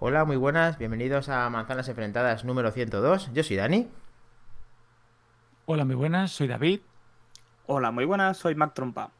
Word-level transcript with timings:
Hola, 0.00 0.24
muy 0.24 0.36
buenas, 0.36 0.78
bienvenidos 0.78 1.28
a 1.28 1.50
Manzanas 1.50 1.88
Enfrentadas 1.88 2.44
número 2.44 2.70
102. 2.70 3.32
Yo 3.34 3.42
soy 3.42 3.56
Dani. 3.56 3.88
Hola, 5.66 5.84
muy 5.84 5.96
buenas, 5.96 6.30
soy 6.30 6.46
David. 6.46 6.82
Hola, 7.66 7.90
muy 7.90 8.04
buenas, 8.04 8.36
soy 8.36 8.54
Mac 8.54 8.74
Trompa. 8.74 9.10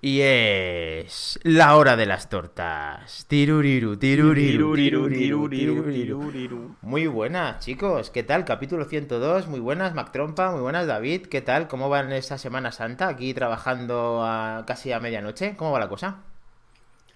Y 0.00 0.22
es 0.22 1.38
la 1.42 1.76
hora 1.76 1.96
de 1.96 2.06
las 2.06 2.30
tortas. 2.30 3.26
Tiruriru, 3.28 3.98
tiruriru, 3.98 4.74
tiruriru, 4.74 5.50
tiruriru. 5.50 6.76
Muy 6.80 7.06
buenas, 7.06 7.62
chicos. 7.62 8.08
¿Qué 8.08 8.22
tal? 8.22 8.46
Capítulo 8.46 8.86
102. 8.86 9.46
Muy 9.46 9.60
buenas, 9.60 9.92
Mac 9.92 10.10
Trompa. 10.10 10.52
Muy 10.52 10.62
buenas, 10.62 10.86
David. 10.86 11.26
¿Qué 11.26 11.42
tal? 11.42 11.68
¿Cómo 11.68 11.90
va 11.90 12.00
en 12.00 12.12
esta 12.12 12.38
Semana 12.38 12.72
Santa? 12.72 13.08
Aquí 13.08 13.34
trabajando 13.34 14.24
a 14.24 14.64
casi 14.66 14.90
a 14.90 15.00
medianoche. 15.00 15.54
¿Cómo 15.54 15.72
va 15.72 15.80
la 15.80 15.90
cosa? 15.90 16.31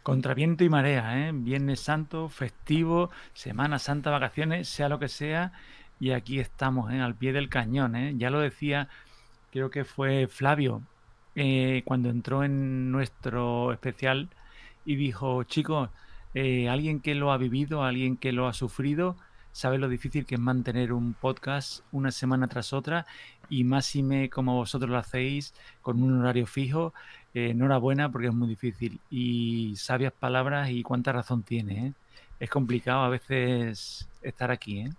Contra 0.07 0.35
viento 0.35 0.63
y 0.63 0.69
marea, 0.69 1.19
¿eh? 1.19 1.33
Viernes 1.35 1.81
Santo, 1.81 2.29
festivo, 2.29 3.11
Semana 3.35 3.81
Santa, 3.81 4.13
vacaciones, 4.13 4.69
sea 4.69 4.89
lo 4.89 5.01
que 5.01 5.09
sea. 5.09 5.51
Y 5.99 6.13
aquí 6.13 6.39
estamos, 6.39 6.93
¿eh? 6.93 7.01
Al 7.01 7.17
pie 7.17 7.33
del 7.33 7.49
cañón, 7.49 7.97
¿eh? 7.97 8.15
Ya 8.17 8.31
lo 8.31 8.39
decía, 8.39 8.89
creo 9.51 9.69
que 9.69 9.85
fue 9.85 10.29
Flavio 10.29 10.83
eh, 11.35 11.83
cuando 11.85 12.09
entró 12.09 12.45
en 12.45 12.93
nuestro 12.93 13.73
especial 13.73 14.29
y 14.85 14.95
dijo, 14.95 15.43
chicos, 15.43 15.91
eh, 16.35 16.69
alguien 16.69 17.01
que 17.01 17.17
lo 17.17 17.33
ha 17.33 17.37
vivido, 17.37 17.83
alguien 17.83 18.17
que 18.17 18.31
lo 18.31 18.47
ha 18.47 18.53
sufrido, 18.53 19.17
sabe 19.51 19.77
lo 19.77 19.89
difícil 19.89 20.25
que 20.25 20.37
es 20.37 20.41
mantener 20.41 20.93
un 20.93 21.15
podcast 21.15 21.81
una 21.91 22.13
semana 22.13 22.47
tras 22.47 22.73
otra 22.73 23.07
y 23.49 23.65
más 23.65 23.87
si 23.87 24.05
me 24.05 24.31
como 24.31 24.55
vosotros 24.55 24.89
lo 24.89 24.99
hacéis 24.99 25.53
con 25.83 26.01
un 26.01 26.21
horario 26.21 26.47
fijo. 26.47 26.95
Eh, 27.37 27.51
enhorabuena 27.51 28.11
porque 28.11 28.29
es 28.29 28.33
muy 28.33 28.49
difícil 28.49 28.99
y 29.11 29.75
sabias 29.77 30.11
palabras 30.11 30.71
y 30.71 30.83
cuánta 30.83 31.13
razón 31.13 31.43
tiene. 31.43 31.93
Es 32.41 32.49
complicado 32.49 33.01
a 33.01 33.11
veces 33.11 34.09
estar 34.23 34.51
aquí. 34.51 34.81
¿eh? 34.81 34.91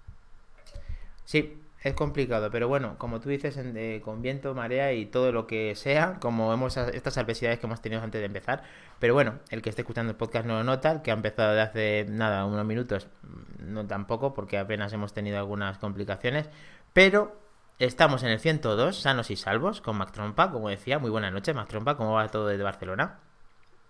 Sí, 1.26 1.58
es 1.82 1.96
complicado, 1.96 2.52
pero 2.52 2.68
bueno, 2.68 2.96
como 3.00 3.20
tú 3.20 3.30
dices, 3.30 3.60
con 4.04 4.22
viento, 4.22 4.54
marea 4.54 4.94
y 4.94 5.08
todo 5.08 5.32
lo 5.32 5.48
que 5.48 5.74
sea, 5.74 6.20
como 6.20 6.52
vemos 6.52 6.78
estas 6.78 7.18
adversidades 7.18 7.58
que 7.58 7.66
hemos 7.66 7.82
tenido 7.82 8.04
antes 8.04 8.22
de 8.22 8.28
empezar. 8.28 8.62
Pero 9.00 9.16
bueno, 9.16 9.40
el 9.50 9.64
que 9.64 9.72
esté 9.72 9.82
escuchando 9.82 10.12
el 10.12 10.16
podcast 10.16 10.46
no 10.46 10.60
lo 10.60 10.64
nota, 10.64 10.92
el 10.92 11.02
que 11.02 11.10
ha 11.10 11.16
empezado 11.16 11.56
de 11.56 11.62
hace 11.62 12.06
nada, 12.08 12.46
unos 12.46 12.64
minutos, 12.68 13.08
mm, 13.24 13.74
no 13.74 13.88
tampoco, 13.88 14.36
porque 14.36 14.60
apenas 14.60 14.94
hemos 14.94 15.12
tenido 15.12 15.40
algunas 15.40 15.80
complicaciones. 15.80 16.52
Pero 16.94 17.47
estamos 17.80 18.24
en 18.24 18.30
el 18.30 18.40
102, 18.40 19.00
sanos 19.00 19.32
y 19.32 19.36
salvos, 19.36 19.82
con 19.82 19.98
Mac 19.98 20.12
Trompa, 20.12 20.52
como 20.52 20.70
decía. 20.70 21.00
Muy 21.00 21.10
buenas 21.10 21.34
noches, 21.34 21.56
Mac 21.56 21.68
Trompa, 21.68 21.96
¿cómo 21.96 22.14
va 22.14 22.28
todo 22.28 22.48
desde 22.48 22.64
Barcelona? 22.64 23.20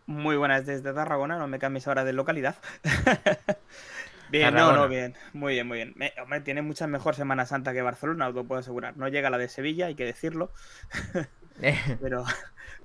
Muy 0.05 0.37
buenas 0.37 0.65
desde 0.65 0.93
Tarragona, 0.93 1.37
no 1.37 1.47
me 1.47 1.59
cambies 1.59 1.87
ahora 1.87 2.03
de 2.03 2.13
localidad. 2.13 2.55
Bien, 4.29 4.53
no, 4.53 4.73
no, 4.73 4.89
bien. 4.89 5.15
Muy 5.31 5.53
bien, 5.53 5.67
muy 5.67 5.77
bien. 5.77 5.95
hombre, 6.21 6.41
tiene 6.41 6.61
mucha 6.61 6.85
mejor 6.85 7.15
Semana 7.15 7.45
Santa 7.45 7.71
que 7.71 7.81
Barcelona, 7.81 8.27
os 8.27 8.35
lo 8.35 8.43
puedo 8.43 8.59
asegurar. 8.59 8.97
No 8.97 9.07
llega 9.07 9.29
la 9.29 9.37
de 9.37 9.47
Sevilla, 9.47 9.85
hay 9.85 9.95
que 9.95 10.03
decirlo. 10.03 10.51
Pero 12.01 12.25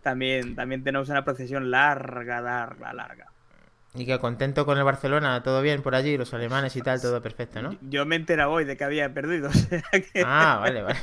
también, 0.03 0.55
también 0.55 0.85
tenemos 0.85 1.09
una 1.09 1.25
procesión 1.25 1.71
larga, 1.71 2.41
larga, 2.41 2.93
larga. 2.93 3.32
Y 3.95 4.07
que 4.07 4.19
contento 4.19 4.65
con 4.65 4.79
el 4.79 4.85
Barcelona, 4.85 5.43
todo 5.43 5.61
bien 5.61 5.83
por 5.83 5.95
allí, 5.95 6.17
los 6.17 6.33
alemanes 6.33 6.75
y 6.77 6.81
tal, 6.81 7.01
todo 7.01 7.21
perfecto, 7.21 7.61
¿no? 7.61 7.77
Yo 7.83 8.07
me 8.07 8.17
entera 8.17 8.49
hoy 8.49 8.65
de 8.65 8.77
que 8.77 8.85
había 8.85 9.13
perdido. 9.13 9.51
Ah, 10.25 10.59
vale, 10.61 10.83
vale. 10.83 10.99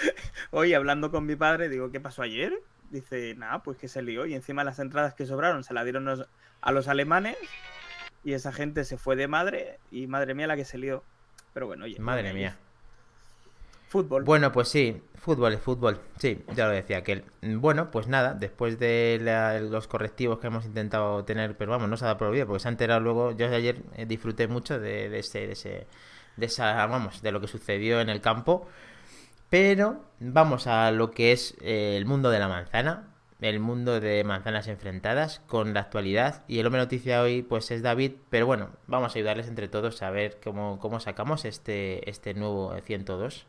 Hoy 0.50 0.74
hablando 0.74 1.10
con 1.10 1.26
mi 1.26 1.36
padre, 1.36 1.68
digo, 1.68 1.90
¿qué 1.90 2.00
pasó 2.00 2.22
ayer? 2.22 2.58
Dice, 2.90 3.34
nada, 3.34 3.62
pues 3.62 3.76
que 3.76 3.88
se 3.88 4.00
lió. 4.00 4.26
Y 4.26 4.34
encima 4.34 4.64
las 4.64 4.78
entradas 4.78 5.14
que 5.14 5.26
sobraron 5.26 5.64
se 5.64 5.74
las 5.74 5.84
dieron 5.84 6.08
a 6.60 6.72
los 6.72 6.88
alemanes 6.88 7.36
y 8.24 8.32
esa 8.32 8.52
gente 8.52 8.84
se 8.84 8.96
fue 8.96 9.16
de 9.16 9.28
madre 9.28 9.78
y 9.90 10.06
madre 10.06 10.34
mía 10.34 10.46
la 10.46 10.56
que 10.56 10.64
se 10.64 10.78
lió. 10.78 11.02
Pero 11.52 11.66
bueno, 11.66 11.84
oye. 11.84 11.98
Madre 11.98 12.32
mía. 12.32 12.56
Fútbol. 13.88 14.24
Bueno, 14.24 14.52
pues 14.52 14.68
sí, 14.68 15.02
fútbol 15.20 15.52
es 15.54 15.60
fútbol. 15.60 16.00
Sí, 16.18 16.44
ya 16.54 16.66
lo 16.66 16.72
decía 16.72 16.98
aquel. 16.98 17.24
Bueno, 17.42 17.90
pues 17.90 18.08
nada, 18.08 18.34
después 18.34 18.78
de 18.78 19.18
los 19.70 19.86
correctivos 19.88 20.38
que 20.38 20.48
hemos 20.48 20.64
intentado 20.64 21.24
tener, 21.24 21.56
pero 21.56 21.70
vamos, 21.72 21.88
no 21.88 21.96
se 21.96 22.04
ha 22.04 22.08
dado 22.08 22.18
por 22.18 22.28
olvido, 22.28 22.46
porque 22.46 22.60
se 22.60 22.68
ha 22.68 22.70
enterado 22.70 23.00
luego. 23.00 23.32
Yo 23.32 23.46
ayer 23.46 23.82
eh, 23.96 24.06
disfruté 24.06 24.48
mucho 24.48 24.78
de, 24.78 25.08
de, 25.08 25.18
ese, 25.18 25.46
de, 25.46 25.52
ese, 25.52 25.86
de 26.36 26.46
esa, 26.46 26.86
vamos, 26.86 27.22
de 27.22 27.32
lo 27.32 27.40
que 27.40 27.48
sucedió 27.48 28.00
en 28.00 28.08
el 28.08 28.20
campo. 28.20 28.66
Pero 29.50 30.04
vamos 30.20 30.66
a 30.66 30.90
lo 30.90 31.10
que 31.10 31.32
es 31.32 31.56
eh, 31.62 31.96
el 31.96 32.04
mundo 32.06 32.30
de 32.30 32.38
la 32.38 32.48
manzana 32.48 33.08
el 33.40 33.60
mundo 33.60 34.00
de 34.00 34.24
manzanas 34.24 34.66
enfrentadas 34.68 35.40
con 35.46 35.74
la 35.74 35.80
actualidad. 35.80 36.44
Y 36.48 36.58
el 36.58 36.66
hombre 36.66 36.80
noticia 36.80 37.22
hoy 37.22 37.42
pues 37.42 37.70
es 37.70 37.82
David, 37.82 38.12
pero 38.30 38.46
bueno, 38.46 38.70
vamos 38.86 39.14
a 39.14 39.18
ayudarles 39.18 39.48
entre 39.48 39.68
todos 39.68 40.02
a 40.02 40.10
ver 40.10 40.38
cómo, 40.42 40.78
cómo 40.80 41.00
sacamos 41.00 41.44
este, 41.44 42.08
este 42.10 42.34
nuevo 42.34 42.74
102. 42.80 43.46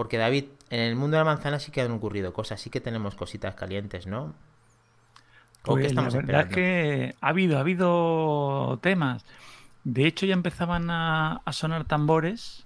Porque 0.00 0.16
David, 0.16 0.46
en 0.70 0.80
el 0.80 0.96
mundo 0.96 1.18
de 1.18 1.24
la 1.24 1.30
manzana 1.30 1.58
sí 1.58 1.70
que 1.70 1.82
han 1.82 1.90
ocurrido 1.90 2.32
cosas, 2.32 2.58
sí 2.58 2.70
que 2.70 2.80
tenemos 2.80 3.14
cositas 3.16 3.54
calientes, 3.54 4.06
¿no? 4.06 4.32
¿O 5.66 5.72
pues 5.72 5.88
estamos 5.88 6.14
la 6.14 6.22
verdad 6.22 6.46
es 6.48 6.54
que 6.54 7.14
ha 7.20 7.28
habido, 7.28 7.58
ha 7.58 7.60
habido 7.60 8.78
temas. 8.80 9.26
De 9.84 10.06
hecho, 10.06 10.24
ya 10.24 10.32
empezaban 10.32 10.88
a, 10.88 11.42
a 11.44 11.52
sonar 11.52 11.84
tambores 11.84 12.64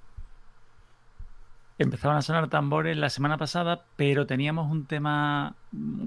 empezaban 1.76 2.18
a 2.18 2.22
sonar 2.22 2.48
tambores 2.48 2.96
la 2.96 3.10
semana 3.10 3.36
pasada, 3.36 3.84
pero 3.96 4.28
teníamos 4.28 4.70
un 4.70 4.86
tema 4.86 5.56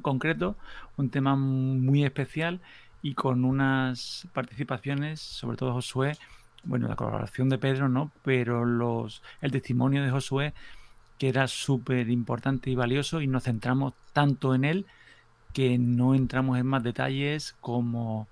concreto, 0.02 0.56
un 0.96 1.10
tema 1.10 1.36
muy 1.36 2.06
especial 2.06 2.62
y 3.02 3.16
con 3.16 3.44
unas 3.44 4.30
participaciones, 4.32 5.20
sobre 5.20 5.58
todo 5.58 5.74
Josué, 5.74 6.18
bueno, 6.64 6.88
la 6.88 6.96
colaboración 6.96 7.50
de 7.50 7.58
Pedro, 7.58 7.90
¿no? 7.90 8.14
Pero 8.24 8.64
los, 8.64 9.22
el 9.42 9.52
testimonio 9.52 10.06
de 10.06 10.10
Josué, 10.10 10.54
que 11.18 11.30
era 11.30 11.48
súper 11.48 12.10
importante 12.10 12.70
y 12.70 12.76
valioso, 12.76 13.22
y 13.22 13.28
nos 13.28 13.44
centramos 13.44 13.94
tanto 14.14 14.54
en 14.56 14.66
él 14.66 14.86
que 15.54 15.78
no 15.78 16.14
entramos 16.14 16.58
en 16.58 16.68
más 16.68 16.84
detalles 16.84 17.56
como 17.62 18.28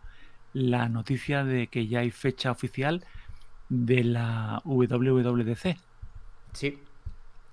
la 0.53 0.89
noticia 0.89 1.43
de 1.43 1.67
que 1.67 1.87
ya 1.87 1.99
hay 1.99 2.11
fecha 2.11 2.51
oficial 2.51 3.03
de 3.69 4.03
la 4.03 4.61
WWDC. 4.63 5.77
Sí, 6.53 6.79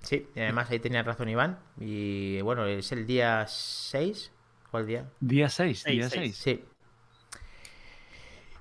Sí, 0.03 0.27
y 0.35 0.39
además 0.41 0.69
ahí 0.69 0.79
tenía 0.79 1.01
razón 1.01 1.29
Iván. 1.29 1.57
Y 1.79 2.41
bueno, 2.41 2.65
es 2.65 2.91
el 2.91 3.07
día 3.07 3.45
6 3.47 4.31
o 4.71 4.79
el 4.79 4.85
día. 4.85 5.09
Día 5.21 5.49
6, 5.49 5.85
día 5.85 6.09
6. 6.09 6.35
Sí. 6.35 6.63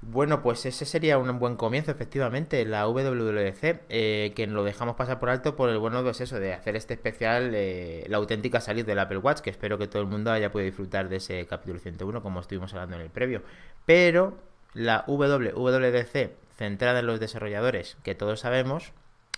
Bueno, 0.04 0.42
pues 0.42 0.66
ese 0.66 0.84
sería 0.84 1.16
un 1.16 1.38
buen 1.38 1.54
comienzo, 1.56 1.92
efectivamente, 1.92 2.64
la 2.64 2.88
WWDC, 2.88 3.82
eh, 3.88 4.32
que 4.34 4.48
lo 4.48 4.64
dejamos 4.64 4.96
pasar 4.96 5.20
por 5.20 5.30
alto 5.30 5.54
por 5.54 5.70
el 5.70 5.78
bueno 5.78 6.02
pues 6.02 6.20
eso, 6.20 6.40
de 6.40 6.52
hacer 6.52 6.74
este 6.74 6.94
especial, 6.94 7.52
eh, 7.54 8.04
la 8.08 8.16
auténtica 8.16 8.60
salida 8.60 8.84
del 8.84 8.98
Apple 8.98 9.18
Watch, 9.18 9.40
que 9.40 9.50
espero 9.50 9.78
que 9.78 9.86
todo 9.86 10.02
el 10.02 10.08
mundo 10.08 10.32
haya 10.32 10.50
podido 10.50 10.66
disfrutar 10.66 11.08
de 11.08 11.16
ese 11.16 11.46
capítulo 11.46 11.78
101, 11.78 12.20
como 12.20 12.40
estuvimos 12.40 12.74
hablando 12.74 12.96
en 12.96 13.02
el 13.02 13.10
previo. 13.10 13.42
Pero 13.86 14.36
la 14.74 15.04
WWDC, 15.06 16.32
centrada 16.56 16.98
en 16.98 17.06
los 17.06 17.20
desarrolladores, 17.20 17.96
que 18.02 18.16
todos 18.16 18.40
sabemos, 18.40 18.92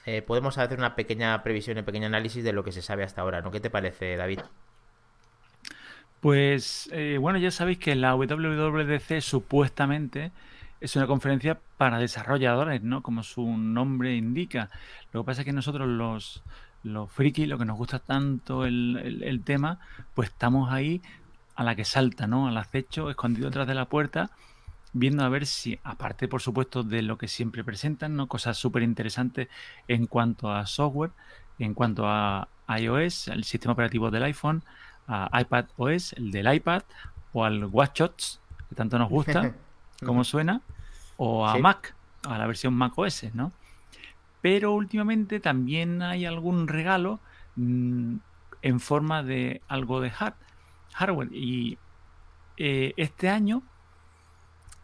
eh, 0.07 0.23
podemos 0.23 0.57
hacer 0.57 0.79
una 0.79 0.97
pequeña 0.97 1.43
previsión, 1.43 1.77
un 1.77 1.85
pequeño 1.85 2.07
análisis 2.07 2.43
de 2.43 2.55
lo 2.55 2.65
que 2.65 2.73
se 2.73 2.81
sabe 2.81 3.05
hasta 3.05 3.21
ahora, 3.21 3.43
¿no? 3.43 3.51
¿Qué 3.51 3.61
te 3.61 3.69
parece, 3.69 4.17
David? 4.17 4.41
Pues 6.21 6.89
bueno, 7.21 7.39
ya 7.39 7.51
sabéis 7.51 7.77
que 7.77 7.95
la 7.95 8.15
WWDC 8.15 9.21
supuestamente 9.21 10.33
es 10.85 10.97
una 10.97 11.07
conferencia 11.07 11.59
para 11.77 11.99
desarrolladores, 11.99 12.83
¿no? 12.83 13.03
Como 13.03 13.23
su 13.23 13.47
nombre 13.57 14.17
indica. 14.17 14.71
Lo 15.13 15.23
que 15.23 15.27
pasa 15.27 15.41
es 15.43 15.45
que 15.47 15.53
nosotros 15.53 15.89
los, 15.89 16.43
los 16.83 17.11
frikis, 17.11 17.49
lo 17.49 17.59
que 17.59 17.65
nos 17.65 17.77
gusta 17.77 17.99
tanto 17.99 18.65
el, 18.65 19.23
el 19.25 19.43
tema, 19.43 19.79
pues 20.15 20.31
estamos 20.31 20.73
ahí 20.73 21.03
a 21.55 21.65
la 21.65 21.75
que 21.75 21.85
salta, 21.85 22.27
¿no? 22.27 22.49
Al 22.49 22.57
acecho, 22.57 23.11
escondido 23.11 23.49
detrás 23.49 23.67
de 23.67 23.75
la 23.75 23.87
puerta 23.87 24.31
viendo 24.95 25.25
a 25.25 25.29
ver 25.29 25.45
si, 25.45 25.79
aparte 25.83 26.29
por 26.29 26.41
supuesto 26.41 26.83
de 26.83 27.03
lo 27.03 27.19
que 27.19 27.29
siempre 27.29 27.65
presentan, 27.65 28.17
¿no? 28.17 28.29
cosas 28.29 28.57
súper 28.57 28.83
interesantes 28.83 29.49
en 29.89 30.07
cuanto 30.07 30.51
a 30.51 30.67
software, 30.67 31.11
en 31.59 31.75
cuanto 31.75 32.09
a 32.09 32.49
iOS, 32.79 33.29
el 33.29 33.45
sistema 33.45 33.73
operativo 33.73 34.11
del 34.11 34.23
iPhone, 34.23 34.63
a 35.07 35.29
iPad 35.41 35.67
OS, 35.77 36.15
el 36.15 36.31
del 36.31 36.53
iPad, 36.55 36.83
o 37.33 37.45
al 37.45 37.65
WatchOS, 37.65 38.41
que 38.69 38.75
tanto 38.75 38.99
nos 38.99 39.11
gusta, 39.11 39.55
como 40.05 40.25
suena, 40.25 40.63
o 41.17 41.47
a 41.47 41.59
Mac, 41.59 41.95
a 42.25 42.39
la 42.39 42.47
versión 42.47 42.75
Mac 42.75 42.93
OS, 42.97 43.35
¿no? 43.35 43.53
Pero 44.41 44.73
últimamente 44.73 45.41
también 45.41 46.03
hay 46.03 46.27
algún 46.27 46.69
regalo 46.69 47.21
mm, 47.57 48.17
en 48.63 48.81
forma 48.81 49.23
de 49.23 49.63
algo 49.69 50.01
de 50.01 50.11
hardware. 50.11 51.29
Y 51.33 51.79
eh, 52.57 52.93
este 52.97 53.29
año 53.31 53.63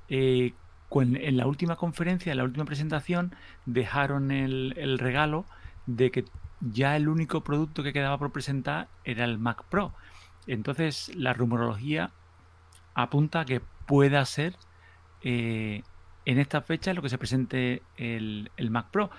eh, 0.08 0.54
en 0.92 1.36
la 1.36 1.46
última 1.46 1.76
conferencia, 1.76 2.32
en 2.32 2.38
la 2.38 2.44
última 2.44 2.64
presentación, 2.64 3.34
dejaron 3.64 4.30
el, 4.30 4.98
regalo 4.98 5.44
de 5.86 6.10
que 6.10 6.24
ya 6.60 6.96
el 6.96 7.08
único 7.08 7.42
producto 7.42 7.82
que 7.82 7.92
quedaba 7.92 8.18
por 8.18 8.32
presentar 8.32 8.88
era 9.04 9.24
el 9.24 9.38
Mac 9.38 9.64
Pro. 9.68 9.94
Entonces 10.46 11.12
la 11.14 11.32
rumorología 11.32 12.10
apunta 12.94 13.40
a 13.40 13.44
que 13.44 13.60
pueda 13.86 14.24
ser 14.24 14.56
eh, 15.22 15.82
en 16.25 16.38
esta 16.38 16.62
fecha 16.62 16.94
lo 16.94 17.02
que 17.02 17.08
se 17.08 17.19
presente 17.19 17.82
el, 17.96 18.50
el 18.56 18.70
Mac 18.70 18.90
Pro. 18.90 19.11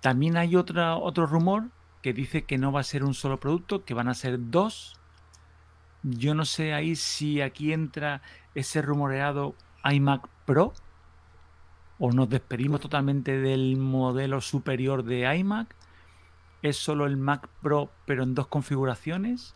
También 0.00 0.36
hay 0.36 0.56
otro 0.56 1.26
rumor 1.26 1.70
que 2.02 2.12
dice 2.12 2.44
que 2.44 2.58
no 2.58 2.72
va 2.72 2.80
a 2.80 2.84
ser 2.84 3.04
un 3.04 3.14
solo 3.14 3.38
producto, 3.38 3.84
que 3.84 3.94
van 3.94 4.08
a 4.08 4.14
ser 4.14 4.38
dos. 4.50 4.94
Yo 6.02 6.34
no 6.34 6.44
sé 6.44 6.72
ahí 6.72 6.96
si 6.96 7.40
aquí 7.40 7.72
entra 7.72 8.22
ese 8.54 8.82
rumoreado 8.82 9.54
iMac 9.84 10.28
Pro 10.44 10.72
o 11.98 12.12
nos 12.12 12.28
despedimos 12.28 12.80
totalmente 12.80 13.38
del 13.38 13.76
modelo 13.76 14.40
superior 14.40 15.02
de 15.02 15.36
iMac. 15.36 15.74
Es 16.62 16.76
solo 16.76 17.06
el 17.06 17.16
Mac 17.16 17.48
Pro 17.60 17.90
pero 18.06 18.22
en 18.22 18.34
dos 18.34 18.46
configuraciones, 18.46 19.54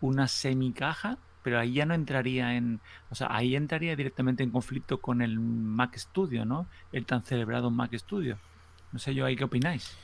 una 0.00 0.28
semicaja, 0.28 1.18
pero 1.44 1.60
ahí 1.60 1.74
ya 1.74 1.84
no 1.84 1.94
entraría 1.94 2.56
en, 2.56 2.80
o 3.10 3.14
sea, 3.14 3.28
ahí 3.30 3.54
entraría 3.54 3.94
directamente 3.94 4.42
en 4.42 4.50
conflicto 4.50 4.98
con 4.98 5.20
el 5.20 5.38
Mac 5.38 5.94
Studio, 5.96 6.46
¿no? 6.46 6.66
El 6.90 7.04
tan 7.04 7.22
celebrado 7.22 7.70
Mac 7.70 7.94
Studio. 7.94 8.38
No 8.92 8.98
sé 8.98 9.14
yo 9.14 9.26
ahí 9.26 9.36
qué 9.36 9.44
opináis. 9.44 9.94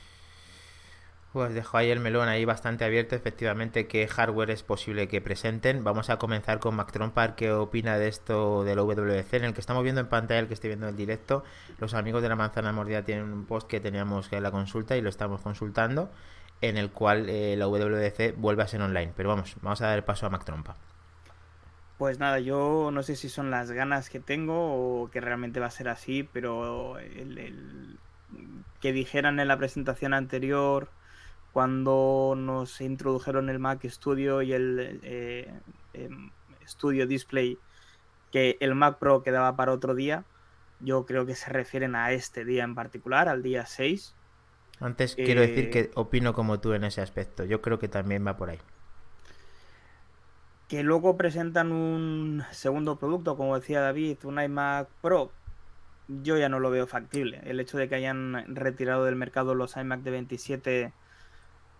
Pues 1.33 1.53
dejo 1.53 1.77
ahí 1.77 1.89
el 1.89 1.99
melón 1.99 2.27
ahí 2.27 2.45
bastante 2.45 2.85
abierto, 2.85 3.15
efectivamente, 3.15 3.87
qué 3.87 4.07
hardware 4.07 4.51
es 4.51 4.61
posible 4.61 5.07
que 5.07 5.19
presenten. 5.19 5.83
Vamos 5.83 6.11
a 6.11 6.17
comenzar 6.17 6.59
con 6.59 6.75
Mac 6.75 6.91
Trompar, 6.91 7.35
qué 7.35 7.51
opina 7.51 7.97
de 7.97 8.07
esto 8.09 8.63
del 8.63 8.77
WC, 8.77 9.37
en 9.37 9.45
el 9.45 9.53
que 9.53 9.61
estamos 9.61 9.81
viendo 9.81 10.01
en 10.01 10.09
pantalla, 10.09 10.41
el 10.41 10.47
que 10.47 10.53
estoy 10.53 10.67
viendo 10.67 10.89
en 10.89 10.95
directo. 10.95 11.43
Los 11.79 11.95
amigos 11.95 12.21
de 12.21 12.29
la 12.29 12.35
manzana 12.35 12.71
mordida 12.71 13.03
tienen 13.03 13.31
un 13.31 13.45
post 13.45 13.67
que 13.67 13.79
teníamos 13.79 14.29
que 14.29 14.39
la 14.41 14.51
consulta 14.51 14.95
y 14.95 15.01
lo 15.01 15.09
estamos 15.09 15.41
consultando, 15.41 16.11
en 16.59 16.77
el 16.77 16.91
cual 16.91 17.29
eh, 17.29 17.55
la 17.57 17.65
WC 17.65 18.33
vuelve 18.37 18.61
a 18.61 18.67
ser 18.67 18.81
online. 18.81 19.13
Pero 19.15 19.29
vamos, 19.29 19.55
vamos 19.61 19.81
a 19.81 19.87
dar 19.87 19.97
el 19.97 20.03
paso 20.03 20.27
a 20.27 20.29
Mac 20.29 20.43
Trompa. 20.43 20.75
Pues 22.01 22.17
nada, 22.17 22.39
yo 22.39 22.89
no 22.91 23.03
sé 23.03 23.15
si 23.15 23.29
son 23.29 23.51
las 23.51 23.69
ganas 23.69 24.09
que 24.09 24.19
tengo 24.19 24.55
o 25.03 25.11
que 25.11 25.21
realmente 25.21 25.59
va 25.59 25.67
a 25.67 25.69
ser 25.69 25.87
así, 25.87 26.27
pero 26.33 26.97
el 26.97 27.99
que 28.79 28.91
dijeran 28.91 29.39
en 29.39 29.47
la 29.47 29.55
presentación 29.59 30.15
anterior 30.15 30.89
cuando 31.53 32.33
nos 32.35 32.81
introdujeron 32.81 33.51
el 33.51 33.59
Mac 33.59 33.87
Studio 33.87 34.41
y 34.41 34.51
el 34.51 34.99
eh, 35.03 35.53
em, 35.93 36.31
Studio 36.67 37.05
Display, 37.05 37.59
que 38.31 38.57
el 38.61 38.73
Mac 38.73 38.97
Pro 38.97 39.21
quedaba 39.21 39.55
para 39.55 39.71
otro 39.71 39.93
día. 39.93 40.25
Yo 40.79 41.05
creo 41.05 41.27
que 41.27 41.35
se 41.35 41.51
refieren 41.51 41.93
a 41.93 42.13
este 42.13 42.45
día 42.45 42.63
en 42.63 42.73
particular, 42.73 43.29
al 43.29 43.43
día 43.43 43.67
6. 43.67 44.15
Antes 44.79 45.13
quiero 45.13 45.41
decir 45.41 45.69
que 45.69 45.79
eh, 45.81 45.91
opino 45.93 46.33
como 46.33 46.59
tú 46.59 46.73
en 46.73 46.83
ese 46.83 47.01
aspecto. 47.01 47.45
Yo 47.45 47.61
creo 47.61 47.77
que 47.77 47.89
también 47.89 48.25
va 48.25 48.37
por 48.37 48.49
ahí. 48.49 48.57
Que 50.71 50.83
luego 50.83 51.17
presentan 51.17 51.73
un 51.73 52.45
segundo 52.51 52.97
producto, 52.97 53.35
como 53.35 53.59
decía 53.59 53.81
David, 53.81 54.19
un 54.23 54.39
iMac 54.41 54.87
Pro. 55.01 55.29
Yo 56.07 56.37
ya 56.37 56.47
no 56.47 56.61
lo 56.61 56.71
veo 56.71 56.87
factible. 56.87 57.41
El 57.43 57.59
hecho 57.59 57.77
de 57.77 57.89
que 57.89 57.95
hayan 57.95 58.55
retirado 58.55 59.03
del 59.03 59.17
mercado 59.17 59.53
los 59.53 59.75
iMac 59.75 59.99
de 59.99 60.11
27 60.11 60.93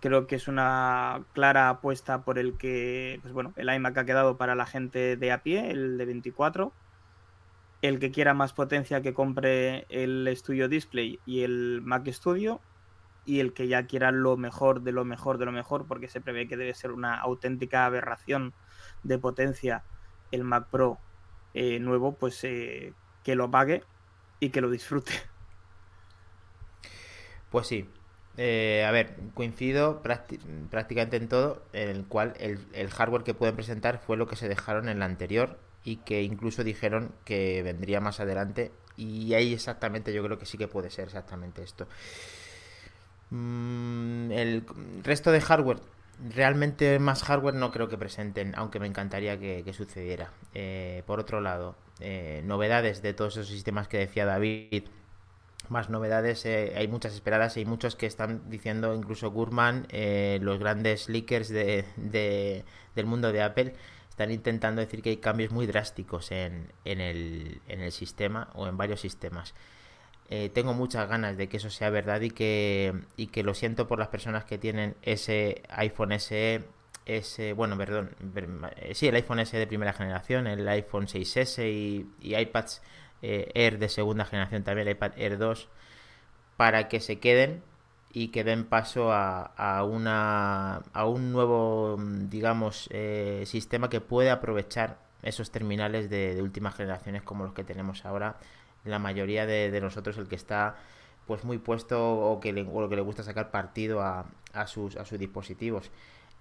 Creo 0.01 0.27
que 0.27 0.35
es 0.35 0.49
una 0.49 1.23
clara 1.31 1.69
apuesta 1.69 2.25
por 2.25 2.37
el 2.37 2.57
que, 2.57 3.19
pues 3.21 3.33
bueno, 3.33 3.53
el 3.55 3.73
iMac 3.73 3.97
ha 3.97 4.05
quedado 4.05 4.35
para 4.35 4.55
la 4.55 4.65
gente 4.65 5.15
de 5.15 5.31
a 5.31 5.41
pie, 5.41 5.71
el 5.71 5.97
de 5.97 6.03
24. 6.03 6.73
El 7.81 7.97
que 7.97 8.11
quiera 8.11 8.33
más 8.33 8.51
potencia 8.51 9.01
que 9.01 9.13
compre 9.13 9.85
el 9.87 10.27
Studio 10.35 10.67
Display 10.67 11.21
y 11.25 11.43
el 11.43 11.81
Mac 11.81 12.05
Studio. 12.09 12.59
Y 13.23 13.39
el 13.39 13.53
que 13.53 13.69
ya 13.69 13.85
quiera 13.85 14.11
lo 14.11 14.35
mejor 14.35 14.81
de 14.81 14.91
lo 14.91 15.05
mejor 15.05 15.37
de 15.37 15.45
lo 15.45 15.53
mejor, 15.53 15.85
porque 15.87 16.09
se 16.09 16.19
prevé 16.19 16.49
que 16.49 16.57
debe 16.57 16.73
ser 16.73 16.91
una 16.91 17.15
auténtica 17.15 17.85
aberración 17.85 18.53
de 19.03 19.17
potencia 19.17 19.83
el 20.31 20.43
Mac 20.43 20.67
Pro 20.69 20.97
eh, 21.53 21.79
nuevo, 21.79 22.13
pues 22.13 22.43
eh, 22.43 22.93
que 23.23 23.35
lo 23.35 23.51
pague 23.51 23.83
y 24.39 24.49
que 24.49 24.61
lo 24.61 24.69
disfrute. 24.69 25.13
Pues 27.51 27.67
sí, 27.67 27.85
eh, 28.37 28.85
a 28.87 28.91
ver, 28.91 29.17
coincido 29.33 30.01
prácticamente 30.01 31.17
en 31.17 31.27
todo, 31.27 31.65
en 31.73 31.89
el 31.89 32.05
cual 32.05 32.33
el, 32.39 32.89
hardware 32.89 33.23
que 33.23 33.33
pueden 33.33 33.55
presentar 33.55 33.99
fue 33.99 34.15
lo 34.15 34.27
que 34.27 34.37
se 34.37 34.47
dejaron 34.47 34.87
en 34.87 34.99
la 34.99 35.05
anterior 35.05 35.59
y 35.83 35.97
que 35.97 36.23
incluso 36.23 36.63
dijeron 36.63 37.11
que 37.25 37.61
vendría 37.61 37.99
más 37.99 38.21
adelante 38.21 38.71
y 38.95 39.33
ahí 39.33 39.53
exactamente 39.53 40.13
yo 40.13 40.23
creo 40.23 40.39
que 40.39 40.45
sí 40.45 40.57
que 40.57 40.69
puede 40.69 40.89
ser 40.89 41.05
exactamente 41.05 41.61
esto. 41.61 41.87
Mm, 43.31 44.31
el 44.31 44.65
resto 45.03 45.31
de 45.31 45.41
hardware, 45.41 45.79
realmente 46.29 46.99
más 46.99 47.23
hardware 47.23 47.55
no 47.55 47.71
creo 47.71 47.87
que 47.87 47.97
presenten, 47.97 48.53
aunque 48.55 48.79
me 48.79 48.87
encantaría 48.87 49.39
que, 49.39 49.73
sucediera. 49.73 50.31
Eh, 50.53 51.03
por 51.05 51.19
otro 51.19 51.41
lado, 51.41 51.75
eh, 51.99 52.41
novedades 52.45 53.01
de 53.01 53.13
todos 53.13 53.37
esos 53.37 53.49
sistemas 53.49 53.87
que 53.87 53.97
decía 53.97 54.25
David, 54.25 54.83
más 55.69 55.89
novedades, 55.89 56.45
eh, 56.45 56.73
hay 56.75 56.87
muchas 56.87 57.13
esperadas 57.13 57.55
hay 57.57 57.65
muchos 57.65 57.95
que 57.95 58.05
están 58.05 58.49
diciendo, 58.49 58.93
incluso 58.93 59.31
Gurman, 59.31 59.87
eh, 59.89 60.39
los 60.41 60.59
grandes 60.59 61.09
leakers 61.09 61.49
de, 61.49 61.85
del 62.95 63.05
mundo 63.05 63.31
de 63.31 63.41
Apple, 63.41 63.73
están 64.09 64.31
intentando 64.31 64.81
decir 64.81 65.01
que 65.01 65.11
hay 65.11 65.17
cambios 65.17 65.51
muy 65.51 65.65
drásticos 65.65 66.31
en, 66.31 66.71
en, 66.83 66.99
el, 66.99 67.61
en 67.67 67.79
el 67.79 67.91
sistema 67.91 68.49
o 68.53 68.67
en 68.67 68.77
varios 68.77 68.99
sistemas. 69.01 69.53
Eh, 70.33 70.49
tengo 70.49 70.73
muchas 70.73 71.09
ganas 71.09 71.35
de 71.35 71.49
que 71.49 71.57
eso 71.57 71.69
sea 71.69 71.89
verdad 71.89 72.21
y 72.21 72.31
que, 72.31 72.93
y 73.17 73.27
que 73.27 73.43
lo 73.43 73.53
siento 73.53 73.87
por 73.87 73.99
las 73.99 74.07
personas 74.07 74.45
que 74.45 74.57
tienen 74.57 74.95
ese 75.01 75.61
iPhone 75.69 76.13
SE, 76.13 76.63
ese, 77.05 77.53
bueno, 77.53 77.77
perdón, 77.77 78.15
sí, 78.93 79.07
el 79.09 79.15
iPhone 79.15 79.45
SE 79.45 79.57
de 79.57 79.67
primera 79.67 79.91
generación, 79.91 80.47
el 80.47 80.67
iPhone 80.69 81.07
6S 81.07 81.69
y, 81.69 82.07
y 82.21 82.35
iPads 82.35 82.81
eh, 83.21 83.51
Air 83.53 83.77
de 83.77 83.89
segunda 83.89 84.25
generación 84.25 84.63
también, 84.63 84.87
el 84.87 84.93
iPad 84.93 85.11
Air 85.17 85.37
2, 85.37 85.67
para 86.57 86.87
que 86.87 87.01
se 87.01 87.19
queden 87.19 87.63
y 88.13 88.29
que 88.29 88.43
den 88.43 88.65
paso 88.65 89.11
a, 89.11 89.43
a, 89.43 89.83
una, 89.83 90.81
a 90.93 91.05
un 91.05 91.31
nuevo, 91.31 91.97
digamos, 91.99 92.87
eh, 92.91 93.43
sistema 93.45 93.89
que 93.89 94.01
puede 94.01 94.31
aprovechar 94.31 94.99
esos 95.23 95.51
terminales 95.51 96.09
de, 96.09 96.41
últimas 96.41 96.75
generaciones 96.75 97.21
como 97.21 97.45
los 97.45 97.53
que 97.53 97.63
tenemos 97.63 98.05
ahora. 98.05 98.37
La 98.83 98.99
mayoría 98.99 99.45
de, 99.45 99.79
nosotros, 99.81 100.17
el 100.17 100.27
que 100.27 100.35
está 100.35 100.75
pues 101.27 101.43
muy 101.43 101.59
puesto 101.59 102.13
o 102.13 102.39
que 102.39 102.51
le, 102.51 102.65
que 102.65 102.95
le 102.95 103.01
gusta 103.01 103.23
sacar 103.23 103.51
partido 103.51 104.01
a, 104.01 104.25
a, 104.53 104.67
sus, 104.67 104.95
a 104.95 105.05
sus 105.05 105.19
dispositivos. 105.19 105.91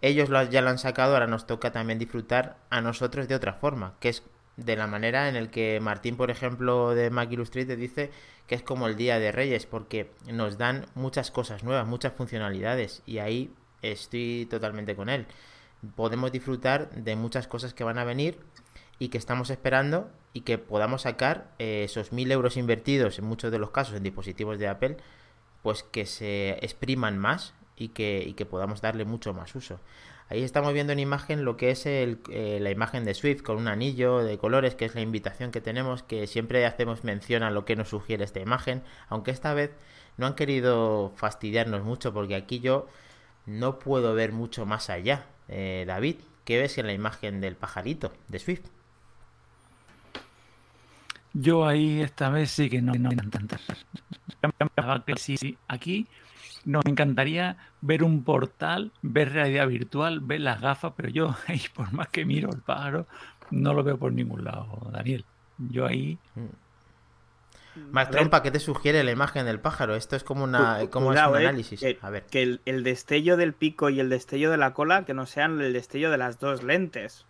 Ellos 0.02 0.30
lo, 0.30 0.42
ya 0.44 0.62
lo 0.62 0.70
han 0.70 0.78
sacado, 0.78 1.12
ahora 1.12 1.26
nos 1.26 1.47
toca 1.47 1.73
también 1.73 1.99
disfrutar 1.99 2.56
a 2.70 2.80
nosotros 2.80 3.28
de 3.28 3.35
otra 3.35 3.52
forma, 3.52 3.94
que 4.00 4.09
es 4.09 4.23
de 4.56 4.76
la 4.76 4.87
manera 4.87 5.28
en 5.28 5.37
el 5.37 5.50
que 5.50 5.80
Martín, 5.80 6.16
por 6.16 6.30
ejemplo, 6.30 6.94
de 6.94 7.11
Mac 7.11 7.30
Illustrated 7.32 7.78
dice 7.78 8.11
que 8.47 8.54
es 8.54 8.62
como 8.62 8.88
el 8.88 8.97
Día 8.97 9.18
de 9.18 9.32
Reyes, 9.32 9.66
porque 9.66 10.11
nos 10.26 10.59
dan 10.59 10.87
muchas 10.94 11.30
cosas 11.30 11.62
nuevas, 11.62 11.87
muchas 11.87 12.12
funcionalidades, 12.12 13.02
y 13.06 13.18
ahí 13.18 13.52
estoy 13.82 14.47
totalmente 14.50 14.97
con 14.97 15.09
él. 15.09 15.26
Podemos 15.94 16.32
disfrutar 16.32 16.90
de 16.90 17.16
muchas 17.16 17.47
cosas 17.47 17.75
que 17.75 17.85
van 17.85 17.99
a 17.99 18.04
venir 18.04 18.38
y 18.99 19.09
que 19.09 19.18
estamos 19.18 19.50
esperando 19.50 20.11
y 20.32 20.42
que 20.42 20.58
podamos 20.58 21.02
sacar 21.02 21.50
eh, 21.58 21.82
esos 21.84 22.12
mil 22.12 22.30
euros 22.30 22.56
invertidos 22.56 23.18
en 23.18 23.25
muchos 23.25 23.50
de 23.50 23.58
los 23.58 23.70
casos 23.70 23.96
en 23.96 24.02
dispositivos 24.02 24.58
de 24.58 24.68
Apple, 24.68 24.96
pues 25.62 25.82
que 25.82 26.06
se 26.06 26.50
expriman 26.64 27.18
más 27.18 27.54
y 27.76 27.88
que, 27.88 28.22
y 28.26 28.34
que 28.34 28.46
podamos 28.46 28.80
darle 28.80 29.04
mucho 29.04 29.34
más 29.34 29.54
uso. 29.54 29.80
Ahí 30.28 30.44
estamos 30.44 30.72
viendo 30.72 30.92
en 30.92 31.00
imagen 31.00 31.44
lo 31.44 31.56
que 31.56 31.72
es 31.72 31.87
el, 31.87 32.20
eh, 32.30 32.58
la 32.60 32.70
imagen 32.70 33.04
de 33.04 33.14
Swift 33.14 33.42
con 33.42 33.56
un 33.56 33.66
anillo 33.66 34.18
de 34.18 34.38
colores, 34.38 34.76
que 34.76 34.84
es 34.84 34.94
la 34.94 35.00
invitación 35.00 35.50
que 35.50 35.60
tenemos, 35.60 36.04
que 36.04 36.28
siempre 36.28 36.64
hacemos 36.66 37.02
mención 37.02 37.42
a 37.42 37.50
lo 37.50 37.64
que 37.64 37.75
nos 37.75 37.88
sugiere 37.88 38.22
esta 38.22 38.38
imagen, 38.38 38.84
aunque 39.08 39.32
esta 39.32 39.54
vez 39.54 39.72
no 40.18 40.26
han 40.26 40.37
querido 40.37 41.12
fastidiarnos 41.16 41.82
mucho 41.82 42.12
porque 42.12 42.37
aquí 42.37 42.60
yo 42.60 42.87
no 43.44 43.80
puedo 43.80 44.14
ver 44.14 44.30
mucho 44.30 44.66
más 44.66 44.88
allá. 44.88 45.26
Eh, 45.49 45.84
David, 45.84 46.16
¿qué 46.44 46.58
ves 46.58 46.78
en 46.78 46.87
la 46.87 46.92
imagen 46.92 47.40
del 47.40 47.56
pajarito 47.56 48.12
de 48.28 48.38
Swift? 48.38 48.79
Yo 51.32 51.66
ahí 51.66 52.00
esta 52.00 52.28
vez 52.30 52.50
sí 52.50 52.68
que 52.68 52.82
no, 52.82 52.92
no, 52.94 53.10
sí, 55.16 55.37
sí. 55.37 55.58
Aquí 55.68 56.08
nos 56.64 56.84
encantaría 56.87 57.56
ver 57.80 58.02
un 58.02 58.25
portal, 58.25 58.92
ver 59.02 59.32
realidad 59.32 59.68
virtual, 59.68 60.20
ver 60.20 60.40
las 60.40 60.60
gafas, 60.60 60.92
pero 60.96 61.08
yo 61.08 61.34
ahí, 61.46 61.62
por 61.75 61.92
más 61.92 62.08
que 62.08 62.25
miro 62.25 62.50
el 62.52 62.60
pájaro, 62.60 63.06
no 63.50 63.75
lo 63.75 63.82
veo 63.82 63.99
por 63.99 64.12
ningún 64.12 64.44
lado, 64.44 64.90
Daniel. 64.92 65.25
Yo 65.58 65.87
ahí. 65.87 66.18
Mm. 66.34 67.92
Más 67.92 68.10
trompa, 68.10 68.42
¿qué 68.42 68.50
te 68.50 68.58
sugiere 68.58 69.04
la 69.04 69.12
imagen 69.12 69.46
del 69.46 69.60
pájaro? 69.60 69.94
Esto 69.94 70.16
es 70.16 70.25
como 70.25 70.42
una 70.42 70.80
como 70.90 71.08
un 71.08 71.16
eh, 71.16 71.20
análisis. 71.20 71.78
Que, 71.78 71.99
A 72.02 72.10
ver. 72.10 72.26
que 72.26 72.58
el, 72.64 72.82
destello 72.82 73.37
del 73.37 73.52
pico 73.52 73.90
y 73.90 74.00
el 74.00 74.08
destello 74.08 74.50
de 74.50 74.56
la 74.56 74.75
cola 74.75 75.04
que 75.04 75.14
no 75.14 75.25
sean 75.26 75.60
el 75.60 75.72
destello 75.72 76.10
de 76.10 76.18
las 76.18 76.40
dos 76.40 76.64
lentes. 76.64 77.26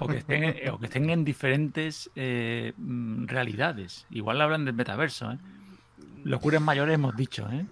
O 0.00 0.06
que 0.06 0.18
estén, 0.18 0.44
o 0.68 0.78
que 0.78 0.86
estén 0.86 1.08
en 1.08 1.24
diferentes 1.24 2.10
eh, 2.14 2.74
mm, 2.76 3.26
realidades. 3.26 4.06
Igual 4.10 4.40
hablan 4.40 4.64
del 4.64 4.74
metaverso, 4.74 5.32
¿eh? 5.32 5.38
Locuras 6.24 6.60
mayores 6.60 6.94
hemos 6.94 7.16
dicho, 7.16 7.48
¿eh? 7.50 7.64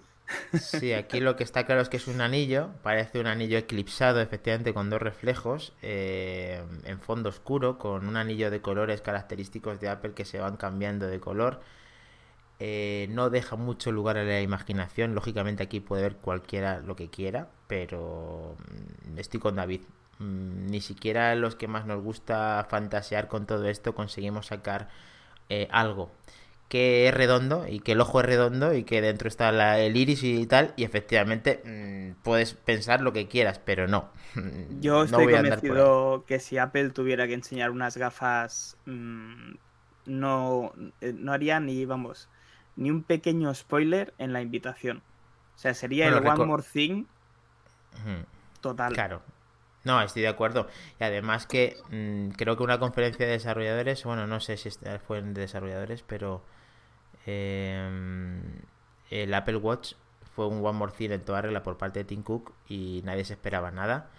Sí, 0.59 0.93
aquí 0.93 1.19
lo 1.19 1.35
que 1.35 1.43
está 1.43 1.65
claro 1.65 1.81
es 1.81 1.89
que 1.89 1.97
es 1.97 2.07
un 2.07 2.19
anillo, 2.19 2.71
parece 2.81 3.19
un 3.19 3.27
anillo 3.27 3.57
eclipsado, 3.57 4.19
efectivamente, 4.19 4.73
con 4.73 4.89
dos 4.89 5.01
reflejos, 5.01 5.73
eh, 5.81 6.63
en 6.83 6.99
fondo 6.99 7.29
oscuro, 7.29 7.77
con 7.77 8.07
un 8.07 8.17
anillo 8.17 8.51
de 8.51 8.61
colores 8.61 9.01
característicos 9.01 9.79
de 9.79 9.89
Apple 9.89 10.13
que 10.13 10.25
se 10.25 10.39
van 10.39 10.57
cambiando 10.57 11.07
de 11.07 11.19
color. 11.19 11.61
no 12.59 13.29
deja 13.29 13.55
mucho 13.55 13.91
lugar 13.91 14.17
a 14.17 14.23
la 14.23 14.41
imaginación. 14.41 15.13
Lógicamente 15.13 15.63
aquí 15.63 15.79
puede 15.79 16.01
ver 16.01 16.15
cualquiera 16.17 16.79
lo 16.79 16.95
que 16.95 17.09
quiera, 17.09 17.49
pero 17.67 18.55
mm, 19.13 19.19
estoy 19.19 19.39
con 19.39 19.55
David. 19.55 19.81
Mm, 20.19 20.67
ni 20.67 20.81
siquiera 20.81 21.35
los 21.35 21.55
que 21.55 21.67
más 21.67 21.85
nos 21.85 22.01
gusta 22.01 22.65
fantasear 22.69 23.27
con 23.27 23.45
todo 23.45 23.67
esto 23.67 23.93
conseguimos 23.93 24.47
sacar 24.47 24.89
eh, 25.49 25.67
algo 25.71 26.11
que 26.69 27.07
es 27.07 27.13
redondo 27.13 27.67
y 27.67 27.79
que 27.79 27.91
el 27.91 28.01
ojo 28.01 28.19
es 28.19 28.25
redondo 28.25 28.73
y 28.73 28.83
que 28.83 28.99
dentro 28.99 29.27
está 29.27 29.79
el 29.79 29.95
iris 29.95 30.23
y 30.23 30.47
tal 30.47 30.73
y 30.75 30.85
efectivamente 30.85 31.61
mm, 31.63 32.23
puedes 32.23 32.55
pensar 32.55 33.01
lo 33.01 33.13
que 33.13 33.27
quieras 33.27 33.59
pero 33.63 33.87
no. 33.87 34.09
Yo 34.81 35.03
estoy 35.03 35.31
convencido 35.31 36.25
que 36.25 36.39
si 36.39 36.57
Apple 36.57 36.89
tuviera 36.89 37.27
que 37.27 37.35
enseñar 37.35 37.69
unas 37.69 37.95
gafas 37.95 38.75
no, 38.85 40.73
eh, 41.01 41.13
no 41.15 41.31
haría 41.31 41.59
ni 41.59 41.85
vamos 41.85 42.27
ni 42.75 42.89
un 42.89 43.03
pequeño 43.03 43.53
spoiler 43.53 44.15
en 44.17 44.33
la 44.33 44.41
invitación. 44.41 45.03
O 45.55 45.59
sea 45.59 45.75
sería 45.75 46.07
el 46.07 46.15
One 46.15 46.45
More 46.45 46.63
Thing 46.63 47.05
total. 48.61 48.93
Claro 48.93 49.21
no, 49.83 50.01
estoy 50.01 50.23
de 50.23 50.27
acuerdo. 50.27 50.67
Y 50.99 51.03
además 51.03 51.47
que 51.47 51.77
mm, 51.91 52.29
creo 52.31 52.57
que 52.57 52.63
una 52.63 52.79
conferencia 52.79 53.25
de 53.25 53.33
desarrolladores, 53.33 54.03
bueno, 54.03 54.27
no 54.27 54.39
sé 54.39 54.57
si 54.57 54.69
fue 55.07 55.21
de 55.21 55.41
desarrolladores, 55.41 56.03
pero 56.03 56.43
em, 57.25 58.41
el 59.09 59.33
Apple 59.33 59.57
Watch 59.57 59.93
fue 60.35 60.47
un 60.47 60.63
One 60.65 60.77
More 60.77 60.93
en 60.99 61.21
toda 61.21 61.41
regla 61.41 61.63
por 61.63 61.77
parte 61.77 61.99
de 61.99 62.05
Tim 62.05 62.23
Cook 62.23 62.53
y 62.67 63.01
nadie 63.05 63.25
se 63.25 63.33
esperaba 63.33 63.71
nada. 63.71 64.09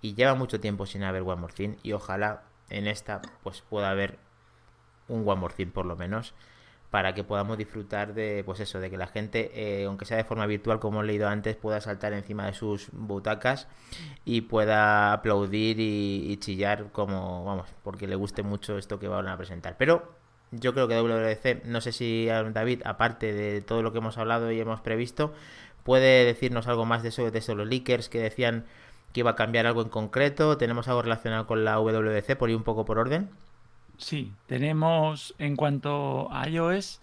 Y 0.00 0.14
lleva 0.14 0.34
mucho 0.34 0.60
tiempo 0.60 0.86
sin 0.86 1.02
haber 1.02 1.22
One 1.22 1.36
More 1.40 1.78
y 1.82 1.92
ojalá 1.92 2.42
en 2.70 2.86
esta 2.86 3.22
pues 3.42 3.62
pueda 3.62 3.90
haber 3.90 4.18
un 5.08 5.28
One 5.28 5.40
More 5.40 5.66
por 5.66 5.86
lo 5.86 5.96
menos 5.96 6.34
para 6.90 7.14
que 7.14 7.22
podamos 7.22 7.58
disfrutar 7.58 8.14
de, 8.14 8.42
pues 8.44 8.60
eso, 8.60 8.80
de 8.80 8.90
que 8.90 8.96
la 8.96 9.06
gente, 9.06 9.50
eh, 9.54 9.84
aunque 9.84 10.06
sea 10.06 10.16
de 10.16 10.24
forma 10.24 10.46
virtual, 10.46 10.80
como 10.80 11.02
he 11.02 11.06
leído 11.06 11.28
antes, 11.28 11.54
pueda 11.56 11.80
saltar 11.80 12.14
encima 12.14 12.46
de 12.46 12.54
sus 12.54 12.88
butacas 12.92 13.68
y 14.24 14.42
pueda 14.42 15.12
aplaudir 15.12 15.76
y, 15.80 16.36
chillar 16.38 16.90
como, 16.92 17.44
vamos, 17.44 17.68
porque 17.82 18.06
le 18.06 18.16
guste 18.16 18.42
mucho 18.42 18.78
esto 18.78 18.98
que 18.98 19.08
van 19.08 19.28
a 19.28 19.36
presentar. 19.36 19.76
Pero 19.76 20.14
yo 20.50 20.72
creo 20.72 20.88
que 20.88 20.98
WWDC, 20.98 21.64
no 21.66 21.82
sé 21.82 21.92
si 21.92 22.26
David, 22.26 22.82
aparte 22.86 23.34
de 23.34 23.60
todo 23.60 23.82
lo 23.82 23.92
que 23.92 23.98
hemos 23.98 24.16
hablado 24.16 24.50
y 24.50 24.58
hemos 24.58 24.80
previsto, 24.80 25.34
puede 25.84 26.24
decirnos 26.24 26.68
algo 26.68 26.86
más 26.86 27.02
de 27.02 27.10
eso, 27.10 27.30
de 27.30 27.54
los 27.54 27.68
leakers 27.68 28.08
que 28.08 28.20
decían 28.20 28.64
que 29.12 29.20
iba 29.20 29.32
a 29.32 29.36
cambiar 29.36 29.66
algo 29.66 29.82
en 29.82 29.88
concreto. 29.90 30.56
Tenemos 30.56 30.88
algo 30.88 31.02
relacionado 31.02 31.46
con 31.46 31.64
la 31.64 31.78
WWDC, 31.80 32.36
por 32.36 32.48
ir 32.50 32.56
un 32.56 32.62
poco 32.62 32.84
por 32.86 32.98
orden. 32.98 33.30
Sí, 33.98 34.32
tenemos 34.46 35.34
en 35.38 35.56
cuanto 35.56 36.32
a 36.32 36.48
iOS, 36.48 37.00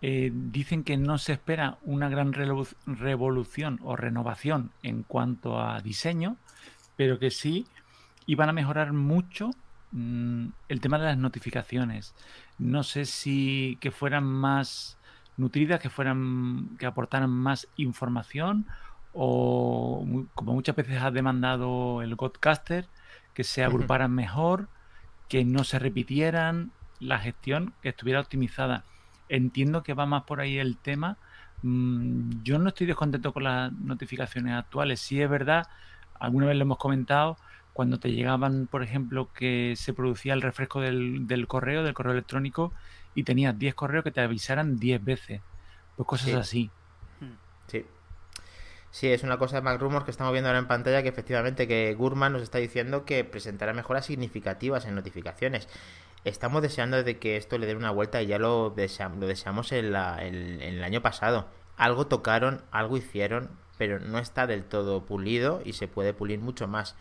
eh, 0.00 0.32
dicen 0.32 0.84
que 0.84 0.96
no 0.96 1.18
se 1.18 1.34
espera 1.34 1.76
una 1.82 2.08
gran 2.08 2.32
revolución 2.32 3.78
o 3.82 3.94
renovación 3.94 4.70
en 4.82 5.02
cuanto 5.02 5.60
a 5.60 5.82
diseño, 5.82 6.38
pero 6.96 7.18
que 7.18 7.30
sí 7.30 7.66
iban 8.24 8.48
a 8.48 8.54
mejorar 8.54 8.94
mucho 8.94 9.50
mm, 9.92 10.46
el 10.68 10.80
tema 10.80 10.98
de 10.98 11.04
las 11.04 11.18
notificaciones. 11.18 12.14
No 12.58 12.84
sé 12.84 13.04
si 13.04 13.76
que 13.82 13.90
fueran 13.90 14.24
más 14.24 14.96
nutridas, 15.36 15.78
que 15.78 15.90
fueran, 15.90 16.76
que 16.78 16.86
aportaran 16.86 17.30
más 17.30 17.68
información 17.76 18.66
o 19.12 20.06
como 20.34 20.54
muchas 20.54 20.76
veces 20.76 21.02
ha 21.02 21.10
demandado 21.10 22.00
el 22.00 22.14
Godcaster, 22.14 22.86
que 23.34 23.44
se 23.44 23.62
agruparan 23.62 24.14
mejor 24.14 24.68
que 25.30 25.44
no 25.44 25.62
se 25.64 25.78
repitieran, 25.78 26.72
la 26.98 27.18
gestión 27.18 27.72
que 27.80 27.88
estuviera 27.88 28.20
optimizada. 28.20 28.84
Entiendo 29.28 29.84
que 29.84 29.94
va 29.94 30.04
más 30.04 30.24
por 30.24 30.40
ahí 30.40 30.58
el 30.58 30.76
tema. 30.76 31.16
Mm, 31.62 32.42
yo 32.42 32.58
no 32.58 32.68
estoy 32.68 32.88
descontento 32.88 33.32
con 33.32 33.44
las 33.44 33.72
notificaciones 33.72 34.54
actuales. 34.54 35.00
Sí 35.00 35.22
es 35.22 35.30
verdad, 35.30 35.68
alguna 36.18 36.46
vez 36.46 36.56
lo 36.56 36.62
hemos 36.62 36.78
comentado, 36.78 37.36
cuando 37.72 38.00
te 38.00 38.10
llegaban, 38.10 38.66
por 38.66 38.82
ejemplo, 38.82 39.32
que 39.32 39.74
se 39.76 39.94
producía 39.94 40.34
el 40.34 40.42
refresco 40.42 40.80
del, 40.80 41.46
correo, 41.46 41.84
del 41.84 41.94
correo 41.94 42.12
electrónico, 42.12 42.72
y 43.14 43.22
tenías 43.22 43.56
10 43.56 43.74
correos 43.76 44.02
que 44.02 44.10
te 44.10 44.20
avisaran 44.20 44.78
10 44.78 45.04
veces. 45.04 45.40
Pues 45.96 46.08
cosas 46.08 46.34
así. 46.34 46.70
Sí. 47.68 47.86
Sí, 48.90 49.12
es 49.12 49.22
una 49.22 49.38
cosa 49.38 49.56
de 49.56 49.62
MacRumors 49.62 50.04
que 50.04 50.10
estamos 50.10 50.32
viendo 50.32 50.48
ahora 50.48 50.58
en 50.58 50.66
pantalla 50.66 51.02
que 51.02 51.08
efectivamente 51.08 51.68
que 51.68 51.94
Gurman 51.94 52.32
nos 52.32 52.42
está 52.42 52.58
diciendo 52.58 53.04
que 53.04 53.24
presentará 53.24 53.72
mejoras 53.72 54.06
significativas 54.06 54.84
en 54.84 54.96
notificaciones. 54.96 55.68
Estamos 56.24 56.60
deseando 56.60 57.02
de 57.02 57.18
que 57.18 57.36
esto 57.36 57.56
le 57.56 57.66
dé 57.66 57.76
una 57.76 57.92
vuelta 57.92 58.20
y 58.20 58.26
ya 58.26 58.38
lo, 58.38 58.74
lo 58.74 59.26
deseamos 59.26 59.72
en, 59.72 59.94
el 59.94 60.84
año 60.84 61.02
pasado. 61.02 61.46
Algo 61.76 62.08
tocaron, 62.08 62.62
algo 62.72 62.96
hicieron, 62.96 63.50
pero 63.78 64.00
no 64.00 64.18
está 64.18 64.46
del 64.46 64.64
todo 64.64 65.06
pulido 65.06 65.62
y 65.64 65.74
se 65.74 65.86
puede 65.86 66.12
pulir 66.12 66.40
mucho 66.40 66.66
más. 66.66 66.96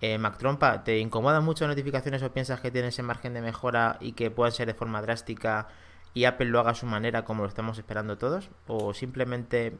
Eh, 0.00 0.18
Mac 0.18 0.38
¿te 0.84 0.98
incomodan 0.98 1.44
mucho 1.44 1.66
notificaciones 1.66 2.22
o 2.22 2.32
piensas 2.32 2.60
que 2.60 2.70
tienes 2.70 2.94
ese 2.94 3.02
margen 3.02 3.34
de 3.34 3.42
mejora 3.42 3.98
y 4.00 4.12
que 4.12 4.30
puedan 4.30 4.52
ser 4.52 4.66
de 4.66 4.74
forma 4.74 5.00
drástica 5.02 5.68
y 6.12 6.24
Apple 6.24 6.46
lo 6.46 6.60
haga 6.60 6.72
a 6.72 6.74
su 6.74 6.86
manera 6.86 7.24
como 7.24 7.42
lo 7.42 7.48
estamos 7.48 7.78
esperando 7.78 8.18
todos? 8.18 8.50
¿O 8.66 8.94
simplemente 8.94 9.78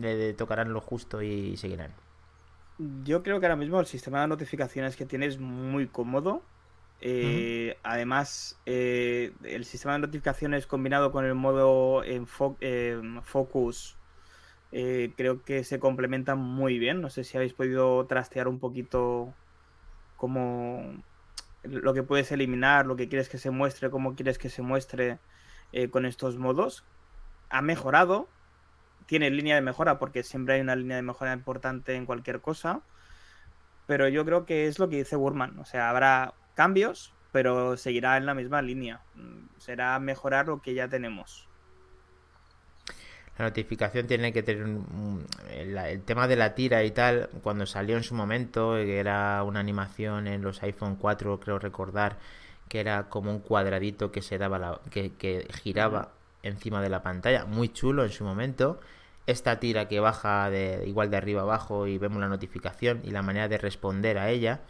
le 0.00 0.34
tocarán 0.34 0.72
lo 0.72 0.80
justo 0.80 1.22
y 1.22 1.56
seguirán. 1.56 1.92
Yo 3.04 3.22
creo 3.22 3.40
que 3.40 3.46
ahora 3.46 3.56
mismo 3.56 3.80
el 3.80 3.86
sistema 3.86 4.20
de 4.20 4.28
notificaciones 4.28 4.96
que 4.96 5.06
tiene 5.06 5.26
es 5.26 5.38
muy 5.38 5.86
cómodo. 5.86 6.42
Eh, 7.00 7.78
además, 7.82 8.58
eh, 8.66 9.32
el 9.44 9.64
sistema 9.64 9.94
de 9.94 10.00
notificaciones 10.00 10.66
combinado 10.66 11.12
con 11.12 11.24
el 11.24 11.34
modo 11.34 12.02
en 12.04 12.26
focus 12.26 13.96
eh, 14.72 15.12
creo 15.16 15.42
que 15.42 15.64
se 15.64 15.78
complementan 15.78 16.38
muy 16.38 16.78
bien. 16.78 17.00
No 17.00 17.08
sé 17.08 17.24
si 17.24 17.36
habéis 17.36 17.54
podido 17.54 18.04
trastear 18.06 18.48
un 18.48 18.58
poquito 18.58 19.34
como 20.16 21.02
lo 21.62 21.94
que 21.94 22.02
puedes 22.02 22.30
eliminar, 22.32 22.86
lo 22.86 22.96
que 22.96 23.08
quieres 23.08 23.28
que 23.28 23.38
se 23.38 23.50
muestre, 23.50 23.90
cómo 23.90 24.14
quieres 24.14 24.38
que 24.38 24.48
se 24.50 24.62
muestre 24.62 25.18
con 25.90 26.06
estos 26.06 26.38
modos. 26.38 26.84
Ha 27.50 27.60
mejorado, 27.60 28.28
tiene 29.06 29.30
línea 29.30 29.54
de 29.54 29.62
mejora 29.62 29.98
porque 29.98 30.22
siempre 30.22 30.54
hay 30.54 30.60
una 30.60 30.76
línea 30.76 30.96
de 30.96 31.02
mejora 31.02 31.32
importante 31.32 31.94
en 31.94 32.06
cualquier 32.06 32.40
cosa. 32.40 32.82
Pero 33.86 34.08
yo 34.08 34.24
creo 34.24 34.44
que 34.44 34.66
es 34.66 34.78
lo 34.78 34.88
que 34.88 34.96
dice 34.96 35.16
Burman. 35.16 35.58
O 35.60 35.64
sea, 35.64 35.90
habrá 35.90 36.34
cambios, 36.54 37.14
pero 37.30 37.76
seguirá 37.76 38.16
en 38.16 38.26
la 38.26 38.34
misma 38.34 38.62
línea. 38.62 39.00
Mm, 39.14 39.46
será 39.58 39.98
mejorar 40.00 40.48
lo 40.48 40.60
que 40.60 40.74
ya 40.74 40.88
tenemos. 40.88 41.46
La 43.38 43.44
notificación 43.44 44.06
tiene 44.06 44.32
que 44.32 44.42
tener 44.42 44.66
el, 45.50 46.02
tema 46.02 46.26
de 46.26 46.36
la 46.36 46.54
tira 46.54 46.82
y 46.84 46.90
tal, 46.90 47.28
cuando 47.42 47.66
salió 47.66 47.98
en 47.98 48.02
su 48.02 48.14
momento, 48.14 48.74
que 48.76 48.98
era 48.98 49.42
una 49.42 49.60
animación 49.60 50.26
en 50.26 50.40
los 50.40 50.62
iPhone 50.62 50.96
4, 50.96 51.38
creo 51.38 51.58
recordar, 51.58 52.16
que 52.68 52.80
era 52.80 53.10
como 53.10 53.30
un 53.30 53.40
cuadradito 53.40 54.10
que 54.10 54.22
se 54.22 54.38
daba 54.38 54.58
la, 54.58 54.80
que, 54.90 55.12
que 55.16 55.46
giraba 55.52 56.12
encima 56.42 56.80
de 56.80 56.88
la 56.88 57.02
pantalla, 57.02 57.44
muy 57.44 57.68
chulo 57.68 58.04
en 58.04 58.10
su 58.10 58.24
momento 58.24 58.80
esta 59.26 59.58
tira 59.60 59.88
que 59.88 60.00
baja 60.00 60.50
de 60.50 60.84
igual 60.86 61.10
de 61.10 61.16
arriba 61.16 61.42
abajo 61.42 61.86
y 61.86 61.98
vemos 61.98 62.20
la 62.20 62.28
notificación 62.28 63.00
y 63.04 63.10
la 63.10 63.22
manera 63.22 63.48
de 63.48 63.58
responder 63.58 64.18
a 64.18 64.30
ella. 64.30 64.60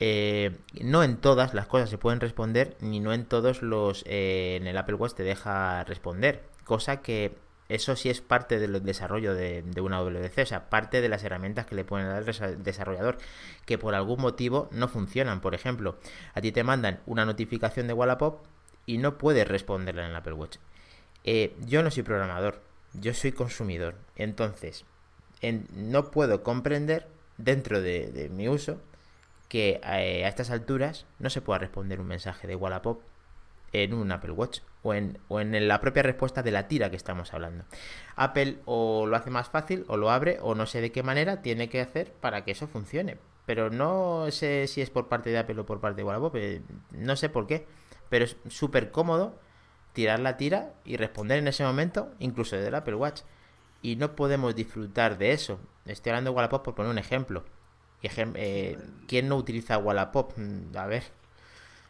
Eh, 0.00 0.56
no 0.80 1.02
en 1.02 1.16
todas 1.16 1.54
las 1.54 1.66
cosas 1.66 1.90
se 1.90 1.98
pueden 1.98 2.20
responder, 2.20 2.76
ni 2.80 3.00
no 3.00 3.12
en 3.12 3.24
todos 3.24 3.62
los 3.62 4.04
eh, 4.06 4.56
en 4.60 4.66
el 4.68 4.78
Apple 4.78 4.94
Watch 4.94 5.14
te 5.14 5.24
deja 5.24 5.84
responder. 5.84 6.44
Cosa 6.64 7.02
que 7.02 7.34
eso 7.68 7.96
sí 7.96 8.08
es 8.08 8.20
parte 8.20 8.58
del 8.58 8.82
desarrollo 8.82 9.34
de, 9.34 9.62
una 9.80 9.98
WC, 9.98 10.42
o 10.42 10.46
sea, 10.46 10.70
parte 10.70 11.00
de 11.00 11.08
las 11.08 11.22
herramientas 11.24 11.66
que 11.66 11.74
le 11.74 11.84
pueden 11.84 12.08
dar 12.08 12.22
el 12.26 12.62
desarrollador, 12.62 13.18
que 13.66 13.76
por 13.76 13.94
algún 13.94 14.20
motivo 14.20 14.68
no 14.72 14.88
funcionan. 14.88 15.40
Por 15.40 15.54
ejemplo, 15.54 15.98
a 16.34 16.40
ti 16.40 16.50
te 16.52 16.64
mandan 16.64 17.00
una 17.06 17.26
notificación 17.26 17.86
de 17.86 17.92
Wallapop 17.92 18.44
y 18.86 18.98
no 18.98 19.18
puedes 19.18 19.46
responderla 19.46 20.04
en 20.04 20.10
el 20.10 20.16
Apple 20.16 20.32
Watch. 20.32 20.56
Eh, 21.24 21.54
yo 21.66 21.82
no 21.82 21.90
soy 21.90 22.04
programador, 22.04 22.62
yo 22.94 23.14
soy 23.14 23.32
consumidor. 23.32 23.96
Entonces, 24.16 24.84
no 25.72 26.10
puedo 26.10 26.42
comprender 26.42 27.06
dentro 27.36 27.80
de, 27.80 28.30
mi 28.32 28.48
uso 28.48 28.80
que 29.48 29.80
eh, 29.84 30.24
a, 30.24 30.28
estas 30.28 30.50
alturas 30.50 31.06
no 31.18 31.30
se 31.30 31.40
pueda 31.40 31.58
responder 31.58 32.00
un 32.00 32.08
mensaje 32.08 32.46
de 32.46 32.56
Wallapop 32.56 33.00
en 33.72 33.94
un 33.94 34.10
Apple 34.12 34.32
Watch 34.32 34.60
o 34.82 34.94
en, 34.94 35.18
o 35.28 35.40
en 35.40 35.68
la 35.68 35.80
propia 35.80 36.02
respuesta 36.02 36.42
de 36.42 36.50
la 36.50 36.68
tira 36.68 36.90
que 36.90 36.96
estamos 36.96 37.32
hablando. 37.32 37.64
Apple 38.16 38.58
o 38.64 39.06
lo 39.06 39.16
hace 39.16 39.30
más 39.30 39.48
fácil 39.48 39.84
o 39.88 39.96
lo 39.96 40.10
abre 40.10 40.38
o 40.40 40.54
no 40.54 40.66
sé 40.66 40.80
de 40.80 40.92
qué 40.92 41.02
manera 41.02 41.42
tiene 41.42 41.68
que 41.68 41.80
hacer 41.80 42.12
para 42.12 42.44
que 42.44 42.52
eso 42.52 42.66
funcione. 42.66 43.18
Pero 43.46 43.70
no 43.70 44.30
sé 44.30 44.66
si 44.66 44.82
es 44.82 44.90
por 44.90 45.08
parte 45.08 45.30
de 45.30 45.38
Apple 45.38 45.60
o 45.60 45.66
por 45.66 45.80
parte 45.80 45.98
de 45.98 46.04
Wallapop, 46.04 46.36
eh, 46.36 46.62
no 46.92 47.16
sé 47.16 47.28
por 47.28 47.46
qué, 47.46 47.66
pero 48.10 48.24
es 48.24 48.36
súper 48.48 48.90
cómodo 48.90 49.38
tirar 49.98 50.20
la 50.20 50.36
tira 50.36 50.74
y 50.84 50.96
responder 50.96 51.40
en 51.40 51.48
ese 51.48 51.64
momento, 51.64 52.14
incluso 52.20 52.54
desde 52.54 52.68
el 52.68 52.76
Apple 52.76 52.94
Watch. 52.94 53.22
Y 53.82 53.96
no 53.96 54.14
podemos 54.14 54.54
disfrutar 54.54 55.18
de 55.18 55.32
eso. 55.32 55.58
Estoy 55.86 56.10
hablando 56.10 56.30
de 56.30 56.36
Wallapop 56.36 56.62
por 56.62 56.76
poner 56.76 56.92
un 56.92 56.98
ejemplo. 56.98 57.44
Eh, 58.04 58.78
¿Quién 59.08 59.28
no 59.28 59.34
utiliza 59.34 59.76
Wallapop? 59.76 60.38
Mm, 60.38 60.76
a 60.76 60.86
ver. 60.86 61.02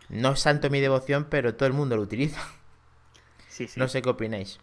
No 0.08 0.32
es 0.32 0.40
santo 0.40 0.70
mi 0.70 0.80
devoción, 0.80 1.26
pero 1.28 1.54
todo 1.54 1.66
el 1.66 1.74
mundo 1.74 1.96
lo 1.96 2.02
utiliza. 2.02 2.40
No 3.76 3.88
sé 3.88 4.02
qué 4.02 4.08
opináis. 4.08 4.60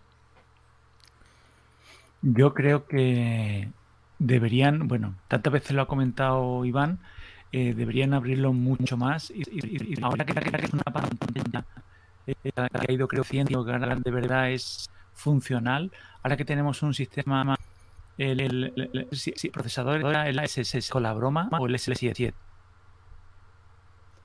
Yo 2.21 2.53
creo 2.53 2.87
que 2.87 3.69
deberían, 4.19 4.87
bueno, 4.87 5.17
tantas 5.27 5.51
veces 5.51 5.73
lo 5.73 5.81
ha 5.81 5.87
comentado 5.87 6.63
Iván, 6.63 6.99
eh, 7.51 7.73
deberían 7.73 8.13
abrirlo 8.13 8.53
mucho 8.53 8.95
más 8.95 9.31
y, 9.31 9.43
ahora 10.01 10.25
que, 10.25 10.39
es 10.65 10.73
una 10.73 10.83
pantalla 10.83 11.65
que 12.25 12.51
ha 12.55 12.91
ido 12.91 13.07
creciendo, 13.07 13.63
que 13.63 13.71
ahora 13.71 13.95
de 13.95 14.11
verdad 14.11 14.51
es 14.51 14.89
funcional, 15.13 15.91
ahora 16.23 16.37
que 16.37 16.45
tenemos 16.45 16.83
un 16.83 16.93
sistema, 16.93 17.57
el, 18.17 18.39
el, 18.39 19.09
procesador 19.51 19.99
era 19.99 20.27
el 20.27 20.39
S6 20.39 20.89
con 20.89 21.03
la 21.03 21.13
broma 21.13 21.49
o 21.51 21.67
el 21.67 21.75
S7. 21.75 22.33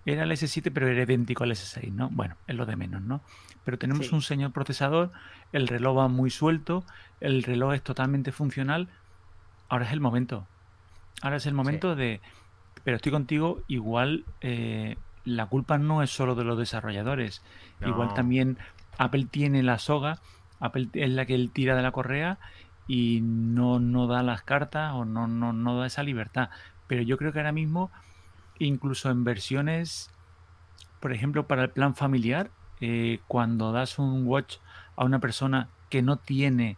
Era 0.06 0.22
el 0.22 0.32
S7 0.32 0.70
pero 0.72 0.88
era 0.88 1.02
idéntico 1.02 1.44
al 1.44 1.50
S6, 1.50 1.92
¿no? 1.92 2.08
Bueno, 2.10 2.36
es 2.46 2.56
lo 2.56 2.66
de 2.66 2.76
menos, 2.76 3.02
¿no? 3.02 3.20
Pero 3.64 3.78
tenemos 3.78 4.12
un 4.12 4.22
señor 4.22 4.52
procesador, 4.52 5.12
el 5.52 5.68
reloj 5.68 5.98
va 5.98 6.08
muy 6.08 6.30
suelto, 6.30 6.84
el 7.20 7.42
reloj 7.42 7.74
es 7.74 7.82
totalmente 7.82 8.32
funcional. 8.32 8.88
Ahora 9.68 9.84
es 9.84 9.92
el 9.92 10.00
momento. 10.00 10.46
Ahora 11.22 11.36
es 11.36 11.46
el 11.46 11.54
momento 11.54 11.94
de... 11.94 12.20
Pero 12.82 12.96
estoy 12.96 13.12
contigo, 13.12 13.62
igual 13.68 14.24
eh, 14.40 14.96
la 15.36 15.46
culpa 15.46 15.78
no 15.78 16.02
es 16.02 16.10
solo 16.10 16.34
de 16.34 16.44
los 16.44 16.58
desarrolladores. 16.58 17.42
Igual 17.84 18.14
también 18.14 18.58
Apple 18.98 19.26
tiene 19.30 19.62
la 19.62 19.78
soga, 19.78 20.18
Apple 20.60 20.88
es 20.92 21.10
la 21.10 21.26
que 21.26 21.34
él 21.34 21.50
tira 21.52 21.74
de 21.74 21.82
la 21.82 21.92
correa 21.92 22.38
y 22.86 23.20
no, 23.22 23.80
no 23.80 24.06
da 24.06 24.22
las 24.22 24.42
cartas 24.42 24.92
o 24.94 25.04
no, 25.04 25.26
no, 25.26 25.52
no 25.52 25.78
da 25.78 25.86
esa 25.86 26.02
libertad. 26.02 26.50
Pero 26.86 27.02
yo 27.02 27.16
creo 27.16 27.32
que 27.32 27.38
ahora 27.38 27.52
mismo, 27.52 27.90
incluso 28.58 29.10
en 29.10 29.24
versiones, 29.24 30.10
por 31.00 31.12
ejemplo, 31.12 31.46
para 31.46 31.62
el 31.62 31.70
plan 31.70 31.94
familiar, 31.94 32.50
eh, 32.80 33.20
cuando 33.28 33.72
das 33.72 33.98
un 33.98 34.26
watch 34.26 34.56
a 34.96 35.04
una 35.04 35.18
persona 35.18 35.68
que 35.88 36.02
no 36.02 36.16
tiene, 36.16 36.76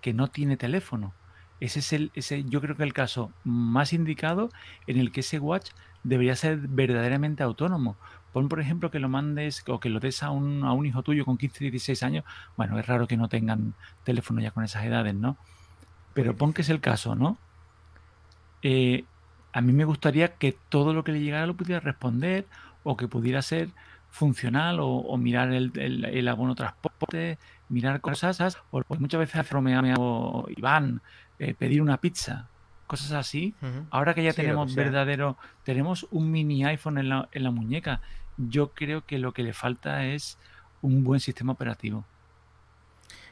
que 0.00 0.12
no 0.12 0.28
tiene 0.28 0.56
teléfono. 0.56 1.14
Ese 1.60 1.78
es 1.78 1.92
el, 1.92 2.10
ese, 2.14 2.44
yo 2.44 2.60
creo 2.60 2.76
que 2.76 2.82
el 2.82 2.92
caso 2.92 3.32
más 3.44 3.92
indicado 3.92 4.50
en 4.86 4.98
el 4.98 5.12
que 5.12 5.20
ese 5.20 5.38
watch 5.38 5.70
debería 6.04 6.36
ser 6.36 6.58
verdaderamente 6.58 7.42
autónomo. 7.42 7.96
Pon, 8.32 8.48
por 8.48 8.60
ejemplo, 8.60 8.90
que 8.90 8.98
lo 8.98 9.08
mandes 9.08 9.64
o 9.66 9.80
que 9.80 9.88
lo 9.88 10.00
des 10.00 10.22
a 10.22 10.30
un, 10.30 10.64
a 10.64 10.72
un 10.72 10.86
hijo 10.86 11.02
tuyo 11.02 11.24
con 11.24 11.38
15, 11.38 11.64
16 11.64 12.02
años. 12.02 12.24
Bueno, 12.56 12.78
es 12.78 12.86
raro 12.86 13.06
que 13.06 13.16
no 13.16 13.28
tengan 13.28 13.74
teléfono 14.04 14.40
ya 14.40 14.50
con 14.50 14.64
esas 14.64 14.84
edades, 14.84 15.14
¿no? 15.14 15.36
Pero 16.14 16.36
pon 16.36 16.52
que 16.52 16.62
es 16.62 16.68
el 16.68 16.80
caso, 16.80 17.14
¿no? 17.14 17.38
Eh, 18.62 19.04
a 19.52 19.60
mí 19.60 19.72
me 19.72 19.84
gustaría 19.84 20.34
que 20.34 20.56
todo 20.68 20.94
lo 20.94 21.04
que 21.04 21.12
le 21.12 21.20
llegara 21.20 21.46
lo 21.46 21.54
pudiera 21.54 21.80
responder 21.80 22.46
o 22.82 22.96
que 22.96 23.08
pudiera 23.08 23.40
ser 23.42 23.70
funcional 24.10 24.78
o, 24.80 25.16
mirar 25.16 25.52
el, 25.52 25.72
el, 25.76 26.28
abono 26.28 26.54
transporte, 26.54 27.38
mirar 27.68 28.00
cosas, 28.00 28.58
o 28.70 28.82
muchas 29.00 29.18
veces 29.18 29.36
hace 29.36 29.54
o 29.98 30.46
Iván, 30.56 31.02
eh, 31.40 31.54
pedir 31.54 31.82
una 31.82 31.96
pizza, 31.98 32.48
cosas 32.86 33.12
así. 33.12 33.54
Ahora 33.90 34.14
que 34.14 34.22
ya 34.22 34.32
tenemos 34.32 34.74
verdadero, 34.74 35.36
tenemos 35.64 36.06
un 36.10 36.30
mini 36.30 36.64
iPhone 36.64 36.98
en 36.98 37.08
la, 37.08 37.28
en 37.32 37.42
la 37.42 37.50
muñeca, 37.50 38.00
yo 38.36 38.72
creo 38.72 39.04
que 39.04 39.18
lo 39.18 39.32
que 39.32 39.42
le 39.42 39.52
falta 39.52 40.06
es 40.06 40.38
un 40.82 41.04
buen 41.04 41.20
sistema 41.20 41.52
operativo. 41.52 42.04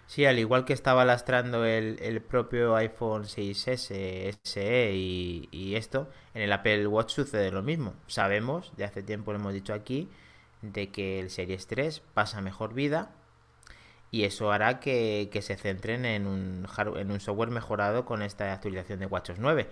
Sí, 0.07 0.27
al 0.27 0.39
igual 0.39 0.65
que 0.65 0.73
estaba 0.73 1.05
lastrando 1.05 1.65
el, 1.65 1.99
el 2.01 2.21
propio 2.21 2.77
iPhone 2.77 3.25
6S, 3.25 4.39
SE 4.43 4.93
y, 4.95 5.49
y, 5.51 5.77
esto, 5.77 6.11
en 6.35 6.43
el 6.43 6.53
Apple 6.53 6.87
Watch 6.87 7.15
sucede 7.15 7.51
lo 7.51 7.63
mismo. 7.63 7.95
Sabemos, 8.09 8.73
de 8.77 8.85
hace 8.85 9.03
tiempo 9.03 9.33
lo 9.33 9.39
hemos 9.39 9.55
dicho 9.55 9.73
aquí, 9.73 10.09
de 10.61 10.91
que 10.91 11.19
el 11.19 11.31
Series 11.31 11.67
3 11.67 12.01
pasa 12.13 12.43
mejor 12.43 12.75
vida 12.75 13.11
y 14.13 14.25
eso 14.25 14.53
hará 14.53 14.79
que, 14.79 15.29
se 15.43 15.57
centren 15.57 16.05
en 16.05 16.27
un, 16.27 16.69
en 16.97 17.11
un 17.11 17.19
software 17.19 17.51
mejorado 17.51 18.05
con 18.05 18.23
esta 18.23 18.53
actualización 18.53 19.01
de 19.01 19.07
WatchOS 19.07 19.39
9. 19.39 19.67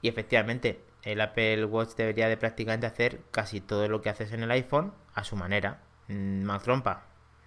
Y 0.00 0.08
efectivamente, 0.08 0.80
el 1.02 1.20
Apple 1.20 1.66
Watch 1.66 1.90
debería 1.90 2.28
de 2.28 2.38
prácticamente 2.38 2.86
hacer 2.86 3.20
casi 3.30 3.60
todo 3.60 3.86
lo 3.88 4.00
que 4.00 4.08
haces 4.08 4.32
en 4.32 4.42
el 4.42 4.50
iPhone 4.50 4.94
a 5.14 5.22
su 5.22 5.36
manera. 5.36 5.82
Mm, 6.08 6.44
Mac 6.44 6.64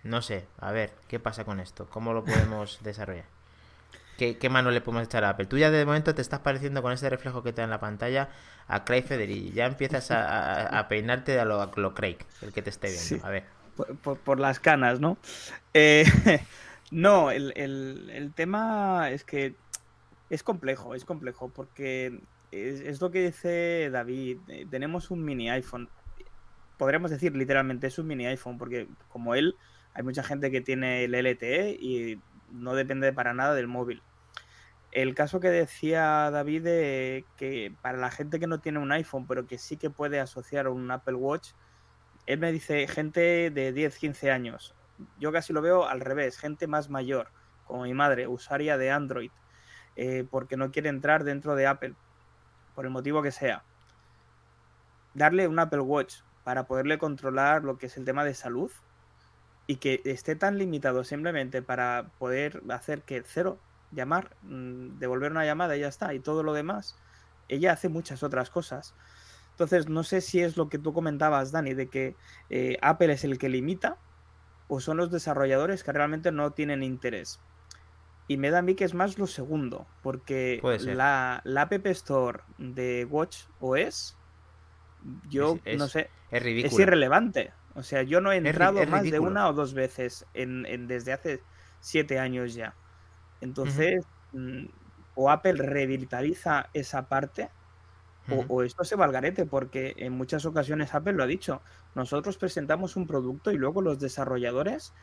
no 0.04 0.22
sé, 0.22 0.46
a 0.60 0.72
ver, 0.72 0.94
¿qué 1.08 1.20
pasa 1.20 1.44
con 1.44 1.60
esto? 1.60 1.88
¿Cómo 1.90 2.14
lo 2.14 2.24
podemos 2.24 2.80
desarrollar? 2.84 3.26
¿Qué, 4.18 4.50
mano 4.50 4.70
le 4.70 4.82
podemos 4.82 5.08
echar 5.08 5.24
a 5.24 5.30
Apple? 5.30 5.48
Tú 5.48 5.58
ya 5.58 5.72
de 5.72 5.86
momento 5.86 6.14
te 6.14 6.22
estás 6.22 6.40
pareciendo 6.40 6.84
con 6.84 6.92
ese 6.92 7.10
reflejo 7.10 7.44
que 7.44 7.52
te 7.52 7.62
da 7.62 7.66
en 7.66 7.70
la 7.72 7.80
pantalla 7.80 8.30
a 8.68 8.84
Craig 8.84 9.04
Federighi. 9.04 9.52
Ya 9.54 9.66
empiezas 9.66 10.10
a, 10.12 10.88
peinarte 10.88 11.40
a 11.40 11.46
lo, 11.46 11.62
a 11.62 11.72
lo, 11.76 11.94
Craig, 11.94 12.18
el 12.42 12.52
que 12.52 12.62
te 12.62 12.70
esté 12.70 12.90
viendo. 12.90 13.26
A 13.26 13.30
ver. 13.30 13.57
Por, 14.04 14.40
las 14.40 14.60
canas, 14.60 15.00
¿no? 15.00 15.18
Eh, 15.74 16.06
no, 16.92 17.32
el, 17.32 18.32
tema 18.36 19.10
es 19.12 19.24
que 19.24 19.56
es 20.30 20.44
complejo, 20.44 20.96
es 20.96 21.06
complejo, 21.06 21.50
porque 21.50 22.20
es, 22.52 23.02
lo 23.02 23.12
que 23.12 23.26
dice 23.26 23.90
David. 23.92 24.40
Eh, 24.48 24.66
tenemos 24.70 25.12
un 25.12 25.24
mini 25.24 25.50
iPhone. 25.50 25.90
Podríamos 26.78 27.12
decir 27.12 27.36
literalmente 27.36 27.88
es 27.88 27.98
un 28.00 28.08
mini 28.08 28.26
iPhone, 28.26 28.58
porque 28.58 28.88
como 29.10 29.36
él, 29.36 29.56
hay 29.94 30.04
mucha 30.04 30.24
gente 30.24 30.52
que 30.52 30.62
tiene 30.62 31.06
el 31.06 31.16
LTE 31.16 31.78
y 31.80 32.20
no 32.52 32.76
depende 32.76 33.14
para 33.14 33.34
nada 33.34 33.54
del 33.54 33.68
móvil. 33.68 34.02
El 34.92 35.14
caso 35.16 35.40
que 35.40 35.50
decía 35.50 36.32
David 36.32 36.64
de 36.64 37.26
que 37.38 37.74
para 37.82 37.98
la 37.98 38.10
gente 38.10 38.40
que 38.40 38.48
no 38.48 38.60
tiene 38.60 38.80
un 38.80 38.92
iPhone, 38.92 39.28
pero 39.28 39.46
que 39.46 39.58
sí 39.58 39.78
que 39.78 39.90
puede 39.90 40.20
asociar 40.20 40.68
un 40.68 40.90
Apple 40.90 41.16
Watch, 41.16 41.52
él 42.28 42.40
me 42.40 42.52
dice 42.52 42.88
gente 42.88 43.50
de 43.50 43.74
10, 43.74 43.98
15 43.98 44.32
años. 44.32 44.76
Yo 45.20 45.32
casi 45.32 45.54
lo 45.54 45.62
veo 45.62 45.88
al 45.88 46.02
revés, 46.02 46.38
gente 46.38 46.68
más 46.68 46.90
mayor, 46.90 47.30
como 47.66 47.84
mi 47.84 47.94
madre, 47.94 48.28
usuaria 48.28 48.78
de 48.78 48.92
Android, 48.92 49.32
eh, 49.96 50.26
porque 50.30 50.58
no 50.58 50.72
quiere 50.72 50.90
entrar 50.90 51.24
dentro 51.24 51.56
de 51.56 51.68
Apple, 51.68 51.96
por 52.76 52.86
el 52.86 52.92
motivo 52.92 53.24
que 53.24 53.32
sea. 53.32 53.64
Darle 55.14 55.48
un 55.48 55.58
Apple 55.58 55.80
Watch 55.80 56.18
para 56.44 56.68
poderle 56.68 56.98
controlar 56.98 57.64
lo 57.64 57.78
que 57.78 57.88
es 57.88 57.98
el 57.98 58.06
tema 58.06 58.24
de 58.24 58.34
salud, 58.34 58.72
y 59.68 59.76
que 59.76 60.02
esté 60.06 60.36
tan 60.36 60.58
limitado 60.58 61.04
simplemente 61.04 61.62
para 61.62 62.10
poder 62.18 62.64
hacer 62.70 63.02
que 63.04 63.22
cero, 63.26 63.60
llamar, 63.92 64.36
mm, 64.44 64.98
devolver 64.98 65.32
una 65.32 65.46
llamada 65.46 65.76
y 65.76 65.82
ya 65.82 65.90
está, 65.90 66.14
y 66.14 66.20
todo 66.20 66.42
lo 66.42 66.54
demás, 66.54 66.98
ella 67.50 67.74
hace 67.74 67.90
muchas 67.90 68.24
otras 68.24 68.50
cosas. 68.50 68.96
Entonces, 69.58 69.90
no 69.90 70.04
sé 70.04 70.22
si 70.22 70.40
es 70.40 70.56
lo 70.56 70.70
que 70.70 70.78
tú 70.78 70.94
comentabas, 70.94 71.52
Dani, 71.52 71.74
de 71.74 71.88
que 71.88 72.16
eh, 72.52 72.78
Apple 72.84 73.12
es 73.12 73.24
el 73.24 73.40
que 73.40 73.50
limita 73.50 73.98
o 74.68 74.80
son 74.80 74.98
los 74.98 75.10
desarrolladores 75.10 75.84
que 75.84 75.92
realmente 75.92 76.32
no 76.32 76.52
tienen 76.52 76.84
interés. 76.84 77.40
Y 78.28 78.38
me 78.38 78.52
da 78.52 78.60
a 78.60 78.62
mí 78.62 78.76
que 78.76 78.84
es 78.84 78.94
más 78.94 79.18
lo 79.18 79.26
segundo, 79.26 79.88
porque 80.04 80.62
la, 80.84 81.42
la 81.44 81.62
App 81.64 81.88
Store 81.88 82.42
de 82.60 83.06
Watch 83.06 83.46
OS, 83.60 84.16
yo 85.28 85.58
no 85.76 85.88
sé, 85.88 86.12
es, 86.30 86.44
es 86.46 86.78
irrelevante. 86.78 87.52
O 87.74 87.82
sea, 87.82 88.04
yo 88.04 88.22
no 88.22 88.32
he 88.32 88.38
entrado 88.38 88.86
más 88.86 89.10
de 89.10 89.20
una 89.20 89.50
o 89.50 89.54
dos 89.54 89.74
veces 89.74 90.28
en, 90.36 90.88
desde 90.88 91.14
hace 91.14 91.42
siete 91.80 92.20
años 92.20 92.54
ya. 92.54 92.76
Entonces, 93.42 94.06
mm, 94.34 94.66
o 95.16 95.32
Apple 95.32 95.54
revitaliza 95.54 96.70
esa 96.74 97.08
parte, 97.10 97.50
o, 98.48 98.64
esto 98.64 98.84
se 98.84 98.96
va 98.96 99.06
al 99.06 99.12
garete, 99.12 99.46
porque 99.46 99.94
en 99.98 100.14
muchas 100.14 100.46
ocasiones 100.46 100.94
Apple 100.94 101.14
lo 101.14 101.24
ha 101.24 101.28
dicho. 101.28 101.62
Nosotros 101.96 102.38
presentamos 102.38 102.96
un 102.96 103.08
producto 103.08 103.52
y 103.52 103.58
luego 103.58 103.82
los 103.82 104.00
desarrolladores 104.00 104.94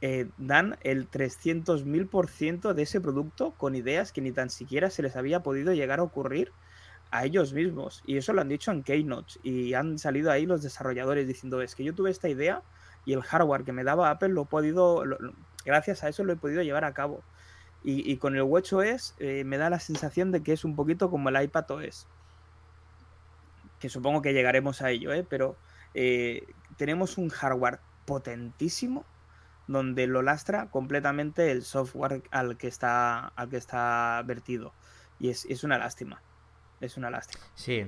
eh, 0.00 0.28
dan 0.38 0.78
el 0.82 1.10
300.000% 1.10 2.72
de 2.72 2.82
ese 2.82 3.00
producto 3.00 3.52
con 3.52 3.74
ideas 3.74 4.12
que 4.12 4.20
ni 4.20 4.32
tan 4.32 4.50
siquiera 4.50 4.90
se 4.90 5.02
les 5.02 5.16
había 5.16 5.42
podido 5.42 5.72
llegar 5.72 6.00
a 6.00 6.04
ocurrir 6.04 6.52
a 7.12 7.24
ellos 7.24 7.52
mismos. 7.52 8.02
Y 8.06 8.16
eso 8.16 8.32
lo 8.32 8.40
han 8.40 8.48
dicho 8.48 8.72
en 8.72 8.82
Keynote. 8.82 9.34
Y 9.42 9.74
han 9.74 9.98
salido 9.98 10.30
ahí 10.30 10.46
los 10.46 10.62
desarrolladores 10.62 11.28
diciendo, 11.28 11.62
es 11.62 11.74
que 11.74 11.84
yo 11.84 11.94
tuve 11.94 12.10
esta 12.10 12.28
idea 12.28 12.62
y 13.04 13.12
el 13.12 13.22
hardware 13.22 13.64
que 13.64 13.72
me 13.72 13.84
daba 13.84 14.10
Apple 14.10 14.30
lo 14.30 14.42
he 14.42 14.46
podido, 14.46 15.04
gracias 15.64 16.02
a 16.04 16.08
eso 16.08 16.24
lo 16.24 16.32
he 16.32 16.36
podido 16.36 16.62
llevar 16.62 16.84
a 16.84 16.94
cabo. 16.94 17.22
Y, 17.84 18.16
con 18.18 18.36
el 18.36 18.42
WatchOS 18.42 19.16
eh, 19.18 19.42
me 19.44 19.58
da 19.58 19.68
la 19.68 19.80
sensación 19.80 20.30
de 20.30 20.44
que 20.44 20.52
es 20.52 20.64
un 20.64 20.76
poquito 20.76 21.10
como 21.10 21.30
el 21.30 21.42
iPad 21.42 21.68
OS. 21.72 22.06
Que 23.82 23.88
supongo 23.88 24.22
que 24.22 24.32
llegaremos 24.32 24.80
a 24.80 24.92
ello, 24.92 25.12
¿eh? 25.12 25.26
pero 25.28 25.56
eh, 25.92 26.46
tenemos 26.76 27.18
un 27.18 27.30
hardware 27.30 27.80
potentísimo 28.04 29.04
donde 29.66 30.06
lo 30.06 30.22
lastra 30.22 30.70
completamente 30.70 31.50
el 31.50 31.64
software 31.64 32.22
al 32.30 32.56
que 32.58 32.68
está, 32.68 33.26
al 33.26 33.48
que 33.48 33.56
está 33.56 34.22
vertido. 34.24 34.72
Y 35.18 35.30
es, 35.30 35.46
es 35.46 35.64
una 35.64 35.78
lástima 35.78 36.22
es 36.80 36.96
una 36.96 37.10
lástima. 37.10 37.44
Sí, 37.54 37.86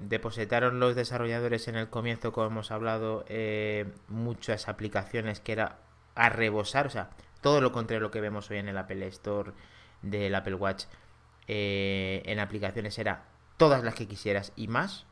depositaron 0.00 0.80
los 0.80 0.96
desarrolladores 0.96 1.68
en 1.68 1.76
el 1.76 1.88
comienzo, 1.88 2.32
como 2.32 2.48
hemos 2.48 2.70
hablado, 2.70 3.24
eh, 3.28 3.86
muchas 4.08 4.68
aplicaciones 4.68 5.40
que 5.40 5.52
era 5.52 5.78
a 6.14 6.28
rebosar, 6.28 6.86
o 6.86 6.90
sea, 6.90 7.10
todo 7.40 7.60
lo 7.60 7.72
contrario 7.72 7.98
a 7.98 8.02
lo 8.08 8.10
que 8.10 8.20
vemos 8.20 8.50
hoy 8.50 8.58
en 8.58 8.68
el 8.68 8.78
Apple 8.78 9.06
Store 9.08 9.52
del 10.02 10.34
Apple 10.34 10.54
Watch. 10.54 10.84
Eh, 11.46 12.22
en 12.24 12.38
aplicaciones 12.40 12.98
era 12.98 13.26
todas 13.56 13.84
las 13.84 13.94
que 13.94 14.08
quisieras 14.08 14.52
y 14.56 14.68
más. 14.68 15.06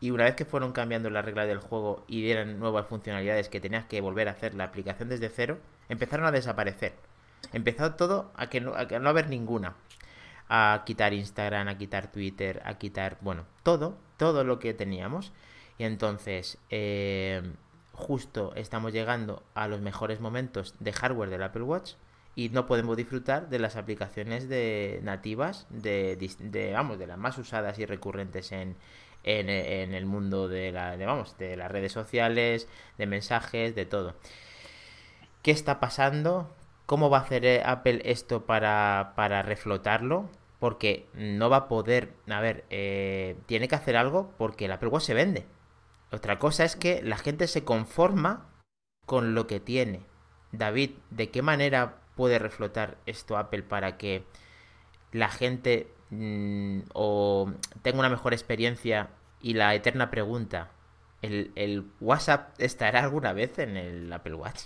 Y 0.00 0.10
una 0.10 0.24
vez 0.24 0.36
que 0.36 0.44
fueron 0.44 0.72
cambiando 0.72 1.10
las 1.10 1.24
reglas 1.24 1.48
del 1.48 1.58
juego 1.58 2.04
y 2.06 2.22
dieron 2.22 2.58
nuevas 2.60 2.86
funcionalidades 2.86 3.48
que 3.48 3.60
tenías 3.60 3.86
que 3.86 4.00
volver 4.00 4.28
a 4.28 4.32
hacer 4.32 4.54
la 4.54 4.64
aplicación 4.64 5.08
desde 5.08 5.28
cero, 5.28 5.58
empezaron 5.88 6.26
a 6.26 6.32
desaparecer. 6.32 6.94
Empezó 7.52 7.94
todo 7.94 8.30
a 8.36 8.48
que 8.48 8.60
no, 8.60 8.74
a 8.74 8.86
que 8.86 8.98
no 8.98 9.08
haber 9.08 9.28
ninguna. 9.28 9.74
A 10.48 10.82
quitar 10.86 11.12
Instagram, 11.12 11.68
a 11.68 11.78
quitar 11.78 12.10
Twitter, 12.12 12.62
a 12.64 12.78
quitar, 12.78 13.18
bueno, 13.20 13.44
todo, 13.62 13.98
todo 14.16 14.44
lo 14.44 14.58
que 14.58 14.72
teníamos. 14.72 15.32
Y 15.78 15.84
entonces, 15.84 16.58
eh, 16.70 17.42
justo 17.92 18.52
estamos 18.54 18.92
llegando 18.92 19.42
a 19.54 19.68
los 19.68 19.80
mejores 19.80 20.20
momentos 20.20 20.74
de 20.78 20.92
hardware 20.92 21.30
del 21.30 21.42
Apple 21.42 21.62
Watch 21.62 21.94
y 22.38 22.50
no 22.50 22.66
podemos 22.66 22.96
disfrutar 22.96 23.48
de 23.48 23.58
las 23.58 23.74
aplicaciones 23.74 24.48
de 24.48 25.00
nativas 25.02 25.66
de, 25.70 26.72
vamos 26.72 26.96
de 26.96 27.08
las 27.08 27.18
más 27.18 27.36
usadas 27.36 27.80
y 27.80 27.84
recurrentes 27.84 28.52
en, 28.52 28.76
en, 29.24 29.48
el 29.92 30.06
mundo 30.06 30.46
de, 30.46 30.70
la, 30.70 30.96
vamos, 30.98 31.36
de 31.36 31.56
las 31.56 31.68
redes 31.68 31.90
sociales, 31.90 32.68
de 32.96 33.06
mensajes, 33.08 33.74
de 33.74 33.86
todo. 33.86 34.14
¿Qué 35.42 35.50
está 35.50 35.80
pasando? 35.80 36.54
¿Cómo 36.86 37.10
va 37.10 37.18
a 37.18 37.22
hacer 37.22 37.60
Apple 37.66 38.02
esto 38.04 38.46
para, 38.46 39.14
para 39.16 39.42
reflotarlo? 39.42 40.30
Porque 40.60 41.08
no 41.14 41.50
va 41.50 41.56
a 41.56 41.68
poder, 41.68 42.14
a 42.28 42.40
ver, 42.40 42.66
eh, 42.70 43.36
tiene 43.46 43.66
que 43.66 43.74
hacer 43.74 43.96
algo 43.96 44.32
porque 44.38 44.66
el 44.66 44.70
Apple 44.70 44.90
Watch 44.90 45.06
se 45.06 45.14
vende. 45.14 45.44
Otra 46.12 46.38
cosa 46.38 46.64
es 46.64 46.76
que 46.76 47.02
la 47.02 47.18
gente 47.18 47.48
se 47.48 47.64
conforma 47.64 48.48
con 49.06 49.34
lo 49.34 49.48
que 49.48 49.58
tiene. 49.58 50.06
David, 50.52 50.92
¿de 51.10 51.30
qué 51.30 51.42
manera 51.42 51.97
puede 52.18 52.40
reflotar 52.40 52.96
esto 53.06 53.38
Apple 53.38 53.62
para 53.62 53.96
que 53.96 54.24
la 55.12 55.28
gente 55.28 55.86
mmm, 56.10 56.80
o 56.92 57.52
tenga 57.82 58.00
una 58.00 58.08
mejor 58.08 58.32
experiencia 58.32 59.10
y 59.40 59.54
la 59.54 59.72
eterna 59.76 60.10
pregunta, 60.10 60.72
¿el, 61.22 61.52
¿el, 61.54 61.86
WhatsApp 62.00 62.60
estará 62.60 63.04
alguna 63.04 63.32
vez 63.32 63.60
en 63.60 63.76
el 63.76 64.12
Apple 64.12 64.34
Watch? 64.34 64.62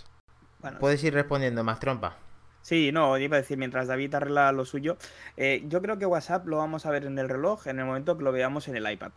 Bueno, 0.61 0.79
Puedes 0.79 1.05
ir 1.05 1.13
respondiendo 1.13 1.63
más 1.63 1.79
trompa. 1.79 2.17
Sí, 2.63 2.91
no, 2.91 3.19
iba 3.19 3.37
a 3.37 3.41
decir, 3.41 3.59
mientras 3.59 3.87
David 3.87 4.15
arregla 4.15 4.51
lo 4.53 4.65
suyo, 4.65 4.97
eh, 5.37 5.63
yo 5.67 5.83
creo 5.83 5.99
que 5.99 6.07
WhatsApp 6.07 6.47
lo 6.47 6.57
vamos 6.57 6.87
a 6.87 6.91
ver 6.91 7.05
en 7.05 7.19
el 7.19 7.29
reloj 7.29 7.67
en 7.67 7.81
el 7.81 7.85
momento 7.85 8.17
que 8.17 8.25
lo 8.25 8.33
veamos 8.33 8.67
en 8.69 8.77
el 8.77 8.91
iPad. 8.91 9.13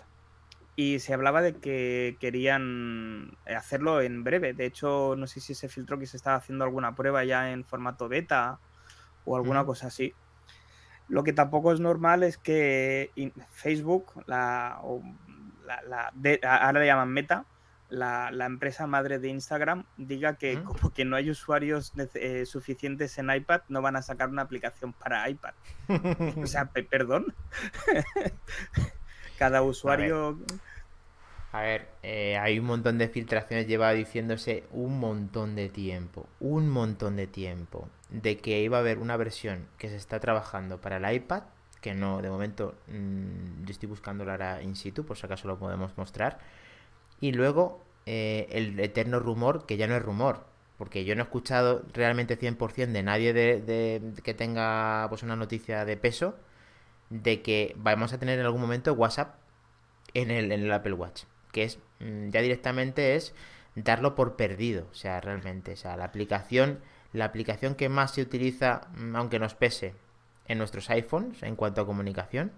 Y 0.75 0.99
se 0.99 1.13
hablaba 1.13 1.41
de 1.41 1.55
que 1.55 2.17
querían 2.19 3.37
hacerlo 3.45 4.01
en 4.01 4.23
breve. 4.23 4.53
De 4.53 4.65
hecho, 4.65 5.15
no 5.17 5.25
sé 5.25 5.39
si 5.39 5.55
se 5.55 5.69
filtró 5.69 5.97
que 5.97 6.05
se 6.05 6.17
estaba 6.17 6.35
haciendo 6.35 6.65
alguna 6.65 6.95
prueba 6.95 7.23
ya 7.23 7.51
en 7.51 7.63
formato 7.63 8.09
beta 8.09 8.59
o 9.23 9.37
alguna 9.37 9.63
mm. 9.63 9.65
cosa 9.65 9.87
así. 9.87 10.13
Lo 11.07 11.23
que 11.23 11.33
tampoco 11.33 11.71
es 11.71 11.79
normal 11.79 12.23
es 12.23 12.37
que 12.37 13.11
Facebook, 13.51 14.23
la, 14.25 14.81
la, 15.65 15.81
la 15.83 16.11
de, 16.13 16.39
ahora 16.43 16.79
le 16.79 16.87
llaman 16.87 17.09
Meta, 17.09 17.45
la, 17.89 18.31
la, 18.31 18.45
empresa 18.45 18.87
madre 18.87 19.19
de 19.19 19.29
Instagram, 19.29 19.85
diga 19.97 20.37
que 20.37 20.57
mm. 20.57 20.63
como 20.63 20.93
que 20.93 21.05
no 21.05 21.15
hay 21.15 21.29
usuarios 21.29 21.93
eh, 22.15 22.45
suficientes 22.45 23.17
en 23.17 23.29
iPad, 23.29 23.61
no 23.69 23.81
van 23.81 23.95
a 23.95 24.01
sacar 24.01 24.29
una 24.29 24.41
aplicación 24.41 24.93
para 24.93 25.29
iPad. 25.29 25.53
o 26.43 26.47
sea, 26.47 26.71
perdón. 26.71 27.33
Cada 29.37 29.61
usuario... 29.61 30.37
A 31.51 31.61
ver, 31.61 31.87
eh, 32.03 32.37
hay 32.37 32.59
un 32.59 32.65
montón 32.65 32.97
de 32.97 33.07
filtraciones 33.07 33.65
llevado 33.65 33.95
diciéndose 33.95 34.65
un 34.71 34.99
montón 34.99 35.55
de 35.55 35.69
tiempo, 35.69 36.27
un 36.41 36.69
montón 36.69 37.15
de 37.15 37.27
tiempo, 37.27 37.87
de 38.09 38.39
que 38.39 38.59
iba 38.59 38.75
a 38.75 38.81
haber 38.81 38.97
una 38.97 39.15
versión 39.15 39.65
que 39.77 39.87
se 39.87 39.95
está 39.95 40.19
trabajando 40.19 40.81
para 40.81 40.97
el 40.97 41.15
iPad, 41.15 41.43
que 41.79 41.93
no, 41.93 42.21
de 42.21 42.29
momento, 42.29 42.75
mmm, 42.87 43.63
yo 43.63 43.71
estoy 43.71 43.87
buscándola 43.87 44.33
ahora 44.33 44.61
in 44.63 44.75
situ, 44.75 45.05
por 45.05 45.15
si 45.15 45.27
acaso 45.27 45.47
lo 45.47 45.57
podemos 45.57 45.97
mostrar, 45.97 46.39
y 47.21 47.31
luego 47.31 47.85
eh, 48.05 48.47
el 48.51 48.77
eterno 48.81 49.19
rumor, 49.21 49.65
que 49.65 49.77
ya 49.77 49.87
no 49.87 49.95
es 49.95 50.03
rumor, 50.03 50.45
porque 50.77 51.05
yo 51.05 51.15
no 51.15 51.21
he 51.21 51.23
escuchado 51.23 51.83
realmente 51.93 52.37
100% 52.37 52.91
de 52.91 53.03
nadie 53.03 53.31
de, 53.31 53.61
de, 53.61 54.21
que 54.23 54.33
tenga 54.33 55.05
pues 55.07 55.23
una 55.23 55.37
noticia 55.37 55.85
de 55.85 55.95
peso, 55.95 56.35
de 57.09 57.41
que 57.41 57.73
vamos 57.77 58.13
a 58.13 58.17
tener 58.17 58.39
en 58.39 58.45
algún 58.45 58.61
momento 58.61 58.93
WhatsApp 58.93 59.35
en 60.13 60.31
el, 60.31 60.51
en 60.51 60.63
el 60.63 60.71
Apple 60.71 60.93
Watch. 60.93 61.23
Que 61.51 61.63
es 61.63 61.79
mm, 61.99 62.29
ya 62.29 62.41
directamente 62.41 63.15
es 63.15 63.33
darlo 63.75 64.15
por 64.15 64.35
perdido. 64.35 64.87
O 64.91 64.95
sea, 64.95 65.21
realmente. 65.21 65.73
O 65.73 65.77
sea, 65.77 65.97
la 65.97 66.05
aplicación, 66.05 66.79
la 67.13 67.25
aplicación 67.25 67.75
que 67.75 67.89
más 67.89 68.13
se 68.13 68.21
utiliza, 68.21 68.87
mm, 68.95 69.15
aunque 69.15 69.39
nos 69.39 69.55
pese, 69.55 69.95
en 70.47 70.57
nuestros 70.57 70.89
iPhones 70.89 71.41
en 71.43 71.55
cuanto 71.55 71.81
a 71.81 71.85
comunicación, 71.85 72.51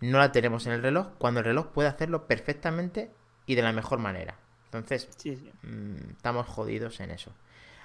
no 0.00 0.18
la 0.18 0.32
tenemos 0.32 0.66
en 0.66 0.72
el 0.72 0.82
reloj, 0.82 1.08
cuando 1.18 1.40
el 1.40 1.46
reloj 1.46 1.68
puede 1.68 1.88
hacerlo 1.88 2.26
perfectamente 2.26 3.10
y 3.46 3.54
de 3.54 3.62
la 3.62 3.72
mejor 3.72 3.98
manera. 3.98 4.36
Entonces, 4.66 5.08
sí, 5.16 5.36
sí. 5.36 5.50
Mmm, 5.62 6.10
estamos 6.12 6.46
jodidos 6.46 7.00
en 7.00 7.10
eso. 7.10 7.32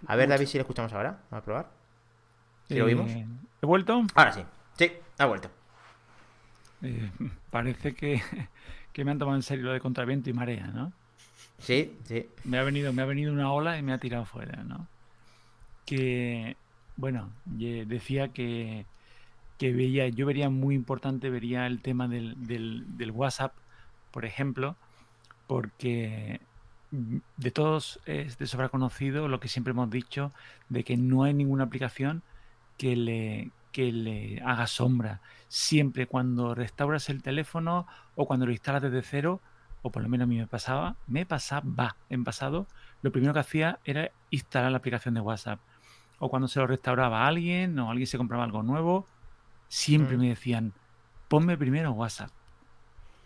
A 0.08 0.16
ver, 0.16 0.28
Mucho. 0.28 0.36
David, 0.36 0.48
si 0.48 0.58
lo 0.58 0.62
escuchamos 0.62 0.94
ahora. 0.94 1.20
Vamos 1.32 1.42
a 1.42 1.46
probar. 1.46 1.72
¿Si 2.68 2.76
eh, 2.76 2.80
lo 2.80 2.86
vimos? 2.86 3.12
¿He 3.12 3.66
vuelto? 3.66 4.04
Ahora 4.14 4.32
sí. 4.32 4.46
Sí, 4.78 4.92
ha 5.18 5.26
vuelto. 5.26 5.50
Eh, 6.82 7.10
parece 7.52 7.94
que, 7.94 8.22
que, 8.94 9.06
me 9.06 9.12
han 9.12 9.20
tomado 9.20 9.38
en 9.38 9.44
serio 9.44 9.66
lo 9.66 9.74
de 9.74 9.80
contraviento 9.80 10.30
y 10.30 10.34
marea, 10.34 10.68
¿no? 10.68 10.94
Sí, 11.60 11.98
sí. 12.04 12.28
Me 12.44 12.58
ha 12.58 12.64
venido, 12.64 12.92
me 12.94 13.02
ha 13.02 13.06
venido 13.06 13.32
una 13.32 13.52
ola 13.52 13.78
y 13.78 13.82
me 13.82 13.94
ha 13.94 13.98
tirado 13.98 14.26
fuera, 14.26 14.64
¿no? 14.64 14.88
Que, 15.86 16.58
bueno, 16.98 17.32
decía 17.46 18.30
que, 18.30 18.86
que 19.58 19.72
veía, 19.72 20.10
yo 20.10 20.26
vería 20.26 20.50
muy 20.50 20.76
importante, 20.76 21.30
vería 21.30 21.68
el 21.68 21.82
tema 21.82 22.08
del, 22.08 22.36
del, 22.48 22.98
del 22.98 23.12
WhatsApp, 23.12 23.54
por 24.12 24.26
ejemplo, 24.26 24.76
porque 25.48 26.42
de 26.92 27.52
todos 27.52 28.00
es 28.06 28.38
de 28.38 28.48
sobra 28.48 28.70
conocido 28.70 29.28
lo 29.28 29.40
que 29.40 29.48
siempre 29.48 29.72
hemos 29.72 29.90
dicho 29.90 30.32
de 30.70 30.84
que 30.84 30.98
no 30.98 31.24
hay 31.24 31.34
ninguna 31.34 31.66
aplicación 31.66 32.22
que 32.78 32.96
le, 32.96 33.52
que 33.76 33.92
le 33.92 34.42
haga 34.42 34.68
sombra. 34.68 35.20
Siempre 35.50 36.08
cuando 36.08 36.56
restauras 36.56 37.10
el 37.10 37.22
teléfono 37.22 37.86
o 38.16 38.26
cuando 38.26 38.46
lo 38.46 38.54
instalas 38.54 38.82
desde 38.82 39.02
cero, 39.02 39.42
o 39.82 39.90
por 39.90 40.02
lo 40.02 40.08
menos 40.08 40.24
a 40.24 40.28
mí 40.28 40.38
me 40.38 40.48
pasaba, 40.48 40.96
me 41.08 41.26
pasaba 41.26 41.98
en 42.10 42.24
pasado, 42.24 42.68
lo 43.02 43.12
primero 43.12 43.34
que 43.34 43.42
hacía 43.42 43.80
era 43.84 44.12
instalar 44.30 44.72
la 44.72 44.78
aplicación 44.78 45.14
de 45.14 45.20
WhatsApp. 45.20 45.60
O 46.20 46.30
cuando 46.30 46.48
se 46.48 46.62
lo 46.62 46.68
restauraba 46.68 47.26
a 47.26 47.28
alguien 47.28 47.78
o 47.78 47.92
alguien 47.92 48.08
se 48.08 48.18
compraba 48.18 48.46
algo 48.46 48.64
nuevo, 48.64 49.08
siempre 49.68 50.16
mm. 50.16 50.20
me 50.22 50.30
decían, 50.30 50.72
ponme 51.28 51.58
primero 51.58 51.92
WhatsApp. 51.92 52.32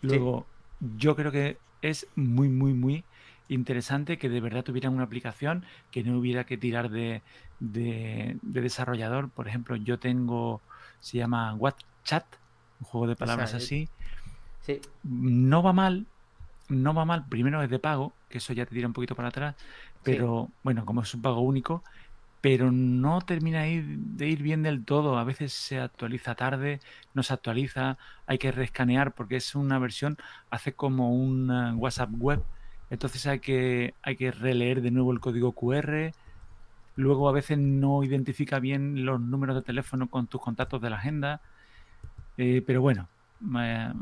Luego, 0.02 0.48
sí. 0.80 0.86
yo 0.96 1.14
creo 1.14 1.30
que 1.30 1.58
es 1.80 2.08
muy, 2.16 2.48
muy, 2.48 2.72
muy 2.72 3.04
interesante 3.50 4.16
que 4.16 4.28
de 4.28 4.40
verdad 4.40 4.64
tuvieran 4.64 4.94
una 4.94 5.02
aplicación 5.02 5.64
que 5.90 6.02
no 6.04 6.18
hubiera 6.18 6.44
que 6.44 6.56
tirar 6.56 6.88
de, 6.88 7.20
de, 7.58 8.36
de 8.42 8.60
desarrollador. 8.60 9.28
Por 9.28 9.48
ejemplo, 9.48 9.76
yo 9.76 9.98
tengo, 9.98 10.60
se 11.00 11.18
llama 11.18 11.54
WhatsApp, 11.54 12.26
un 12.80 12.86
juego 12.86 13.06
de 13.08 13.16
palabras 13.16 13.52
así. 13.54 13.88
Sí. 14.62 14.80
No 15.02 15.62
va 15.62 15.72
mal, 15.72 16.06
no 16.68 16.94
va 16.94 17.04
mal. 17.04 17.26
Primero 17.28 17.62
es 17.62 17.70
de 17.70 17.78
pago, 17.78 18.12
que 18.28 18.38
eso 18.38 18.52
ya 18.52 18.64
te 18.66 18.74
tira 18.74 18.86
un 18.86 18.92
poquito 18.92 19.16
para 19.16 19.28
atrás, 19.28 19.56
pero 20.02 20.46
sí. 20.46 20.54
bueno, 20.62 20.86
como 20.86 21.02
es 21.02 21.12
un 21.12 21.22
pago 21.22 21.40
único, 21.40 21.82
pero 22.40 22.70
no 22.70 23.20
termina 23.20 23.62
de 23.62 24.28
ir 24.28 24.42
bien 24.42 24.62
del 24.62 24.84
todo. 24.84 25.18
A 25.18 25.24
veces 25.24 25.52
se 25.52 25.80
actualiza 25.80 26.36
tarde, 26.36 26.80
no 27.14 27.24
se 27.24 27.34
actualiza, 27.34 27.98
hay 28.26 28.38
que 28.38 28.52
rescanear 28.52 29.12
porque 29.12 29.36
es 29.36 29.56
una 29.56 29.78
versión, 29.80 30.16
hace 30.50 30.72
como 30.72 31.12
un 31.12 31.50
WhatsApp 31.76 32.10
web 32.12 32.42
entonces 32.90 33.24
hay 33.26 33.38
que, 33.38 33.94
hay 34.02 34.16
que 34.16 34.32
releer 34.32 34.82
de 34.82 34.90
nuevo 34.90 35.12
el 35.12 35.20
código 35.20 35.52
QR. 35.52 36.12
Luego 36.96 37.28
a 37.28 37.32
veces 37.32 37.56
no 37.56 38.02
identifica 38.02 38.58
bien 38.58 39.04
los 39.06 39.20
números 39.20 39.54
de 39.54 39.62
teléfono 39.62 40.10
con 40.10 40.26
tus 40.26 40.40
contactos 40.40 40.82
de 40.82 40.90
la 40.90 40.96
agenda. 40.96 41.40
Eh, 42.36 42.62
pero 42.66 42.80
bueno, 42.82 43.08
eh, 43.60 43.92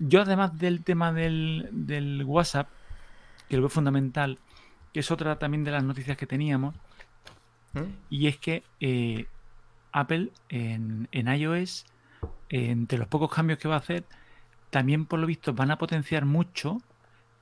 yo 0.00 0.22
además 0.22 0.58
del 0.58 0.82
tema 0.82 1.12
del, 1.12 1.68
del, 1.70 2.24
WhatsApp, 2.24 2.68
que 3.48 3.56
lo 3.56 3.62
veo 3.62 3.68
fundamental, 3.68 4.38
que 4.92 5.00
es 5.00 5.10
otra 5.12 5.38
también 5.38 5.62
de 5.62 5.70
las 5.70 5.84
noticias 5.84 6.16
que 6.16 6.26
teníamos, 6.26 6.74
¿Mm? 7.74 7.80
y 8.10 8.26
es 8.26 8.38
que 8.38 8.64
eh, 8.80 9.26
Apple 9.92 10.32
en, 10.48 11.08
en 11.12 11.28
iOS, 11.28 11.86
entre 12.48 12.98
los 12.98 13.08
pocos 13.08 13.32
cambios 13.32 13.58
que 13.58 13.68
va 13.68 13.76
a 13.76 13.78
hacer, 13.78 14.04
también 14.70 15.06
por 15.06 15.20
lo 15.20 15.26
visto 15.26 15.52
van 15.54 15.70
a 15.70 15.78
potenciar 15.78 16.24
mucho 16.24 16.82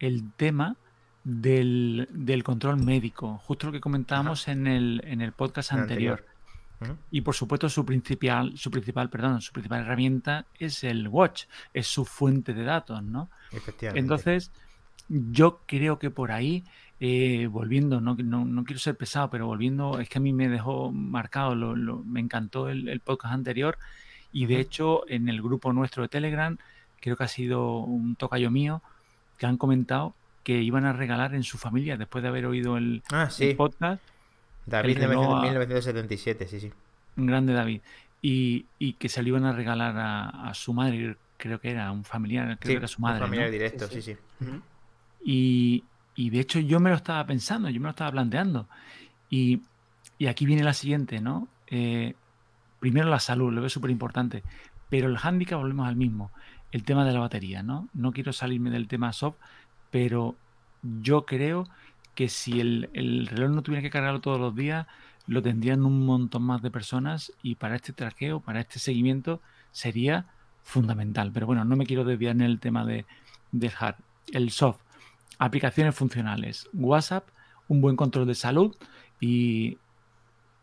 el 0.00 0.32
tema 0.32 0.76
del, 1.22 2.08
del, 2.10 2.42
control 2.42 2.78
médico, 2.78 3.38
justo 3.44 3.66
lo 3.66 3.72
que 3.72 3.80
comentábamos 3.80 4.48
en 4.48 4.66
el, 4.66 5.02
en 5.04 5.20
el 5.20 5.32
podcast 5.32 5.72
anterior. 5.72 6.24
anterior. 6.80 6.96
Y 7.10 7.20
por 7.20 7.34
supuesto 7.34 7.68
su 7.68 7.84
principal, 7.84 8.56
su 8.56 8.70
principal, 8.70 9.10
perdón, 9.10 9.42
su 9.42 9.52
principal 9.52 9.82
herramienta 9.82 10.46
es 10.58 10.82
el 10.82 11.08
watch, 11.08 11.44
es 11.74 11.86
su 11.86 12.06
fuente 12.06 12.54
de 12.54 12.64
datos, 12.64 13.02
¿no? 13.02 13.28
Entonces, 13.82 14.50
yo 15.08 15.60
creo 15.66 15.98
que 15.98 16.10
por 16.10 16.32
ahí, 16.32 16.64
eh, 16.98 17.48
volviendo, 17.48 18.00
no, 18.00 18.14
no, 18.14 18.46
no, 18.46 18.64
quiero 18.64 18.80
ser 18.80 18.96
pesado, 18.96 19.28
pero 19.28 19.46
volviendo, 19.46 20.00
es 20.00 20.08
que 20.08 20.18
a 20.18 20.22
mí 20.22 20.32
me 20.32 20.48
dejó 20.48 20.90
marcado, 20.90 21.54
lo, 21.54 21.76
lo, 21.76 21.98
me 21.98 22.20
encantó 22.20 22.70
el, 22.70 22.88
el, 22.88 23.00
podcast 23.00 23.34
anterior 23.34 23.76
y 24.32 24.46
de 24.46 24.60
hecho 24.60 25.02
en 25.08 25.28
el 25.28 25.42
grupo 25.42 25.74
nuestro 25.74 26.02
de 26.02 26.08
Telegram, 26.08 26.56
creo 27.00 27.16
que 27.16 27.24
ha 27.24 27.28
sido 27.28 27.78
un 27.80 28.16
tocayo 28.16 28.50
mío, 28.50 28.82
que 29.40 29.46
han 29.46 29.56
comentado 29.56 30.14
que 30.44 30.60
iban 30.60 30.84
a 30.84 30.92
regalar 30.92 31.34
en 31.34 31.42
su 31.42 31.56
familia 31.56 31.96
después 31.96 32.22
de 32.22 32.28
haber 32.28 32.44
oído 32.44 32.76
el, 32.76 33.02
ah, 33.10 33.30
sí. 33.30 33.48
el 33.48 33.56
podcast. 33.56 34.02
David 34.66 34.98
de 34.98 35.08
1977, 35.08 36.46
sí, 36.46 36.60
sí. 36.60 36.72
Un 37.16 37.26
grande 37.26 37.54
David. 37.54 37.80
Y, 38.20 38.66
que 38.98 39.08
se 39.08 39.22
le 39.22 39.30
iban 39.30 39.46
a 39.46 39.52
regalar 39.52 39.94
a, 39.96 40.52
su 40.52 40.74
madre, 40.74 41.16
creo 41.38 41.58
que 41.58 41.70
era 41.70 41.90
un 41.90 42.04
familiar, 42.04 42.58
creo 42.60 42.74
que 42.74 42.78
era 42.78 42.86
su 42.86 43.00
madre. 43.00 43.22
Un 43.22 43.28
familiar 43.28 43.50
directo, 43.50 43.88
sí, 43.88 44.02
sí. 44.02 44.14
Y, 45.24 45.84
y, 46.14 46.28
de 46.28 46.40
hecho 46.40 46.60
yo 46.60 46.78
me 46.78 46.90
lo 46.90 46.96
estaba 46.96 47.24
pensando, 47.24 47.70
yo 47.70 47.80
me 47.80 47.84
lo 47.84 47.90
estaba 47.90 48.12
planteando. 48.12 48.68
Y, 49.30 49.62
y 50.18 50.26
aquí 50.26 50.44
viene 50.44 50.62
la 50.62 50.74
siguiente, 50.74 51.20
¿no? 51.20 51.48
Eh, 51.68 52.14
primero 52.78 53.08
la 53.08 53.20
salud, 53.20 53.50
lo 53.50 53.62
veo 53.62 53.70
súper 53.70 53.90
importante. 53.90 54.42
Pero 54.90 55.08
el 55.08 55.16
handicap 55.16 55.58
volvemos 55.58 55.88
al 55.88 55.96
mismo. 55.96 56.30
El 56.72 56.84
tema 56.84 57.04
de 57.04 57.12
la 57.12 57.20
batería, 57.20 57.62
¿no? 57.62 57.88
No 57.94 58.12
quiero 58.12 58.32
salirme 58.32 58.70
del 58.70 58.88
tema 58.88 59.12
soft, 59.12 59.36
pero 59.90 60.36
yo 60.82 61.26
creo 61.26 61.68
que 62.14 62.28
si 62.28 62.60
el, 62.60 62.90
el 62.92 63.26
reloj 63.26 63.50
no 63.50 63.62
tuviera 63.62 63.82
que 63.82 63.90
cargarlo 63.90 64.20
todos 64.20 64.40
los 64.40 64.54
días, 64.54 64.86
lo 65.26 65.42
tendrían 65.42 65.84
un 65.84 66.04
montón 66.06 66.42
más 66.42 66.62
de 66.62 66.70
personas 66.70 67.32
y 67.42 67.54
para 67.54 67.76
este 67.76 67.92
traqueo, 67.92 68.40
para 68.40 68.60
este 68.60 68.78
seguimiento, 68.78 69.40
sería 69.72 70.26
fundamental. 70.62 71.30
Pero 71.32 71.46
bueno, 71.46 71.64
no 71.64 71.76
me 71.76 71.86
quiero 71.86 72.04
desviar 72.04 72.34
en 72.36 72.42
el 72.42 72.60
tema 72.60 72.84
de, 72.84 73.06
del. 73.52 73.72
El 74.32 74.50
soft, 74.50 74.80
aplicaciones 75.38 75.94
funcionales, 75.94 76.68
WhatsApp, 76.72 77.28
un 77.68 77.80
buen 77.80 77.96
control 77.96 78.26
de 78.26 78.34
salud 78.34 78.76
y 79.20 79.78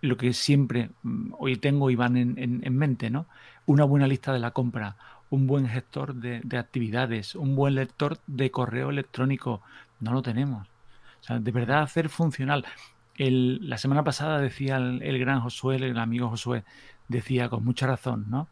lo 0.02 0.16
que 0.18 0.34
siempre 0.34 0.92
mm, 1.04 1.34
hoy 1.40 1.58
tengo 1.58 1.90
y 1.90 1.96
van 1.96 2.16
en, 2.16 2.78
mente, 2.78 3.10
¿no? 3.10 3.26
Una 3.66 3.84
buena 3.84 4.08
lista 4.08 4.32
de 4.32 4.40
la 4.40 4.52
compra, 4.52 4.96
un 5.30 5.48
buen 5.48 5.68
gestor 5.68 6.16
de, 6.16 6.58
actividades, 6.58 7.36
un 7.36 7.56
buen 7.56 7.76
lector 7.76 8.20
de 8.28 8.52
correo 8.52 8.90
electrónico. 8.90 9.62
No 10.00 10.14
lo 10.14 10.22
tenemos. 10.22 10.68
O 11.22 11.24
sea, 11.24 11.40
de 11.40 11.52
verdad 11.52 11.82
hacer 11.82 12.10
funcional. 12.10 12.66
la 13.18 13.78
semana 13.78 14.04
pasada 14.04 14.40
decía 14.40 14.78
el, 14.78 15.20
gran 15.20 15.42
Josué, 15.42 15.78
el 15.78 15.98
amigo 15.98 16.30
Josué, 16.30 16.64
decía 17.08 17.50
con 17.50 17.64
mucha 17.66 17.88
razón, 17.88 18.26
¿no? 18.30 18.48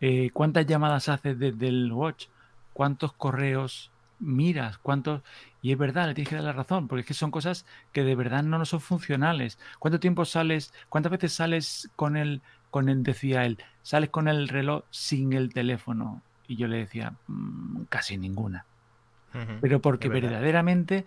Eh, 0.00 0.30
¿Cuántas 0.32 0.66
llamadas 0.66 1.08
haces 1.08 1.38
desde 1.38 1.68
el 1.68 1.92
Watch? 1.92 2.26
¿Cuántos 2.72 3.12
correos 3.12 3.90
miras? 4.18 4.78
¿Cuántos? 4.78 5.22
Y 5.62 5.72
es 5.72 5.78
verdad, 5.78 6.08
le 6.08 6.14
tienes 6.14 6.28
que 6.28 6.34
dar 6.36 6.44
la 6.44 6.52
razón, 6.52 6.88
porque 6.88 7.00
es 7.00 7.06
que 7.06 7.14
son 7.14 7.30
cosas 7.30 7.64
que 7.92 8.04
de 8.04 8.14
verdad 8.14 8.42
no, 8.42 8.62
son 8.64 8.80
funcionales. 8.80 9.58
¿Cuánto 9.78 10.00
tiempo 10.00 10.24
sales? 10.24 10.74
¿Cuántas 10.88 11.12
veces 11.12 11.32
sales 11.32 11.90
con 11.96 12.16
el, 12.16 12.42
con 12.74 12.88
el, 12.88 13.04
decía 13.04 13.46
él, 13.46 13.58
sales 13.84 14.10
con 14.10 14.26
el 14.26 14.48
reloj 14.48 14.82
sin 14.90 15.32
el 15.32 15.54
teléfono? 15.54 16.22
Y 16.48 16.56
yo 16.56 16.66
le 16.66 16.78
decía, 16.78 17.14
mm, 17.28 17.82
casi 17.88 18.16
ninguna. 18.18 18.64
Pero 19.60 19.80
porque 19.80 20.08
verdaderamente 20.08 21.06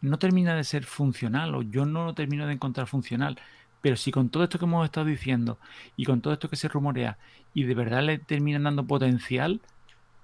no 0.00 0.18
termina 0.18 0.56
de 0.56 0.64
ser 0.64 0.82
funcional 0.82 1.54
o 1.54 1.62
yo 1.62 1.86
no 1.86 2.04
lo 2.04 2.14
termino 2.14 2.48
de 2.48 2.54
encontrar 2.54 2.88
funcional. 2.88 3.38
Pero 3.80 3.94
si 3.94 4.10
con 4.10 4.28
todo 4.28 4.42
esto 4.42 4.58
que 4.58 4.64
hemos 4.64 4.84
estado 4.84 5.06
diciendo 5.06 5.56
y 5.96 6.04
con 6.04 6.20
todo 6.20 6.32
esto 6.32 6.50
que 6.50 6.56
se 6.56 6.66
rumorea 6.66 7.16
y 7.54 7.62
de 7.62 7.74
verdad 7.76 8.02
le 8.02 8.18
terminan 8.18 8.64
dando 8.64 8.84
potencial, 8.84 9.60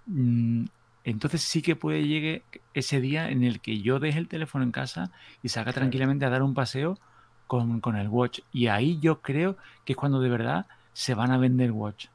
mm, 0.07 0.65
entonces 1.05 1.41
sí 1.43 1.63
que 1.63 1.77
puede 1.77 2.05
llegar 2.05 2.43
ese 2.73 3.01
día 3.01 3.31
en 3.31 3.45
el 3.45 3.61
que 3.61 3.81
yo 3.81 4.01
deje 4.01 4.19
el 4.19 4.27
teléfono 4.27 4.65
en 4.65 4.73
casa 4.73 5.13
y 5.41 5.51
salga 5.51 5.73
tranquilamente 5.73 6.25
a 6.25 6.31
dar 6.31 6.43
un 6.43 6.55
paseo 6.55 6.99
con, 7.47 7.97
el 7.97 8.09
watch. 8.09 8.41
Y 8.53 8.69
ahí 8.69 8.99
yo 9.01 9.21
creo 9.21 9.57
que 9.85 9.93
es 9.93 9.97
cuando 9.97 10.21
de 10.21 10.29
verdad 10.29 10.67
se 10.93 11.15
van 11.15 11.31
a 11.31 11.39
vender 11.39 11.73
watch. 11.73 12.07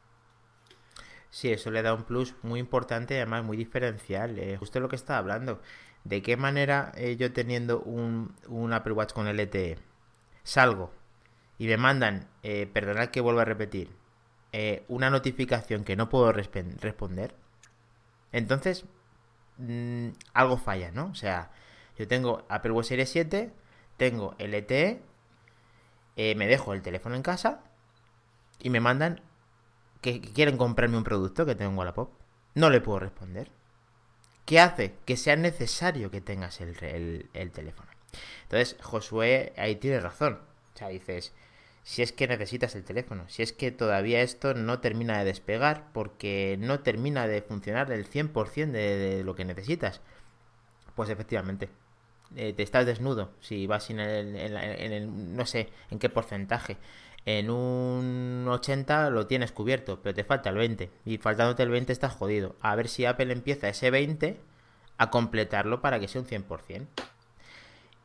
Sí, 1.30 1.52
eso 1.52 1.70
le 1.70 1.82
da 1.82 1.94
un 1.94 2.04
plus 2.04 2.36
muy 2.42 2.60
importante 2.60 3.14
y 3.14 3.18
además 3.18 3.44
muy 3.44 3.58
diferencial. 3.58 4.40
Eh, 4.40 4.58
justo 4.58 4.80
lo 4.80 4.90
que 4.90 4.96
estaba 4.96 5.20
hablando. 5.20 5.62
¿De 6.04 6.22
qué 6.22 6.38
manera 6.38 6.92
eh, 6.96 7.18
yo 7.18 7.34
teniendo 7.34 7.82
un, 7.82 8.34
Apple 8.74 8.94
Watch 8.94 9.14
con 9.14 9.28
LTE 9.28 9.78
salgo 10.44 10.92
y 11.58 11.68
me 11.68 11.78
mandan, 11.78 12.28
eh, 12.42 12.68
perdonad 12.72 13.10
que 13.10 13.22
vuelva 13.22 13.42
a 13.44 13.46
repetir, 13.46 13.92
eh, 14.54 14.86
una 14.88 15.10
notificación 15.10 15.84
que 15.84 15.96
no 15.96 16.10
puedo 16.10 16.32
responder? 16.32 17.36
Entonces, 18.32 18.86
mm, 19.58 20.10
algo 20.34 20.58
falla, 20.58 20.92
¿no? 20.92 21.08
O 21.08 21.16
sea, 21.16 21.52
yo 21.98 22.08
tengo 22.08 22.46
Apple 22.50 22.72
Watch 22.72 22.88
Series 22.88 23.10
7, 23.10 23.52
tengo 23.98 24.36
LTE, 24.40 25.02
eh, 26.22 26.36
me 26.36 26.48
dejo 26.48 26.74
el 26.74 26.82
teléfono 26.82 27.16
en 27.16 27.24
casa 27.24 27.62
y 28.60 28.70
me 28.70 28.82
mandan 28.82 29.22
que, 30.02 30.20
quieren 30.20 30.58
comprarme 30.58 30.98
un 30.98 31.06
producto 31.06 31.46
que 31.46 31.56
tengo 31.56 31.72
en 31.72 31.78
Wallapop. 31.78 32.12
No 32.56 32.70
le 32.70 32.82
puedo 32.82 33.00
responder. 33.00 33.50
¿Qué 34.44 34.60
hace? 34.60 34.96
Que 35.06 35.16
sea 35.16 35.38
necesario 35.38 36.12
que 36.12 36.20
tengas 36.20 36.60
el, 36.60 37.30
el 37.34 37.52
teléfono. 37.52 37.90
Entonces, 38.44 38.76
Josué 38.82 39.54
ahí 39.56 39.78
tiene 39.78 40.02
razón. 40.02 40.42
O 40.76 40.78
sea, 40.78 40.90
dices, 40.90 41.32
si 41.84 42.02
es 42.02 42.12
que 42.12 42.28
necesitas 42.28 42.76
el 42.76 42.84
teléfono, 42.84 43.24
si 43.30 43.42
es 43.42 43.54
que 43.54 43.72
todavía 43.72 44.22
esto 44.22 44.54
no 44.54 44.82
termina 44.82 45.20
de 45.20 45.24
despegar 45.26 45.86
porque 45.94 46.58
no 46.60 46.82
termina 46.82 47.28
de 47.28 47.42
funcionar 47.42 47.94
el 47.94 48.06
100% 48.06 48.72
de, 48.72 49.24
lo 49.24 49.36
que 49.36 49.46
necesitas, 49.46 50.02
pues 50.96 51.10
efectivamente, 51.10 51.70
eh, 52.36 52.54
te 52.54 52.64
estás 52.64 52.86
desnudo 52.86 53.32
si 53.40 53.68
vas 53.68 53.90
en 53.90 54.00
el, 54.00 54.36
en, 54.36 54.94
el, 54.94 55.36
no 55.36 55.46
sé 55.46 55.70
en 55.90 56.00
qué 56.00 56.10
porcentaje. 56.10 56.78
En 57.26 57.50
un 57.50 58.46
80 58.48 59.10
lo 59.10 59.28
tienes 59.28 59.52
cubierto, 59.52 60.00
pero 60.02 60.16
te 60.16 60.24
falta 60.24 60.50
el 60.50 60.58
20. 60.58 60.90
Y 61.06 61.18
faltándote 61.18 61.64
el 61.64 61.70
20 61.70 61.92
estás 61.92 62.14
jodido. 62.14 62.56
A 62.62 62.76
ver 62.76 62.88
si 62.88 63.06
Apple 63.06 63.32
empieza 63.32 63.70
ese 63.70 63.92
20 63.92 64.40
a 64.98 65.10
completarlo 65.10 65.82
para 65.82 66.00
que 66.00 66.08
sea 66.08 66.22
un 66.22 66.28
100%. 66.28 66.88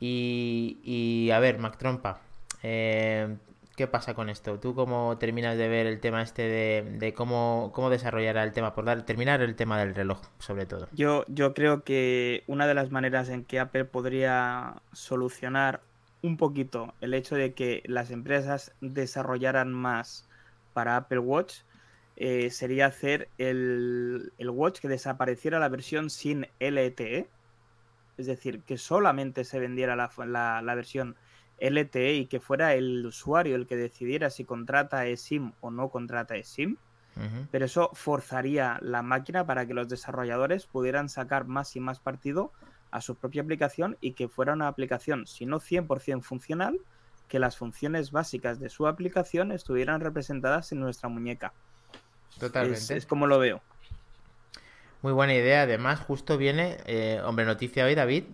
Y, 0.01 0.79
y 0.83 1.31
a 1.31 1.39
ver, 1.39 1.59
Mac 1.59 1.79
Trompa, 1.79 2.21
eh, 2.63 3.37
¿Qué 3.77 3.89
pasa 3.89 4.15
con 4.15 4.31
esto? 4.31 4.61
¿Tú 4.61 4.75
cómo 4.75 5.19
terminas 5.19 5.59
de 5.59 5.69
ver 5.69 5.87
el 5.87 5.99
tema 5.99 6.23
este 6.23 6.43
de, 6.43 7.15
cómo, 7.15 7.73
cómo 7.75 7.91
desarrollará 7.91 8.45
el 8.45 8.53
tema? 8.53 8.73
Por 8.75 8.85
dar, 8.85 9.05
terminar 9.05 9.43
el 9.43 9.57
tema 9.57 9.81
del 9.81 9.95
reloj, 9.95 10.21
sobre 10.39 10.65
todo. 10.65 10.89
Yo, 10.93 11.25
yo 11.27 11.55
creo 11.55 11.83
que 11.83 12.45
una 12.47 12.69
de 12.69 12.75
las 12.75 12.93
maneras 12.93 13.29
en 13.31 13.45
que 13.45 13.59
Apple 13.59 13.85
podría 13.85 14.77
solucionar 14.93 15.81
un 16.23 16.37
poquito 16.37 16.95
el 17.01 17.15
hecho 17.15 17.35
de 17.35 17.53
que 17.53 17.83
las 17.87 18.11
empresas 18.11 18.73
desarrollaran 18.81 19.73
más 19.73 20.29
para 20.73 20.97
Apple 20.97 21.19
Watch 21.19 21.57
eh, 22.17 22.51
sería 22.51 22.87
hacer 22.87 23.29
el, 23.39 24.31
Watch 24.39 24.79
que 24.79 24.89
desapareciera 24.89 25.59
la 25.59 25.69
versión 25.69 26.11
sin 26.11 26.47
LTE. 26.61 27.29
Es 28.17 28.27
decir, 28.27 28.63
que 28.63 28.79
solamente 28.79 29.43
se 29.45 29.59
vendiera 29.59 29.97
la, 29.97 30.11
la, 30.25 30.63
la 30.63 30.75
versión 30.77 31.17
LTE 31.59 32.15
y 32.15 32.27
que 32.27 32.41
fuera 32.41 32.75
el 32.75 33.05
usuario 33.07 33.57
el 33.57 33.67
que 33.67 33.77
decidiera 33.77 34.31
si 34.31 34.45
contrata 34.45 35.07
eSIM 35.07 35.53
o 35.61 35.71
no 35.71 35.89
contrata 35.89 36.37
eSIM. 36.37 36.77
Pero 37.53 37.65
eso 37.65 37.91
forzaría 37.93 38.79
la 38.83 39.01
máquina 39.03 39.47
para 39.47 39.67
que 39.67 39.75
los 39.75 39.89
desarrolladores 39.89 40.67
pudieran 40.67 41.09
sacar 41.09 41.47
más 41.47 41.77
y 41.77 41.81
más 41.81 42.01
partido 42.01 42.51
a 42.91 43.01
su 43.01 43.15
propia 43.15 43.43
aplicación 43.43 43.97
y 44.01 44.13
que 44.13 44.27
fuera 44.27 44.53
una 44.53 44.67
aplicación, 44.67 45.29
si 45.29 45.47
no 45.47 45.61
100% 45.61 46.23
funcional, 46.23 46.81
que 47.29 47.39
las 47.39 47.57
funciones 47.57 48.11
básicas 48.11 48.59
de 48.59 48.69
su 48.69 48.87
aplicación 48.87 49.53
estuvieran 49.53 50.01
representadas 50.01 50.73
en 50.73 50.81
nuestra 50.81 51.09
muñeca. 51.09 51.53
Totalmente. 52.39 52.97
Es, 52.97 53.07
como 53.07 53.27
lo 53.27 53.39
veo. 53.39 53.63
Muy 55.03 55.13
buena 55.13 55.35
idea. 55.35 55.63
Además, 55.63 56.01
justo 56.01 56.37
viene, 56.37 56.79
eh, 56.87 57.21
hombre, 57.25 57.45
noticia 57.45 57.85
hoy, 57.85 57.95
David, 57.95 58.25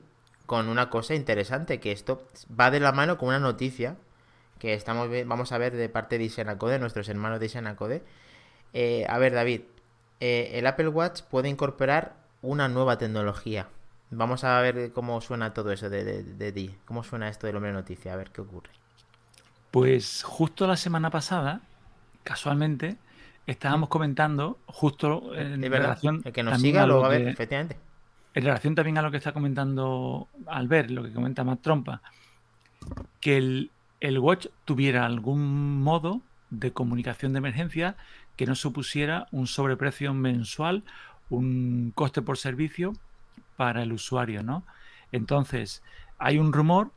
con 0.50 0.68
una 0.68 0.90
cosa 0.90 1.14
interesante, 1.14 1.78
que 1.78 1.92
esto 1.92 2.26
va 2.58 2.72
de 2.72 2.80
la 2.80 2.90
mano 2.90 3.18
con 3.18 3.28
una 3.28 3.38
noticia 3.38 3.94
que 4.58 4.74
estamos 4.74 5.08
vamos 5.24 5.52
a 5.52 5.58
ver 5.58 5.76
de 5.76 5.88
parte 5.88 6.18
de 6.18 6.24
Isenacode, 6.24 6.80
nuestros 6.80 7.08
hermanos 7.08 7.38
de 7.38 7.46
Isenacode. 7.46 8.02
Eh, 8.72 9.06
a 9.08 9.16
ver, 9.18 9.32
David, 9.32 9.60
eh, 10.18 10.50
el 10.54 10.66
Apple 10.66 10.88
Watch 10.88 11.22
puede 11.22 11.48
incorporar 11.48 12.16
una 12.42 12.66
nueva 12.66 12.98
tecnología. 12.98 13.68
Vamos 14.10 14.42
a 14.42 14.60
ver 14.60 14.90
cómo 14.92 15.20
suena 15.20 15.54
todo 15.54 15.70
eso 15.70 15.88
de, 15.88 16.24
de, 16.24 16.50
ti. 16.50 16.74
¿Cómo 16.84 17.04
suena 17.04 17.28
esto 17.28 17.46
del 17.46 17.54
hombre 17.54 17.72
noticia? 17.72 18.12
A 18.12 18.16
ver 18.16 18.32
qué 18.32 18.40
ocurre. 18.40 18.70
Pues 19.70 20.24
justo 20.24 20.66
la 20.66 20.76
semana 20.76 21.10
pasada, 21.10 21.60
casualmente, 22.24 22.96
estábamos 23.46 23.88
comentando, 23.88 24.58
justo 24.66 25.32
en 25.32 25.62
relación. 25.62 26.22
El 26.24 26.32
que 26.32 26.42
nos 26.42 26.60
siga 26.60 26.86
lo 26.86 27.02
va 27.02 27.06
a 27.06 27.10
ver, 27.10 27.28
efectivamente 27.28 27.76
en 28.34 28.44
relación 28.44 28.74
también 28.74 28.98
a 28.98 29.02
lo 29.02 29.10
que 29.10 29.16
está 29.16 29.32
comentando 29.32 30.28
Albert, 30.46 30.90
lo 30.90 31.02
que 31.02 31.12
comenta 31.12 31.44
Matt 31.44 31.62
Trompa, 31.62 32.02
que 33.20 33.36
el, 33.36 33.70
el 34.00 34.18
Watch 34.18 34.46
tuviera 34.64 35.04
algún 35.04 35.82
modo 35.82 36.20
de 36.50 36.72
comunicación 36.72 37.32
de 37.32 37.38
emergencia 37.38 37.96
que 38.36 38.46
no 38.46 38.54
supusiera 38.54 39.26
un 39.32 39.46
sobreprecio 39.46 40.14
mensual, 40.14 40.82
un 41.28 41.92
coste 41.94 42.22
por 42.22 42.38
servicio 42.38 42.94
para 43.56 43.82
el 43.82 43.92
usuario, 43.92 44.42
¿no? 44.42 44.64
Entonces, 45.12 45.82
hay 46.18 46.38
un 46.38 46.52
rumor 46.52 46.90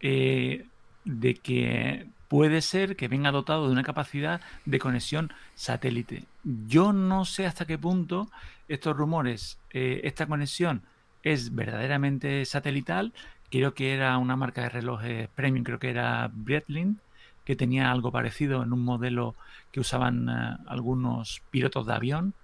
eh, 0.00 0.66
de 1.04 1.34
que 1.34 2.08
puede 2.34 2.62
ser 2.62 2.96
que 2.96 3.06
venga 3.06 3.30
dotado 3.30 3.68
de 3.68 3.72
una 3.72 3.84
capacidad 3.84 4.40
de 4.64 4.80
conexión 4.80 5.32
satélite. 5.54 6.24
Yo 6.42 6.92
no 6.92 7.24
sé 7.24 7.46
hasta 7.46 7.64
qué 7.64 7.78
punto 7.78 8.28
estos 8.66 8.96
rumores, 8.96 9.56
eh, 9.70 10.00
esta 10.02 10.26
conexión 10.26 10.82
es 11.22 11.54
verdaderamente 11.54 12.44
satelital. 12.44 13.12
Creo 13.52 13.74
que 13.74 13.94
era 13.94 14.18
una 14.18 14.34
marca 14.34 14.62
de 14.62 14.68
relojes 14.68 15.28
premium, 15.36 15.62
creo 15.62 15.78
que 15.78 15.90
era 15.90 16.28
Breitling, 16.34 16.98
que 17.44 17.54
tenía 17.54 17.92
algo 17.92 18.10
parecido 18.10 18.64
en 18.64 18.72
un 18.72 18.84
modelo 18.84 19.36
que 19.70 19.78
usaban 19.78 20.28
eh, 20.28 20.56
algunos 20.66 21.40
pilotos 21.52 21.86
de 21.86 21.94
avión, 21.94 22.34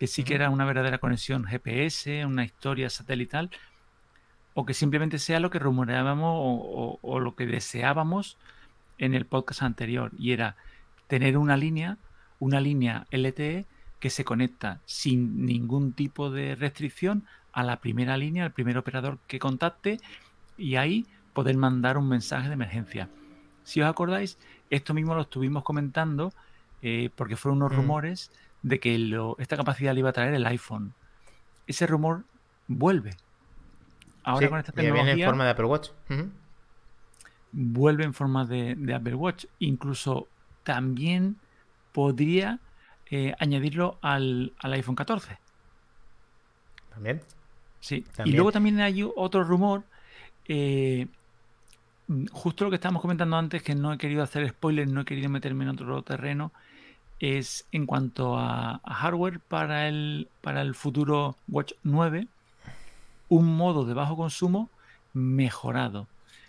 que 0.00 0.08
sí 0.08 0.24
que 0.24 0.34
era 0.34 0.50
una 0.50 0.64
verdadera 0.64 0.98
conexión 0.98 1.44
GPS, 1.44 2.26
una 2.26 2.44
historia 2.44 2.90
satelital, 2.90 3.50
o 4.54 4.66
que 4.66 4.74
simplemente 4.74 5.20
sea 5.20 5.38
lo 5.38 5.50
que 5.50 5.60
rumoreábamos 5.60 6.34
o 6.34 7.20
lo 7.20 7.36
que 7.36 7.46
deseábamos 7.46 8.36
en 8.98 9.14
el 9.14 9.26
podcast 9.26 9.62
anterior, 9.62 10.12
y 10.18 10.32
era 10.32 10.56
tener 11.06 11.38
una 11.38 11.56
línea, 11.56 11.96
una 12.38 12.60
línea 12.60 13.06
LTE 13.10 13.66
que 14.00 14.10
se 14.10 14.24
conecta 14.24 14.80
sin 14.86 15.44
ningún 15.44 15.92
tipo 15.92 16.30
de 16.30 16.54
restricción 16.54 17.24
a 17.52 17.64
la 17.64 17.80
primera 17.80 18.16
línea, 18.16 18.44
al 18.44 18.52
primer 18.52 18.78
operador 18.78 19.18
que 19.26 19.38
contacte 19.38 19.98
y 20.56 20.76
ahí 20.76 21.06
poder 21.32 21.56
mandar 21.56 21.98
un 21.98 22.08
mensaje 22.08 22.48
de 22.48 22.54
emergencia. 22.54 23.08
Si 23.64 23.80
os 23.80 23.88
acordáis, 23.88 24.38
esto 24.70 24.94
mismo 24.94 25.14
lo 25.14 25.22
estuvimos 25.22 25.64
comentando 25.64 26.32
eh, 26.82 27.10
porque 27.16 27.36
fueron 27.36 27.58
unos 27.58 27.72
mm. 27.72 27.76
rumores 27.76 28.30
de 28.62 28.80
que 28.80 28.94
esta 29.38 29.56
capacidad 29.56 29.94
le 29.94 30.00
iba 30.00 30.10
a 30.10 30.12
traer 30.12 30.34
el 30.34 30.46
iPhone. 30.46 30.94
Ese 31.66 31.86
rumor 31.86 32.24
vuelve. 32.66 33.16
Ahora 34.22 34.48
con 34.48 34.58
esta 34.58 34.72
tecnología. 34.72 35.04
Viene 35.04 35.22
en 35.22 35.28
forma 35.28 35.44
de 35.44 35.50
Apple 35.50 35.66
Watch. 35.66 35.90
Vuelve 37.52 38.04
en 38.04 38.14
forma 38.14 38.44
de, 38.44 38.74
de 38.76 38.94
Apple 38.94 39.14
Watch. 39.14 39.46
Incluso 39.58 40.28
también 40.64 41.36
podría 41.92 42.60
eh, 43.10 43.34
añadirlo 43.38 43.98
al, 44.02 44.52
iPhone 44.60 44.94
14. 44.94 45.38
También. 46.90 47.22
Sí. 47.80 48.04
Y 48.24 48.32
luego 48.32 48.52
también 48.52 48.80
hay 48.80 49.02
otro 49.16 49.44
rumor. 49.44 49.84
Eh, 50.46 51.06
justo 52.32 52.64
lo 52.64 52.70
que 52.70 52.76
estábamos 52.76 53.02
comentando 53.02 53.36
antes, 53.36 53.62
que 53.62 53.74
no 53.74 53.92
he 53.92 53.98
querido 53.98 54.22
hacer 54.22 54.48
spoilers, 54.48 54.90
no 54.90 55.02
he 55.02 55.04
querido 55.04 55.30
meterme 55.30 55.64
en 55.64 55.70
otro 55.70 56.02
terreno, 56.02 56.52
es 57.20 57.66
en 57.72 57.86
cuanto 57.86 58.36
a, 58.36 58.80
hardware 58.84 59.40
para 59.40 59.88
el, 59.88 60.28
para 60.40 60.62
el 60.62 60.74
futuro 60.74 61.36
Watch 61.48 61.72
9, 61.82 62.26
un 63.28 63.56
modo 63.56 63.84
de 63.84 63.94
bajo 63.94 64.16
consumo 64.16 64.70
mejorado. 65.12 66.06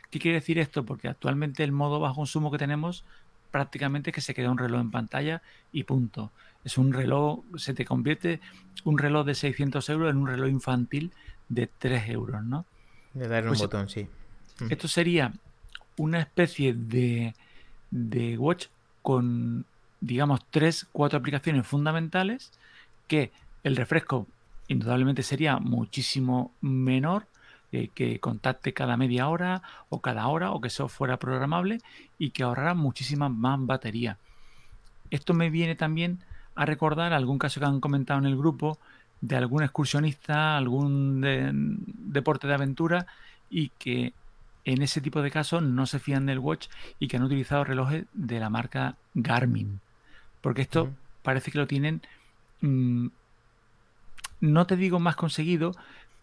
¿Qué 0.10 0.20
quiere 0.20 0.40
decir 0.40 0.58
esto? 0.60 0.86
Porque 0.86 1.08
actualmente 1.08 1.64
el 1.64 1.72
modo 1.72 2.00
bajo 2.00 2.16
consumo 2.16 2.52
que 2.52 2.58
tenemos 2.58 3.04
prácticamente 3.52 4.12
que 4.12 4.22
se 4.22 4.34
queda 4.34 4.52
un 4.52 4.58
reloj 4.58 4.82
en 4.82 4.92
pantalla 4.92 5.42
y 5.72 5.84
punto. 5.84 6.32
Es 6.64 6.78
un 6.78 6.94
reloj, 6.94 7.40
se 7.58 7.74
te 7.74 7.86
convierte 7.86 8.40
un 8.84 8.98
reloj 8.98 9.26
de 9.26 9.36
600 9.36 9.88
euros 9.90 10.10
en 10.12 10.18
un 10.18 10.28
reloj 10.28 10.50
infantil 10.50 11.12
de 11.48 11.68
3 11.68 12.10
euros, 12.10 12.44
¿no? 12.44 12.66
De 13.14 13.28
dar 13.28 13.44
un 13.44 13.50
pues 13.50 13.60
botón, 13.60 13.90
sí. 13.90 14.08
Mm. 14.60 14.72
Esto 14.72 14.88
sería 14.88 15.34
una 15.98 16.20
especie 16.20 16.74
de, 16.74 17.34
de 17.92 18.38
watch 18.38 18.68
con, 19.02 19.66
digamos, 20.02 20.42
tres, 20.50 20.88
cuatro 20.92 21.20
aplicaciones 21.20 21.66
fundamentales 21.66 22.52
que 23.08 23.32
el 23.64 23.76
refresco 23.76 24.28
indudablemente 24.68 25.24
sería 25.24 25.58
muchísimo 25.58 26.54
menor 26.62 27.26
eh, 27.72 27.90
que 27.94 28.20
contacte 28.20 28.74
cada 28.74 28.98
media 28.98 29.28
hora 29.30 29.62
o 29.90 30.02
cada 30.02 30.28
hora 30.28 30.52
o 30.52 30.62
que 30.62 30.70
eso 30.70 30.88
fuera 30.88 31.18
programable 31.18 31.80
y 32.18 32.32
que 32.32 32.44
ahorrara 32.44 32.74
muchísima 32.74 33.30
más 33.30 33.60
batería. 33.66 34.18
Esto 35.12 35.34
me 35.34 35.50
viene 35.50 35.76
también 35.76 36.20
a 36.56 36.66
recordar 36.66 37.14
algún 37.14 37.40
caso 37.40 37.60
que 37.60 37.66
han 37.66 37.80
comentado 37.80 38.20
en 38.20 38.26
el 38.26 38.38
grupo 38.38 38.78
de 39.22 39.36
algún 39.36 39.64
excursionista, 39.64 40.58
algún 40.58 41.22
deporte 42.12 42.48
de 42.48 42.54
aventura 42.54 43.06
y 43.50 43.70
que 43.70 44.14
en 44.66 44.82
ese 44.82 45.02
tipo 45.02 45.22
de 45.22 45.32
casos 45.32 45.64
no 45.64 45.86
se 45.86 46.00
fían 46.00 46.26
del 46.26 46.40
watch 46.40 46.68
y 47.00 47.08
que 47.08 47.18
han 47.18 47.24
utilizado 47.24 47.64
relojes 47.64 48.06
de 48.14 48.40
la 48.40 48.50
marca 48.50 48.96
Garmin. 49.14 49.80
Porque 50.42 50.62
esto 50.62 50.90
parece 51.24 51.52
que 51.52 51.58
lo 51.58 51.68
tienen, 51.68 52.02
mm, 52.62 53.08
no 54.42 54.68
te 54.68 54.76
digo 54.76 55.00
más 55.00 55.16
conseguido, 55.16 55.76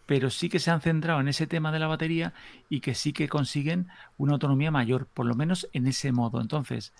pero 0.07 0.29
sí 0.29 0.49
que 0.49 0.59
se 0.59 0.71
han 0.71 0.81
centrado 0.81 1.19
en 1.19 1.27
ese 1.27 1.45
tema 1.45 1.71
de 1.71 1.79
la 1.79 1.87
batería 1.87 2.33
y 2.69 2.79
que 2.79 2.95
sí 2.95 3.11
que 3.13 3.27
consiguen 3.27 3.89
una 4.17 4.33
autonomía 4.33 4.71
mayor, 4.71 5.05
por 5.05 5.25
lo 5.25 5.35
menos 5.35 5.67
en 5.73 5.85
ese 5.85 6.13
modo. 6.13 6.39
Entonces, 6.39 6.93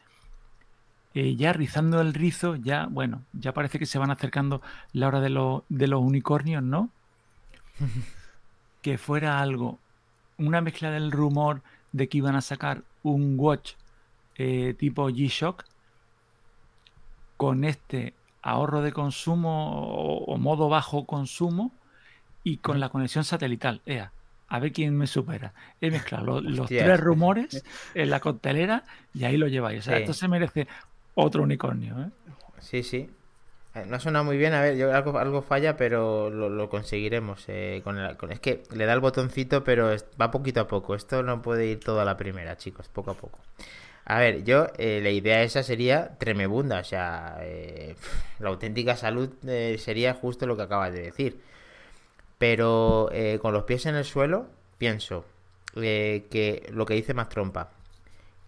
eh, 1.13 1.35
ya 1.37 1.53
rizando 1.53 2.01
el 2.01 2.13
rizo, 2.13 2.57
ya, 2.57 2.85
bueno, 2.91 3.23
ya 3.31 3.53
parece 3.53 3.79
que 3.79 3.85
se 3.85 3.97
van 3.97 4.11
acercando 4.11 4.61
la 4.91 5.07
hora 5.07 5.21
de, 5.21 5.29
los 5.29 6.01
unicornios, 6.01 6.61
¿no? 6.61 6.89
que 8.81 8.97
fuera 8.97 9.39
algo, 9.39 9.79
una 10.37 10.59
mezcla 10.59 10.91
del 10.91 11.11
rumor 11.11 11.61
de 11.93 12.09
que 12.09 12.17
iban 12.17 12.35
a 12.35 12.41
sacar 12.41 12.83
un 13.03 13.35
watch 13.39 13.73
eh, 14.35 14.75
tipo 14.77 15.09
G-Shock 15.09 15.63
con 17.37 17.63
este 17.63 18.13
ahorro 18.41 18.81
de 18.81 18.91
consumo 18.91 20.17
o 20.25 20.37
modo 20.37 20.67
bajo 20.67 21.05
consumo 21.05 21.71
y 22.47 22.57
con 22.59 22.79
la 22.79 22.87
conexión 22.87 23.25
satelital. 23.25 23.81
Ea, 23.85 24.09
a 24.47 24.59
ver 24.59 24.71
quién 24.71 24.97
me 24.97 25.05
supera. 25.05 25.51
He 25.81 25.91
mezclado 25.91 26.39
los, 26.39 26.69
tres 26.69 26.97
rumores 26.97 27.61
en 27.93 28.09
la 28.09 28.21
coctelera 28.21 28.85
y 29.13 29.25
ahí 29.25 29.35
lo 29.35 29.49
lleváis. 29.49 29.79
O 29.79 29.83
sea, 29.83 29.97
esto 29.97 30.13
se 30.13 30.29
merece 30.29 30.65
otro 31.15 31.43
unicornio. 31.43 31.99
¿eh? 31.99 32.09
Sí, 32.61 32.83
sí. 32.83 33.09
Eh, 33.75 33.83
no 33.85 33.99
suena 33.99 34.23
muy 34.23 34.37
bien, 34.37 34.53
a 34.53 34.61
ver, 34.61 34.77
yo 34.77 34.95
algo, 34.95 35.19
algo 35.19 35.41
falla, 35.41 35.75
pero 35.75 36.29
lo, 36.29 36.69
conseguiremos. 36.69 37.43
Eh, 37.49 37.81
con, 37.83 37.97
el, 37.97 38.15
es 38.29 38.39
que 38.39 38.63
le 38.73 38.85
da 38.85 38.93
el 38.93 39.01
botoncito, 39.01 39.65
pero 39.65 39.93
va 40.19 40.31
poquito 40.31 40.61
a 40.61 40.67
poco. 40.69 40.95
Esto 40.95 41.23
no 41.23 41.41
puede 41.41 41.67
ir 41.67 41.81
todo 41.81 41.99
a 41.99 42.05
la 42.05 42.15
primera, 42.15 42.55
chicos, 42.55 42.87
poco 42.87 43.11
a 43.11 43.15
poco. 43.15 43.39
A 44.05 44.19
ver, 44.19 44.45
yo, 44.45 44.67
la 44.77 45.09
idea 45.09 45.43
esa 45.43 45.63
sería 45.63 46.17
tremebunda, 46.17 46.79
o 46.79 46.83
sea, 46.85 47.41
la 48.39 48.47
auténtica 48.47 48.95
salud 48.95 49.31
sería 49.77 50.13
justo 50.13 50.47
lo 50.47 50.55
que 50.55 50.63
acabas 50.63 50.93
de 50.93 51.01
decir. 51.01 51.41
Pero 52.37 53.09
eh, 53.11 53.39
con 53.41 53.53
los 53.53 53.63
pies 53.63 53.85
en 53.85 53.95
el 53.95 54.05
suelo, 54.05 54.47
pienso 54.77 55.25
eh, 55.75 56.27
que 56.29 56.67
lo 56.71 56.85
que 56.85 56.93
dice 56.93 57.13
más 57.13 57.29
trompa, 57.29 57.71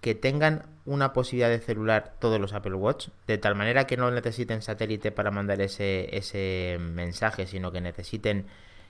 que 0.02 0.16
tengan 0.16 0.66
una 0.86 1.14
posibilidad 1.14 1.50
de 1.50 1.60
celular 1.60 2.16
todos 2.20 2.40
los 2.40 2.54
Apple 2.54 2.76
Watch, 2.76 3.10
de 3.28 3.38
tal 3.38 3.56
manera 3.56 3.86
que 3.86 3.98
no 3.98 4.10
necesiten 4.12 4.62
satélite 4.62 5.12
para 5.12 5.32
mandar 5.32 5.62
ese, 5.62 6.16
ese 6.16 6.78
mensaje, 6.80 7.48
sino 7.48 7.72
que 7.72 7.82
necesiten 7.82 8.46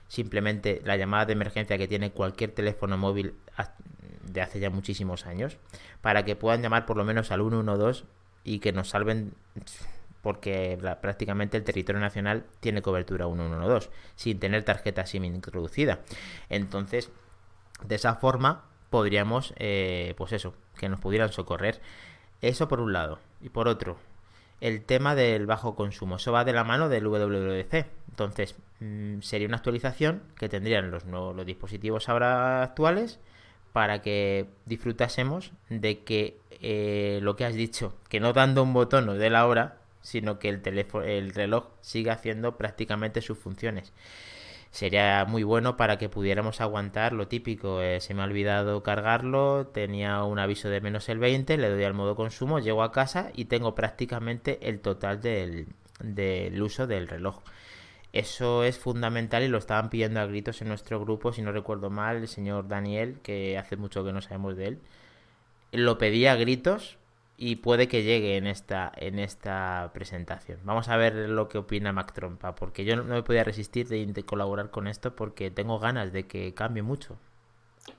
simplemente 0.08 0.80
la 0.84 0.96
llamada 0.96 1.26
de 1.26 1.34
emergencia 1.34 1.78
que 1.78 1.88
tiene 1.88 2.10
cualquier 2.10 2.52
teléfono 2.52 2.98
móvil 2.98 3.34
de 4.24 4.40
hace 4.40 4.60
ya 4.60 4.70
muchísimos 4.70 5.26
años, 5.26 5.56
para 6.00 6.24
que 6.24 6.36
puedan 6.36 6.62
llamar 6.62 6.86
por 6.86 6.96
lo 6.96 7.04
menos 7.04 7.30
al 7.30 7.40
112 7.40 8.04
y 8.44 8.58
que 8.60 8.72
nos 8.72 8.88
salven 8.88 9.34
porque 10.22 10.78
prácticamente 11.00 11.56
el 11.56 11.64
territorio 11.64 12.00
nacional 12.00 12.44
tiene 12.60 12.82
cobertura 12.82 13.26
112, 13.26 13.90
sin 14.16 14.38
tener 14.38 14.64
tarjeta 14.64 15.06
SIM 15.06 15.24
introducida. 15.24 16.00
Entonces, 16.48 17.10
de 17.84 17.94
esa 17.94 18.16
forma 18.16 18.64
podríamos, 18.90 19.54
eh, 19.56 20.14
pues 20.16 20.32
eso, 20.32 20.54
que 20.76 20.88
nos 20.88 21.00
pudieran 21.00 21.32
socorrer. 21.32 21.80
Eso 22.42 22.68
por 22.68 22.80
un 22.80 22.92
lado. 22.92 23.18
Y 23.40 23.48
por 23.50 23.68
otro, 23.68 23.98
el 24.60 24.84
tema 24.84 25.14
del 25.14 25.46
bajo 25.46 25.74
consumo. 25.74 26.16
Eso 26.16 26.32
va 26.32 26.44
de 26.44 26.52
la 26.52 26.64
mano 26.64 26.88
del 26.88 27.06
WWDC. 27.06 27.86
Entonces, 28.08 28.56
mm, 28.80 29.20
sería 29.20 29.46
una 29.46 29.56
actualización 29.58 30.22
que 30.36 30.48
tendrían 30.48 30.90
los, 30.90 31.04
nuevos, 31.06 31.34
los 31.34 31.46
dispositivos 31.46 32.08
ahora 32.08 32.62
actuales 32.62 33.20
para 33.72 34.02
que 34.02 34.48
disfrutásemos 34.66 35.52
de 35.68 36.02
que 36.02 36.40
eh, 36.50 37.20
lo 37.22 37.36
que 37.36 37.44
has 37.44 37.54
dicho, 37.54 37.94
que 38.08 38.20
no 38.20 38.32
dando 38.32 38.62
un 38.62 38.72
botón 38.72 39.08
o 39.08 39.14
de 39.14 39.30
la 39.30 39.46
hora, 39.46 39.78
sino 40.02 40.38
que 40.38 40.48
el, 40.48 40.62
teléfono, 40.62 41.04
el 41.04 41.32
reloj 41.32 41.66
siga 41.80 42.14
haciendo 42.14 42.56
prácticamente 42.56 43.20
sus 43.20 43.38
funciones. 43.38 43.92
Sería 44.70 45.24
muy 45.24 45.42
bueno 45.42 45.76
para 45.76 45.98
que 45.98 46.08
pudiéramos 46.08 46.60
aguantar 46.60 47.12
lo 47.12 47.26
típico. 47.26 47.82
Eh, 47.82 48.00
se 48.00 48.14
me 48.14 48.22
ha 48.22 48.26
olvidado 48.26 48.82
cargarlo, 48.84 49.66
tenía 49.66 50.22
un 50.22 50.38
aviso 50.38 50.68
de 50.68 50.80
menos 50.80 51.08
el 51.08 51.18
20, 51.18 51.58
le 51.58 51.70
doy 51.70 51.82
al 51.82 51.94
modo 51.94 52.14
consumo, 52.14 52.60
llego 52.60 52.84
a 52.84 52.92
casa 52.92 53.30
y 53.34 53.46
tengo 53.46 53.74
prácticamente 53.74 54.68
el 54.68 54.80
total 54.80 55.20
del, 55.20 55.66
del 56.00 56.62
uso 56.62 56.86
del 56.86 57.08
reloj. 57.08 57.42
Eso 58.12 58.64
es 58.64 58.78
fundamental 58.78 59.42
y 59.42 59.48
lo 59.48 59.58
estaban 59.58 59.90
pidiendo 59.90 60.20
a 60.20 60.26
gritos 60.26 60.62
en 60.62 60.68
nuestro 60.68 61.00
grupo, 61.00 61.32
si 61.32 61.42
no 61.42 61.52
recuerdo 61.52 61.90
mal, 61.90 62.16
el 62.16 62.28
señor 62.28 62.68
Daniel, 62.68 63.18
que 63.22 63.58
hace 63.58 63.76
mucho 63.76 64.04
que 64.04 64.12
no 64.12 64.20
sabemos 64.20 64.56
de 64.56 64.66
él. 64.66 64.80
Lo 65.72 65.98
pedía 65.98 66.32
a 66.32 66.36
gritos 66.36 66.98
y 67.42 67.56
puede 67.56 67.88
que 67.88 68.02
llegue 68.02 68.36
en 68.36 68.46
esta, 68.46 68.92
en 68.94 69.18
esta 69.18 69.90
presentación. 69.94 70.60
Vamos 70.62 70.90
a 70.90 70.98
ver 70.98 71.14
lo 71.30 71.48
que 71.48 71.56
opina 71.56 71.90
Mac 71.90 72.12
Trompa, 72.12 72.54
porque 72.54 72.84
yo 72.84 72.96
no, 72.96 73.04
me 73.04 73.22
podía 73.22 73.44
resistir 73.44 73.88
de, 73.88 74.22
colaborar 74.24 74.68
con 74.70 74.86
esto 74.86 75.16
porque 75.16 75.50
tengo 75.50 75.78
ganas 75.78 76.12
de 76.12 76.26
que 76.26 76.52
cambie 76.52 76.82
mucho. 76.82 77.16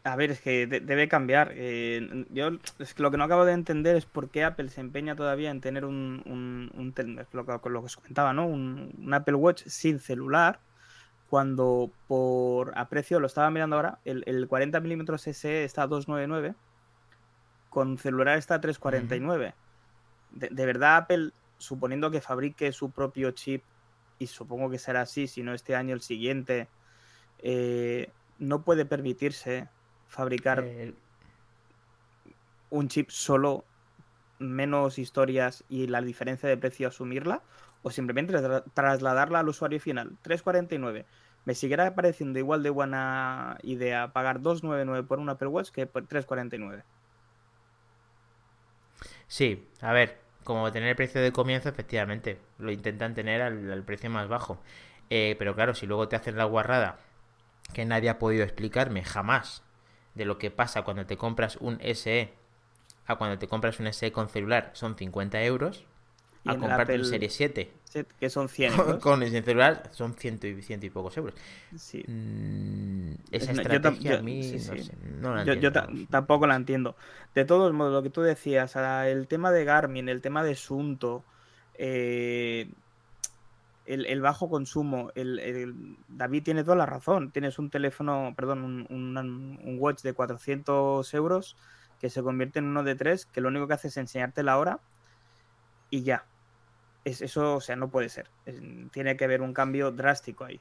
A 0.04 0.16
ver, 0.16 0.30
es 0.30 0.42
que 0.42 0.68
debe 0.68 1.08
cambiar. 1.08 1.54
Eh, 1.56 2.28
yo 2.30 2.52
es 2.78 2.94
que 2.94 3.02
lo 3.02 3.10
que 3.10 3.18
no 3.18 3.24
acabo 3.24 3.44
de 3.44 3.54
entender 3.54 3.96
es 3.96 4.06
por 4.06 4.30
qué 4.30 4.44
Apple 4.44 4.70
se 4.70 4.80
empeña 4.80 5.16
todavía 5.16 5.50
en 5.50 5.60
tener 5.60 5.86
un, 5.86 6.22
un, 6.28 6.94
lo, 7.32 7.46
que, 7.48 7.52
os 7.52 7.96
comentaba, 7.96 8.34
¿no? 8.34 8.46
Un, 8.46 9.12
Apple 9.12 9.34
Watch 9.34 9.64
sin 9.66 9.98
celular, 9.98 10.60
cuando 11.32 11.90
por 12.08 12.78
a 12.78 12.90
precio, 12.90 13.20
lo 13.20 13.26
estaba 13.26 13.50
mirando 13.50 13.76
ahora, 13.76 13.98
el, 14.06 14.48
40 14.48 14.80
mm 14.82 15.18
SE 15.18 15.64
está 15.64 15.82
a 15.82 15.88
299, 15.88 16.54
con 17.72 17.98
celular 17.98 18.38
está 18.38 18.56
a 18.56 18.62
349. 18.62 19.56
de, 20.32 20.66
verdad, 20.66 20.98
Apple, 20.98 21.32
suponiendo 21.58 22.12
que 22.12 22.22
fabrique 22.22 22.72
su 22.74 22.92
propio 22.92 23.32
chip, 23.32 23.64
y 24.20 24.28
supongo 24.28 24.70
que 24.70 24.78
será 24.78 25.02
así, 25.02 25.26
si 25.26 25.42
no 25.42 25.54
este 25.54 25.76
año, 25.76 25.96
el 25.96 26.02
siguiente, 26.02 26.68
eh, 27.40 28.12
no 28.40 28.62
puede 28.64 28.86
permitirse 28.86 29.70
fabricar 30.08 30.66
un 32.70 32.88
chip 32.90 33.10
solo, 33.10 33.64
menos 34.38 35.00
historias 35.00 35.64
y 35.70 35.88
la 35.88 36.02
diferencia 36.02 36.50
de 36.50 36.58
precio 36.58 36.90
asumirla, 36.90 37.42
o 37.84 37.90
simplemente 37.90 38.34
trasladarla 38.74 39.40
al 39.40 39.48
usuario 39.48 39.80
final. 39.80 40.18
349. 40.24 41.06
Me 41.46 41.56
seguirá 41.56 41.96
pareciendo 41.96 42.38
igual 42.38 42.64
de 42.64 42.70
buena 42.70 43.58
idea 43.64 44.12
pagar 44.12 44.42
299 44.42 45.08
por 45.08 45.20
un 45.20 45.30
Apple 45.30 45.48
Watch 45.48 45.70
que 45.70 45.88
por 45.88 46.06
349. 46.06 46.84
Sí, 49.32 49.66
a 49.80 49.94
ver, 49.94 50.20
como 50.44 50.74
tener 50.74 50.90
el 50.90 50.96
precio 50.98 51.22
de 51.22 51.32
comienzo, 51.32 51.70
efectivamente, 51.70 52.38
lo 52.58 52.70
intentan 52.70 53.14
tener 53.14 53.42
al, 53.42 53.82
precio 53.86 54.10
más 54.10 54.28
bajo. 54.28 54.60
Eh, 55.10 55.38
pero 55.40 55.56
claro, 55.56 55.74
si 55.74 55.88
luego 55.88 56.10
te 56.10 56.18
hacen 56.18 56.36
la 56.36 56.44
guarrada 56.44 57.00
que 57.74 57.86
nadie 57.86 58.10
ha 58.10 58.20
podido 58.20 58.44
explicarme 58.44 59.06
jamás 59.06 59.64
de 60.16 60.26
lo 60.26 60.38
que 60.38 60.52
pasa 60.52 60.82
cuando 60.82 61.06
te 61.06 61.16
compras 61.16 61.56
un 61.62 61.80
SE 61.80 62.34
a 63.06 63.16
cuando 63.16 63.40
te 63.40 63.48
compras 63.48 63.80
un 63.80 63.88
SE 63.88 64.12
con 64.12 64.28
celular 64.28 64.72
son 64.74 64.98
50 64.98 65.42
euros, 65.44 65.86
a 66.46 66.58
comprarte 66.58 66.96
un 66.96 67.06
Serie 67.06 67.30
7 67.30 67.82
que 68.20 68.30
son 68.30 68.48
100 68.48 68.74
con 69.02 69.22
el 69.22 69.44
celular 69.44 69.90
son 69.92 70.14
ciento 70.14 70.48
y, 70.48 70.62
ciento 70.62 70.86
y 70.86 70.90
pocos 70.90 71.18
euros. 71.18 71.36
Sí. 71.76 72.04
Mm, 72.08 73.14
esa 73.32 73.52
estrategia 73.52 74.20
a 74.20 74.22
mí 74.22 74.56
no, 75.20 75.36
la 75.36 75.44
Yo, 75.44 75.72
tampoco 76.10 76.48
la 76.48 76.56
entiendo. 76.56 76.96
De 77.36 77.46
todos 77.46 77.74
modos, 77.74 77.94
lo 77.94 78.04
que 78.04 78.10
tú 78.10 78.22
decías, 78.22 78.76
el 78.76 79.28
tema 79.28 79.52
de 79.52 79.66
Garmin, 79.66 80.10
el 80.10 80.22
tema 80.22 80.44
de 80.44 80.56
Sunto, 80.56 81.24
eh, 81.76 82.70
el, 83.86 84.22
bajo 84.22 84.50
consumo, 84.50 85.12
el, 85.16 85.98
David 86.08 86.44
tiene 86.44 86.64
toda 86.64 86.78
la 86.78 86.86
razón. 86.86 87.32
Tienes 87.32 87.60
un 87.60 87.70
teléfono, 87.70 88.34
perdón, 88.38 88.88
un, 88.90 89.18
un, 89.18 89.78
watch 89.80 90.02
de 90.02 90.14
400 90.14 91.14
euros 91.14 91.58
que 92.00 92.10
se 92.10 92.24
convierte 92.24 92.60
en 92.60 92.66
uno 92.66 92.84
de 92.84 92.96
tres, 92.96 93.26
que 93.26 93.42
lo 93.42 93.50
único 93.50 93.68
que 93.68 93.74
hace 93.74 93.90
es 93.90 93.98
enseñarte 93.98 94.44
la 94.44 94.58
hora 94.58 94.80
y 95.90 96.04
ya 96.04 96.26
eso, 97.06 97.56
o 97.56 97.62
sea, 97.62 97.76
no 97.76 97.90
puede 97.90 98.10
ser. 98.10 98.30
tiene 98.92 99.18
que 99.18 99.26
haber 99.26 99.42
un 99.42 99.54
cambio 99.54 99.92
drástico 99.92 100.46
ahí. 100.46 100.60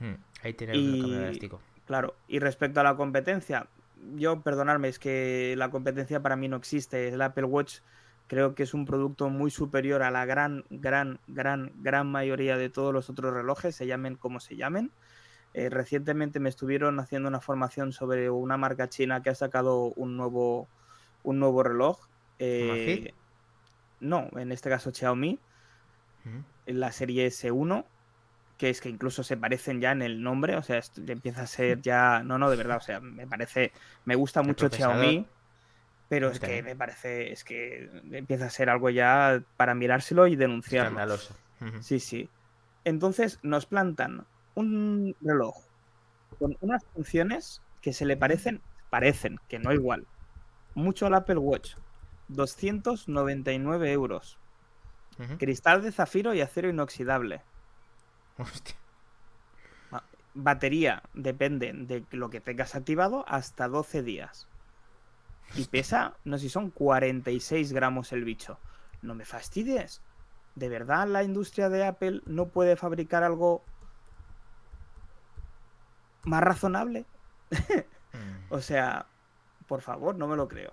Hmm, 0.00 0.14
ahí 0.42 0.52
tiene 0.54 0.78
un 0.78 1.00
cambio 1.00 1.20
drástico. 1.20 1.60
Claro, 1.86 2.14
y 2.26 2.40
respecto 2.40 2.80
a 2.80 2.82
la 2.82 2.96
competencia, 2.96 3.68
yo, 4.14 4.40
perdonadme, 4.40 4.88
es 4.88 4.98
que 4.98 5.54
la 5.56 5.70
competencia 5.70 6.20
para 6.20 6.36
mí 6.36 6.48
no 6.48 6.56
existe. 6.56 7.08
El 7.08 7.22
Apple 7.22 7.44
Watch 7.44 7.78
creo 8.26 8.54
que 8.54 8.64
es 8.64 8.74
un 8.74 8.84
producto 8.84 9.30
muy 9.30 9.50
superior 9.50 10.02
a 10.02 10.10
la 10.10 10.24
gran, 10.24 10.64
gran, 10.70 11.20
gran, 11.28 11.72
gran 11.76 12.08
mayoría 12.08 12.56
de 12.56 12.68
todos 12.68 12.92
los 12.92 13.08
otros 13.08 13.32
relojes, 13.32 13.76
se 13.76 13.86
llamen 13.86 14.16
como 14.16 14.40
se 14.40 14.56
llamen. 14.56 14.90
Eh, 15.54 15.70
recientemente 15.70 16.40
me 16.40 16.48
estuvieron 16.48 16.98
haciendo 17.00 17.28
una 17.28 17.40
formación 17.40 17.92
sobre 17.92 18.28
una 18.28 18.56
marca 18.56 18.88
china 18.88 19.22
que 19.22 19.30
ha 19.30 19.34
sacado 19.34 19.92
un 19.96 20.16
nuevo, 20.16 20.68
un 21.22 21.38
nuevo 21.38 21.62
reloj. 21.62 21.98
Eh, 22.38 23.14
no, 24.00 24.28
en 24.36 24.52
este 24.52 24.68
caso 24.68 24.92
Xiaomi 24.92 25.38
en 26.66 26.80
la 26.80 26.92
serie 26.92 27.26
S1, 27.26 27.84
que 28.58 28.70
es 28.70 28.80
que 28.80 28.88
incluso 28.88 29.22
se 29.22 29.36
parecen 29.36 29.80
ya 29.80 29.92
en 29.92 30.02
el 30.02 30.22
nombre, 30.22 30.56
o 30.56 30.62
sea, 30.62 30.80
empieza 31.06 31.42
a 31.42 31.46
ser 31.46 31.82
ya, 31.82 32.22
no, 32.22 32.38
no, 32.38 32.50
de 32.50 32.56
verdad, 32.56 32.78
o 32.78 32.80
sea, 32.80 33.00
me 33.00 33.26
parece, 33.26 33.72
me 34.04 34.14
gusta 34.14 34.42
mucho 34.42 34.70
Xiaomi, 34.70 35.26
pero 36.08 36.30
es 36.30 36.40
que 36.40 36.62
me 36.62 36.76
parece, 36.76 37.32
es 37.32 37.44
que 37.44 37.90
empieza 38.10 38.46
a 38.46 38.50
ser 38.50 38.70
algo 38.70 38.90
ya 38.90 39.42
para 39.56 39.74
mirárselo 39.74 40.26
y 40.26 40.36
denunciarlo. 40.36 41.16
Sí, 41.80 42.00
sí. 42.00 42.30
Entonces 42.84 43.40
nos 43.42 43.66
plantan 43.66 44.26
un 44.54 45.16
reloj 45.20 45.56
con 46.38 46.56
unas 46.60 46.84
funciones 46.94 47.62
que 47.80 47.92
se 47.92 48.06
le 48.06 48.16
parecen, 48.16 48.62
parecen, 48.90 49.38
que 49.48 49.58
no 49.58 49.72
igual, 49.72 50.06
mucho 50.74 51.06
al 51.06 51.14
Apple 51.14 51.38
Watch. 51.38 51.74
299 52.28 53.92
euros. 53.92 54.38
Cristal 55.38 55.82
de 55.82 55.92
zafiro 55.92 56.34
y 56.34 56.40
acero 56.40 56.68
inoxidable. 56.68 57.42
Hostia. 58.38 58.76
Batería, 60.34 61.02
depende 61.14 61.72
de 61.72 62.04
lo 62.10 62.28
que 62.28 62.42
tengas 62.42 62.74
activado, 62.74 63.24
hasta 63.26 63.68
12 63.68 64.02
días. 64.02 64.46
Y 65.54 65.64
pesa, 65.64 66.14
no 66.24 66.36
sé 66.36 66.42
si 66.42 66.48
son 66.50 66.70
46 66.70 67.72
gramos 67.72 68.12
el 68.12 68.24
bicho. 68.24 68.58
No 69.00 69.14
me 69.14 69.24
fastidies. 69.24 70.02
¿De 70.54 70.68
verdad 70.68 71.08
la 71.08 71.22
industria 71.22 71.70
de 71.70 71.86
Apple 71.86 72.20
no 72.26 72.48
puede 72.48 72.76
fabricar 72.76 73.22
algo 73.22 73.64
más 76.24 76.42
razonable? 76.42 77.06
Mm. 78.12 78.54
o 78.54 78.60
sea, 78.62 79.04
por 79.66 79.82
favor, 79.82 80.14
no 80.14 80.26
me 80.26 80.36
lo 80.36 80.48
creo. 80.48 80.72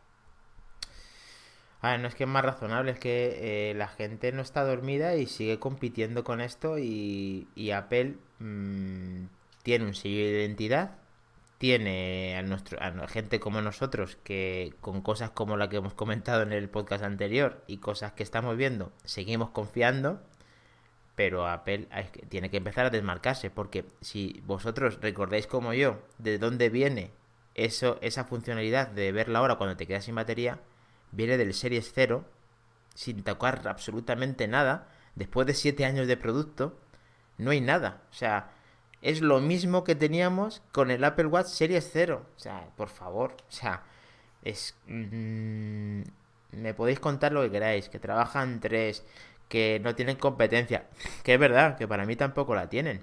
Ah, 1.84 1.98
no 1.98 2.08
es 2.08 2.16
que 2.16 2.24
es 2.24 2.30
más 2.30 2.46
razonable, 2.46 2.92
es 2.94 3.00
que 3.00 3.72
eh, 3.72 3.74
la 3.74 3.90
gente 3.90 4.32
no 4.32 4.42
está 4.42 4.64
dormida 4.64 5.18
y 5.18 5.26
sigue 5.26 5.60
compitiendo 5.60 6.24
con 6.24 6.40
esto 6.40 6.78
y, 6.80 7.46
Apple 7.76 8.16
mm, 8.40 9.26
tiene 9.64 9.86
un 9.86 9.94
sello 9.94 10.16
de 10.16 10.32
identidad, 10.44 10.96
tiene 11.58 12.38
a, 12.38 12.42
nuestro, 12.42 12.82
a 12.82 13.08
gente 13.10 13.42
como 13.42 13.62
nosotros 13.62 14.18
que 14.24 14.74
con 14.80 15.02
cosas 15.02 15.32
como 15.32 15.58
la 15.58 15.68
que 15.68 15.76
hemos 15.76 15.94
comentado 15.94 16.42
en 16.44 16.54
el 16.54 16.70
podcast 16.70 17.04
anterior 17.04 17.62
y 17.68 17.80
cosas 17.80 18.14
que 18.14 18.24
estamos 18.24 18.56
viendo, 18.56 18.94
seguimos 19.04 19.50
confiando, 19.50 20.22
pero 21.16 21.48
Apple 21.50 21.90
tiene 22.30 22.50
que 22.50 22.58
empezar 22.58 22.86
a 22.86 22.92
desmarcarse 22.92 23.50
porque 23.50 23.84
si 24.00 24.42
vosotros 24.46 25.00
recordáis 25.02 25.48
como 25.48 25.74
yo 25.74 26.00
de 26.18 26.38
dónde 26.38 26.70
viene 26.70 27.12
eso, 27.56 27.98
esa 28.02 28.24
funcionalidad 28.24 28.88
de 28.88 29.12
ver 29.12 29.28
la 29.28 29.42
hora 29.42 29.56
cuando 29.56 29.76
te 29.76 29.86
quedas 29.86 30.06
sin 30.06 30.16
batería, 30.16 30.60
viene 31.14 31.38
del 31.38 31.54
Series 31.54 31.92
0, 31.94 32.26
sin 32.94 33.24
tocar 33.24 33.68
absolutamente 33.68 34.48
nada. 34.48 34.90
Después 35.16 35.48
de 35.48 35.54
7 35.54 35.86
años 35.86 36.08
de 36.08 36.18
producto, 36.18 36.78
no 37.38 37.52
hay 37.52 37.62
nada. 37.62 38.02
O 38.12 38.14
sea, 38.14 38.52
es 39.02 39.22
lo 39.22 39.40
mismo 39.40 39.84
que 39.84 39.96
teníamos 39.96 40.62
con 40.72 40.92
el 40.92 41.04
Apple 41.04 41.28
Watch 41.28 41.48
Series 41.48 41.90
0. 41.94 42.26
O 42.36 42.40
sea, 42.40 42.70
por 42.76 42.90
favor. 42.90 43.36
O 43.48 43.52
sea, 43.52 43.84
es... 44.44 44.76
Mm, 44.88 46.02
me 46.52 46.74
podéis 46.74 47.00
contar 47.00 47.32
lo 47.32 47.42
que 47.42 47.52
queráis, 47.52 47.90
que 47.90 48.00
trabajan 48.00 48.60
tres, 48.60 49.04
que 49.50 49.80
no 49.84 49.96
tienen 49.96 50.18
competencia. 50.18 50.88
Que 51.24 51.36
es 51.36 51.40
verdad, 51.40 51.78
que 51.78 51.88
para 51.88 52.06
mí 52.06 52.16
tampoco 52.16 52.56
la 52.56 52.70
tienen. 52.70 53.02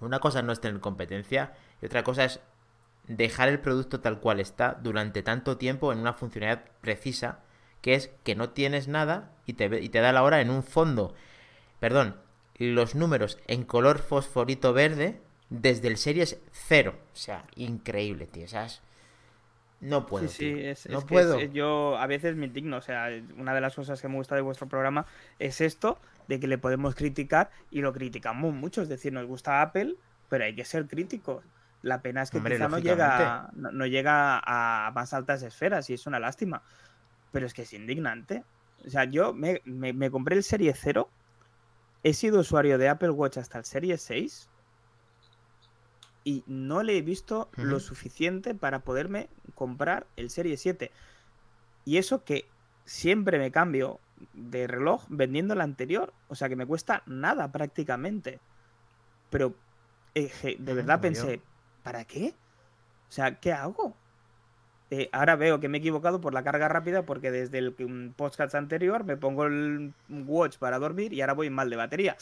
Una 0.00 0.20
cosa 0.20 0.42
no 0.42 0.52
es 0.52 0.60
tener 0.60 0.80
competencia 0.80 1.54
y 1.80 1.86
otra 1.86 2.02
cosa 2.02 2.24
es 2.24 2.40
dejar 3.08 3.48
el 3.48 3.60
producto 3.60 4.00
tal 4.00 4.20
cual 4.20 4.40
está 4.40 4.78
durante 4.82 5.22
tanto 5.22 5.56
tiempo 5.56 5.92
en 5.92 5.98
una 5.98 6.12
funcionalidad 6.12 6.64
precisa, 6.80 7.40
que 7.80 7.94
es 7.94 8.10
que 8.24 8.34
no 8.34 8.50
tienes 8.50 8.88
nada 8.88 9.32
y 9.46 9.54
te, 9.54 9.80
y 9.80 9.88
te 9.88 10.00
da 10.00 10.12
la 10.12 10.22
hora 10.22 10.40
en 10.40 10.50
un 10.50 10.62
fondo. 10.62 11.14
Perdón, 11.78 12.16
los 12.58 12.94
números 12.94 13.38
en 13.46 13.64
color 13.64 13.98
fosforito 13.98 14.72
verde 14.72 15.20
desde 15.50 15.88
el 15.88 15.96
Series 15.96 16.40
0. 16.52 16.94
O 17.12 17.16
sea, 17.16 17.44
increíble, 17.54 18.26
tío. 18.26 18.46
No 19.80 20.06
puedo. 20.06 20.28
Sí, 20.28 20.74
sí, 20.74 20.88
no 20.88 21.02
puedo. 21.02 21.38
yo 21.40 21.98
a 21.98 22.06
veces 22.06 22.34
me 22.34 22.46
indigno. 22.46 22.78
O 22.78 22.80
sea, 22.80 23.08
una 23.36 23.54
de 23.54 23.60
las 23.60 23.74
cosas 23.74 24.00
que 24.00 24.08
me 24.08 24.16
gusta 24.16 24.34
de 24.34 24.40
vuestro 24.40 24.68
programa 24.68 25.06
es 25.38 25.60
esto, 25.60 25.98
de 26.28 26.40
que 26.40 26.46
le 26.46 26.58
podemos 26.58 26.94
criticar 26.94 27.50
y 27.70 27.82
lo 27.82 27.92
criticamos 27.92 28.54
mucho. 28.54 28.82
Es 28.82 28.88
decir, 28.88 29.12
nos 29.12 29.26
gusta 29.26 29.62
Apple, 29.62 29.96
pero 30.28 30.44
hay 30.44 30.54
que 30.54 30.64
ser 30.64 30.86
críticos. 30.86 31.44
La 31.82 32.02
pena 32.02 32.22
es 32.22 32.30
que 32.30 32.42
quizá 32.42 32.68
no 32.68 32.78
llega, 32.78 33.50
no, 33.54 33.86
llega 33.86 34.40
a 34.44 34.90
más 34.92 35.12
altas 35.14 35.42
esferas 35.42 35.88
y 35.90 35.94
es 35.94 36.06
una 36.06 36.18
lástima. 36.18 36.62
Pero 37.32 37.46
es 37.46 37.54
que 37.54 37.62
es 37.62 37.72
indignante. 37.72 38.44
O 38.86 38.90
sea, 38.90 39.04
yo 39.04 39.32
me, 39.32 40.10
compré 40.10 40.36
el 40.36 40.42
Serie 40.42 40.72
0, 40.74 41.08
he 42.02 42.14
sido 42.14 42.40
usuario 42.40 42.78
de 42.78 42.88
Apple 42.88 43.10
Watch 43.10 43.38
hasta 43.38 43.58
el 43.58 43.64
Serie 43.64 43.98
6 43.98 44.48
y 46.24 46.44
no 46.46 46.82
le 46.82 46.98
he 46.98 47.02
visto 47.02 47.48
lo 47.56 47.80
suficiente 47.80 48.54
para 48.54 48.80
poderme 48.80 49.28
comprar 49.54 50.06
el 50.16 50.30
Serie 50.30 50.56
7. 50.56 50.90
Y 51.84 51.98
eso 51.98 52.24
que 52.24 52.46
siempre 52.84 53.38
me 53.38 53.50
cambio 53.50 54.00
de 54.32 54.66
reloj 54.66 55.04
vendiendo 55.08 55.54
el 55.54 55.60
anterior. 55.60 56.12
O 56.28 56.34
sea 56.34 56.48
que 56.48 56.56
me 56.56 56.66
cuesta 56.66 57.02
nada 57.06 57.52
prácticamente. 57.52 58.40
Pero 59.30 59.54
eh, 60.14 60.56
de 60.58 60.74
verdad 60.74 61.00
pensé, 61.00 61.40
¿para 61.86 62.04
qué? 62.04 62.34
O 63.08 63.12
sea, 63.12 63.36
¿qué 63.36 63.52
hago? 63.52 63.94
Eh, 64.90 65.08
ahora 65.12 65.36
veo 65.36 65.60
que 65.60 65.68
me 65.68 65.78
he 65.78 65.80
equivocado 65.80 66.20
por 66.20 66.34
la 66.34 66.42
carga 66.42 66.68
rápida 66.68 67.06
porque 67.06 67.30
desde 67.30 67.58
el 67.58 67.72
podcast 68.16 68.56
anterior 68.56 69.04
me 69.04 69.16
pongo 69.16 69.46
el 69.46 69.94
watch 70.08 70.58
para 70.58 70.80
dormir 70.80 71.12
y 71.12 71.20
ahora 71.20 71.34
voy 71.34 71.48
mal 71.48 71.70
de 71.70 71.76
batería. 71.76 72.16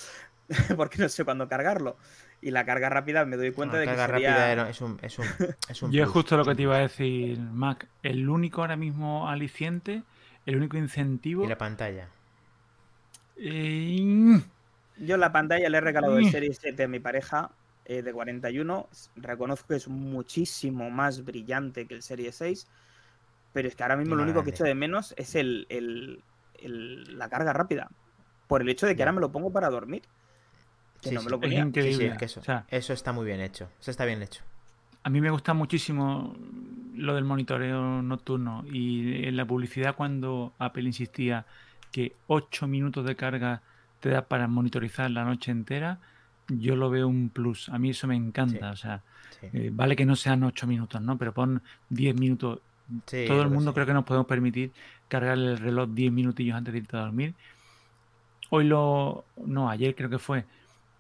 porque 0.77 0.99
no 0.99 1.09
sé 1.09 1.25
cuándo 1.25 1.49
cargarlo. 1.49 1.97
Y 2.43 2.51
la 2.51 2.67
carga 2.67 2.91
rápida 2.91 3.25
me 3.25 3.39
doy 3.39 3.53
cuenta 3.53 3.79
de 3.79 3.87
que 3.87 3.93
carga 3.93 4.07
rápida 4.07 4.69
es 4.69 4.83
un, 4.83 4.99
es 5.01 5.19
un, 5.19 5.25
es 5.71 5.83
un 5.83 5.91
Yo 5.91 6.05
es 6.05 6.11
justo 6.11 6.37
lo 6.37 6.45
que 6.45 6.55
te 6.55 6.61
iba 6.61 6.77
a 6.77 6.81
decir, 6.81 7.39
Mac. 7.39 7.89
El 8.03 8.29
único 8.29 8.61
ahora 8.61 8.77
mismo 8.77 9.31
aliciente, 9.31 10.03
el 10.45 10.57
único 10.57 10.77
incentivo... 10.77 11.43
Y 11.43 11.49
la 11.49 11.57
pantalla. 11.57 12.09
Eh, 13.39 14.43
Yo 14.99 15.17
la 15.17 15.33
pantalla 15.33 15.71
le 15.71 15.79
he 15.79 15.81
regalado 15.81 16.19
el 16.19 16.31
Series 16.31 16.59
7 16.61 16.85
a 16.85 16.89
mi 16.89 17.01
pareja 17.01 17.51
eh, 17.85 18.03
de 18.03 18.13
41. 18.13 18.89
Reconozco 19.17 19.69
que 19.69 19.77
es 19.77 19.89
muchísimo 19.89 20.91
más 20.91 21.25
brillante 21.25 21.87
que 21.87 21.95
el 21.95 22.03
Series 22.03 22.37
6. 22.37 22.67
Pero 23.53 23.69
es 23.69 23.77
que 23.77 23.83
ahora 23.83 23.97
mismo 23.97 24.17
lo 24.17 24.23
único 24.23 24.43
que 24.43 24.51
echo 24.51 24.65
de 24.65 24.75
menos 24.75 25.15
es 25.17 25.35
el, 25.35 26.23
la 26.61 27.29
carga 27.29 27.53
rápida. 27.53 27.89
Por 28.49 28.63
el 28.63 28.69
hecho 28.69 28.87
de 28.87 28.97
que 28.97 29.03
ahora 29.03 29.13
me 29.13 29.21
lo 29.21 29.31
pongo 29.31 29.53
para 29.53 29.71
dormir. 29.71 30.03
Que 31.01 31.13
no 31.13 31.23
me 31.23 31.31
lo 31.31 31.41
ponía. 31.41 31.69
eso, 32.21 32.41
eso 32.69 32.93
está 32.93 33.13
muy 33.13 33.27
bien 33.27 33.41
hecho. 33.41 33.69
Eso 33.81 33.91
está 33.91 34.05
bien 34.05 34.23
hecho. 34.23 34.43
A 35.05 35.11
mí 35.11 35.21
me 35.21 35.31
gusta 35.31 35.55
muchísimo 35.55 36.35
lo 36.97 37.15
del 37.15 37.25
monitoreo 37.25 38.03
nocturno 38.03 38.65
y 38.71 39.27
en 39.27 39.37
la 39.37 39.45
publicidad 39.45 39.95
cuando 39.97 40.53
Apple 40.59 40.85
insistía 40.85 41.45
que 41.93 42.15
8 42.27 42.67
minutos 42.67 43.05
de 43.05 43.15
carga 43.15 43.63
te 44.01 44.09
da 44.09 44.23
para 44.23 44.49
monitorizar 44.49 45.11
la 45.11 45.25
noche 45.25 45.51
entera, 45.51 45.99
yo 46.49 46.77
lo 46.77 46.91
veo 46.91 47.09
un 47.09 47.31
plus. 47.31 47.69
A 47.69 47.79
mí 47.79 47.91
eso 47.91 48.07
me 48.07 48.17
encanta. 48.17 48.71
O 48.71 48.77
sea, 48.77 49.03
eh, 49.43 49.71
vale 49.73 49.97
que 49.97 50.05
no 50.05 50.17
sean 50.17 50.43
8 50.43 50.67
minutos, 50.67 51.01
¿no? 51.01 51.17
Pero 51.19 51.33
pon 51.33 51.63
10 51.91 52.19
minutos. 52.19 52.61
Todo 53.27 53.43
el 53.43 53.51
mundo 53.51 53.73
creo 53.73 53.87
que 53.87 53.95
nos 53.95 54.05
podemos 54.05 54.27
permitir 54.27 54.73
cargar 55.09 55.39
el 55.39 55.59
reloj 55.59 55.89
10 55.91 56.13
minutillos 56.13 56.57
antes 56.57 56.73
de 56.73 56.79
irte 56.79 56.97
a 56.97 57.01
dormir. 57.01 57.35
Hoy 58.51 58.65
lo. 58.65 59.25
No, 59.45 59.71
ayer 59.71 59.95
creo 59.95 60.11
que 60.11 60.19
fue. 60.19 60.45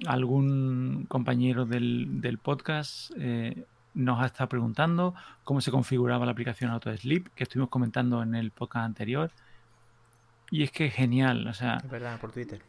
Algún 0.06 1.06
compañero 1.08 1.66
del, 1.66 2.38
podcast 2.42 3.12
eh, 3.16 3.64
nos 3.94 4.20
ha 4.20 4.26
estado 4.26 4.48
preguntando 4.48 5.14
cómo 5.44 5.60
se 5.60 5.70
configuraba 5.70 6.26
la 6.26 6.32
aplicación 6.32 6.70
Auto 6.70 6.94
Sleep, 6.94 7.28
que 7.34 7.44
estuvimos 7.44 7.70
comentando 7.70 8.22
en 8.22 8.34
el 8.34 8.50
podcast 8.50 8.86
anterior. 8.86 9.30
Y 10.50 10.62
es 10.62 10.70
que 10.70 10.86
es 10.86 10.94
genial, 10.94 11.46
o 11.46 11.54
sea... 11.54 11.76
Es 11.76 11.88
verdad, 11.88 12.20
por 12.20 12.32
Twitter. 12.32 12.60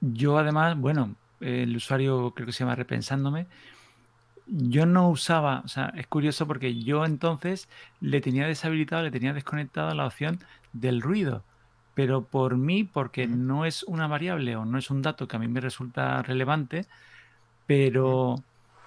Yo 0.00 0.38
además, 0.38 0.76
bueno, 0.76 1.14
el 1.40 1.76
usuario 1.76 2.32
creo 2.32 2.46
que 2.46 2.52
se 2.52 2.60
llama 2.60 2.74
Repensándome, 2.76 3.46
yo 4.46 4.86
no 4.86 5.08
usaba, 5.08 5.62
o 5.64 5.68
sea, 5.68 5.92
es 5.96 6.06
curioso 6.06 6.46
porque 6.46 6.74
yo 6.82 7.04
entonces 7.04 7.68
le 8.00 8.20
tenía 8.20 8.46
deshabilitado, 8.46 9.02
le 9.02 9.10
tenía 9.10 9.32
desconectado 9.32 9.94
la 9.94 10.06
opción 10.06 10.40
del 10.72 11.00
ruido, 11.02 11.44
pero 11.94 12.24
por 12.24 12.56
mí, 12.56 12.84
porque 12.84 13.26
no 13.26 13.64
es 13.64 13.82
una 13.84 14.08
variable 14.08 14.56
o 14.56 14.64
no 14.64 14.78
es 14.78 14.90
un 14.90 15.02
dato 15.02 15.28
que 15.28 15.36
a 15.36 15.38
mí 15.38 15.48
me 15.48 15.60
resulta 15.60 16.22
relevante, 16.22 16.86
pero... 17.66 18.42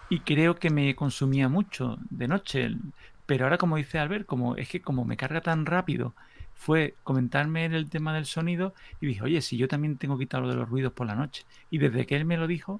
Y 0.09 0.19
creo 0.19 0.55
que 0.57 0.69
me 0.69 0.95
consumía 0.95 1.49
mucho 1.49 1.97
de 2.09 2.27
noche, 2.27 2.75
pero 3.25 3.45
ahora 3.45 3.57
como 3.57 3.77
dice 3.77 3.99
Albert, 3.99 4.25
como 4.25 4.55
es 4.57 4.69
que 4.69 4.81
como 4.81 5.05
me 5.05 5.17
carga 5.17 5.41
tan 5.41 5.65
rápido 5.65 6.13
fue 6.55 6.95
comentarme 7.03 7.65
el 7.65 7.89
tema 7.89 8.13
del 8.13 8.25
sonido 8.25 8.73
y 9.01 9.07
dije, 9.07 9.21
oye, 9.21 9.41
si 9.41 9.57
yo 9.57 9.67
también 9.67 9.97
tengo 9.97 10.17
quitado 10.17 10.43
lo 10.43 10.49
de 10.49 10.55
los 10.55 10.69
ruidos 10.69 10.93
por 10.93 11.07
la 11.07 11.15
noche. 11.15 11.43
Y 11.69 11.77
desde 11.77 12.05
que 12.05 12.15
él 12.15 12.25
me 12.25 12.37
lo 12.37 12.47
dijo, 12.47 12.79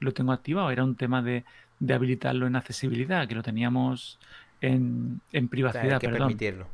lo 0.00 0.12
tengo 0.12 0.32
activado. 0.32 0.70
Era 0.70 0.84
un 0.84 0.96
tema 0.96 1.22
de, 1.22 1.44
habilitarlo 1.88 2.46
en 2.46 2.56
accesibilidad, 2.56 3.26
que 3.26 3.34
lo 3.34 3.42
teníamos 3.42 4.18
en, 4.60 5.20
privacidad. 5.50 5.94
hay 5.94 5.98
que 5.98 6.08
permitirlo. 6.08 6.66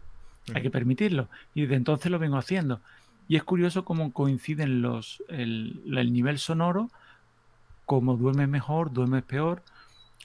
Hay 0.55 0.63
que 0.63 0.71
permitirlo. 0.71 1.29
Y 1.55 1.63
desde 1.63 1.77
entonces 1.77 2.11
lo 2.11 2.19
vengo 2.19 2.37
haciendo. 2.37 2.81
Y 3.29 3.37
es 3.37 3.45
curioso 3.45 3.85
cómo 3.85 4.13
coinciden 4.13 4.83
los, 4.83 5.23
el, 5.29 5.83
el 5.97 6.13
nivel 6.13 6.39
sonoro, 6.39 6.91
cómo 7.85 8.17
duermes 8.17 8.49
mejor, 8.49 8.93
duermes 8.93 9.23
peor, 9.23 9.63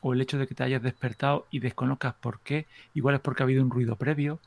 o 0.01 0.13
el 0.13 0.21
hecho 0.21 0.37
de 0.37 0.47
que 0.47 0.55
te 0.55 0.63
hayas 0.63 0.81
despertado 0.81 1.45
y 1.51 1.59
desconozcas 1.59 2.13
por 2.15 2.39
qué. 2.39 2.65
Igual 2.93 3.15
es 3.15 3.21
porque 3.21 3.43
ha 3.43 3.45
habido 3.45 3.61
un 3.61 3.69
ruido 3.69 3.97
previo 3.97 4.39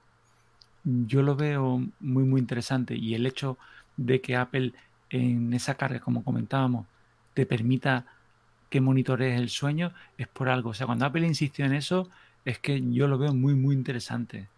yo 0.86 1.22
lo 1.22 1.34
veo 1.34 1.82
muy, 2.00 2.24
muy 2.24 2.40
interesante 2.40 2.94
y 2.94 3.14
el 3.14 3.26
hecho 3.26 3.58
de 3.96 4.20
que 4.20 4.36
Apple 4.36 4.72
en 5.10 5.52
esa 5.52 5.74
carga, 5.74 6.00
como 6.00 6.24
comentábamos, 6.24 6.86
te 7.34 7.44
permita 7.44 8.06
que 8.70 8.80
monitorees 8.80 9.38
el 9.38 9.50
sueño, 9.50 9.92
es 10.18 10.28
por 10.28 10.48
algo. 10.48 10.70
O 10.70 10.74
sea, 10.74 10.86
cuando 10.86 11.06
Apple 11.06 11.26
insistió 11.26 11.64
en 11.64 11.74
eso, 11.74 12.08
es 12.44 12.58
que 12.58 12.82
yo 12.92 13.08
lo 13.08 13.18
veo 13.18 13.34
muy, 13.34 13.54
muy 13.54 13.74
interesante. 13.74 14.48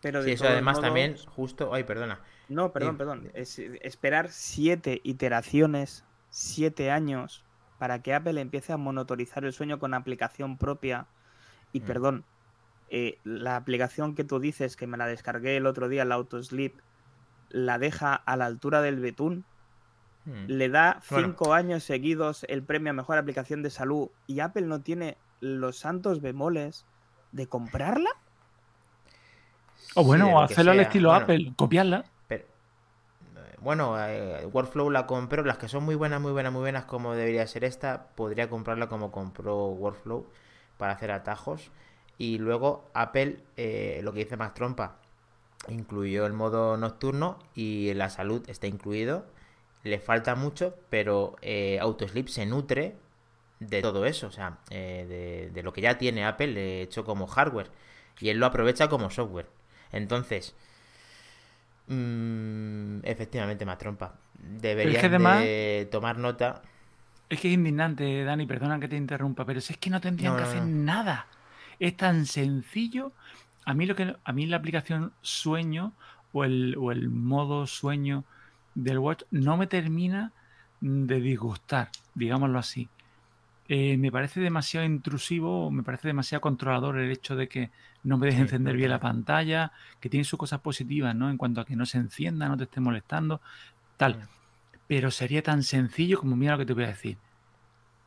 Pero 0.00 0.22
sí, 0.22 0.32
eso 0.32 0.46
además 0.46 0.80
también, 0.80 1.16
justo, 1.26 1.72
ay, 1.74 1.84
perdona. 1.84 2.20
No, 2.48 2.72
perdón, 2.72 2.96
perdón. 2.96 3.30
Es, 3.34 3.58
esperar 3.58 4.30
siete 4.30 5.00
iteraciones, 5.04 6.04
siete 6.30 6.90
años, 6.90 7.44
para 7.78 8.02
que 8.02 8.14
Apple 8.14 8.40
empiece 8.40 8.72
a 8.72 8.76
monitorizar 8.76 9.44
el 9.44 9.52
sueño 9.52 9.78
con 9.78 9.94
aplicación 9.94 10.58
propia. 10.58 11.06
Y 11.72 11.80
mm. 11.80 11.84
perdón, 11.84 12.24
eh, 12.94 13.18
la 13.24 13.56
aplicación 13.56 14.14
que 14.14 14.22
tú 14.22 14.38
dices, 14.38 14.76
que 14.76 14.86
me 14.86 14.98
la 14.98 15.06
descargué 15.06 15.56
el 15.56 15.64
otro 15.64 15.88
día, 15.88 16.04
la 16.04 16.16
Autosleep, 16.16 16.74
la 17.48 17.78
deja 17.78 18.14
a 18.14 18.36
la 18.36 18.44
altura 18.44 18.82
del 18.82 19.00
betún, 19.00 19.46
hmm. 20.26 20.44
le 20.46 20.68
da 20.68 21.00
cinco 21.00 21.54
años 21.54 21.84
seguidos 21.84 22.44
el 22.50 22.62
premio 22.62 22.90
a 22.90 22.92
mejor 22.92 23.16
aplicación 23.16 23.62
de 23.62 23.70
salud 23.70 24.10
y 24.26 24.40
Apple 24.40 24.66
no 24.66 24.82
tiene 24.82 25.16
los 25.40 25.78
santos 25.78 26.20
bemoles 26.20 26.84
de 27.32 27.46
comprarla. 27.46 28.10
O 29.94 30.04
bueno, 30.04 30.42
hacerlo 30.42 30.72
al 30.72 30.80
estilo 30.80 31.14
Apple, 31.14 31.54
copiarla. 31.56 32.04
Pero, 32.28 32.44
eh, 32.44 33.56
bueno, 33.62 33.96
eh, 34.06 34.44
Workflow 34.52 34.90
la 34.90 35.06
compró, 35.06 35.42
las 35.44 35.56
que 35.56 35.68
son 35.68 35.82
muy 35.82 35.94
buenas, 35.94 36.20
muy 36.20 36.32
buenas, 36.32 36.52
muy 36.52 36.60
buenas, 36.60 36.84
como 36.84 37.14
debería 37.14 37.46
ser 37.46 37.64
esta, 37.64 38.08
podría 38.08 38.50
comprarla 38.50 38.90
como 38.90 39.10
compró 39.10 39.68
Workflow 39.68 40.26
para 40.76 40.92
hacer 40.92 41.10
atajos. 41.10 41.70
Y 42.18 42.38
luego 42.38 42.88
Apple, 42.94 43.38
eh, 43.56 44.00
lo 44.02 44.12
que 44.12 44.20
dice 44.20 44.36
más 44.36 44.54
trompa, 44.54 44.96
incluyó 45.68 46.26
el 46.26 46.32
modo 46.32 46.76
nocturno 46.76 47.38
y 47.54 47.92
la 47.94 48.10
salud 48.10 48.48
está 48.48 48.66
incluido. 48.66 49.26
Le 49.82 49.98
falta 49.98 50.34
mucho, 50.34 50.76
pero 50.90 51.36
eh, 51.42 51.78
Autosleep 51.80 52.28
se 52.28 52.46
nutre 52.46 52.94
de 53.58 53.82
todo 53.82 54.06
eso, 54.06 54.28
o 54.28 54.30
sea, 54.30 54.58
eh, 54.70 55.50
de, 55.52 55.62
lo 55.62 55.72
que 55.72 55.80
ya 55.80 55.98
tiene 55.98 56.24
Apple 56.24 56.82
hecho 56.82 57.04
como 57.04 57.26
hardware. 57.26 57.70
Y 58.20 58.28
él 58.28 58.38
lo 58.38 58.46
aprovecha 58.46 58.88
como 58.88 59.10
software. 59.10 59.48
Entonces, 59.90 60.54
mm, 61.88 63.00
efectivamente, 63.04 63.64
más 63.64 63.78
trompa. 63.78 64.14
Deberían 64.38 65.10
de 65.10 65.88
tomar 65.90 66.18
nota. 66.18 66.62
Es 67.28 67.40
que 67.40 67.48
es 67.48 67.54
indignante, 67.54 68.24
Dani, 68.24 68.46
perdona 68.46 68.78
que 68.78 68.88
te 68.88 68.96
interrumpa, 68.96 69.44
pero 69.44 69.60
si 69.60 69.72
es 69.72 69.78
que 69.78 69.90
no 69.90 70.00
tendrían 70.00 70.36
que 70.36 70.42
hacer 70.42 70.62
nada. 70.62 71.26
Es 71.82 71.96
tan 71.96 72.26
sencillo. 72.26 73.10
A 73.64 73.74
mí, 73.74 73.86
lo 73.86 73.96
que, 73.96 74.14
a 74.22 74.32
mí 74.32 74.46
la 74.46 74.56
aplicación 74.56 75.12
sueño 75.20 75.94
o 76.32 76.44
el, 76.44 76.76
modo 77.10 77.66
sueño 77.66 78.22
del 78.76 79.00
Watch 79.00 79.24
no 79.32 79.56
me 79.56 79.66
termina 79.66 80.30
de 80.80 81.20
disgustar, 81.20 81.90
digámoslo 82.14 82.60
así. 82.60 82.88
Eh, 83.66 83.96
me 83.96 84.12
parece 84.12 84.38
demasiado 84.38 84.86
intrusivo, 84.86 85.72
me 85.72 85.82
parece 85.82 86.06
demasiado 86.06 86.40
controlador 86.40 86.98
el 86.98 87.10
hecho 87.10 87.34
de 87.34 87.48
que 87.48 87.72
no 88.04 88.16
me 88.16 88.28
deje 88.28 88.42
encender 88.42 88.76
bien 88.76 88.90
la 88.90 89.00
pantalla, 89.00 89.72
que 89.98 90.08
tiene 90.08 90.22
sus 90.22 90.38
cosas 90.38 90.60
positivas, 90.60 91.16
¿no? 91.16 91.30
En 91.30 91.36
cuanto 91.36 91.60
a 91.60 91.64
que 91.64 91.74
no 91.74 91.84
se 91.84 91.98
encienda, 91.98 92.48
no 92.48 92.56
te 92.56 92.64
esté 92.64 92.78
molestando, 92.78 93.40
tal. 93.96 94.28
Pero 94.86 95.10
sería 95.10 95.42
tan 95.42 95.64
sencillo 95.64 96.20
como, 96.20 96.36
mira 96.36 96.52
lo 96.52 96.58
que 96.58 96.66
te 96.66 96.74
voy 96.74 96.84
a 96.84 96.94
decir. 96.94 97.18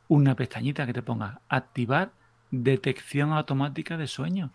Una 0.08 0.34
pestañita 0.34 0.86
que 0.86 0.94
te 0.94 1.02
ponga 1.02 1.42
activar 1.50 2.12
detección 2.50 3.32
automática 3.32 3.96
de 3.96 4.06
sueño. 4.06 4.50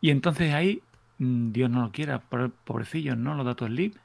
Y 0.00 0.10
entonces 0.10 0.52
ahí, 0.54 0.82
mm, 1.18 1.52
Dios 1.52 1.70
no 1.70 1.82
lo 1.82 1.92
quiera, 1.92 2.20
pobrecillos, 2.20 3.16
¿no? 3.16 3.34
Los 3.34 3.46
datos 3.46 3.68
sleep 3.68 3.96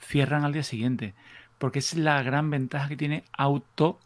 cierran 0.00 0.44
al 0.44 0.52
día 0.52 0.62
siguiente. 0.62 1.14
Porque 1.58 1.78
es 1.78 1.94
la 1.94 2.22
gran 2.22 2.50
ventaja 2.50 2.88
que 2.88 2.96
tiene 2.96 3.24
Auto 3.32 3.98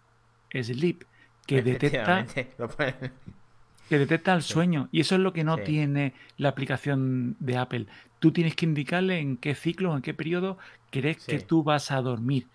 Sleep, 0.53 1.05
que 1.47 1.63
detecta, 1.63 2.27
que 3.89 3.99
detecta 3.99 4.35
el 4.35 4.43
sueño. 4.43 4.89
Y 4.93 5.01
eso 5.01 5.15
es 5.17 5.21
lo 5.21 5.33
que 5.33 5.45
no 5.45 5.59
tiene 5.59 6.15
la 6.37 6.51
aplicación 6.51 7.37
de 7.41 7.57
Apple. 7.57 7.87
Tú 8.19 8.33
tienes 8.33 8.55
que 8.55 8.67
indicarle 8.67 9.19
en 9.19 9.37
qué 9.37 9.55
ciclo, 9.55 9.97
en 9.97 10.03
qué 10.03 10.15
periodo 10.15 10.59
crees 10.91 11.25
que 11.25 11.41
tú 11.41 11.63
vas 11.63 11.91
a 11.91 12.01
dormir. 12.03 12.47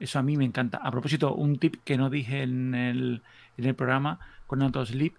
Eso 0.00 0.18
a 0.18 0.22
mí 0.22 0.36
me 0.36 0.44
encanta. 0.44 0.78
A 0.78 0.90
propósito, 0.90 1.34
un 1.34 1.58
tip 1.58 1.76
que 1.84 1.96
no 1.96 2.10
dije 2.10 2.42
en 2.42 2.74
el, 2.74 3.22
en 3.58 3.64
el 3.64 3.74
programa 3.74 4.18
con 4.46 4.62
AutoSleep 4.62 5.14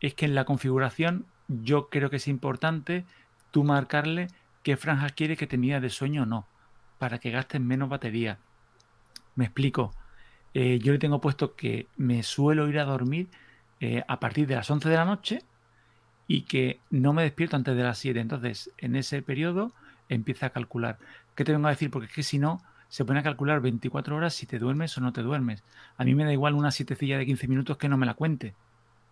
es 0.00 0.14
que 0.14 0.26
en 0.26 0.34
la 0.34 0.44
configuración 0.44 1.26
yo 1.48 1.88
creo 1.88 2.10
que 2.10 2.16
es 2.16 2.28
importante 2.28 3.04
tú 3.50 3.64
marcarle 3.64 4.28
qué 4.62 4.76
franja 4.76 5.10
quiere 5.10 5.36
que 5.36 5.46
te 5.46 5.58
mida 5.58 5.80
de 5.80 5.90
sueño 5.90 6.24
o 6.24 6.26
no, 6.26 6.46
para 6.98 7.18
que 7.18 7.30
gastes 7.30 7.60
menos 7.60 7.88
batería. 7.88 8.38
Me 9.34 9.44
explico. 9.44 9.94
Eh, 10.54 10.78
yo 10.82 10.92
le 10.92 10.98
tengo 10.98 11.20
puesto 11.20 11.54
que 11.54 11.86
me 11.96 12.22
suelo 12.22 12.68
ir 12.68 12.78
a 12.78 12.84
dormir 12.84 13.28
eh, 13.80 14.02
a 14.08 14.18
partir 14.18 14.46
de 14.46 14.56
las 14.56 14.70
11 14.70 14.88
de 14.88 14.96
la 14.96 15.04
noche 15.04 15.42
y 16.26 16.42
que 16.42 16.80
no 16.90 17.12
me 17.12 17.22
despierto 17.22 17.56
antes 17.56 17.76
de 17.76 17.82
las 17.82 17.98
7. 17.98 18.18
Entonces, 18.18 18.70
en 18.78 18.96
ese 18.96 19.22
periodo 19.22 19.72
empieza 20.08 20.46
a 20.46 20.50
calcular. 20.50 20.98
¿Qué 21.34 21.44
te 21.44 21.52
vengo 21.52 21.68
a 21.68 21.70
decir? 21.70 21.90
Porque 21.90 22.06
es 22.06 22.12
que 22.12 22.22
si 22.22 22.38
no, 22.38 22.62
se 22.88 23.04
pone 23.04 23.20
a 23.20 23.22
calcular 23.22 23.60
24 23.60 24.16
horas 24.16 24.34
si 24.34 24.46
te 24.46 24.58
duermes 24.58 24.96
o 24.96 25.00
no 25.00 25.12
te 25.12 25.22
duermes. 25.22 25.62
A 25.96 26.04
mí 26.04 26.14
me 26.14 26.24
da 26.24 26.32
igual 26.32 26.54
una 26.54 26.70
sietecilla 26.70 27.18
de 27.18 27.26
15 27.26 27.48
minutos 27.48 27.76
que 27.76 27.88
no 27.88 27.96
me 27.96 28.06
la 28.06 28.14
cuente. 28.14 28.54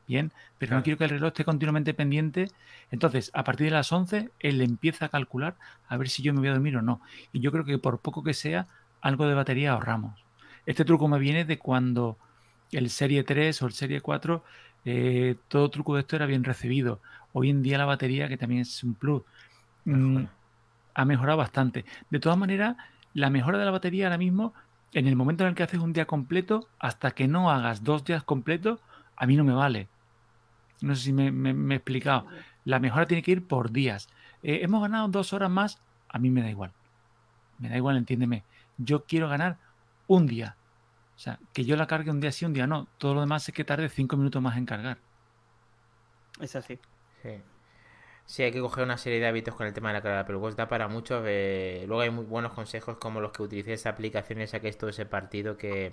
Bien, 0.06 0.32
pero 0.58 0.76
no 0.76 0.82
quiero 0.82 0.98
que 0.98 1.04
el 1.04 1.10
reloj 1.10 1.28
esté 1.28 1.44
continuamente 1.44 1.94
pendiente. 1.94 2.50
Entonces, 2.90 3.30
a 3.32 3.42
partir 3.42 3.66
de 3.66 3.70
las 3.70 3.90
11, 3.90 4.30
él 4.38 4.60
empieza 4.60 5.06
a 5.06 5.08
calcular 5.08 5.56
a 5.88 5.96
ver 5.96 6.10
si 6.10 6.22
yo 6.22 6.34
me 6.34 6.40
voy 6.40 6.48
a 6.48 6.52
dormir 6.52 6.76
o 6.76 6.82
no. 6.82 7.00
Y 7.32 7.40
yo 7.40 7.50
creo 7.50 7.64
que 7.64 7.78
por 7.78 8.00
poco 8.00 8.22
que 8.22 8.34
sea, 8.34 8.66
algo 9.00 9.26
de 9.26 9.34
batería 9.34 9.72
ahorramos. 9.72 10.24
Este 10.66 10.84
truco 10.84 11.08
me 11.08 11.18
viene 11.18 11.44
de 11.44 11.58
cuando 11.58 12.18
el 12.72 12.90
Serie 12.90 13.24
3 13.24 13.62
o 13.62 13.66
el 13.66 13.72
Serie 13.72 14.00
4, 14.00 14.44
eh, 14.84 15.36
todo 15.48 15.70
truco 15.70 15.94
de 15.94 16.02
esto 16.02 16.16
era 16.16 16.26
bien 16.26 16.44
recibido. 16.44 17.00
Hoy 17.32 17.50
en 17.50 17.62
día 17.62 17.78
la 17.78 17.84
batería, 17.84 18.28
que 18.28 18.36
también 18.36 18.62
es 18.62 18.84
un 18.84 18.94
plus, 18.94 19.22
mm, 19.84 20.24
ha 20.94 21.04
mejorado 21.04 21.38
bastante. 21.38 21.84
De 22.10 22.20
todas 22.20 22.38
maneras, 22.38 22.76
la 23.14 23.30
mejora 23.30 23.58
de 23.58 23.64
la 23.64 23.70
batería 23.70 24.06
ahora 24.06 24.18
mismo, 24.18 24.52
en 24.92 25.06
el 25.06 25.16
momento 25.16 25.44
en 25.44 25.50
el 25.50 25.54
que 25.54 25.62
haces 25.62 25.80
un 25.80 25.92
día 25.92 26.06
completo, 26.06 26.68
hasta 26.78 27.12
que 27.12 27.26
no 27.26 27.50
hagas 27.50 27.82
dos 27.82 28.04
días 28.04 28.22
completos, 28.22 28.80
a 29.16 29.26
mí 29.26 29.36
no 29.36 29.44
me 29.44 29.52
vale. 29.52 29.88
No 30.80 30.94
sé 30.94 31.04
si 31.04 31.12
me, 31.12 31.28
he 31.72 31.76
explicado. 31.76 32.26
La 32.64 32.80
mejora 32.80 33.06
tiene 33.06 33.22
que 33.22 33.32
ir 33.32 33.46
por 33.46 33.70
días. 33.70 34.08
Eh, 34.42 34.60
hemos 34.62 34.82
ganado 34.82 35.08
dos 35.08 35.32
horas 35.32 35.50
más, 35.50 35.80
a 36.08 36.18
mí 36.18 36.30
me 36.30 36.42
da 36.42 36.50
igual. 36.50 36.72
Me 37.58 37.68
da 37.68 37.76
igual, 37.76 37.96
entiéndeme. 37.96 38.42
Yo 38.78 39.04
quiero 39.04 39.28
ganar 39.28 39.56
un 40.06 40.26
día. 40.26 40.56
O 41.16 41.18
sea, 41.18 41.38
que 41.52 41.64
yo 41.64 41.76
la 41.76 41.86
cargue 41.86 42.10
un 42.10 42.20
día 42.20 42.32
sí, 42.32 42.44
un 42.44 42.52
día 42.52 42.66
no. 42.66 42.88
Todo 42.98 43.14
lo 43.14 43.20
demás 43.20 43.48
es 43.48 43.54
que 43.54 43.64
tarde 43.64 43.88
cinco 43.88 44.16
minutos 44.16 44.42
más 44.42 44.56
en 44.56 44.66
cargar. 44.66 44.98
Es 46.40 46.56
así. 46.56 46.78
Sí. 47.22 47.40
Sí, 48.26 48.42
hay 48.42 48.52
que 48.52 48.60
coger 48.60 48.84
una 48.84 48.96
serie 48.98 49.20
de 49.20 49.26
hábitos 49.26 49.54
con 49.54 49.66
el 49.66 49.74
tema 49.74 49.88
de 49.90 49.94
la 49.94 50.02
carga, 50.02 50.24
pero 50.26 50.50
da 50.52 50.68
para 50.68 50.88
mucho. 50.88 51.22
Eh, 51.26 51.84
luego 51.86 52.02
hay 52.02 52.10
muy 52.10 52.24
buenos 52.24 52.52
consejos 52.52 52.96
como 52.96 53.20
los 53.20 53.32
que 53.32 53.42
utilicé 53.42 53.74
esa 53.74 53.90
aplicación 53.90 54.40
y 54.40 54.46
saquéis 54.46 54.78
todo 54.78 54.90
ese 54.90 55.06
partido 55.06 55.56
que, 55.58 55.92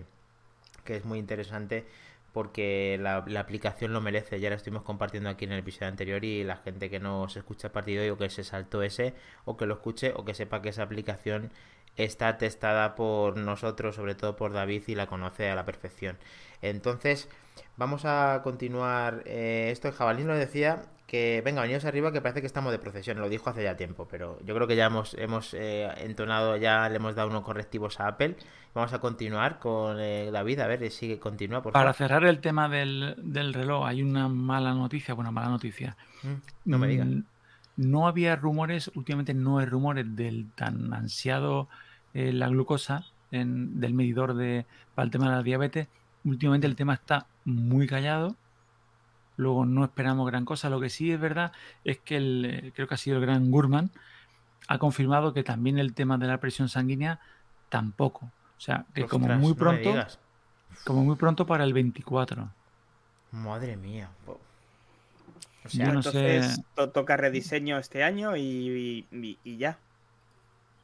que 0.86 0.95
es 0.97 1.05
muy 1.05 1.19
interesante 1.19 1.86
porque 2.34 2.97
la, 3.01 3.17
aplicación 3.39 3.93
lo 3.93 4.01
merece. 4.01 4.39
Ya 4.39 4.49
la 4.49 4.55
estuvimos 4.55 4.84
compartiendo 4.84 5.29
aquí 5.29 5.45
en 5.45 5.51
el 5.53 5.59
episodio 5.59 5.88
anterior 5.89 6.23
y 6.23 6.43
la 6.43 6.57
gente 6.57 6.89
que 6.89 6.99
no 6.99 7.27
se 7.29 7.39
escucha 7.39 7.67
el 7.67 7.73
partido 7.73 8.13
o 8.13 8.17
que 8.17 8.29
se 8.29 8.43
saltó 8.43 8.84
ese 8.84 9.13
o 9.45 9.57
que 9.57 9.65
lo 9.65 9.75
escuche 9.75 10.13
o 10.15 10.25
que 10.25 10.34
sepa 10.34 10.61
que 10.61 10.69
esa 10.69 10.84
aplicación 10.84 11.51
está 11.97 12.38
testada 12.38 12.95
por 12.95 13.38
nosotros, 13.38 13.95
sobre 13.95 14.15
todo 14.15 14.36
por 14.38 14.53
David 14.53 14.84
y 14.88 14.95
la 14.95 15.07
conoce 15.07 15.49
a 15.49 15.55
la 15.55 15.65
perfección. 15.65 16.17
Entonces, 16.61 17.27
vamos 17.77 18.05
a 18.05 18.41
continuar. 18.43 19.23
Eh, 19.25 19.69
esto 19.71 19.89
el 19.89 19.93
jabalí 19.93 20.23
lo 20.23 20.36
decía 20.36 20.84
que 21.12 21.41
venga, 21.43 21.62
venidos 21.62 21.84
arriba 21.84 22.14
que 22.14 22.22
parece 22.22 22.39
que 22.39 22.47
estamos 22.47 22.72
de 22.72 22.80
procesión, 22.80 23.20
lo 23.20 23.28
dijo 23.28 23.49
hace 23.49 23.62
ya 23.64 23.76
tiempo, 23.76 24.07
pero 24.09 24.39
yo 24.45 24.55
creo 24.55 24.66
que 24.66 24.78
ya 24.78 24.86
hemos, 24.86 25.14
hemos 25.16 25.53
eh, 25.53 25.89
entonado, 25.97 26.55
ya 26.55 26.88
le 26.88 26.95
hemos 26.95 27.16
dado 27.16 27.28
unos 27.28 27.43
correctivos 27.43 27.99
a 27.99 28.07
Apple. 28.07 28.38
Vamos 28.74 28.93
a 28.93 28.99
continuar 28.99 29.59
con 29.59 29.99
eh, 29.99 30.32
David, 30.32 30.62
a 30.62 30.68
ver, 30.68 30.89
sigue, 30.89 31.20
continúa, 31.20 31.62
por 31.62 31.74
Para 31.74 31.91
cerrar 31.91 32.24
el 32.24 32.39
tema 32.39 32.70
del, 32.70 33.18
reloj, 33.53 33.88
hay 33.88 34.01
una 34.01 34.30
mala 34.30 34.74
noticia, 34.74 35.14
bueno, 35.14 35.34
mala 35.34 35.49
noticia. 35.49 35.97
Mm, 36.24 36.70
no 36.70 36.80
me 36.80 36.88
digas. 36.88 37.07
Mm, 37.07 37.24
no 37.76 38.07
había 38.07 38.38
rumores, 38.38 38.89
últimamente 38.95 39.34
no 39.34 39.57
hay 39.57 39.66
rumores 39.66 40.16
del 40.16 40.49
tan 40.55 40.93
ansiado 40.93 41.68
eh, 42.14 42.32
la 42.32 42.47
glucosa 42.47 43.03
en, 43.32 43.82
del 43.82 43.93
medidor 43.93 44.34
de, 44.34 44.66
para 44.95 45.07
el 45.07 45.12
tema 45.12 45.30
de 45.30 45.36
la 45.36 45.43
diabetes. 45.43 45.89
Últimamente 46.24 46.68
el 46.68 46.78
tema 46.78 46.93
está 46.93 47.26
muy 47.43 47.86
callado 47.86 48.38
luego 49.41 49.65
no 49.65 49.83
esperamos 49.83 50.27
gran 50.27 50.45
cosa. 50.45 50.69
Lo 50.69 50.79
que 50.79 50.89
sí 50.89 51.11
es 51.11 51.19
verdad 51.19 51.51
es 51.83 51.97
que 51.99 52.17
el, 52.17 52.45
eh, 52.45 52.71
creo 52.75 52.87
que 52.87 52.93
ha 52.93 52.97
sido 52.97 53.17
el 53.17 53.21
gran 53.21 53.49
Gurman 53.49 53.89
ha 54.67 54.77
confirmado 54.77 55.33
que 55.33 55.43
también 55.43 55.79
el 55.79 55.93
tema 55.93 56.17
de 56.17 56.27
la 56.27 56.37
presión 56.37 56.69
sanguínea 56.69 57.19
tampoco. 57.69 58.25
O 58.57 58.61
sea, 58.61 58.85
que 58.93 59.05
como 59.05 59.27
muy 59.27 59.55
pronto, 59.55 59.91
como 60.85 61.03
muy 61.03 61.15
pronto 61.15 61.45
para 61.47 61.63
el 61.63 61.73
24. 61.73 62.47
Madre 63.31 63.75
mía. 63.75 64.09
O 64.27 65.69
sea, 65.69 65.87
entonces 65.87 66.61
toca 66.93 67.17
rediseño 67.17 67.79
este 67.79 68.03
año 68.03 68.37
y, 68.37 69.07
ya. 69.43 69.77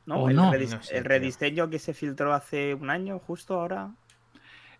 ¿No? 0.07 0.29
el, 0.29 0.69
el 0.91 1.05
rediseño 1.05 1.69
que 1.69 1.79
se 1.79 1.93
filtró 1.93 2.33
hace 2.33 2.73
un 2.73 2.89
año, 2.89 3.19
justo 3.19 3.59
ahora. 3.59 3.91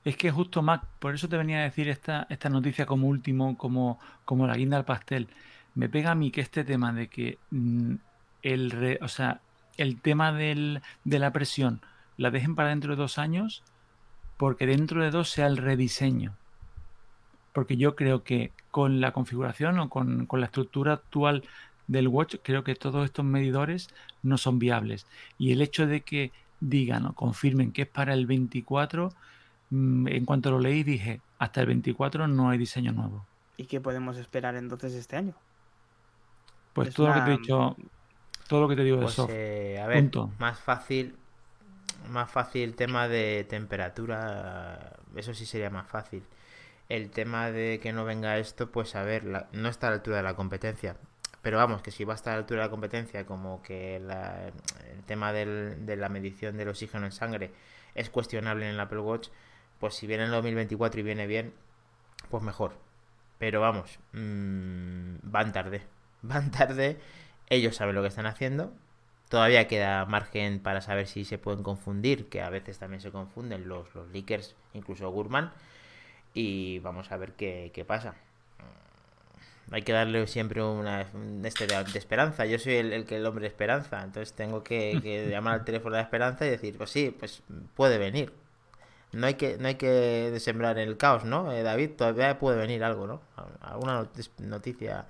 Es 0.08 0.16
que 0.16 0.32
justo, 0.32 0.62
Mac, 0.62 0.86
por 0.99 1.14
eso 1.14 1.28
te 1.28 1.36
venía 1.36 1.60
a 1.60 1.64
decir 1.64 1.89
esta, 1.89 2.28
esta 2.30 2.47
noticia 2.47 2.86
como 2.86 3.10
último, 3.10 3.58
como, 3.58 3.99
como 4.24 4.47
la 4.47 4.55
guinda 4.55 4.78
al 4.78 4.86
pastel. 4.86 5.28
Me 5.76 5.89
pega 5.89 6.12
a 6.12 6.16
mí 6.16 6.32
que 6.32 6.39
este 6.39 6.64
tema 6.64 6.93
de 6.93 7.10
que 7.10 7.38
mm, 7.51 7.95
el, 8.41 8.99
o 9.01 9.10
sea, 9.10 9.41
el 9.76 9.99
tema 9.99 10.32
del, 10.32 10.82
de 11.03 11.20
la 11.20 11.34
presión 11.34 11.82
la 12.16 12.32
dejen 12.32 12.55
para 12.55 12.70
dentro 12.70 12.91
de 12.91 13.01
dos 13.01 13.18
años, 13.18 13.64
porque 14.38 14.66
dentro 14.66 15.03
de 15.03 15.12
dos 15.12 15.30
sea 15.30 15.47
el 15.47 15.58
rediseño. 15.58 16.38
Porque 17.51 17.76
yo 17.76 17.97
creo 17.97 18.24
que 18.24 18.53
con 18.72 19.01
la 19.01 19.12
configuración 19.12 19.78
o 19.78 19.89
con, 19.89 20.26
con 20.26 20.39
la 20.39 20.45
estructura 20.45 20.93
actual 20.93 21.43
del 21.88 22.08
watch, 22.08 22.36
creo 22.43 22.64
que 22.64 22.76
todos 22.76 23.03
estos 23.03 23.26
medidores 23.26 23.89
no 24.24 24.38
son 24.38 24.58
viables. 24.58 25.05
Y 25.38 25.51
el 25.51 25.62
hecho 25.62 25.86
de 25.86 25.99
que 25.99 26.32
digan 26.62 27.08
o 27.08 27.14
confirmen 27.14 27.74
que 27.74 27.82
es 27.82 27.89
para 27.89 28.14
el 28.14 28.26
24 28.26 29.10
Mm, 29.10 29.37
en 29.72 30.26
cuanto 30.26 30.51
lo 30.51 30.59
leí 30.59 30.84
dije, 30.84 31.22
hasta 31.39 31.61
el 31.61 31.68
24 31.68 32.28
no 32.28 32.49
hay 32.49 32.57
diseño 32.57 32.91
nuevo. 32.91 33.26
¿Y 33.57 33.65
qué 33.65 33.82
podemos 33.82 34.18
esperar 34.18 34.55
entonces 34.55 34.93
este 34.93 35.15
año? 35.15 35.34
Pues 36.74 36.93
todo 36.93 37.07
lo 37.07 37.13
que 37.15 37.22
te 37.22 37.34
he 37.34 37.38
dicho, 37.38 37.76
todo 38.47 38.61
lo 38.61 38.70
que 38.70 38.76
te 38.76 38.84
digo 38.84 38.97
de 38.97 39.03
pues, 39.03 39.15
soft. 39.15 39.32
Eh, 39.34 39.80
a 39.82 39.88
ver, 39.88 40.11
más 40.38 40.59
fácil, 40.59 41.15
más 42.09 42.30
fácil 42.30 42.76
tema 42.76 43.07
de 43.07 43.45
temperatura, 43.49 44.97
eso 45.15 45.34
sí 45.34 45.45
sería 45.45 45.70
más 45.70 45.88
fácil. 45.88 46.24
El 46.88 47.09
tema 47.09 47.51
de 47.51 47.80
que 47.82 47.91
no 47.91 48.05
venga 48.05 48.38
esto, 48.38 48.72
pues 48.72 48.95
a 48.95 49.03
ver, 49.03 49.47
no 49.51 49.70
está 49.70 49.88
a 49.88 49.89
la 49.89 49.95
altura 49.97 50.18
de 50.18 50.24
la 50.24 50.36
competencia. 50.36 50.95
Pero 51.41 51.57
vamos, 51.57 51.82
que 51.82 51.91
si 51.91 52.03
va 52.03 52.13
a 52.13 52.15
estar 52.15 52.34
a 52.34 52.36
la 52.36 52.39
altura 52.41 52.61
de 52.61 52.68
la 52.68 52.72
competencia, 52.72 53.26
como 53.26 53.61
que 53.61 53.95
el 53.97 55.03
tema 55.05 55.34
de 55.34 55.95
la 55.97 56.09
medición 56.09 56.57
del 56.57 56.70
oxígeno 56.70 57.05
en 57.05 57.11
sangre 57.11 57.51
es 57.95 58.09
cuestionable 58.09 58.68
en 58.68 58.76
el 58.76 58.80
Apple 58.80 58.99
Watch, 58.99 59.30
pues 59.80 59.95
si 59.95 60.07
viene 60.07 60.23
en 60.23 60.30
el 60.30 60.36
2024 60.36 60.99
y 60.99 61.03
viene 61.03 61.28
bien, 61.28 61.53
pues 62.30 62.43
mejor. 62.43 62.73
Pero 63.38 63.61
vamos, 63.61 63.99
mm, 64.13 65.17
van 65.23 65.51
tarde. 65.51 65.82
Van 66.23 66.51
tarde. 66.51 66.97
Ellos 67.47 67.75
saben 67.75 67.95
lo 67.95 68.01
que 68.01 68.07
están 68.07 68.25
haciendo. 68.25 68.73
Todavía 69.30 69.67
queda 69.67 70.05
margen 70.05 70.59
para 70.59 70.82
saber 70.82 71.07
si 71.07 71.25
se 71.25 71.38
pueden 71.38 71.61
confundir, 71.61 72.28
que 72.28 72.41
a 72.41 72.49
veces 72.49 72.80
también 72.80 73.01
se 73.01 73.11
confunden 73.11 73.67
los, 73.67 73.93
los 73.93 74.09
leakers, 74.09 74.55
incluso 74.73 75.09
Gurman. 75.11 75.51
Y 76.34 76.80
vamos 76.80 77.11
a 77.11 77.17
ver 77.17 77.34
qué, 77.34 77.86
pasa. 77.88 78.15
Mm, 79.69 79.73
hay 79.75 79.82
que 79.84 79.93
darle 79.93 80.25
siempre 80.28 80.63
una 80.63 81.01
este 81.43 81.67
de, 81.67 81.99
esperanza. 81.99 82.45
Yo 82.45 82.57
soy 82.57 82.75
el, 82.75 83.05
que 83.05 83.17
el 83.17 83.25
hombre 83.25 83.43
de 83.43 83.49
esperanza, 83.49 84.01
entonces 84.03 84.34
tengo 84.34 84.63
que, 84.63 84.99
que 85.03 85.28
llamar 85.30 85.55
al 85.59 85.65
teléfono 85.65 85.95
de 85.95 86.01
esperanza 86.01 86.45
y 86.45 86.49
decir, 86.49 86.78
pues 86.78 86.89
sí, 86.89 87.15
pues 87.17 87.43
puede 87.75 87.99
venir 87.99 88.34
no 89.12 89.28
hay 89.28 89.36
que 89.36 89.58
no 89.58 89.68
hay 89.68 89.76
que 89.76 90.36
sembrar 90.39 90.78
el 90.80 90.97
caos, 90.97 91.24
¿no? 91.24 91.51
Eh, 91.51 91.64
David, 91.64 91.91
todavía 91.97 92.38
puede 92.39 92.58
venir 92.58 92.84
algo, 92.84 93.08
¿no? 93.08 93.22
Alguna 93.62 94.08
noticia. 94.39 95.05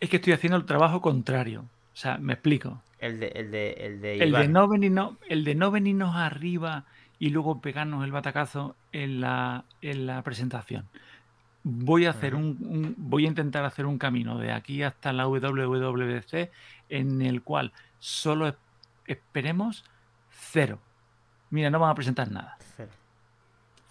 Es 0.00 0.08
que 0.08 0.16
estoy 0.16 0.32
haciendo 0.32 0.56
el 0.56 0.64
trabajo 0.64 1.00
contrario. 1.00 1.62
O 1.92 1.96
sea, 1.96 2.18
me 2.18 2.34
explico. 2.34 2.82
El 2.98 3.20
de, 3.20 3.28
el 3.28 3.50
de, 3.50 3.72
el 3.72 4.00
de, 4.00 4.18
el 4.18 4.32
de 4.32 4.48
no 4.48 4.66
venirnos, 4.68 5.14
el 5.28 5.44
de 5.44 5.54
no 5.54 5.70
venirnos 5.70 6.16
arriba 6.16 6.84
y 7.18 7.30
luego 7.30 7.60
pegarnos 7.60 8.04
el 8.04 8.12
batacazo 8.12 8.76
en 8.92 9.20
la, 9.20 9.64
en 9.82 10.06
la 10.06 10.22
presentación. 10.22 10.86
Voy 11.62 12.06
a 12.06 12.10
hacer 12.10 12.34
un, 12.34 12.94
voy 12.96 13.24
a 13.24 13.28
intentar 13.28 13.64
hacer 13.64 13.86
un 13.86 13.98
camino 13.98 14.38
de 14.38 14.52
aquí 14.52 14.82
hasta 14.82 15.12
la 15.12 15.26
WWDC 15.26 16.50
en 16.88 17.22
el 17.22 17.42
cual 17.42 17.72
solo 17.98 18.56
esperemos 19.06 19.84
cero. 20.30 20.78
Mira, 21.50 21.70
no 21.70 21.78
van 21.78 21.90
a 21.90 21.94
presentar 21.94 22.30
nada. 22.30 22.57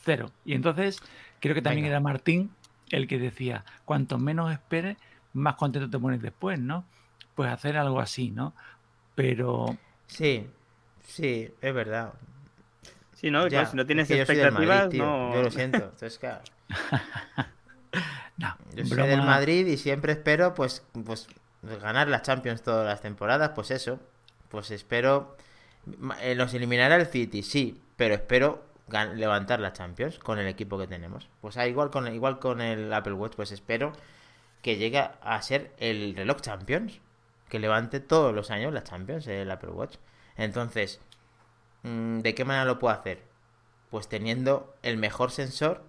Cero. 0.07 0.31
Y 0.45 0.53
entonces, 0.53 1.01
creo 1.41 1.53
que 1.53 1.61
también 1.61 1.85
era 1.85 1.99
Martín 1.99 2.49
el 2.91 3.07
que 3.07 3.19
decía, 3.19 3.65
cuanto 3.83 4.17
menos 4.17 4.53
esperes, 4.53 4.95
más 5.33 5.55
contento 5.55 5.89
te 5.89 5.99
pones 5.99 6.21
después, 6.21 6.57
¿no? 6.57 6.85
Pues 7.35 7.51
hacer 7.51 7.75
algo 7.75 7.99
así, 7.99 8.31
¿no? 8.31 8.53
Pero... 9.15 9.77
Sí, 10.07 10.47
sí, 11.03 11.49
es 11.59 11.73
verdad. 11.73 12.13
Sí, 13.15 13.29
¿no? 13.29 13.49
si 13.49 13.75
no 13.75 13.85
tienes 13.85 14.09
expectativas, 14.09 14.93
no... 14.93 15.33
Yo 15.33 15.43
lo 15.43 15.51
siento. 15.51 15.77
Entonces, 15.77 16.17
claro. 16.17 16.41
no, 18.37 18.55
yo 18.73 18.85
soy 18.85 19.07
del 19.07 19.23
Madrid 19.23 19.67
y 19.67 19.75
siempre 19.75 20.13
espero, 20.13 20.53
pues, 20.53 20.85
pues, 21.03 21.27
ganar 21.81 22.07
las 22.07 22.21
Champions 22.21 22.63
todas 22.63 22.85
las 22.85 23.01
temporadas, 23.01 23.51
pues 23.53 23.71
eso. 23.71 23.99
Pues 24.47 24.71
espero... 24.71 25.35
Eh, 26.21 26.35
los 26.35 26.53
eliminará 26.53 26.95
el 26.95 27.07
City, 27.07 27.43
sí, 27.43 27.81
pero 27.97 28.13
espero 28.13 28.66
levantar 28.89 29.59
la 29.59 29.73
Champions 29.73 30.19
con 30.19 30.39
el 30.39 30.47
equipo 30.47 30.77
que 30.77 30.87
tenemos. 30.87 31.29
Pues 31.41 31.57
ah, 31.57 31.67
igual 31.67 31.89
con 31.89 32.13
igual 32.13 32.39
con 32.39 32.61
el 32.61 32.91
Apple 32.93 33.13
Watch, 33.13 33.35
pues 33.35 33.51
espero 33.51 33.93
que 34.61 34.77
llegue 34.77 34.99
a 34.99 35.41
ser 35.41 35.73
el 35.77 36.15
reloj 36.15 36.41
Champions, 36.41 36.99
que 37.49 37.59
levante 37.59 37.99
todos 37.99 38.33
los 38.33 38.51
años 38.51 38.73
la 38.73 38.83
Champions 38.83 39.27
el 39.27 39.49
Apple 39.51 39.71
Watch. 39.71 39.97
Entonces, 40.35 41.01
mm, 41.83 42.19
¿de 42.19 42.35
qué 42.35 42.45
manera 42.45 42.65
lo 42.65 42.79
puedo 42.79 42.93
hacer? 42.93 43.23
Pues 43.89 44.07
teniendo 44.09 44.75
el 44.83 44.97
mejor 44.97 45.31
sensor 45.31 45.83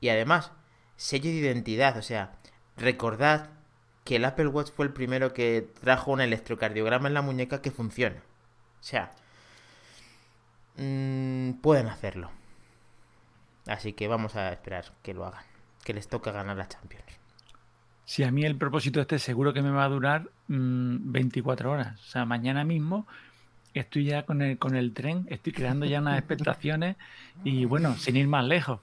y 0.00 0.08
además 0.08 0.52
sello 0.96 1.30
de 1.30 1.36
identidad. 1.36 1.96
O 1.96 2.02
sea, 2.02 2.32
recordad 2.76 3.50
que 4.04 4.16
el 4.16 4.24
Apple 4.24 4.48
Watch 4.48 4.70
fue 4.72 4.86
el 4.86 4.92
primero 4.92 5.32
que 5.32 5.68
trajo 5.80 6.12
un 6.12 6.20
electrocardiograma 6.20 7.08
en 7.08 7.14
la 7.14 7.22
muñeca 7.22 7.62
que 7.62 7.70
funciona. 7.70 8.22
O 8.80 8.82
sea, 8.82 9.10
mmm, 10.76 11.52
pueden 11.62 11.88
hacerlo. 11.88 12.30
Así 13.66 13.92
que 13.92 14.08
vamos 14.08 14.36
a 14.36 14.52
esperar 14.52 14.84
que 15.02 15.14
lo 15.14 15.24
hagan. 15.24 15.44
Que 15.84 15.94
les 15.94 16.08
toca 16.08 16.32
ganar 16.32 16.56
la 16.56 16.68
Champions. 16.68 17.04
Si 18.04 18.22
a 18.22 18.30
mí 18.30 18.44
el 18.44 18.56
propósito 18.56 19.00
este 19.00 19.18
seguro 19.18 19.52
que 19.52 19.62
me 19.62 19.70
va 19.70 19.84
a 19.84 19.88
durar 19.88 20.28
24 20.48 21.68
mm, 21.68 21.72
horas. 21.72 22.00
O 22.00 22.04
sea, 22.04 22.24
mañana 22.26 22.64
mismo 22.64 23.06
estoy 23.72 24.04
ya 24.04 24.24
con 24.24 24.42
el, 24.42 24.58
con 24.58 24.76
el 24.76 24.92
tren, 24.92 25.26
estoy 25.28 25.52
creando 25.52 25.86
ya 25.86 26.00
unas 26.00 26.18
expectaciones 26.18 26.96
y 27.42 27.64
bueno, 27.64 27.96
sin 27.96 28.16
ir 28.16 28.28
más 28.28 28.44
lejos. 28.44 28.80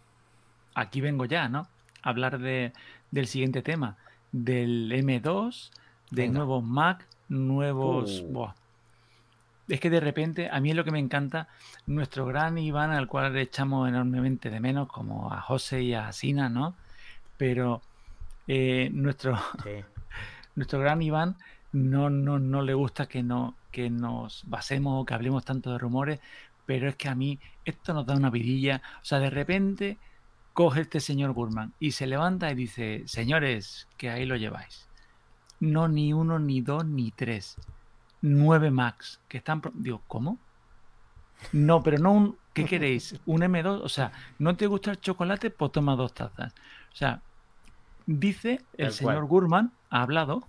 Aquí 0.74 1.02
vengo 1.02 1.26
ya, 1.26 1.50
¿no? 1.50 1.68
A 2.02 2.10
hablar 2.10 2.40
de, 2.40 2.74
del 3.12 3.28
siguiente 3.28 3.62
tema, 3.62 3.98
del 4.32 4.92
M2, 4.92 5.70
de 6.10 6.28
nuevos 6.30 6.64
Mac, 6.64 7.06
nuevos... 7.30 8.24
Uh. 8.28 8.50
Es 9.72 9.80
que 9.80 9.90
de 9.90 10.02
repente, 10.02 10.50
a 10.52 10.60
mí 10.60 10.72
es 10.72 10.76
lo 10.76 10.84
que 10.84 10.92
me 10.92 11.00
encanta, 11.00 11.48
nuestro 11.88 12.26
gran 12.26 12.58
Iván, 12.58 12.92
al 12.92 13.08
cual 13.08 13.32
le 13.32 13.42
echamos 13.42 13.88
enormemente 13.88 14.50
de 14.50 14.60
menos, 14.60 14.90
como 14.90 15.32
a 15.32 15.40
José 15.40 15.82
y 15.82 15.94
a 15.94 16.12
Sina, 16.12 16.50
¿no? 16.50 16.76
Pero 17.38 17.82
eh, 18.50 18.90
nuestro, 18.92 19.40
nuestro 20.56 20.80
gran 20.82 21.02
Iván 21.02 21.38
no, 21.72 22.10
no, 22.10 22.38
no 22.38 22.62
le 22.64 22.74
gusta 22.74 23.06
que, 23.06 23.24
no, 23.24 23.56
que 23.72 23.90
nos 23.90 24.44
basemos 24.46 25.02
o 25.02 25.06
que 25.06 25.14
hablemos 25.14 25.46
tanto 25.46 25.72
de 25.72 25.78
rumores, 25.78 26.20
pero 26.66 26.90
es 26.90 26.98
que 26.98 27.08
a 27.08 27.16
mí 27.16 27.40
esto 27.64 27.94
nos 27.94 28.06
da 28.06 28.14
una 28.18 28.30
vidilla. 28.30 28.82
O 29.02 29.06
sea, 29.06 29.20
de 29.20 29.30
repente 29.30 29.98
coge 30.52 30.82
este 30.82 31.00
señor 31.00 31.32
Gurman 31.32 31.72
y 31.80 31.92
se 31.92 32.08
levanta 32.08 32.52
y 32.52 32.56
dice, 32.56 33.04
señores, 33.06 33.88
que 33.96 34.10
ahí 34.10 34.26
lo 34.26 34.36
lleváis. 34.36 34.90
No 35.62 35.88
ni 35.88 36.12
uno, 36.12 36.40
ni 36.40 36.60
dos, 36.60 36.84
ni 36.84 37.12
tres. 37.12 37.56
Nueve 38.22 38.72
Max, 38.72 39.20
que 39.28 39.38
están... 39.38 39.62
Digo, 39.74 40.02
¿cómo? 40.08 40.38
No, 41.52 41.82
pero 41.84 41.98
no 41.98 42.12
un... 42.12 42.38
¿Qué 42.54 42.66
queréis? 42.66 43.20
¿Un 43.26 43.42
M2? 43.42 43.82
O 43.82 43.90
sea, 43.90 44.12
¿no 44.38 44.56
te 44.58 44.68
gusta 44.68 44.92
el 44.92 45.00
chocolate? 45.00 45.52
Pues 45.52 45.72
toma 45.72 45.96
dos 45.96 46.14
tazas. 46.14 46.54
O 46.92 46.96
sea, 46.96 47.22
dice 48.06 48.62
el 48.78 48.92
señor 48.92 49.26
Gurman, 49.26 49.72
ha 49.90 50.02
hablado, 50.02 50.46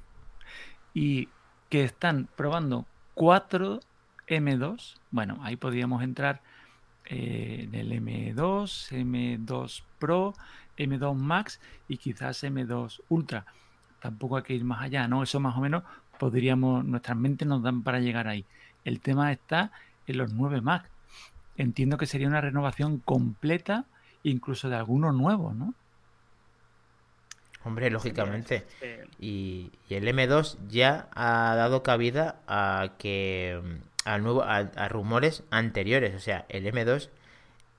y 0.95 1.29
que 1.69 1.85
están 1.85 2.29
probando 2.37 2.87
cuatro 3.15 3.81
M2. 4.29 4.97
Bueno, 5.11 5.39
ahí 5.43 5.57
podríamos 5.57 6.03
entrar 6.03 6.43
eh, 7.07 7.69
en 7.69 7.75
el 7.75 7.93
M2, 7.93 8.91
M2 8.91 9.83
Pro, 9.99 10.35
M2 10.77 11.15
Max 11.15 11.61
y 11.89 11.97
quizás 11.97 12.43
M2 12.45 13.01
Ultra. 13.09 13.47
Tampoco 14.01 14.37
hay 14.37 14.43
que 14.43 14.55
ir 14.55 14.65
más 14.65 14.83
allá, 14.83 15.07
¿no? 15.07 15.23
Eso 15.23 15.39
más 15.41 15.57
o 15.57 15.61
menos 15.61 15.85
podríamos, 16.23 16.85
nuestras 16.85 17.17
mentes 17.17 17.49
nos 17.49 17.65
dan 17.65 17.83
para 17.83 17.99
llegar 17.99 18.29
ahí. 18.29 18.45
El 18.85 19.01
tema 19.01 19.33
está 19.33 19.73
en 20.07 20.19
los 20.19 20.33
9 20.33 20.61
Max. 20.61 20.89
Entiendo 21.57 21.99
que 21.99 22.07
sería 22.07 22.29
una 22.29 22.41
renovación 22.41 22.99
completa, 22.99 23.87
incluso 24.23 24.69
de 24.69 24.77
algunos 24.77 25.17
nuevos, 25.17 25.57
¿no? 25.57 25.75
Hombre, 27.65 27.91
lógicamente. 27.91 28.65
Y, 29.19 29.73
el 29.91 30.07
M2 30.07 30.59
ya 30.69 31.09
ha 31.13 31.57
dado 31.57 31.83
cabida 31.83 32.37
a 32.47 32.93
que 32.99 33.61
a, 34.05 34.19
nuevo, 34.19 34.45
a, 34.45 34.89
rumores 34.89 35.43
anteriores. 35.51 36.15
O 36.15 36.21
sea, 36.21 36.47
el 36.49 36.67
M2, 36.67 37.11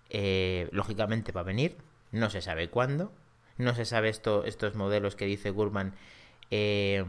eh, 0.10 0.68
lógicamente, 0.74 1.32
va 1.32 1.40
a 1.40 1.46
venir. 1.46 1.78
No 2.12 2.30
se 2.30 2.42
sabe 2.42 2.70
cuándo. 2.70 3.14
No 3.58 3.74
se 3.74 3.86
sabe 3.86 4.10
esto, 4.10 4.44
estos 4.44 4.76
modelos 4.76 5.16
que 5.16 5.28
dice 5.28 5.50
Gurman. 5.50 5.94
Eh, 6.52 7.06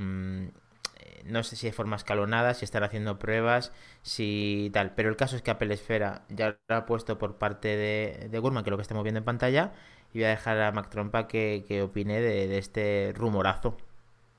no 1.24 1.42
sé 1.42 1.56
si 1.56 1.66
de 1.66 1.72
forma 1.72 1.96
escalonada, 1.96 2.54
si 2.54 2.64
están 2.64 2.84
haciendo 2.84 3.18
pruebas, 3.18 3.72
si 4.02 4.70
tal. 4.72 4.94
Pero 4.94 5.08
el 5.08 5.16
caso 5.16 5.36
es 5.36 5.42
que 5.42 5.50
Apple 5.50 5.72
Esfera 5.74 6.24
ya 6.28 6.58
lo 6.68 6.76
ha 6.76 6.86
puesto 6.86 7.18
por 7.18 7.36
parte 7.38 7.68
de, 7.76 8.28
de 8.30 8.38
Gurman, 8.38 8.64
que 8.64 8.70
es 8.70 8.72
lo 8.72 8.76
que 8.76 8.82
estamos 8.82 9.02
viendo 9.04 9.18
en 9.18 9.24
pantalla 9.24 9.72
y 10.14 10.18
voy 10.18 10.26
a 10.26 10.30
dejar 10.30 10.60
a 10.60 10.72
Mac 10.72 10.88
Trompa 10.88 11.26
que, 11.26 11.64
que 11.66 11.82
opine 11.82 12.20
de, 12.20 12.56
este 12.56 13.12
rumorazo. 13.16 13.76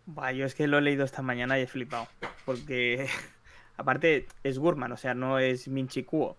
Bah, 0.06 0.32
yo 0.32 0.46
es 0.46 0.56
que 0.56 0.68
lo 0.68 0.78
he 0.78 0.82
leído 0.82 1.04
esta 1.04 1.22
mañana 1.22 1.60
y 1.60 1.64
he 1.64 1.68
flipado. 1.68 2.08
Porque, 2.46 3.08
aparte, 3.78 4.26
es 4.44 4.58
Gurman, 4.58 4.94
o 4.94 4.98
sea, 4.98 5.14
no 5.14 5.38
es 5.38 5.68
Minchi 5.68 6.04
Kuo. 6.04 6.38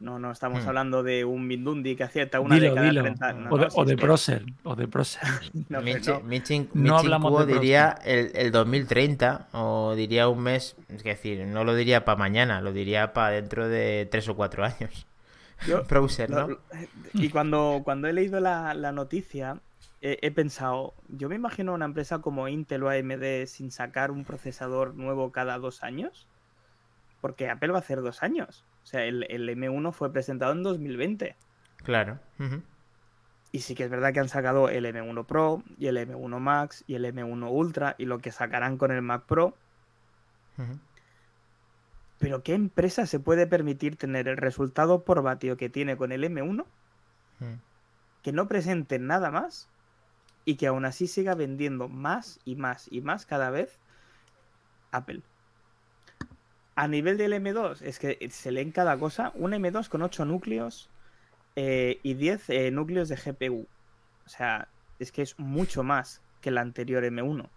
No, 0.00 0.18
no 0.18 0.30
estamos 0.30 0.64
hmm. 0.64 0.68
hablando 0.68 1.02
de 1.02 1.24
un 1.24 1.46
Mindundi 1.46 1.96
que 1.96 2.04
acierta 2.04 2.38
una 2.38 2.58
de 2.58 2.72
cada 2.72 3.02
30. 3.02 3.48
o, 3.50 3.58
de, 3.58 3.68
o 3.74 3.84
de 3.84 3.96
Procer. 3.96 4.44
O 4.62 4.76
de 4.76 4.88
no, 5.68 5.82
Minchi, 6.22 6.68
Kuo 6.70 7.44
diría 7.44 7.98
el, 8.04 8.30
el, 8.34 8.52
2030 8.52 9.48
o 9.52 9.94
diría 9.96 10.28
un 10.28 10.40
mes. 10.40 10.76
Es 10.88 11.02
decir, 11.02 11.44
no 11.46 11.64
lo 11.64 11.74
diría 11.74 12.04
para 12.04 12.16
mañana, 12.16 12.60
lo 12.60 12.72
diría 12.72 13.12
para 13.12 13.30
dentro 13.30 13.68
de 13.68 14.08
tres 14.10 14.28
o 14.28 14.36
cuatro 14.36 14.64
años. 14.64 15.06
Y 17.14 17.30
cuando, 17.30 17.80
cuando 17.84 18.08
he 18.08 18.12
leído 18.12 18.40
la, 18.40 18.92
noticia, 18.92 19.58
he, 20.00 20.30
pensado, 20.30 20.94
yo 21.08 21.28
me 21.28 21.34
imagino 21.34 21.74
una 21.74 21.84
empresa 21.84 22.20
como 22.20 22.48
Intel 22.48 22.84
o 22.84 22.90
AMD 22.90 23.46
sin 23.46 23.70
sacar 23.70 24.10
un 24.10 24.24
procesador 24.24 24.94
nuevo 24.94 25.32
cada 25.32 25.58
dos 25.58 25.82
años. 25.82 26.26
Porque 27.20 27.50
Apple 27.50 27.72
va 27.72 27.78
a 27.78 27.80
hacer 27.80 28.00
dos 28.00 28.22
años. 28.22 28.64
O 28.88 28.90
sea, 28.90 29.04
el, 29.04 29.22
M1 29.22 29.92
fue 29.92 30.10
presentado 30.10 30.52
en 30.52 30.62
2020. 30.62 31.36
Claro. 31.84 32.18
Y 33.52 33.58
sí 33.60 33.74
que 33.74 33.84
es 33.84 33.90
verdad 33.90 34.14
que 34.14 34.20
han 34.20 34.30
sacado 34.30 34.70
el 34.70 34.86
M1 34.86 35.26
Pro 35.26 35.62
y 35.76 35.88
el 35.88 35.98
M1 35.98 36.38
Max 36.38 36.84
y 36.86 36.94
el 36.94 37.04
M1 37.04 37.50
Ultra 37.50 37.96
y 37.98 38.06
lo 38.06 38.18
que 38.20 38.32
sacarán 38.32 38.78
con 38.78 38.90
el 38.90 39.02
Mac 39.02 39.24
Pro. 39.26 39.54
Pero 42.18 42.42
¿qué 42.42 42.54
empresa 42.54 43.04
se 43.04 43.20
puede 43.20 43.46
permitir 43.46 43.96
tener 43.96 44.26
el 44.26 44.38
resultado 44.38 45.04
por 45.04 45.20
vatio 45.20 45.58
que 45.58 45.68
tiene 45.68 45.98
con 45.98 46.10
el 46.10 46.24
M1? 46.24 46.64
Hmm. 47.40 47.56
Que 48.22 48.32
no 48.32 48.48
presente 48.48 48.98
nada 48.98 49.30
más 49.30 49.68
y 50.46 50.56
que 50.56 50.66
aún 50.66 50.86
así 50.86 51.08
siga 51.08 51.34
vendiendo 51.34 51.88
más 51.88 52.40
y 52.46 52.56
más 52.56 52.88
y 52.90 53.02
más 53.02 53.26
cada 53.26 53.50
vez 53.50 53.78
Apple. 54.92 55.20
A 56.78 56.86
nivel 56.86 57.18
del 57.18 57.32
M2, 57.32 57.82
es 57.82 57.98
que 57.98 58.28
se 58.30 58.52
leen 58.52 58.70
cada 58.70 58.96
cosa. 58.96 59.32
Un 59.34 59.50
M2 59.50 59.88
con 59.88 60.00
8 60.00 60.24
núcleos 60.24 60.88
eh, 61.56 61.98
y 62.04 62.14
10 62.14 62.50
eh, 62.50 62.70
núcleos 62.70 63.08
de 63.08 63.16
GPU. 63.16 63.66
O 64.24 64.28
sea, 64.28 64.68
es 65.00 65.10
que 65.10 65.22
es 65.22 65.36
mucho 65.40 65.82
más 65.82 66.22
que 66.40 66.50
el 66.50 66.58
anterior 66.58 67.02
M1. 67.02 67.48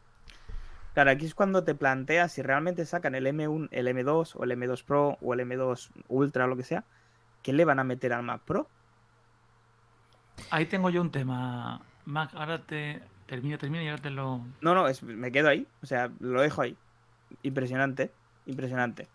Claro, 0.95 1.11
aquí 1.11 1.27
es 1.27 1.35
cuando 1.35 1.63
te 1.63 1.75
planteas 1.75 2.31
si 2.31 2.41
realmente 2.41 2.83
sacan 2.83 3.13
el 3.13 3.27
M1, 3.27 3.67
el 3.69 3.87
M2 3.89 4.31
o 4.37 4.43
el 4.43 4.51
M2 4.53 4.83
Pro 4.83 5.19
o 5.21 5.33
el 5.35 5.41
M2 5.41 5.91
Ultra 6.07 6.45
o 6.45 6.47
lo 6.47 6.57
que 6.57 6.63
sea, 6.63 6.83
¿qué 7.43 7.53
le 7.53 7.63
van 7.63 7.77
a 7.77 7.83
meter 7.83 8.13
al 8.13 8.23
Mac 8.23 8.41
Pro? 8.41 8.67
Ahí 10.49 10.65
tengo 10.65 10.89
yo 10.89 10.99
un 10.99 11.11
tema. 11.11 11.79
Mac, 12.05 12.31
ahora 12.33 12.57
te 12.63 13.03
termino, 13.27 13.59
termino 13.59 13.83
y 13.83 13.87
ahora 13.87 14.01
te 14.01 14.09
lo. 14.09 14.41
No, 14.61 14.73
no, 14.73 14.85
me 15.03 15.31
quedo 15.31 15.49
ahí. 15.49 15.67
O 15.83 15.85
sea, 15.85 16.09
lo 16.19 16.41
dejo 16.41 16.63
ahí. 16.63 16.75
Impresionante, 17.43 18.11
impresionante. 18.51 19.07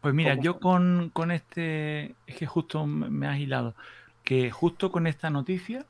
Pues 0.00 0.14
mira, 0.14 0.34
yo 0.34 0.58
con, 0.58 1.10
con, 1.12 1.30
este. 1.30 2.14
Es 2.26 2.36
que 2.36 2.46
justo 2.46 2.86
me 2.86 3.26
has 3.26 3.38
hilado. 3.38 3.74
Que 4.24 4.50
justo 4.50 4.90
con 4.90 5.06
esta 5.06 5.30
noticia, 5.30 5.86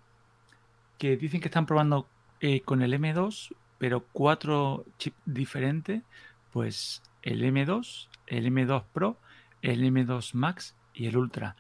que 0.98 1.16
dicen 1.16 1.40
que 1.40 1.48
están 1.48 1.66
probando 1.66 2.06
eh, 2.40 2.60
con 2.60 2.82
el 2.82 2.92
M2 2.94 3.54
pero 3.82 4.06
cuatro 4.12 4.84
chips 4.96 5.16
diferentes, 5.24 6.04
pues 6.52 7.02
el 7.22 7.42
M2, 7.42 8.06
el 8.28 8.46
M2 8.46 8.84
Pro, 8.92 9.18
el 9.60 9.82
M2 9.82 10.34
Max 10.34 10.76
y 10.94 11.06
el 11.06 11.16
Ultra. 11.16 11.56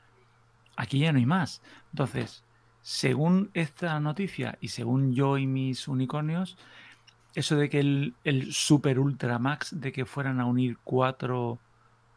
Aquí 0.76 1.00
ya 1.00 1.10
no 1.10 1.18
hay 1.18 1.26
más. 1.26 1.62
Entonces, 1.90 2.44
según 2.80 3.50
esta 3.54 3.98
noticia 3.98 4.56
y 4.60 4.68
según 4.68 5.12
yo 5.12 5.36
y 5.36 5.48
mis 5.48 5.88
unicornios, 5.88 6.56
eso 7.34 7.56
de 7.56 7.68
que 7.68 7.80
el, 7.80 8.52
Super 8.52 8.98
Ultra 8.98 9.38
Max, 9.38 9.80
de 9.80 9.92
que 9.92 10.04
fueran 10.04 10.40
a 10.40 10.46
unir 10.46 10.78
4, 10.84 11.58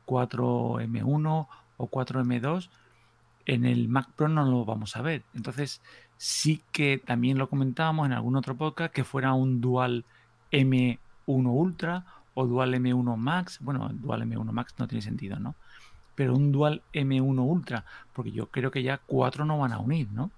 4 0.05 0.45
M1 0.82 1.47
o 1.78 1.88
4 1.88 2.24
M2, 2.24 2.70
en 3.45 3.66
el 3.66 3.88
Mac 3.88 4.09
Pro 4.16 4.28
no 4.28 4.45
lo 4.45 4.66
vamos 4.66 4.95
a 4.95 5.01
ver. 5.01 5.24
Entonces, 5.34 5.82
sí 6.18 6.61
que 6.72 6.97
también 6.97 7.38
lo 7.38 7.49
comentábamos 7.49 8.07
en 8.07 8.13
algún 8.13 8.36
otro 8.36 8.55
podcast, 8.55 8.93
que 8.93 9.03
fuera 9.03 9.34
un 9.34 9.61
Dual 9.61 10.05
M1 10.51 10.99
Ultra 11.26 12.05
o 12.34 12.45
Dual 12.45 12.74
M1 12.74 13.16
Max. 13.18 13.59
Bueno, 13.61 13.89
Dual 13.93 14.24
M1 14.24 14.51
Max 14.51 14.76
no 14.78 14.88
tiene 14.88 15.01
sentido, 15.01 15.39
¿no? 15.39 15.55
Pero 16.16 16.34
un 16.36 16.51
Dual 16.51 16.82
M1 16.93 17.39
Ultra, 17.39 17.86
porque 18.13 18.32
yo 18.32 18.47
creo 18.47 18.72
que 18.72 18.84
ya 18.84 18.97
cuatro 18.97 19.45
no 19.45 19.59
van 19.59 19.74
a 19.74 19.80
unir, 19.80 20.09
¿no? 20.11 20.32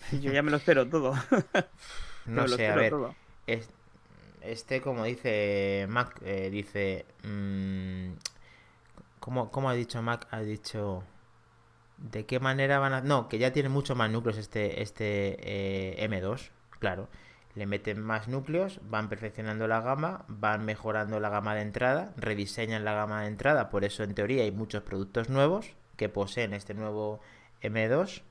Yo 0.12 0.32
ya 0.32 0.42
me 0.42 0.52
lo 0.52 0.58
espero 0.58 0.88
todo. 0.88 1.14
no 2.26 2.48
sé, 2.48 2.68
a 2.68 2.76
ver. 2.76 2.94
Este, 4.42 4.80
como 4.80 5.04
dice 5.04 5.86
Mac, 5.88 6.20
eh, 6.24 6.50
dice... 6.50 7.06
Mmm, 7.24 8.12
¿cómo, 9.20 9.50
¿Cómo 9.50 9.70
ha 9.70 9.74
dicho 9.74 10.02
Mac? 10.02 10.26
Ha 10.30 10.40
dicho... 10.40 11.04
¿De 11.96 12.26
qué 12.26 12.40
manera 12.40 12.78
van 12.78 12.92
a...? 12.92 13.00
No, 13.00 13.28
que 13.28 13.38
ya 13.38 13.52
tiene 13.52 13.68
mucho 13.68 13.94
más 13.94 14.10
núcleos 14.10 14.38
este, 14.38 14.82
este 14.82 15.36
eh, 16.02 16.08
M2, 16.08 16.50
claro. 16.78 17.08
Le 17.54 17.66
meten 17.66 18.00
más 18.00 18.28
núcleos, 18.28 18.80
van 18.84 19.08
perfeccionando 19.08 19.66
la 19.66 19.80
gama, 19.80 20.24
van 20.28 20.64
mejorando 20.64 21.18
la 21.18 21.28
gama 21.28 21.56
de 21.56 21.62
entrada, 21.62 22.12
rediseñan 22.16 22.84
la 22.84 22.94
gama 22.94 23.22
de 23.22 23.28
entrada, 23.28 23.68
por 23.68 23.84
eso 23.84 24.04
en 24.04 24.14
teoría 24.14 24.44
hay 24.44 24.52
muchos 24.52 24.82
productos 24.84 25.28
nuevos 25.28 25.74
que 25.96 26.08
poseen 26.08 26.54
este 26.54 26.74
nuevo 26.74 27.20
M2. 27.62 28.22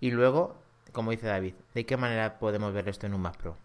Y 0.00 0.10
luego, 0.10 0.56
como 0.92 1.10
dice 1.10 1.26
David, 1.26 1.54
¿de 1.74 1.86
qué 1.86 1.96
manera 1.96 2.38
podemos 2.38 2.72
ver 2.74 2.88
esto 2.88 3.06
en 3.06 3.14
un 3.14 3.22
Mac 3.22 3.38
Pro? 3.38 3.56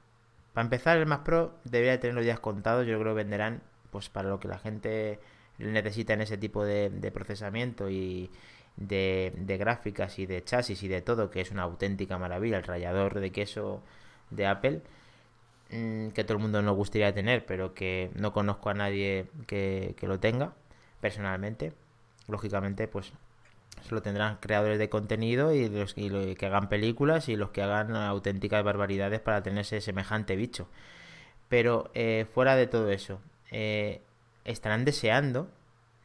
Para 0.56 0.66
empezar, 0.66 0.98
el 0.98 1.06
Mac 1.06 1.22
Pro 1.22 1.54
debería 1.66 2.00
tener 2.00 2.16
los 2.16 2.24
días 2.24 2.40
contados, 2.40 2.88
yo 2.88 3.00
creo 3.00 3.14
que 3.14 3.24
venderán 3.24 3.62
pues 3.92 4.10
para 4.10 4.28
lo 4.30 4.40
que 4.40 4.48
la 4.48 4.58
gente 4.58 5.20
necesita 5.60 6.14
en 6.14 6.22
ese 6.22 6.38
tipo 6.38 6.66
de 6.66 7.12
procesamiento 7.14 7.92
y, 7.92 8.32
de, 8.78 9.58
gráficas 9.60 10.20
y 10.20 10.26
de 10.26 10.44
chasis 10.44 10.84
y 10.84 10.88
de 10.88 11.02
todo, 11.02 11.30
que 11.30 11.42
es 11.42 11.52
una 11.52 11.64
auténtica 11.64 12.18
maravilla, 12.18 12.58
el 12.58 12.64
rallador 12.64 13.20
de 13.20 13.32
queso 13.32 13.82
de 14.32 14.48
Apple, 14.48 14.82
mm, 15.72 16.10
que 16.10 16.24
todo 16.24 16.38
el 16.38 16.44
mundo 16.44 16.62
nos 16.62 16.76
gustaría 16.76 17.14
tener, 17.14 17.46
pero 17.46 17.74
que 17.74 18.12
no 18.16 18.34
conozco 18.34 18.70
a 18.70 18.74
nadie 18.74 19.28
que, 19.48 19.96
lo 20.02 20.20
tenga 20.20 20.54
personalmente. 21.02 21.74
Lógicamente, 22.28 22.88
pues 22.88 23.14
solo 23.88 24.02
tendrán 24.02 24.38
creadores 24.38 24.80
de 24.80 24.90
contenido 24.90 25.54
y 25.54 25.70
los, 25.70 25.94
que 25.94 26.46
hagan 26.46 26.70
películas 26.70 27.30
y 27.30 27.36
los 27.36 27.52
que 27.52 27.62
hagan 27.62 27.96
auténticas 27.96 28.64
barbaridades 28.64 29.20
para 29.20 29.44
tenerse 29.44 29.82
semejante 29.82 30.36
bicho. 30.36 30.68
Pero 31.50 31.92
eh, 31.94 32.26
fuera 32.34 32.56
de 32.56 32.68
todo 32.68 32.90
eso, 32.90 33.22
eh, 33.52 34.02
estarán 34.44 34.86
deseando 34.86 35.50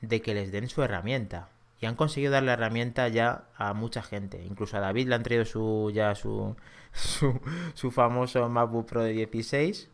de 0.01 0.20
que 0.22 0.35
les 0.35 0.53
den 0.53 0.68
su 0.68 0.83
herramienta 0.83 1.49
y 1.81 1.87
han 1.87 1.95
conseguido 1.97 2.33
dar 2.33 2.43
la 2.43 2.53
herramienta 2.53 3.09
ya 3.09 3.45
a 3.57 3.72
mucha 3.72 4.03
gente. 4.03 4.43
Incluso 4.45 4.76
a 4.76 4.81
David 4.81 5.09
le 5.09 5.14
han 5.14 5.22
traído 5.22 5.45
su 5.47 5.91
ya 5.95 6.14
su, 6.14 6.57
su, 7.74 7.91
famoso 7.91 8.49
MacBook 8.49 8.87
Pro 8.87 9.03
de 9.03 9.12
16. 9.12 9.89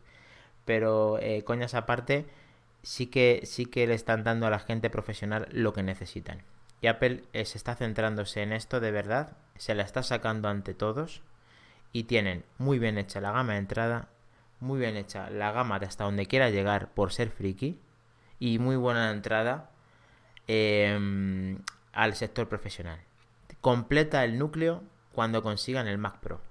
Pero 0.65 1.17
eh, 1.19 1.43
coñas 1.45 1.75
aparte, 1.75 2.25
sí 2.83 3.07
que, 3.07 3.41
sí 3.45 3.65
que 3.65 3.87
le 3.87 3.93
están 3.93 4.23
dando 4.25 4.47
a 4.47 4.49
la 4.49 4.59
gente 4.59 4.89
profesional 4.89 5.47
lo 5.51 5.71
que 5.73 5.83
necesitan. 5.83 6.41
Y 6.81 6.87
Apple 6.87 7.23
eh, 7.33 7.45
se 7.45 7.57
está 7.57 7.75
centrándose 7.75 8.43
en 8.43 8.53
esto 8.53 8.79
de 8.79 8.91
verdad, 8.91 9.37
se 9.55 9.75
la 9.75 9.83
está 9.83 10.03
sacando 10.03 10.47
ante 10.47 10.73
todos 10.73 11.21
y 11.91 12.03
tienen 12.03 12.43
muy 12.57 12.79
bien 12.79 12.97
hecha 12.97 13.21
la 13.21 13.31
gama 13.31 13.53
de 13.53 13.59
entrada, 13.59 14.09
muy 14.59 14.79
bien 14.79 14.95
hecha 14.95 15.29
la 15.29 15.51
gama 15.51 15.79
de 15.79 15.87
hasta 15.87 16.03
donde 16.03 16.27
quiera 16.27 16.49
llegar 16.49 16.93
por 16.93 17.11
ser 17.11 17.29
friki 17.31 17.79
y 18.39 18.59
muy 18.59 18.75
buena 18.75 19.11
entrada 19.11 19.71
eh, 20.47 21.57
al 21.93 22.15
sector 22.15 22.47
profesional. 22.47 22.99
Completa 23.61 24.23
el 24.23 24.37
núcleo 24.37 24.83
cuando 25.11 25.41
consigan 25.41 25.87
el 25.87 25.97
Mac 25.97 26.19
Pro. 26.19 26.41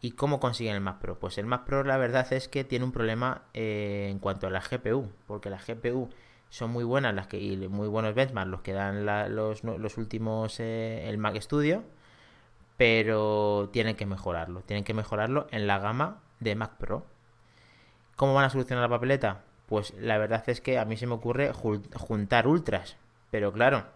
¿Y 0.00 0.12
cómo 0.12 0.40
consiguen 0.40 0.74
el 0.74 0.80
Mac 0.80 0.98
Pro? 0.98 1.18
Pues 1.18 1.38
el 1.38 1.46
Mac 1.46 1.64
Pro 1.64 1.84
la 1.84 1.96
verdad 1.98 2.32
es 2.32 2.48
que 2.48 2.64
tiene 2.64 2.84
un 2.84 2.90
problema 2.90 3.42
eh, 3.54 4.08
en 4.10 4.18
cuanto 4.18 4.46
a 4.46 4.50
la 4.50 4.60
GPU, 4.60 5.12
porque 5.26 5.50
las 5.50 5.66
GPU 5.66 6.08
son 6.52 6.70
muy 6.70 6.84
buenas 6.84 7.14
las 7.14 7.28
que, 7.28 7.40
y 7.40 7.56
muy 7.66 7.88
buenos 7.88 8.14
benchmarks 8.14 8.50
los 8.50 8.60
que 8.60 8.74
dan 8.74 9.06
los, 9.34 9.64
los, 9.64 9.96
últimos 9.96 10.60
eh, 10.60 11.08
el 11.08 11.16
Mac 11.16 11.34
Studio, 11.40 11.82
pero 12.76 13.70
tienen 13.72 13.96
que 13.96 14.04
mejorarlo, 14.04 14.60
tienen 14.60 14.84
que 14.84 14.92
mejorarlo 14.92 15.46
en 15.50 15.66
la 15.66 15.78
gama 15.78 16.20
de 16.40 16.54
Mac 16.54 16.76
Pro. 16.76 17.06
¿Cómo 18.16 18.34
van 18.34 18.44
a 18.44 18.50
solucionar 18.50 18.82
la 18.82 18.94
papeleta? 18.94 19.44
Pues 19.64 19.94
la 19.98 20.18
verdad 20.18 20.44
es 20.46 20.60
que 20.60 20.78
a 20.78 20.84
mí 20.84 20.98
se 20.98 21.06
me 21.06 21.14
ocurre 21.14 21.54
juntar 21.54 22.46
ultras, 22.46 22.98
pero 23.30 23.50
claro, 23.50 23.86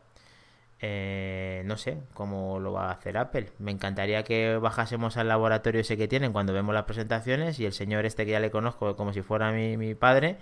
eh, 0.80 1.62
no 1.66 1.76
sé 1.76 1.98
cómo 2.14 2.58
lo 2.58 2.72
va 2.72 2.88
a 2.88 2.92
hacer 2.92 3.18
Apple. 3.18 3.52
Me 3.58 3.70
encantaría 3.70 4.22
que 4.22 4.56
bajásemos 4.56 5.18
al 5.18 5.28
laboratorio 5.28 5.82
ese 5.82 5.98
que 5.98 6.08
tienen 6.08 6.32
cuando 6.32 6.54
vemos 6.54 6.74
las 6.74 6.84
presentaciones 6.84 7.60
y 7.60 7.66
el 7.66 7.74
señor 7.74 8.06
este 8.06 8.24
que 8.24 8.32
ya 8.32 8.40
le 8.40 8.50
conozco 8.50 8.96
como 8.96 9.12
si 9.12 9.20
fuera 9.20 9.52
mi, 9.52 9.76
mi 9.76 9.94
padre, 9.94 10.38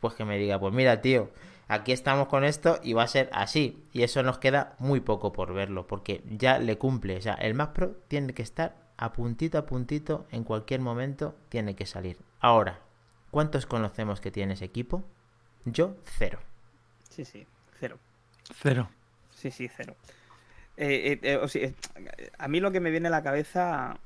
pues 0.00 0.14
que 0.14 0.24
me 0.24 0.38
diga, 0.38 0.58
pues 0.58 0.72
mira 0.72 1.00
tío, 1.00 1.30
aquí 1.68 1.92
estamos 1.92 2.28
con 2.28 2.44
esto 2.44 2.78
y 2.82 2.92
va 2.92 3.02
a 3.02 3.08
ser 3.08 3.28
así. 3.32 3.82
Y 3.92 4.02
eso 4.02 4.22
nos 4.22 4.38
queda 4.38 4.74
muy 4.78 5.00
poco 5.00 5.32
por 5.32 5.54
verlo, 5.54 5.86
porque 5.86 6.22
ya 6.28 6.58
le 6.58 6.78
cumple. 6.78 7.16
O 7.16 7.20
sea, 7.20 7.34
el 7.34 7.54
Mac 7.54 7.72
Pro 7.72 7.96
tiene 8.08 8.34
que 8.34 8.42
estar 8.42 8.76
a 8.96 9.12
puntito 9.12 9.58
a 9.58 9.66
puntito, 9.66 10.26
en 10.30 10.44
cualquier 10.44 10.80
momento 10.80 11.34
tiene 11.48 11.74
que 11.74 11.86
salir. 11.86 12.16
Ahora, 12.40 12.80
¿cuántos 13.30 13.66
conocemos 13.66 14.20
que 14.20 14.30
tiene 14.30 14.54
ese 14.54 14.64
equipo? 14.64 15.04
Yo, 15.64 15.96
cero. 16.04 16.38
Sí, 17.10 17.24
sí, 17.24 17.46
cero. 17.78 17.98
Cero. 18.54 18.88
Sí, 19.34 19.50
sí, 19.50 19.68
cero. 19.68 19.96
Eh, 20.76 21.18
eh, 21.22 21.46
eh, 21.54 21.74
a 22.38 22.48
mí 22.48 22.60
lo 22.60 22.70
que 22.70 22.80
me 22.80 22.90
viene 22.90 23.08
a 23.08 23.10
la 23.10 23.22
cabeza, 23.22 23.98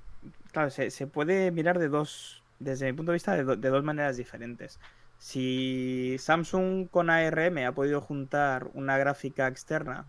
claro, 0.53 0.71
se, 0.71 1.07
puede 1.07 1.51
mirar 1.51 1.79
de 1.79 1.89
dos, 1.89 2.43
desde 2.59 2.87
mi 2.87 2.93
punto 2.93 3.13
de 3.13 3.17
vista, 3.17 3.37
de, 3.37 3.57
dos 3.57 3.85
maneras 3.85 4.17
diferentes. 4.17 4.79
Si 5.21 6.17
Samsung 6.19 6.89
con 6.89 7.11
ARM 7.11 7.59
ha 7.59 7.73
podido 7.73 8.01
juntar 8.01 8.71
una 8.73 8.97
gráfica 8.97 9.49
externa 9.49 10.07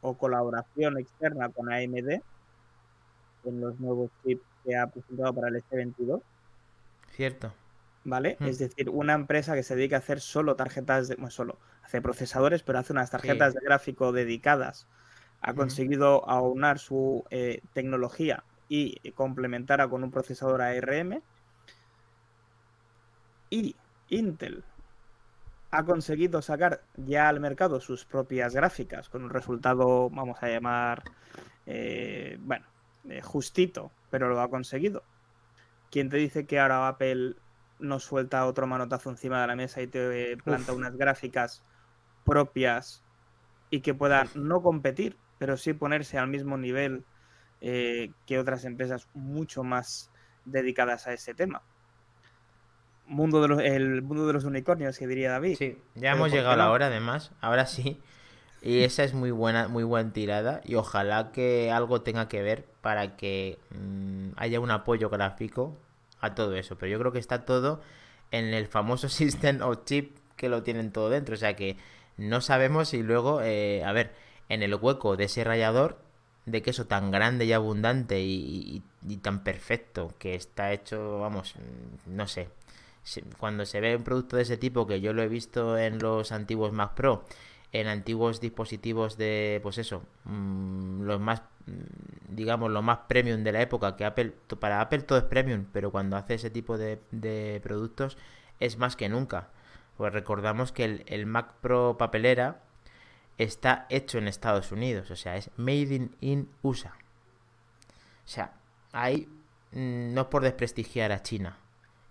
o 0.00 0.16
colaboración 0.16 0.98
externa 0.98 1.48
con 1.48 1.72
AMD 1.72 2.22
en 3.44 3.60
los 3.60 3.78
nuevos 3.80 4.12
chips 4.22 4.44
que 4.64 4.76
ha 4.76 4.86
presentado 4.86 5.34
para 5.34 5.48
el 5.48 5.64
S22. 5.64 6.22
Cierto. 7.10 7.52
¿Vale? 8.04 8.36
Hmm. 8.38 8.46
Es 8.46 8.60
decir, 8.60 8.88
una 8.88 9.14
empresa 9.14 9.56
que 9.56 9.64
se 9.64 9.74
dedica 9.74 9.96
a 9.96 9.98
hacer 9.98 10.20
solo 10.20 10.54
tarjetas 10.54 11.08
de. 11.08 11.16
Bueno, 11.16 11.30
solo 11.30 11.58
hace 11.82 12.00
procesadores, 12.00 12.62
pero 12.62 12.78
hace 12.78 12.92
unas 12.92 13.10
tarjetas 13.10 13.52
de 13.52 13.60
gráfico 13.64 14.12
dedicadas. 14.12 14.86
Ha 15.40 15.54
conseguido 15.54 16.28
aunar 16.30 16.78
su 16.78 17.24
eh, 17.30 17.62
tecnología 17.72 18.44
y 18.68 19.10
complementarla 19.12 19.88
con 19.88 20.04
un 20.04 20.12
procesador 20.12 20.62
ARM. 20.62 21.20
Y 23.50 23.76
Intel 24.08 24.64
ha 25.70 25.84
conseguido 25.84 26.42
sacar 26.42 26.82
ya 26.96 27.28
al 27.28 27.40
mercado 27.40 27.80
sus 27.80 28.04
propias 28.04 28.54
gráficas 28.54 29.08
con 29.08 29.24
un 29.24 29.30
resultado, 29.30 30.08
vamos 30.10 30.42
a 30.42 30.48
llamar, 30.48 31.02
eh, 31.66 32.38
bueno, 32.40 32.66
eh, 33.08 33.20
justito, 33.22 33.90
pero 34.10 34.28
lo 34.28 34.40
ha 34.40 34.48
conseguido. 34.48 35.02
¿Quién 35.90 36.08
te 36.08 36.16
dice 36.16 36.46
que 36.46 36.58
ahora 36.58 36.88
Apple 36.88 37.34
no 37.78 38.00
suelta 38.00 38.46
otro 38.46 38.66
manotazo 38.66 39.10
encima 39.10 39.40
de 39.40 39.46
la 39.46 39.56
mesa 39.56 39.82
y 39.82 39.86
te 39.86 40.36
planta 40.38 40.72
unas 40.72 40.96
gráficas 40.96 41.62
propias 42.24 43.04
y 43.70 43.80
que 43.80 43.94
puedan 43.94 44.28
no 44.34 44.62
competir, 44.62 45.16
pero 45.38 45.56
sí 45.56 45.72
ponerse 45.72 46.18
al 46.18 46.28
mismo 46.28 46.56
nivel 46.56 47.04
eh, 47.60 48.12
que 48.26 48.38
otras 48.38 48.64
empresas 48.64 49.08
mucho 49.14 49.62
más 49.62 50.10
dedicadas 50.44 51.06
a 51.06 51.12
ese 51.12 51.34
tema. 51.34 51.62
Mundo 53.06 53.40
de 53.40 53.48
los, 53.48 53.60
el 53.60 54.02
mundo 54.02 54.26
de 54.26 54.32
los 54.32 54.44
unicornios, 54.44 54.98
que 54.98 55.06
diría 55.06 55.30
David. 55.30 55.56
Sí, 55.56 55.78
ya 55.94 56.12
hemos 56.12 56.30
llegado 56.30 56.52
a 56.52 56.56
la 56.56 56.70
hora, 56.70 56.86
además. 56.86 57.30
Ahora 57.40 57.66
sí. 57.66 58.00
Y 58.62 58.82
esa 58.82 59.04
es 59.04 59.14
muy 59.14 59.30
buena, 59.30 59.68
muy 59.68 59.84
buena 59.84 60.12
tirada. 60.12 60.60
Y 60.64 60.74
ojalá 60.74 61.30
que 61.30 61.70
algo 61.70 62.02
tenga 62.02 62.28
que 62.28 62.42
ver 62.42 62.64
para 62.80 63.16
que 63.16 63.58
mm, 63.70 64.30
haya 64.36 64.58
un 64.58 64.70
apoyo 64.70 65.08
gráfico 65.08 65.76
a 66.20 66.34
todo 66.34 66.56
eso. 66.56 66.76
Pero 66.76 66.90
yo 66.90 66.98
creo 66.98 67.12
que 67.12 67.20
está 67.20 67.44
todo 67.44 67.80
en 68.32 68.46
el 68.54 68.66
famoso 68.66 69.08
System 69.10 69.62
of 69.62 69.84
Chip 69.84 70.16
que 70.36 70.48
lo 70.48 70.62
tienen 70.62 70.90
todo 70.90 71.10
dentro. 71.10 71.34
O 71.34 71.38
sea 71.38 71.54
que 71.54 71.76
no 72.16 72.40
sabemos 72.40 72.88
si 72.88 73.02
luego, 73.02 73.40
eh, 73.42 73.84
a 73.84 73.92
ver, 73.92 74.14
en 74.48 74.62
el 74.62 74.74
hueco 74.74 75.16
de 75.16 75.24
ese 75.24 75.44
rallador 75.44 75.98
de 76.46 76.62
queso 76.62 76.86
tan 76.86 77.10
grande 77.10 77.44
y 77.44 77.52
abundante 77.52 78.20
y, 78.20 78.82
tan 79.22 79.42
perfecto 79.42 80.14
que 80.18 80.34
está 80.34 80.72
hecho, 80.72 81.20
vamos, 81.20 81.54
no 82.06 82.26
sé. 82.26 82.48
Cuando 83.38 83.64
se 83.66 83.80
ve 83.80 83.96
un 83.96 84.02
producto 84.02 84.36
de 84.36 84.42
ese 84.42 84.56
tipo, 84.56 84.86
que 84.86 85.00
yo 85.00 85.12
lo 85.12 85.22
he 85.22 85.28
visto 85.28 85.78
en 85.78 85.98
los 85.98 86.32
antiguos 86.32 86.72
Mac 86.72 86.94
Pro, 86.94 87.24
en 87.72 87.88
antiguos 87.88 88.40
dispositivos 88.40 89.16
de, 89.16 89.60
pues 89.62 89.78
eso, 89.78 90.02
mm, 90.24 91.02
los 91.02 91.20
más, 91.20 91.42
mm, 91.66 92.34
digamos, 92.34 92.70
lo 92.70 92.82
más 92.82 93.00
premium 93.08 93.44
de 93.44 93.52
la 93.52 93.62
época, 93.62 93.96
que 93.96 94.04
Apple, 94.04 94.32
para 94.60 94.80
Apple 94.80 95.00
todo 95.00 95.18
es 95.18 95.24
premium, 95.24 95.66
pero 95.72 95.90
cuando 95.90 96.16
hace 96.16 96.34
ese 96.34 96.50
tipo 96.50 96.78
de, 96.78 97.60
productos 97.62 98.16
es 98.60 98.78
más 98.78 98.96
que 98.96 99.08
nunca. 99.08 99.48
Pues 99.96 100.12
recordamos 100.12 100.72
que 100.72 101.04
el, 101.06 101.26
Mac 101.26 101.54
Pro 101.60 101.96
papelera 101.98 102.62
está 103.38 103.86
hecho 103.90 104.18
en 104.18 104.28
Estados 104.28 104.72
Unidos, 104.72 105.10
o 105.10 105.16
sea, 105.16 105.36
es 105.36 105.50
made 105.56 106.10
in, 106.20 106.48
USA. 106.62 106.90
O 108.24 108.28
sea, 108.28 108.52
ahí 108.92 109.28
mm, 109.72 110.14
no 110.14 110.30
por 110.30 110.42
desprestigiar 110.42 111.12
a 111.12 111.22
China, 111.22 111.58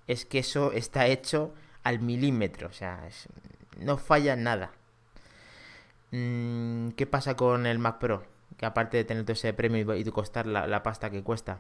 es 0.08 0.26
que 0.26 0.40
eso 0.40 0.72
está 0.72 1.08
hecho 1.08 1.54
al 1.84 2.00
milímetro, 2.00 2.68
o 2.68 2.74
sea, 2.74 3.08
no 3.80 3.98
falla 3.98 4.36
nada. 4.36 4.72
Mm, 6.12 6.90
¿Qué 6.92 7.06
pasa 7.06 7.36
con 7.36 7.66
el 7.66 7.80
Mac 7.80 8.00
Pro? 8.00 8.24
Que 8.58 8.66
aparte 8.66 8.98
de 8.98 9.04
tener 9.04 9.24
todo 9.24 9.34
ese 9.34 9.54
premio 9.54 9.96
y 9.96 10.04
costar 10.06 10.48
la, 10.48 10.68
la 10.68 10.84
pasta 10.84 11.10
que 11.10 11.24
cuesta, 11.24 11.60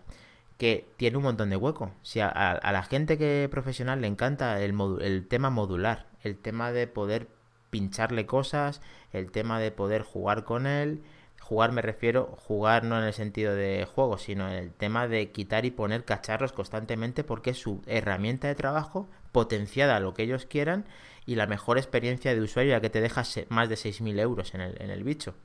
que 0.57 0.87
tiene 0.97 1.17
un 1.17 1.23
montón 1.23 1.49
de 1.49 1.57
hueco. 1.57 1.91
Si 2.03 2.19
a, 2.19 2.59
la 2.63 2.83
gente 2.83 3.17
que 3.17 3.47
profesional 3.51 4.01
le 4.01 4.07
encanta 4.07 4.61
el, 4.61 4.75
el 5.01 5.27
tema 5.27 5.49
modular, 5.49 6.07
el 6.23 6.37
tema 6.37 6.71
de 6.71 6.87
poder 6.87 7.27
pincharle 7.69 8.25
cosas, 8.25 8.81
el 9.11 9.31
tema 9.31 9.59
de 9.59 9.71
poder 9.71 10.03
jugar 10.03 10.45
con 10.45 10.67
él, 10.67 11.03
Jugar 11.47 11.71
me 11.71 11.83
refiero, 11.83 12.35
jugar 12.47 12.83
no 12.85 12.97
en 12.97 13.03
el 13.03 13.13
sentido 13.13 13.53
de 13.53 13.85
juego, 13.85 14.17
sino 14.17 14.47
en 14.49 14.55
el 14.55 14.71
tema 14.73 15.07
de 15.07 15.29
quitar 15.29 15.63
y 15.63 15.69
poner 15.69 16.03
cacharros 16.03 16.53
constantemente 16.53 17.23
porque 17.23 17.51
es 17.51 17.59
su 17.59 17.83
herramienta 17.85 18.47
de 18.47 18.55
trabajo 18.55 19.07
potenciada 19.31 19.95
a 19.95 19.99
lo 19.99 20.15
que 20.15 20.23
ellos 20.23 20.47
quieran 20.47 20.85
y 21.27 21.35
la 21.35 21.45
mejor 21.45 21.77
experiencia 21.77 22.33
de 22.33 22.41
usuario 22.41 22.71
ya 22.71 22.81
que 22.81 22.89
te 22.89 22.99
dejas 22.99 23.41
más 23.49 23.69
de 23.69 23.75
6.000 23.75 24.19
euros 24.19 24.55
en 24.55 24.61
el, 24.61 24.81
en 24.81 24.89
el 24.89 25.03
bicho. 25.03 25.35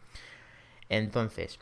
Entonces, 0.88 1.58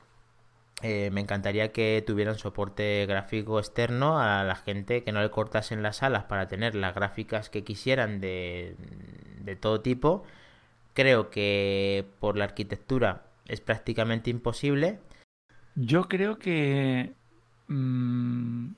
eh, 0.82 1.10
me 1.12 1.20
encantaría 1.20 1.72
que 1.72 2.04
tuvieran 2.06 2.38
soporte 2.38 3.06
gráfico 3.06 3.58
externo 3.58 4.20
a 4.20 4.44
la 4.44 4.54
gente 4.54 5.02
que 5.02 5.10
no 5.10 5.20
le 5.20 5.30
cortasen 5.30 5.82
las 5.82 6.04
alas 6.04 6.26
para 6.26 6.46
tener 6.46 6.76
las 6.76 6.94
gráficas 6.94 7.50
que 7.50 7.64
quisieran 7.64 8.20
de, 8.20 8.76
de 9.40 9.56
todo 9.56 9.80
tipo. 9.80 10.22
Creo 10.94 11.28
que 11.30 12.06
por 12.20 12.36
la 12.36 12.44
arquitectura 12.44 13.27
es 13.48 13.60
prácticamente 13.60 14.30
imposible. 14.30 15.00
Yo 15.74 16.08
creo 16.08 16.38
que 16.38 17.12
mmm, 17.68 18.68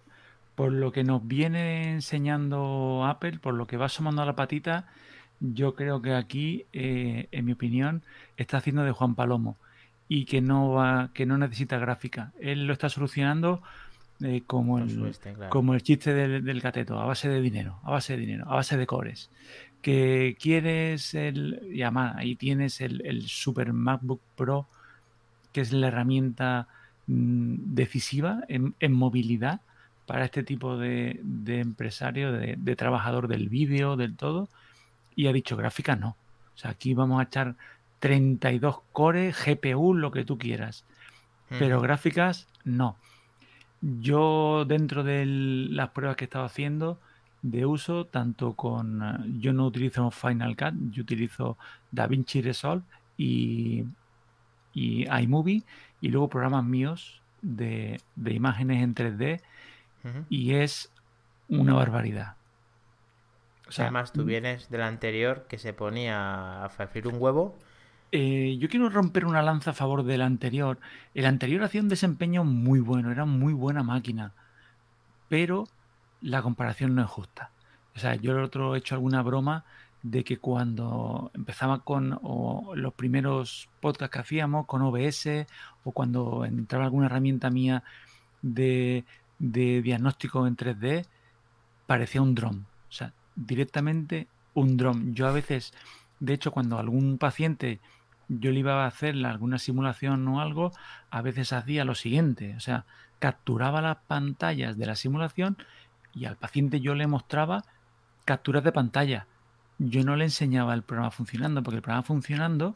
por 0.55 0.73
lo 0.73 0.93
que 0.93 1.05
nos 1.05 1.27
viene 1.27 1.93
enseñando 1.93 3.05
Apple, 3.07 3.39
por 3.39 3.55
lo 3.55 3.67
que 3.67 3.77
va 3.77 3.87
asomando 3.87 4.23
a 4.23 4.27
la 4.27 4.37
patita, 4.37 4.87
yo 5.41 5.75
creo 5.75 6.03
que 6.03 6.15
aquí, 6.15 6.67
eh, 6.73 7.29
en 7.33 7.45
mi 7.47 7.53
opinión, 7.53 8.03
está 8.37 8.59
haciendo 8.59 8.85
de 8.85 8.93
Juan 8.93 9.15
Palomo 9.15 9.57
y 10.07 10.27
que 10.27 10.41
no 10.41 10.73
va, 10.73 11.11
que 11.15 11.25
no 11.25 11.39
necesita 11.39 11.79
gráfica. 11.79 12.33
Él 12.41 12.67
lo 12.67 12.75
está 12.75 12.91
solucionando 12.91 13.63
eh, 14.23 14.43
como, 14.47 14.79
el, 14.79 15.17
como 15.49 15.73
el 15.73 15.83
chiste 15.83 16.13
del, 16.13 16.45
del, 16.45 16.61
cateto, 16.61 17.01
a 17.01 17.07
base 17.07 17.31
de 17.31 17.41
dinero, 17.41 17.79
a 17.83 17.93
base 17.93 18.15
de 18.15 18.19
dinero, 18.19 18.45
a 18.47 18.57
base 18.57 18.77
de 18.77 18.87
cores 18.87 19.31
que 19.83 20.37
quieres 20.41 21.15
el, 21.15 21.69
y 21.73 21.83
además 21.83 22.17
ahí 22.17 22.37
tienes 22.37 22.81
el, 22.81 23.05
el, 23.05 23.29
Super 23.29 23.73
MacBook 23.73 24.21
Pro, 24.37 24.67
que 25.53 25.61
es 25.61 25.73
la 25.73 25.89
herramienta 25.89 26.69
mmm, 27.07 27.55
decisiva 27.75 28.43
en, 28.49 28.75
en, 28.81 28.93
movilidad 28.93 29.61
para 30.07 30.25
este 30.25 30.43
tipo 30.43 30.77
de, 30.77 31.21
de 31.23 31.61
empresario, 31.61 32.33
de, 32.33 32.57
de, 32.59 32.77
trabajador 32.77 33.29
del 33.29 33.49
vídeo, 33.49 33.97
del 33.97 34.17
todo, 34.17 34.49
y 35.15 35.27
ha 35.27 35.33
dicho 35.33 35.57
gráfica 35.57 35.97
no. 35.97 36.17
O 36.55 36.59
sea, 36.59 36.73
aquí 36.73 36.95
vamos 36.95 37.21
a 37.21 37.25
echar 37.25 37.57
32 38.01 38.81
cores, 38.93 39.37
GPU, 39.45 39.95
lo 39.95 40.11
que 40.11 40.25
tú 40.25 40.39
quieras, 40.39 40.85
mm. 41.51 41.57
pero 41.59 41.81
gráficas 41.81 42.49
no. 42.65 42.97
Yo 43.81 44.65
dentro 44.67 45.05
de 45.05 45.25
las 45.27 45.91
pruebas 45.91 46.17
que 46.17 46.25
he 46.25 46.27
estado 46.27 46.45
haciendo, 46.45 46.99
de 47.43 47.67
uso, 47.67 48.07
tanto 48.07 48.55
con... 48.55 49.03
Eh, 49.03 49.39
yo 49.39 49.53
no 49.53 49.67
utilizo 49.67 50.11
Final 50.11 50.57
Cut, 50.57 50.75
yo 50.91 51.03
utilizo 51.03 51.57
DaVinci 51.91 52.43
Resolve 52.43 52.85
y, 53.17 53.85
y 54.75 55.07
iMovie 55.23 55.63
y 56.01 56.09
luego 56.09 56.29
programas 56.29 56.65
míos 56.65 57.21
de, 57.43 58.01
de 58.17 58.33
imágenes 58.33 58.83
en 58.83 58.95
3D 58.95 59.41
uh 60.05 60.09
-huh. 60.09 60.25
y 60.29 60.55
es 60.55 60.93
una 61.49 61.75
barbaridad. 61.75 62.37
O 63.69 63.73
sea, 63.73 63.87
Además, 63.87 64.13
tú 64.13 64.25
vienes 64.25 64.69
del 64.69 64.83
anterior 64.83 65.47
que 65.49 65.59
se 65.59 65.73
ponía 65.73 66.65
a 66.65 66.69
freír 66.71 67.07
un 67.07 67.17
huevo. 67.21 67.57
Eh, 68.13 68.57
yo 68.59 68.69
quiero 68.69 68.89
romper 68.91 69.25
una 69.25 69.43
lanza 69.43 69.71
a 69.71 69.75
favor 69.75 70.03
del 70.03 70.23
anterior. 70.23 70.79
El 71.15 71.27
anterior 71.27 71.63
hacía 71.63 71.81
un 71.81 71.89
desempeño 71.89 72.43
muy 72.43 72.81
bueno, 72.81 73.13
era 73.13 73.25
muy 73.27 73.53
buena 73.53 73.85
máquina. 73.85 74.33
Pero 75.29 75.69
la 76.21 76.43
comparación 76.43 76.95
no 76.95 77.03
es 77.03 77.11
justa. 77.11 77.51
O 77.95 77.99
sea, 77.99 78.15
yo 78.15 78.33
el 78.33 78.45
otro 78.45 78.75
he 78.75 78.79
hecho 78.79 78.95
alguna 78.95 79.23
broma 79.23 79.65
de 80.03 80.25
que 80.25 80.39
cuando 80.39 81.31
empezaba 81.35 81.81
con 81.81 82.19
los 82.75 82.95
primeros 82.95 83.69
podcasts 83.81 84.13
que 84.13 84.19
hacíamos 84.21 84.67
con 84.67 84.83
OBS 84.83 85.47
o 85.85 85.93
cuando 85.93 86.45
entraba 86.45 86.85
alguna 86.85 87.07
herramienta 87.07 87.51
mía 87.51 87.83
de, 88.41 89.05
de 89.39 89.83
diagnóstico 89.83 90.47
en 90.47 90.57
3D, 90.57 91.07
parecía 91.87 92.23
un 92.23 92.35
dron. 92.35 92.67
O 92.89 92.93
sea, 92.93 93.13
directamente 93.37 94.29
un 94.55 94.77
dron. 94.77 95.15
Yo 95.15 95.27
a 95.27 95.33
veces, 95.33 95.75
de 96.19 96.35
hecho, 96.35 96.53
cuando 96.53 96.79
algún 96.79 97.19
paciente 97.19 97.81
yo 98.29 98.53
le 98.53 98.61
iba 98.61 98.85
a 98.85 98.87
hacer 98.87 99.15
alguna 99.27 99.59
simulación 99.59 100.27
o 100.29 100.41
algo, 100.41 100.73
a 101.11 101.21
veces 101.21 101.53
hacía 101.53 101.85
lo 101.85 101.97
siguiente, 101.97 102.55
o 102.57 102.61
sea, 102.61 102.87
capturaba 103.19 103.83
las 103.83 103.99
pantallas 104.07 104.79
de 104.79 104.87
la 104.87 104.95
simulación 104.95 105.59
y 106.15 106.25
al 106.25 106.37
paciente 106.37 106.81
yo 106.81 106.95
le 106.95 107.07
mostraba 107.07 107.65
capturas 108.25 108.65
de 108.65 108.73
pantalla. 108.73 109.27
Yo 109.79 110.05
no 110.05 110.17
le 110.17 110.25
enseñaba 110.25 110.75
el 110.75 110.83
programa 110.83 111.11
funcionando, 111.11 111.63
porque 111.63 111.77
el 111.77 111.83
programa 111.83 112.03
funcionando 112.03 112.75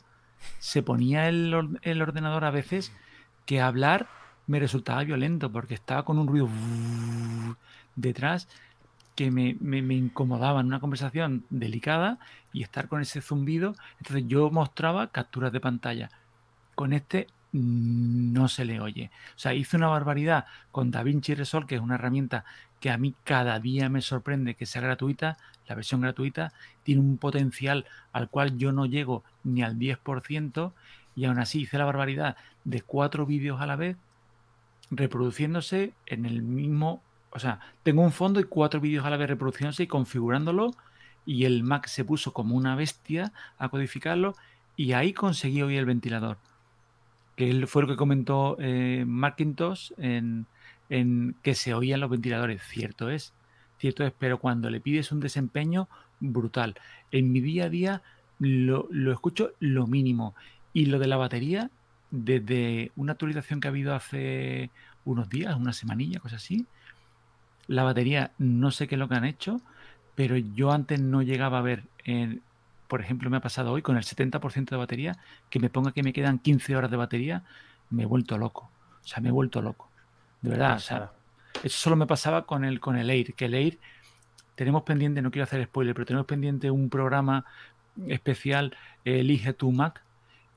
se 0.59 0.83
ponía 0.83 1.29
el, 1.29 1.79
el 1.83 2.03
ordenador 2.03 2.45
a 2.45 2.51
veces 2.51 2.93
que 3.47 3.61
hablar 3.61 4.09
me 4.47 4.59
resultaba 4.59 5.05
violento, 5.05 5.51
porque 5.51 5.75
estaba 5.75 6.05
con 6.05 6.19
un 6.19 6.27
ruido 6.27 6.49
detrás 7.97 8.49
que 9.15 9.31
me, 9.31 9.57
me, 9.61 9.81
me, 9.81 9.95
incomodaba 9.95 10.61
en 10.61 10.67
una 10.67 10.81
conversación 10.81 11.45
delicada 11.51 12.19
y 12.53 12.63
estar 12.63 12.89
con 12.89 13.01
ese 13.01 13.21
zumbido. 13.21 13.75
Entonces 13.99 14.25
yo 14.27 14.51
mostraba 14.51 15.09
capturas 15.09 15.53
de 15.53 15.61
pantalla. 15.61 16.11
Con 16.75 16.93
este 16.93 17.29
no 17.53 18.49
se 18.49 18.65
le 18.65 18.81
oye. 18.81 19.11
O 19.37 19.39
sea, 19.39 19.55
hice 19.55 19.77
una 19.77 19.87
barbaridad 19.87 20.47
con 20.73 20.91
DaVinci 20.91 21.35
Resolve, 21.35 21.69
que 21.69 21.77
es 21.77 21.81
una 21.81 21.95
herramienta 21.95 22.45
que 22.85 22.91
a 22.91 22.99
mí 22.99 23.15
cada 23.25 23.59
día 23.61 23.89
me 23.89 24.03
sorprende 24.03 24.57
que 24.57 24.67
sea 24.67 24.83
gratuita. 24.83 25.39
La 25.67 25.75
versión 25.75 26.03
gratuita 26.03 26.53
tiene 26.83 27.01
un 27.01 27.17
potencial 27.17 27.87
al 28.13 28.29
cual 28.29 28.59
yo 28.59 28.73
no 28.73 28.85
llego 28.85 29.25
ni 29.43 29.63
al 29.63 29.79
10% 29.79 30.75
y 31.17 31.25
aún 31.25 31.39
así 31.39 31.63
hice 31.63 31.79
la 31.79 31.87
barbaridad 31.87 32.37
de 32.65 32.83
cuatro 32.83 33.25
vídeos 33.25 33.63
a 33.63 33.67
la 33.67 33.77
vez 33.77 33.97
reproduciéndose 34.91 35.95
en 36.05 36.27
el 36.27 36.43
mismo, 36.43 37.03
o 37.31 37.39
sea, 37.39 37.59
tengo 37.85 38.03
un 38.03 38.13
fondo 38.13 38.39
y 38.39 38.45
cuatro 38.45 38.83
vídeos 38.83 39.07
a 39.07 39.09
la 39.09 39.17
vez 39.17 39.31
reproduciéndose 39.31 39.85
y 39.85 39.87
configurándolo 39.87 40.73
y 41.25 41.47
el 41.47 41.63
Mac 41.63 41.87
se 41.87 42.05
puso 42.05 42.35
como 42.35 42.55
una 42.55 42.77
bestia 42.77 43.33
a 43.57 43.71
codificarlo 43.71 44.35
y 44.77 44.93
ahí 44.93 45.15
conseguí 45.15 45.63
oír 45.63 45.79
el 45.79 45.87
ventilador 45.87 46.37
que 47.35 47.67
fue 47.67 47.81
lo 47.81 47.89
que 47.89 47.97
comentó 47.97 48.59
eh, 48.61 49.05
Macintosh 49.07 49.93
en, 49.97 50.47
en, 50.89 51.37
que 51.43 51.55
se 51.55 51.75
oían 51.75 52.01
los 52.01 52.11
ventiladores. 52.11 52.63
Cierto 52.63 53.11
es, 53.11 53.33
cierto 53.79 54.05
es, 54.05 54.13
pero 54.19 54.39
cuando 54.39 54.71
le 54.71 54.81
pides 54.81 55.13
un 55.13 55.21
desempeño 55.21 55.89
brutal. 56.21 56.75
En 57.11 57.33
mi 57.33 57.41
día 57.41 57.65
a 57.65 57.69
día 57.69 58.03
lo, 58.39 58.89
lo 58.91 59.13
escucho 59.13 59.53
lo 59.61 59.87
mínimo. 59.87 60.35
Y 60.73 60.87
lo 60.87 60.99
de 60.99 61.07
la 61.07 61.17
batería, 61.17 61.71
desde 62.11 62.91
una 62.97 63.13
actualización 63.13 63.61
que 63.61 63.69
ha 63.69 63.71
habido 63.71 63.95
hace 63.95 64.71
unos 65.05 65.29
días, 65.29 65.57
una 65.57 65.73
semanilla, 65.73 66.21
cosas 66.21 66.43
así, 66.43 66.67
la 67.67 67.83
batería 67.83 68.33
no 68.39 68.71
sé 68.71 68.89
qué 68.89 68.97
es 68.97 68.99
lo 68.99 69.09
que 69.09 69.15
han 69.15 69.25
hecho, 69.25 69.61
pero 70.15 70.37
yo 70.37 70.73
antes 70.73 71.01
no 71.01 71.23
llegaba 71.23 71.59
a 71.59 71.63
ver 71.63 71.85
en, 72.05 72.43
por 72.89 73.01
ejemplo, 73.01 73.31
me 73.31 73.39
ha 73.39 73.41
pasado 73.41 73.73
hoy 73.73 73.83
con 73.83 73.97
el 73.97 74.05
70% 74.05 74.71
de 74.71 74.77
batería, 74.77 75.19
que 75.51 75.59
me 75.59 75.71
ponga 75.71 75.93
que 75.93 76.03
me 76.03 76.13
quedan 76.13 76.39
15 76.39 76.77
horas 76.77 76.91
de 76.91 76.97
batería, 76.97 77.43
me 77.91 78.05
he 78.05 78.07
vuelto 78.07 78.39
loco. 78.39 78.71
O 79.03 79.07
sea, 79.07 79.21
me 79.21 79.29
he 79.31 79.33
vuelto 79.33 79.63
loco. 79.63 79.91
De 80.45 80.51
verdad, 80.51 80.77
o 80.77 80.81
sea, 80.81 81.13
eso 81.63 81.79
solo 81.79 81.97
me 81.97 82.07
pasaba 82.07 82.45
con 82.45 82.67
el, 82.67 82.79
con 82.79 82.97
el 82.97 83.09
Air, 83.09 83.33
que 83.33 83.47
el 83.47 83.55
Air 83.55 83.79
tenemos 84.55 84.83
pendiente, 84.83 85.23
no 85.23 85.31
quiero 85.31 85.45
hacer 85.45 85.65
spoiler, 85.65 85.95
pero 85.95 86.05
tenemos 86.05 86.27
pendiente 86.27 86.71
un 86.71 86.91
programa 86.91 87.47
especial, 88.09 88.77
Elige 89.07 89.55
tu 89.55 89.73
Mac, 89.73 90.03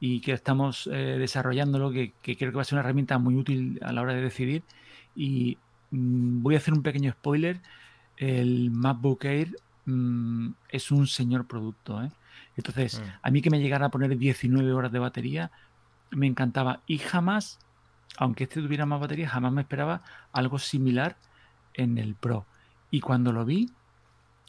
y 0.01 0.19
que 0.19 0.33
estamos 0.33 0.89
eh, 0.91 1.15
desarrollándolo, 1.17 1.91
que, 1.91 2.11
que, 2.21 2.35
creo 2.35 2.51
que 2.51 2.57
va 2.57 2.63
a 2.63 2.65
ser 2.65 2.75
una 2.75 2.81
herramienta 2.81 3.17
muy 3.17 3.35
útil 3.35 3.79
a 3.81 3.93
la 3.93 4.01
hora 4.01 4.13
de 4.13 4.21
decidir. 4.21 4.63
Y 5.15 5.57
mmm, 5.91 6.43
voy 6.43 6.55
a 6.55 6.57
hacer 6.57 6.73
un 6.73 6.83
pequeño 6.83 7.11
spoiler. 7.13 7.61
El 8.17 8.69
MacBook 8.71 9.23
Air 9.23 9.55
mmm, 9.85 10.49
es 10.69 10.91
un 10.91 11.07
señor 11.07 11.47
producto. 11.47 12.03
¿eh? 12.03 12.11
Entonces, 12.57 12.99
mm. 12.99 13.03
a 13.21 13.31
mí 13.31 13.41
que 13.41 13.49
me 13.49 13.61
llegara 13.61 13.85
a 13.85 13.89
poner 13.89 14.17
19 14.17 14.71
horas 14.73 14.91
de 14.91 14.99
batería, 14.99 15.49
me 16.11 16.27
encantaba. 16.27 16.81
Y 16.85 16.97
jamás, 16.97 17.59
aunque 18.17 18.45
este 18.45 18.61
tuviera 18.61 18.85
más 18.85 18.99
batería, 18.99 19.29
jamás 19.29 19.51
me 19.51 19.61
esperaba 19.61 20.01
algo 20.31 20.59
similar 20.59 21.17
en 21.73 21.97
el 21.97 22.15
Pro. 22.15 22.45
Y 22.89 23.01
cuando 23.01 23.31
lo 23.31 23.45
vi, 23.45 23.69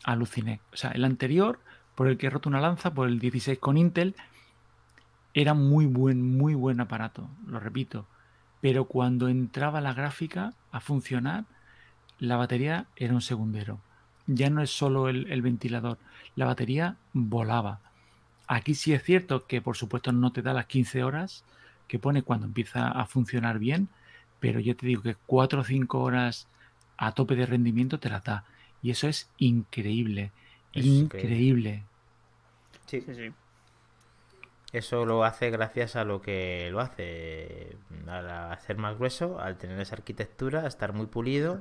aluciné. 0.04 0.60
O 0.72 0.76
sea, 0.76 0.90
el 0.90 1.04
anterior, 1.04 1.58
por 1.94 2.08
el 2.08 2.16
que 2.16 2.28
he 2.28 2.30
roto 2.30 2.48
una 2.48 2.60
lanza, 2.60 2.94
por 2.94 3.08
el 3.08 3.18
16 3.18 3.58
con 3.58 3.76
Intel, 3.76 4.14
era 5.34 5.54
muy 5.54 5.86
buen, 5.86 6.36
muy 6.36 6.54
buen 6.54 6.80
aparato, 6.80 7.28
lo 7.46 7.60
repito. 7.60 8.06
Pero 8.60 8.84
cuando 8.84 9.28
entraba 9.28 9.80
la 9.80 9.92
gráfica 9.92 10.54
a 10.72 10.80
funcionar, 10.80 11.44
la 12.18 12.36
batería 12.36 12.86
era 12.96 13.14
un 13.14 13.20
segundero 13.20 13.80
ya 14.28 14.50
no 14.50 14.62
es 14.62 14.70
solo 14.70 15.08
el, 15.08 15.30
el, 15.32 15.42
ventilador, 15.42 15.98
la 16.36 16.44
batería 16.44 16.96
volaba. 17.12 17.80
Aquí 18.46 18.74
sí 18.74 18.92
es 18.92 19.02
cierto 19.02 19.46
que 19.46 19.60
por 19.60 19.76
supuesto 19.76 20.12
no 20.12 20.32
te 20.32 20.42
da 20.42 20.52
las 20.52 20.66
15 20.66 21.02
horas 21.02 21.44
que 21.88 21.98
pone 21.98 22.22
cuando 22.22 22.46
empieza 22.46 22.88
a 22.90 23.06
funcionar 23.06 23.58
bien, 23.58 23.90
pero 24.40 24.60
yo 24.60 24.76
te 24.76 24.86
digo 24.86 25.02
que 25.02 25.16
4 25.26 25.62
o 25.62 25.64
5 25.64 26.00
horas 26.00 26.48
a 26.98 27.12
tope 27.14 27.36
de 27.36 27.46
rendimiento 27.46 28.00
te 28.00 28.10
la 28.10 28.20
da. 28.20 28.44
Y 28.82 28.90
eso 28.90 29.08
es 29.08 29.32
increíble, 29.38 30.32
es 30.72 30.86
increíble. 30.86 31.88
Sí, 32.86 33.00
sí, 33.00 33.14
sí. 33.14 33.34
eso 34.72 35.06
lo 35.06 35.24
hace 35.24 35.50
gracias 35.50 35.96
a 35.96 36.04
lo 36.04 36.20
que 36.20 36.68
lo 36.70 36.80
hace, 36.80 37.76
al 38.06 38.30
hacer 38.30 38.76
más 38.76 38.96
grueso, 38.98 39.40
al 39.40 39.56
tener 39.58 39.80
esa 39.80 39.96
arquitectura, 39.96 40.62
a 40.62 40.66
estar 40.68 40.92
muy 40.92 41.06
pulido 41.06 41.60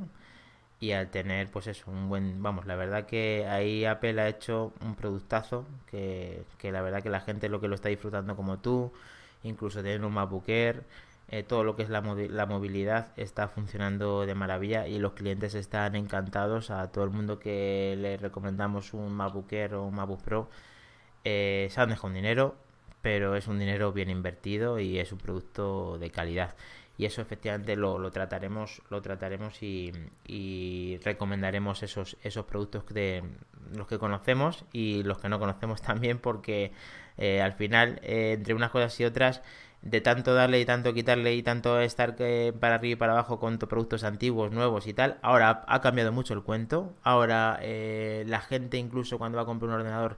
y 0.79 0.91
al 0.93 1.09
tener 1.11 1.51
pues 1.51 1.67
eso, 1.67 1.91
un 1.91 2.09
buen, 2.09 2.43
vamos, 2.43 2.65
la 2.67 2.75
verdad 2.75 3.05
que 3.07 3.47
ahí 3.49 3.85
Apple 3.85 4.21
ha 4.21 4.29
hecho 4.29 4.73
un 4.81 4.95
productazo 4.95 5.67
que, 5.87 6.45
que 6.59 6.71
la 6.71 6.81
verdad 6.81 7.03
que 7.03 7.09
la 7.09 7.21
gente 7.21 7.49
lo 7.49 7.61
que 7.61 7.67
lo 7.69 7.75
está 7.75 7.89
disfrutando 7.89 8.35
como 8.35 8.59
tú, 8.59 8.93
incluso 9.43 9.81
tienen 9.81 10.03
un 10.03 10.13
MacBook 10.13 10.47
Air, 10.49 10.83
eh, 11.29 11.43
todo 11.43 11.63
lo 11.63 11.75
que 11.75 11.83
es 11.83 11.89
la, 11.89 12.01
la, 12.01 12.45
movilidad 12.45 13.11
está 13.17 13.49
funcionando 13.49 14.25
de 14.25 14.33
maravilla 14.33 14.87
y 14.87 14.97
los 14.97 15.13
clientes 15.13 15.55
están 15.55 15.95
encantados. 15.95 16.71
A 16.71 16.89
todo 16.91 17.03
el 17.03 17.09
mundo 17.09 17.37
que 17.39 17.95
le 17.99 18.17
recomendamos 18.17 18.93
un 18.93 19.11
MacBook 19.13 19.51
Air 19.51 19.75
o 19.75 19.83
un 19.83 19.95
MacBook 19.95 20.21
Pro, 20.21 20.49
eh, 21.25 21.67
se 21.69 21.81
han 21.81 22.13
dinero, 22.13 22.55
pero 23.01 23.35
es 23.35 23.47
un 23.47 23.59
dinero 23.59 23.91
bien 23.91 24.09
invertido 24.09 24.79
y 24.79 24.99
es 24.99 25.11
un 25.11 25.19
producto 25.19 25.97
de 25.97 26.09
calidad. 26.11 26.55
Y 26.97 27.05
eso 27.05 27.21
efectivamente 27.21 27.75
lo, 27.75 27.99
lo 27.99 28.11
trataremos, 28.11 28.81
lo 28.89 29.01
trataremos 29.01 29.61
y, 29.61 29.91
recomendaremos 31.03 31.83
esos, 31.83 32.17
esos 32.23 32.45
productos 32.45 32.85
de 32.87 33.23
los 33.75 33.87
que 33.87 33.99
conocemos 33.99 34.65
y 34.73 35.03
los 35.03 35.19
que 35.19 35.29
no 35.29 35.39
conocemos 35.39 35.81
también, 35.83 36.17
porque 36.19 36.71
eh, 37.17 37.41
al 37.41 37.53
final, 37.53 37.99
eh, 38.03 38.33
entre 38.33 38.55
unas 38.55 38.71
cosas 38.71 38.99
y 38.99 39.05
otras, 39.05 39.41
de 39.81 40.01
tanto 40.01 40.33
darle 40.33 40.59
y 40.59 40.65
tanto 40.65 40.93
quitarle 40.93 41.35
y 41.35 41.43
tanto 41.43 41.79
estar 41.79 42.15
para 42.59 42.75
arriba 42.75 42.93
y 42.93 42.95
para 42.95 43.13
abajo 43.13 43.39
con 43.39 43.57
productos 43.59 44.03
antiguos, 44.03 44.51
nuevos 44.51 44.87
y 44.87 44.93
tal, 44.93 45.19
ahora 45.21 45.63
ha 45.67 45.81
cambiado 45.81 46.11
mucho 46.11 46.33
el 46.33 46.41
cuento. 46.41 46.95
Ahora 47.03 47.59
eh, 47.61 48.23
la 48.27 48.41
gente 48.41 48.77
incluso 48.77 49.17
cuando 49.19 49.37
va 49.37 49.43
a 49.43 49.45
comprar 49.45 49.69
un 49.69 49.75
ordenador 49.75 50.17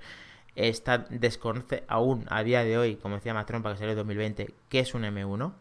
está 0.55 0.99
desconoce 1.09 1.83
aún 1.87 2.25
a 2.29 2.43
día 2.43 2.63
de 2.63 2.77
hoy, 2.77 2.95
como 2.95 3.15
decía 3.15 3.33
Matrompa 3.33 3.71
que 3.71 3.77
salió 3.77 3.91
en 3.91 3.97
2020, 3.97 4.53
que 4.69 4.79
es 4.79 4.93
un 4.93 5.03
M1. 5.03 5.53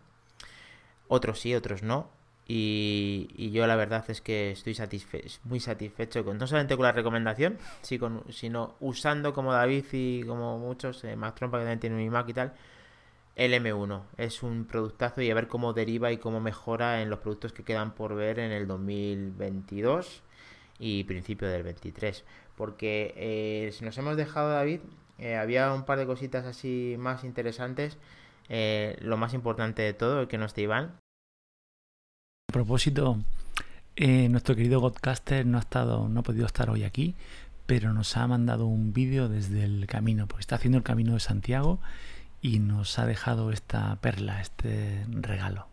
Otros 1.08 1.40
sí, 1.40 1.54
otros 1.54 1.82
no. 1.82 2.10
Y, 2.50 3.50
yo 3.52 3.66
la 3.66 3.76
verdad 3.76 4.04
es 4.08 4.22
que 4.22 4.52
estoy 4.52 4.74
muy 5.44 5.60
satisfecho 5.60 6.24
con 6.24 6.38
no 6.38 6.46
solamente 6.46 6.76
con 6.76 6.84
la 6.84 6.92
recomendación, 6.92 7.58
sino 7.82 8.74
usando 8.80 9.34
como 9.34 9.52
David 9.52 9.84
y 9.92 10.22
como 10.22 10.58
muchos, 10.58 11.04
eh, 11.04 11.14
Trompa 11.34 11.58
que 11.58 11.64
también 11.64 11.80
tiene 11.80 11.96
mi 11.96 12.08
Mac 12.08 12.26
y 12.28 12.32
tal, 12.32 12.54
el 13.36 13.52
M1. 13.52 14.02
Es 14.16 14.42
un 14.42 14.64
productazo 14.64 15.20
y 15.20 15.30
a 15.30 15.34
ver 15.34 15.46
cómo 15.46 15.74
deriva 15.74 16.10
y 16.10 16.16
cómo 16.16 16.40
mejora 16.40 17.02
en 17.02 17.10
los 17.10 17.18
productos 17.20 17.52
que 17.52 17.64
quedan 17.64 17.94
por 17.94 18.14
ver 18.14 18.38
en 18.38 18.50
el 18.50 18.66
2022 18.66 20.22
y 20.78 21.04
principio 21.04 21.48
del 21.48 21.62
23. 21.64 22.24
Porque 22.56 23.14
eh, 23.16 23.72
si 23.72 23.84
nos 23.84 23.96
hemos 23.98 24.16
dejado, 24.16 24.50
David, 24.50 24.80
eh, 25.18 25.36
había 25.36 25.72
un 25.72 25.84
par 25.84 25.98
de 25.98 26.06
cositas 26.06 26.46
así 26.46 26.96
más 26.98 27.24
interesantes. 27.24 27.98
Eh, 28.48 28.96
lo 29.00 29.16
más 29.16 29.34
importante 29.34 29.82
de 29.82 29.94
todo, 29.94 30.20
el 30.20 30.28
que 30.28 30.38
no 30.38 30.46
esté 30.46 30.62
Iván, 30.62 30.98
a 32.50 32.52
propósito, 32.54 33.18
eh, 33.94 34.26
nuestro 34.30 34.56
querido 34.56 34.80
Godcaster 34.80 35.44
no 35.44 35.58
ha 35.58 35.60
estado, 35.60 36.08
no 36.08 36.20
ha 36.20 36.22
podido 36.22 36.46
estar 36.46 36.70
hoy 36.70 36.82
aquí, 36.82 37.14
pero 37.66 37.92
nos 37.92 38.16
ha 38.16 38.26
mandado 38.26 38.64
un 38.66 38.94
vídeo 38.94 39.28
desde 39.28 39.64
el 39.64 39.86
camino, 39.86 40.26
porque 40.26 40.40
está 40.40 40.56
haciendo 40.56 40.78
el 40.78 40.82
camino 40.82 41.12
de 41.12 41.20
Santiago 41.20 41.78
y 42.40 42.60
nos 42.60 42.98
ha 42.98 43.04
dejado 43.04 43.52
esta 43.52 43.96
perla, 43.96 44.40
este 44.40 45.04
regalo. 45.10 45.66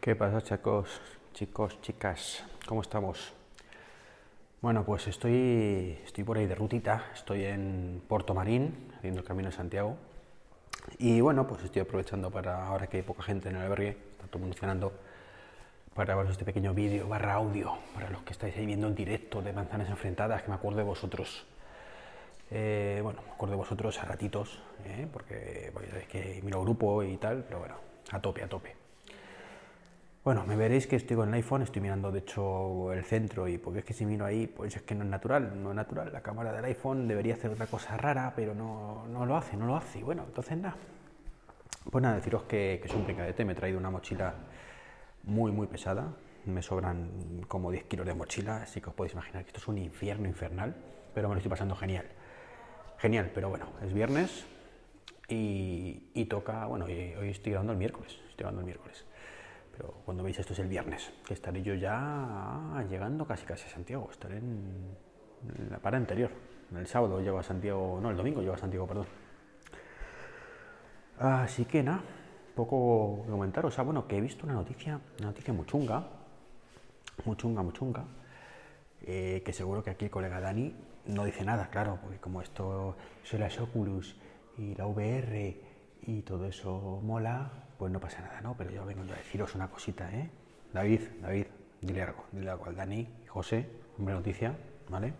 ¿Qué 0.00 0.14
pasa, 0.14 0.40
chicos, 0.40 1.00
chicos, 1.32 1.80
chicas? 1.80 2.44
¿Cómo 2.66 2.82
estamos? 2.82 3.34
Bueno, 4.64 4.82
pues 4.82 5.06
estoy, 5.08 5.98
estoy 6.06 6.24
por 6.24 6.38
ahí 6.38 6.46
de 6.46 6.54
rutita, 6.54 7.10
estoy 7.12 7.44
en 7.44 8.00
Puerto 8.08 8.32
Marín, 8.32 8.90
haciendo 8.96 9.20
el 9.20 9.26
camino 9.26 9.50
de 9.50 9.54
Santiago 9.54 9.98
y 10.96 11.20
bueno, 11.20 11.46
pues 11.46 11.62
estoy 11.64 11.82
aprovechando 11.82 12.30
para, 12.30 12.66
ahora 12.66 12.86
que 12.86 12.96
hay 12.96 13.02
poca 13.02 13.22
gente 13.22 13.50
en 13.50 13.56
el 13.56 13.62
albergue, 13.64 13.90
está 13.90 14.26
todo 14.26 14.42
funcionando, 14.42 14.94
para 15.92 16.06
grabaros 16.06 16.32
este 16.32 16.46
pequeño 16.46 16.72
vídeo 16.72 17.06
barra 17.06 17.34
audio, 17.34 17.76
para 17.92 18.08
los 18.08 18.22
que 18.22 18.32
estáis 18.32 18.56
ahí 18.56 18.64
viendo 18.64 18.86
en 18.86 18.94
directo 18.94 19.42
de 19.42 19.52
Manzanas 19.52 19.90
Enfrentadas, 19.90 20.40
que 20.40 20.48
me 20.48 20.54
acuerdo 20.54 20.78
de 20.78 20.84
vosotros. 20.84 21.44
Eh, 22.50 23.00
bueno, 23.02 23.20
me 23.22 23.32
acuerdo 23.32 23.56
de 23.56 23.58
vosotros 23.58 23.98
a 23.98 24.06
ratitos, 24.06 24.62
¿eh? 24.86 25.06
porque 25.12 25.72
bueno, 25.74 25.88
que 26.08 26.40
miro 26.42 26.62
grupo 26.62 27.02
y 27.02 27.18
tal, 27.18 27.44
pero 27.44 27.58
bueno, 27.58 27.74
a 28.12 28.18
tope, 28.18 28.42
a 28.42 28.48
tope. 28.48 28.83
Bueno, 30.24 30.46
me 30.46 30.56
veréis 30.56 30.86
que 30.86 30.96
estoy 30.96 31.18
con 31.18 31.28
el 31.28 31.34
iPhone, 31.34 31.60
estoy 31.60 31.82
mirando 31.82 32.10
de 32.10 32.20
hecho 32.20 32.90
el 32.94 33.04
centro 33.04 33.46
y 33.46 33.58
porque 33.58 33.80
es 33.80 33.84
que 33.84 33.92
si 33.92 34.06
miro 34.06 34.24
ahí, 34.24 34.46
pues 34.46 34.74
es 34.74 34.80
que 34.80 34.94
no 34.94 35.04
es 35.04 35.10
natural, 35.10 35.62
no 35.62 35.68
es 35.68 35.76
natural. 35.76 36.10
La 36.10 36.22
cámara 36.22 36.50
del 36.50 36.64
iPhone 36.64 37.06
debería 37.06 37.34
hacer 37.34 37.50
otra 37.50 37.66
cosa 37.66 37.98
rara, 37.98 38.32
pero 38.34 38.54
no, 38.54 39.06
no 39.08 39.26
lo 39.26 39.36
hace, 39.36 39.54
no 39.54 39.66
lo 39.66 39.76
hace. 39.76 39.98
Y 39.98 40.02
bueno, 40.02 40.24
entonces 40.26 40.56
nada. 40.56 40.76
Pues 41.90 42.00
nada, 42.00 42.16
deciros 42.16 42.44
que, 42.44 42.78
que 42.80 42.88
es 42.88 42.94
un 42.94 43.04
brincadete, 43.04 43.44
me 43.44 43.52
he 43.52 43.54
traído 43.54 43.78
una 43.78 43.90
mochila 43.90 44.32
muy, 45.24 45.52
muy 45.52 45.66
pesada. 45.66 46.14
Me 46.46 46.62
sobran 46.62 47.42
como 47.46 47.70
10 47.70 47.84
kilos 47.84 48.06
de 48.06 48.14
mochila, 48.14 48.62
así 48.62 48.80
que 48.80 48.88
os 48.88 48.94
podéis 48.94 49.12
imaginar 49.12 49.42
que 49.42 49.48
esto 49.48 49.60
es 49.60 49.68
un 49.68 49.76
infierno 49.76 50.26
infernal, 50.26 50.74
pero 51.12 51.28
me 51.28 51.34
lo 51.34 51.38
estoy 51.38 51.50
pasando 51.50 51.76
genial. 51.76 52.06
Genial, 52.96 53.30
pero 53.34 53.50
bueno, 53.50 53.66
es 53.82 53.92
viernes 53.92 54.46
y, 55.28 56.08
y 56.14 56.24
toca, 56.24 56.64
bueno, 56.64 56.86
hoy 56.86 57.28
estoy 57.28 57.52
grabando 57.52 57.74
el 57.74 57.78
miércoles, 57.78 58.12
estoy 58.30 58.38
grabando 58.38 58.60
el 58.60 58.66
miércoles. 58.66 59.04
Pero 59.76 59.94
cuando 60.04 60.22
veis 60.22 60.38
esto 60.38 60.52
es 60.52 60.58
el 60.60 60.68
viernes, 60.68 61.12
que 61.26 61.34
estaré 61.34 61.62
yo 61.62 61.74
ya 61.74 62.84
llegando 62.88 63.26
casi 63.26 63.44
casi 63.44 63.66
a 63.66 63.70
Santiago, 63.70 64.08
estaré 64.10 64.38
en 64.38 64.96
la 65.70 65.78
para 65.78 65.96
anterior. 65.96 66.30
El 66.74 66.86
sábado 66.86 67.20
llego 67.20 67.38
a 67.38 67.42
Santiago, 67.42 67.98
no, 68.00 68.10
el 68.10 68.16
domingo 68.16 68.40
llego 68.40 68.54
a 68.54 68.58
Santiago, 68.58 68.86
perdón. 68.86 69.06
Así 71.18 71.64
que 71.64 71.82
nada, 71.82 72.02
poco 72.54 73.22
que 73.24 73.30
comentar. 73.30 73.66
O 73.66 73.70
sea, 73.70 73.84
bueno, 73.84 74.06
que 74.06 74.16
he 74.16 74.20
visto 74.20 74.44
una 74.44 74.54
noticia, 74.54 75.00
una 75.18 75.28
noticia 75.28 75.52
muy 75.52 75.66
chunga, 75.66 76.06
muy 77.24 77.36
chunga, 77.36 77.62
muy 77.62 77.72
chunga, 77.72 78.04
eh, 79.02 79.42
que 79.44 79.52
seguro 79.52 79.82
que 79.82 79.90
aquí 79.90 80.04
el 80.06 80.10
colega 80.10 80.40
Dani 80.40 80.74
no 81.06 81.24
dice 81.24 81.44
nada, 81.44 81.68
claro, 81.68 81.98
porque 82.00 82.18
como 82.18 82.40
esto, 82.40 82.96
son 83.22 83.40
las 83.40 83.58
Oculus 83.60 84.16
y 84.56 84.74
la 84.74 84.86
VR 84.86 85.60
y 86.02 86.22
todo 86.22 86.46
eso 86.46 87.00
mola, 87.02 87.63
pues 87.78 87.92
no 87.92 88.00
pasa 88.00 88.20
nada, 88.20 88.40
¿no? 88.40 88.54
Pero 88.56 88.70
yo 88.70 88.84
vengo 88.84 89.04
yo 89.04 89.14
a 89.14 89.16
deciros 89.16 89.54
una 89.54 89.68
cosita, 89.68 90.10
¿eh? 90.12 90.30
David, 90.72 91.00
David, 91.20 91.46
dile 91.80 92.02
algo, 92.02 92.24
dile 92.32 92.50
algo 92.50 92.66
al 92.66 92.76
Dani 92.76 93.06
José, 93.28 93.66
hombre 93.98 94.14
noticia, 94.14 94.56
¿vale? 94.88 95.12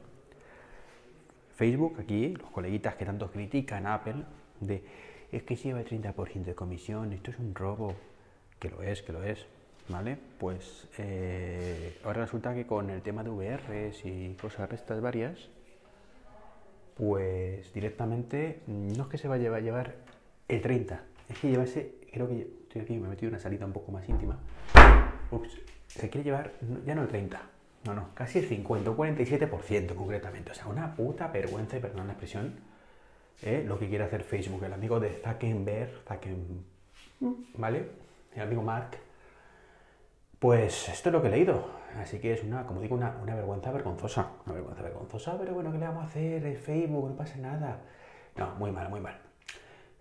Facebook, 1.57 2.01
aquí, 2.01 2.35
los 2.35 2.51
coleguitas 2.51 2.97
que 2.97 3.05
tanto 3.05 3.31
critican 3.31 3.87
a 3.87 3.95
Apple, 3.95 4.25
de 4.61 4.83
es 5.31 5.43
que 5.43 5.57
lleva 5.57 5.81
el 5.81 5.87
30% 5.87 6.45
de 6.45 6.55
comisión, 6.55 7.13
esto 7.13 7.31
es 7.31 7.39
un 7.39 7.55
robo, 7.55 7.95
que 8.59 8.71
lo 8.71 8.83
es, 8.83 9.03
que 9.03 9.13
lo 9.13 9.23
es, 9.23 9.47
¿vale? 9.89 10.17
Pues 10.39 10.89
eh, 10.99 11.99
ahora 12.05 12.23
resulta 12.23 12.55
que 12.55 12.67
con 12.67 12.91
el 12.91 13.03
tema 13.03 13.25
de 13.25 13.31
VRs 13.31 14.05
y 14.05 14.37
cosas 14.41 14.71
restas 14.71 15.01
varias, 15.01 15.49
pues 16.97 17.73
directamente 17.73 18.61
no 18.67 19.05
es 19.05 19.09
que 19.09 19.19
se 19.19 19.27
vaya 19.27 19.53
a 19.55 19.61
llevar 19.61 19.97
el 20.49 20.63
30, 20.63 21.03
es 21.29 21.39
que 21.39 21.51
llevarse 21.51 21.95
creo 22.15 22.29
que 22.29 22.47
estoy 22.63 22.83
aquí, 22.83 22.97
me 22.97 23.07
he 23.07 23.11
metido 23.11 23.31
una 23.31 23.41
salida 23.41 23.67
un 23.67 23.73
poco 23.73 23.91
más 23.91 24.09
íntima. 24.09 24.39
Ups, 25.33 25.61
se 25.89 26.09
quiere 26.09 26.25
llevar 26.25 26.53
ya 26.87 26.95
no 26.95 27.03
el 27.03 27.09
30, 27.09 27.43
no, 27.85 27.95
no, 27.95 28.09
casi 28.15 28.39
el 28.39 28.47
50, 28.47 28.91
un 28.91 28.97
47% 28.97 29.95
concretamente. 29.95 30.53
O 30.53 30.55
sea, 30.55 30.69
una 30.69 30.95
puta 30.95 31.29
vergüenza, 31.29 31.79
perdón 31.79 32.07
la 32.07 32.13
expresión, 32.13 32.55
¿eh? 33.43 33.65
lo 33.67 33.79
que 33.79 33.89
quiere 33.89 34.05
hacer 34.05 34.23
Facebook. 34.23 34.63
El 34.65 34.73
amigo 34.73 35.01
de 35.01 35.11
Zuckerberg, 35.11 35.91
Zuckerberg 36.09 36.65
¿vale? 37.57 37.89
El 38.35 38.43
amigo 38.43 38.63
Mark. 38.63 38.97
Pues 40.39 40.89
esto 40.89 41.09
es 41.09 41.13
lo 41.13 41.21
que 41.21 41.29
he 41.29 41.31
leído. 41.33 41.67
Así 42.01 42.19
que 42.19 42.33
es 42.33 42.43
una, 42.43 42.67
como 42.67 42.81
digo, 42.81 42.97
una, 42.97 43.11
vergüenza 43.25 43.73
vergonzosa. 43.73 44.31
Una 44.47 44.55
vergüenza 44.55 44.83
vergonzosa, 44.83 45.39
pero 45.39 45.55
bueno, 45.55 45.73
¿qué 45.73 45.79
le 45.79 45.87
vamos 45.87 46.05
a 46.05 46.07
hacer? 46.07 46.47
Es 46.47 46.61
Facebook, 46.61 47.11
no 47.11 47.17
pasa 47.17 47.37
nada. 47.39 47.81
No, 48.37 48.55
muy 48.57 48.71
mal, 48.71 48.89
muy 48.89 49.01
mal. 49.01 49.24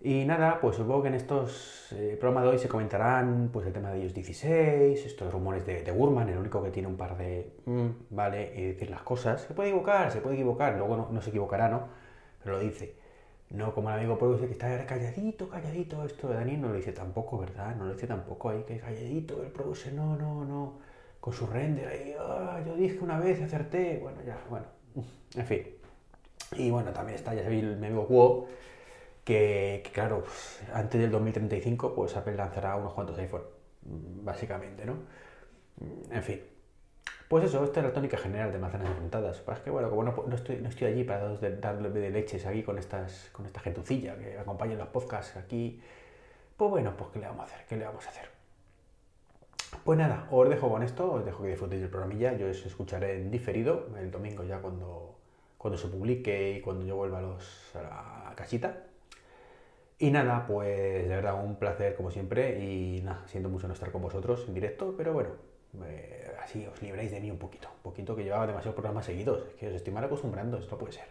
Y 0.05 0.25
nada, 0.25 0.59
pues 0.59 0.75
supongo 0.75 1.03
que 1.03 1.07
en 1.07 1.13
estos 1.13 1.87
eh, 1.93 2.17
programas 2.19 2.43
de 2.43 2.49
hoy 2.49 2.59
se 2.59 2.67
comentarán 2.67 3.49
pues 3.53 3.65
el 3.65 3.71
tema 3.71 3.89
de 3.89 4.01
iOS 4.01 4.13
16, 4.13 5.05
estos 5.05 5.31
rumores 5.31 5.65
de, 5.65 5.81
de 5.81 5.91
Gurman, 5.93 6.27
el 6.27 6.37
único 6.37 6.61
que 6.61 6.71
tiene 6.71 6.89
un 6.89 6.97
par 6.97 7.17
de 7.17 7.53
mm, 7.65 7.87
vale, 8.09 8.51
y 8.53 8.63
decir 8.63 8.89
las 8.89 9.01
cosas. 9.01 9.43
Se 9.43 9.53
puede 9.53 9.69
equivocar, 9.69 10.11
se 10.11 10.19
puede 10.19 10.35
equivocar, 10.35 10.75
luego 10.77 11.07
no, 11.09 11.21
se 11.21 11.29
equivocará, 11.29 11.69
¿no? 11.69 11.87
Pero 12.43 12.57
lo 12.57 12.61
dice. 12.61 12.97
No 13.49 13.73
como 13.73 13.91
el 13.91 13.95
amigo 13.95 14.17
dice 14.33 14.47
que 14.47 14.51
está 14.51 14.85
calladito, 14.85 15.47
calladito, 15.47 16.03
esto 16.03 16.27
de 16.27 16.35
Dani 16.35 16.57
no 16.57 16.67
lo 16.67 16.73
dice 16.73 16.91
tampoco, 16.91 17.37
¿verdad? 17.37 17.73
No 17.77 17.85
lo 17.85 17.93
dice 17.93 18.05
tampoco 18.05 18.49
ahí, 18.49 18.63
que 18.67 18.79
calladito, 18.79 19.41
el 19.41 19.51
produce, 19.51 19.93
no, 19.93 20.17
no, 20.17 20.43
no, 20.43 20.79
con 21.21 21.31
su 21.31 21.47
render 21.47 21.87
ahí, 21.87 22.13
ah, 22.19 22.61
yo 22.65 22.75
dije 22.75 22.99
una 22.99 23.19
vez, 23.19 23.41
acerté, 23.41 23.99
bueno, 24.01 24.17
ya, 24.25 24.37
bueno, 24.49 24.65
en 25.35 25.45
fin. 25.45 25.61
Y 26.57 26.71
bueno, 26.71 26.91
también 26.91 27.15
está, 27.15 27.33
ya 27.33 27.43
sabéis, 27.43 27.63
mi 27.63 27.85
amigo 27.85 28.05
Cuo, 28.05 28.47
que, 29.23 29.83
claro, 29.93 30.21
pues, 30.21 30.61
antes 30.73 30.99
del 30.99 31.11
2035 31.11 31.95
pues 31.95 32.15
Apple 32.17 32.35
lanzará 32.35 32.75
unos 32.75 32.93
cuantos 32.93 33.17
iPhone, 33.17 33.43
mm, 33.83 34.25
básicamente, 34.25 34.85
¿no? 34.85 34.93
Mm, 35.77 36.13
en 36.13 36.23
fin. 36.23 36.41
Pues 37.27 37.45
eso, 37.45 37.63
esta 37.63 37.79
es 37.79 37.85
la 37.87 37.93
tónica 37.93 38.17
general 38.17 38.51
de 38.51 38.59
manzanas 38.59 38.89
enfrentadas. 38.89 39.41
Es 39.47 39.59
que 39.59 39.69
bueno, 39.71 39.89
como 39.89 40.03
no, 40.03 40.35
estoy, 40.35 40.57
no 40.57 40.69
estoy 40.69 40.87
allí 40.87 41.03
para 41.03 41.29
darle 41.29 41.89
de 41.89 42.09
leches 42.11 42.45
aquí 42.45 42.63
con, 42.63 42.77
estas, 42.77 43.29
con 43.31 43.45
esta 43.45 43.59
gentucilla 43.59 44.15
que 44.17 44.37
acompaña 44.37 44.75
los 44.75 44.89
podcasts 44.89 45.35
aquí, 45.37 45.81
pues 46.57 46.69
bueno, 46.69 46.93
pues 46.97 47.09
¿qué 47.11 47.19
le 47.19 47.27
vamos 47.27 47.41
a 47.41 47.45
hacer? 47.45 47.65
¿Qué 47.67 47.77
le 47.77 47.85
vamos 47.85 48.05
a 48.05 48.09
hacer? 48.09 48.29
Pues 49.83 49.97
nada, 49.97 50.27
os 50.31 50.47
dejo 50.47 50.69
con 50.69 50.83
esto, 50.83 51.11
os 51.11 51.25
dejo 51.25 51.41
que 51.43 51.49
disfrutéis 51.49 51.81
del 51.81 51.89
programilla, 51.89 52.33
yo 52.37 52.47
os 52.49 52.65
escucharé 52.65 53.15
en 53.15 53.31
diferido 53.31 53.87
el 53.97 54.11
domingo 54.11 54.43
ya 54.43 54.59
cuando, 54.59 55.15
cuando 55.57 55.77
se 55.77 55.87
publique 55.87 56.57
y 56.57 56.61
cuando 56.61 56.85
yo 56.85 56.95
vuelva 56.95 57.17
a, 57.17 57.21
los, 57.21 57.75
a 57.75 58.29
la 58.29 58.35
casita. 58.35 58.83
Y 59.99 60.11
nada, 60.11 60.45
pues 60.47 61.07
de 61.07 61.15
verdad 61.15 61.43
un 61.43 61.55
placer 61.55 61.95
como 61.95 62.11
siempre 62.11 62.59
y 62.63 63.01
nada, 63.01 63.23
siento 63.27 63.49
mucho 63.49 63.67
no 63.67 63.73
estar 63.73 63.91
con 63.91 64.01
vosotros 64.01 64.43
en 64.47 64.53
directo, 64.53 64.93
pero 64.97 65.13
bueno, 65.13 65.29
así 66.43 66.65
os 66.65 66.81
libréis 66.81 67.11
de 67.11 67.19
mí 67.19 67.31
un 67.31 67.37
poquito, 67.37 67.69
un 67.69 67.81
poquito 67.83 68.15
que 68.15 68.23
llevaba 68.23 68.47
demasiados 68.47 68.75
programas 68.75 69.05
seguidos, 69.05 69.43
es 69.47 69.55
que 69.55 69.67
os 69.67 69.73
estoy 69.73 69.93
mal 69.93 70.03
acostumbrando, 70.03 70.57
esto 70.57 70.77
puede 70.77 70.93
ser. 70.93 71.07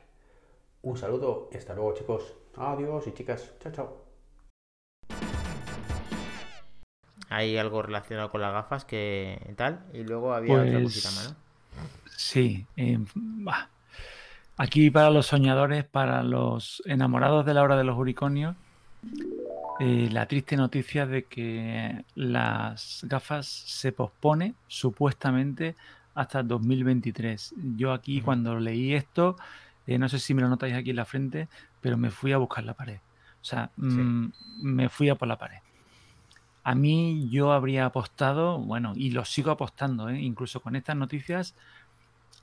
Un 0.82 0.96
saludo 0.96 1.48
y 1.52 1.56
hasta 1.56 1.74
luego 1.74 1.94
chicos, 1.94 2.34
adiós 2.56 3.06
y 3.06 3.12
chicas, 3.12 3.54
chao 3.60 3.72
chao. 3.72 4.04
Hay 7.28 7.56
algo 7.56 7.80
relacionado 7.80 8.30
con 8.30 8.42
las 8.42 8.52
gafas 8.52 8.84
que 8.84 9.54
tal, 9.56 9.86
y 9.94 10.02
luego 10.02 10.34
había 10.34 10.54
otra 10.54 10.72
pues, 10.72 10.82
cosita 10.82 11.08
más, 11.10 11.36
Sí, 12.16 12.66
eh, 12.76 12.98
aquí 14.58 14.90
para 14.90 15.10
los 15.10 15.26
soñadores, 15.26 15.84
para 15.84 16.22
los 16.22 16.82
enamorados 16.84 17.46
de 17.46 17.54
la 17.54 17.62
hora 17.62 17.76
de 17.76 17.84
los 17.84 17.96
uriconios, 17.96 18.54
eh, 19.80 20.08
la 20.12 20.26
triste 20.26 20.56
noticia 20.56 21.06
de 21.06 21.24
que 21.24 22.04
las 22.14 23.04
gafas 23.08 23.46
se 23.46 23.92
pospone 23.92 24.54
supuestamente 24.68 25.74
hasta 26.14 26.42
2023. 26.42 27.54
Yo 27.76 27.92
aquí 27.92 28.20
cuando 28.20 28.58
leí 28.60 28.94
esto, 28.94 29.36
eh, 29.86 29.98
no 29.98 30.08
sé 30.08 30.18
si 30.18 30.34
me 30.34 30.42
lo 30.42 30.48
notáis 30.48 30.74
aquí 30.74 30.90
en 30.90 30.96
la 30.96 31.04
frente, 31.04 31.48
pero 31.80 31.96
me 31.96 32.10
fui 32.10 32.32
a 32.32 32.38
buscar 32.38 32.64
la 32.64 32.74
pared. 32.74 32.98
O 33.40 33.44
sea, 33.44 33.70
mm, 33.76 34.26
me 34.62 34.88
fui 34.88 35.08
a 35.08 35.16
por 35.16 35.26
la 35.26 35.36
pared. 35.36 35.58
A 36.64 36.76
mí 36.76 37.28
yo 37.30 37.52
habría 37.52 37.86
apostado, 37.86 38.58
bueno, 38.58 38.92
y 38.94 39.10
lo 39.10 39.24
sigo 39.24 39.50
apostando, 39.50 40.08
¿eh? 40.10 40.20
incluso 40.20 40.60
con 40.60 40.76
estas 40.76 40.96
noticias, 40.96 41.56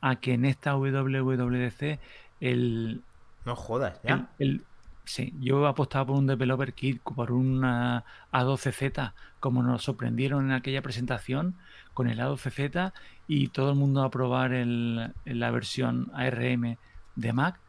a 0.02 0.18
que 0.18 0.34
en 0.34 0.44
esta 0.44 0.76
WWDC 0.76 2.00
el... 2.42 3.02
No 3.46 3.56
jodas, 3.56 4.02
¿ya? 4.04 4.28
el, 4.40 4.66
Sí, 5.10 5.34
yo 5.40 5.66
apostaba 5.66 6.06
por 6.06 6.18
un 6.18 6.28
developer 6.28 6.72
kit, 6.72 7.02
por 7.02 7.32
una 7.32 8.04
A12Z, 8.32 9.14
como 9.40 9.64
nos 9.64 9.82
sorprendieron 9.82 10.46
en 10.46 10.52
aquella 10.52 10.84
presentación 10.84 11.56
con 11.96 12.08
el 12.08 12.20
A12Z 12.20 12.94
y 13.28 13.48
todo 13.48 13.72
el 13.72 13.76
mundo 13.76 14.04
a 14.04 14.12
probar 14.12 14.54
el, 14.54 15.12
la 15.26 15.50
versión 15.50 16.12
ARM 16.14 16.78
de 17.16 17.34
Mac. 17.34 17.60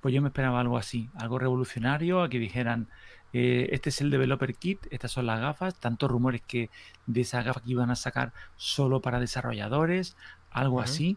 Pues 0.00 0.14
yo 0.14 0.22
me 0.22 0.28
esperaba 0.28 0.60
algo 0.60 0.78
así, 0.78 1.10
algo 1.16 1.40
revolucionario, 1.40 2.22
a 2.22 2.28
que 2.28 2.38
dijeran, 2.38 2.86
eh, 3.32 3.68
este 3.72 3.88
es 3.88 4.00
el 4.00 4.12
developer 4.12 4.54
kit, 4.54 4.86
estas 4.92 5.10
son 5.10 5.26
las 5.26 5.40
gafas, 5.40 5.74
tantos 5.74 6.08
rumores 6.08 6.42
que 6.42 6.70
de 7.06 7.22
esa 7.22 7.42
gafa 7.42 7.62
que 7.62 7.72
iban 7.72 7.90
a 7.90 7.96
sacar 7.96 8.32
solo 8.54 9.02
para 9.02 9.18
desarrolladores, 9.18 10.16
algo 10.52 10.80
así. 10.80 11.16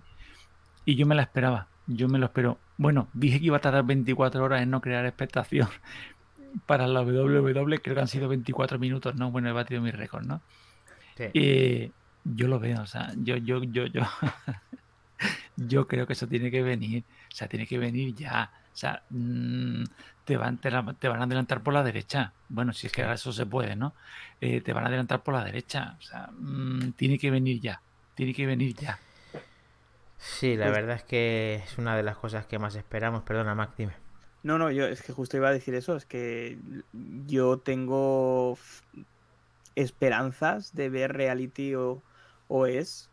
Y 0.84 0.96
yo 0.96 1.06
me 1.06 1.14
la 1.14 1.22
esperaba, 1.22 1.68
yo 1.90 2.08
me 2.08 2.20
lo 2.20 2.28
espero. 2.28 2.60
Bueno, 2.78 3.08
dije 3.14 3.40
que 3.40 3.48
iba 3.48 3.58
a 3.58 3.62
tardar 3.62 3.84
24 3.84 4.44
horas 4.44 4.62
en 4.62 4.70
no 4.70 4.80
crear 4.80 5.06
expectación. 5.06 5.68
Para 6.66 6.88
la 6.88 7.02
WW 7.02 7.76
creo 7.82 7.96
que 7.96 8.02
han 8.02 8.08
sido 8.08 8.28
24 8.30 8.80
minutos, 8.80 9.16
¿no? 9.16 9.32
Bueno, 9.32 9.50
he 9.50 9.52
batido 9.52 9.82
mi 9.82 9.92
récord, 9.92 10.26
¿no? 10.26 10.42
Sí. 11.18 11.26
Eh, 11.34 11.92
yo 12.24 12.48
lo 12.48 12.60
veo, 12.60 12.82
o 12.82 12.88
sea, 12.88 13.12
yo, 13.18 13.38
yo, 13.38 13.64
yo, 13.64 13.86
yo. 13.88 14.02
yo 15.58 15.88
creo 15.88 16.08
que 16.08 16.14
eso 16.14 16.28
tiene 16.28 16.52
que 16.52 16.62
venir. 16.62 17.04
O 17.32 17.36
sea, 17.36 17.48
tiene 17.48 17.66
que 17.66 17.78
venir 17.78 18.16
ya. 18.16 18.52
O 18.74 18.78
sea, 18.78 19.04
mm, 19.10 19.84
te, 20.26 20.38
van, 20.38 20.58
te, 20.58 20.70
van 20.70 21.22
a 21.22 21.24
adelantar 21.24 21.62
por 21.62 21.74
la 21.74 21.84
derecha. 21.84 22.34
Bueno, 22.50 22.72
si 22.74 22.88
es 22.88 22.94
que 22.94 23.02
ahora 23.02 23.16
eso 23.16 23.34
se 23.34 23.46
puede, 23.46 23.76
¿no? 23.76 23.94
Eh, 24.42 24.62
te 24.62 24.74
van 24.74 24.86
a 24.86 24.88
adelantar 24.88 25.22
por 25.22 25.34
la 25.34 25.44
derecha. 25.44 25.98
O 26.00 26.02
sea, 26.02 26.30
mm, 26.32 26.92
tiene 26.94 27.18
que 27.18 27.32
venir 27.32 27.60
ya. 27.60 27.82
Tiene 28.16 28.34
que 28.34 28.46
venir 28.46 28.76
ya. 28.76 29.00
Sí, 30.20 30.58
la 30.58 30.66
pues 30.66 30.76
verdad 30.76 30.96
es 30.98 31.04
que 31.04 31.64
es 31.66 31.78
una 31.78 31.96
de 31.96 32.04
las 32.04 32.18
cosas 32.18 32.46
que 32.46 32.60
más 32.60 32.76
esperamos. 32.76 33.24
Perdona, 33.24 33.56
Mac, 33.56 33.72
dime. 33.78 33.94
No, 34.44 34.58
no, 34.58 34.70
yo 34.70 34.86
es 34.86 35.02
que 35.02 35.14
justo 35.14 35.38
iba 35.38 35.50
a 35.50 35.54
decir 35.54 35.76
eso, 35.76 35.96
es 35.96 36.06
que 36.06 36.58
yo 37.26 37.58
tengo 37.58 38.58
esperanzas 39.76 40.76
de 40.76 40.90
ver 40.90 41.14
reality 41.14 41.76
o, 41.76 42.02
o 42.48 42.66
es 42.66 43.10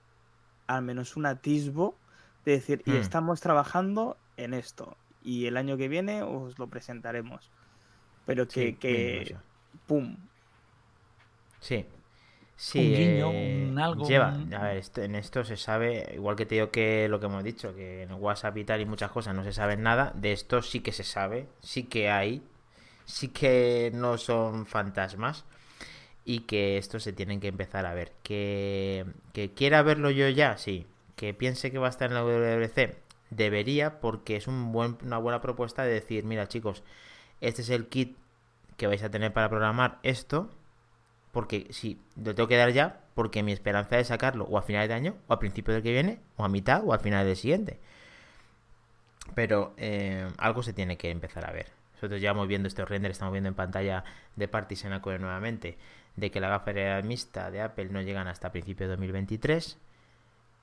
al 0.66 0.83
menos 0.83 1.16
un 1.16 1.27
atisbo 1.27 1.97
de 2.45 2.53
decir, 2.53 2.83
y 2.87 2.93
hmm. 2.93 2.97
estamos 2.97 3.41
trabajando 3.41 4.16
en 4.37 4.55
esto, 4.55 4.97
y 5.23 5.47
el 5.47 5.57
año 5.57 5.77
que 5.77 5.89
viene 5.89 6.23
os 6.23 6.59
lo 6.59 6.69
presentaremos. 6.69 7.51
Pero 8.24 8.49
que, 8.49 8.77
que 8.77 9.37
¡pum! 9.87 10.16
Sí, 11.61 11.87
Sí, 12.57 12.95
eh, 12.97 13.74
algo. 13.78 14.09
Lleva, 14.09 14.28
a 14.28 14.62
ver, 14.62 14.83
en 14.97 15.15
esto 15.15 15.45
se 15.45 15.59
sabe, 15.59 16.11
igual 16.15 16.37
que 16.37 16.47
te 16.47 16.55
digo 16.55 16.70
que 16.70 17.07
lo 17.07 17.20
que 17.20 17.27
hemos 17.27 17.45
dicho, 17.45 17.74
que 17.74 18.05
en 18.05 18.12
WhatsApp 18.15 18.57
y 18.57 18.65
tal 18.65 18.81
y 18.81 18.87
muchas 18.87 19.11
cosas 19.11 19.35
no 19.35 19.45
se 19.45 19.53
sabe 19.53 19.77
nada, 19.77 20.12
de 20.15 20.33
esto 20.33 20.62
sí 20.62 20.81
que 20.81 20.93
se 20.93 21.05
sabe, 21.05 21.49
sí 21.61 21.83
que 21.85 22.09
hay, 22.09 22.43
sí 23.05 23.28
que 23.28 23.91
no 23.95 24.16
son 24.16 24.65
fantasmas 24.65 25.45
y 26.24 26.41
que 26.41 26.78
esto 26.78 26.99
se 26.99 27.12
tienen 27.12 27.41
que 27.41 27.49
empezar 27.49 27.85
a 27.85 27.93
ver. 27.93 28.12
Que, 28.23 29.05
que 29.35 29.53
quiera 29.53 29.83
verlo 29.83 30.11
yo 30.11 30.28
ya, 30.31 30.57
sí. 30.57 30.87
Que 31.15 31.35
piense 31.35 31.70
que 31.70 31.78
va 31.78 31.89
a 31.89 31.91
estar 31.91 32.11
en 32.11 32.15
la 32.15 32.24
WWC, 32.24 32.97
debería, 33.31 34.01
porque 34.01 34.37
es 34.37 34.47
un 34.47 34.73
buen, 34.73 34.97
una 35.05 35.19
buena 35.19 35.43
propuesta 35.43 35.85
de 35.85 35.93
decir, 35.93 36.24
mira 36.24 36.49
chicos, 36.49 36.83
este 37.43 37.61
es 37.61 37.69
el 37.69 37.87
kit 37.89 38.16
que 38.78 38.87
vais 38.87 39.03
a 39.03 39.11
tener 39.11 39.33
para 39.33 39.51
programar 39.51 39.99
esto 40.03 40.51
porque 41.37 41.67
si 41.69 42.01
lo 42.17 42.35
tengo 42.35 42.49
que 42.49 42.57
dar 42.57 42.73
ya, 42.73 42.99
porque 43.15 43.43
mi 43.43 43.53
esperanza 43.53 43.99
es 43.99 44.07
sacarlo 44.07 44.47
o 44.47 44.57
a 44.57 44.63
finales 44.63 44.89
de 44.89 44.95
año, 44.95 45.17
o 45.27 45.35
a 45.35 45.39
principio 45.39 45.75
del 45.75 45.83
que 45.83 45.93
viene, 45.93 46.19
o 46.39 46.45
a 46.47 46.49
mitad, 46.49 46.83
o 46.83 46.95
a 46.95 46.99
finales 46.99 47.27
del 47.27 47.37
siguiente. 47.37 47.79
Pero 49.35 49.75
eh, 49.77 50.27
algo 50.39 50.63
se 50.63 50.73
tiene 50.73 50.97
que 50.97 51.11
empezar 51.11 51.47
a 51.47 51.53
ver. 51.53 51.67
Nosotros 51.93 52.23
ya 52.23 52.33
vamos 52.33 52.49
viendo 52.49 52.69
este 52.69 52.87
render, 52.87 53.11
estamos 53.11 53.33
viendo 53.33 53.49
en 53.49 53.55
pantalla 53.55 54.03
de 54.35 54.49
Partisan 54.49 54.99
nuevamente, 55.03 55.77
de 56.17 56.31
que 56.31 56.41
la 56.41 56.49
gafa 56.49 57.03
mixta 57.03 57.51
de 57.51 57.61
Apple 57.61 57.91
no 57.91 58.01
llegan 58.01 58.29
hasta 58.29 58.51
principios 58.51 58.89
de 58.89 58.93
2023. 58.93 59.77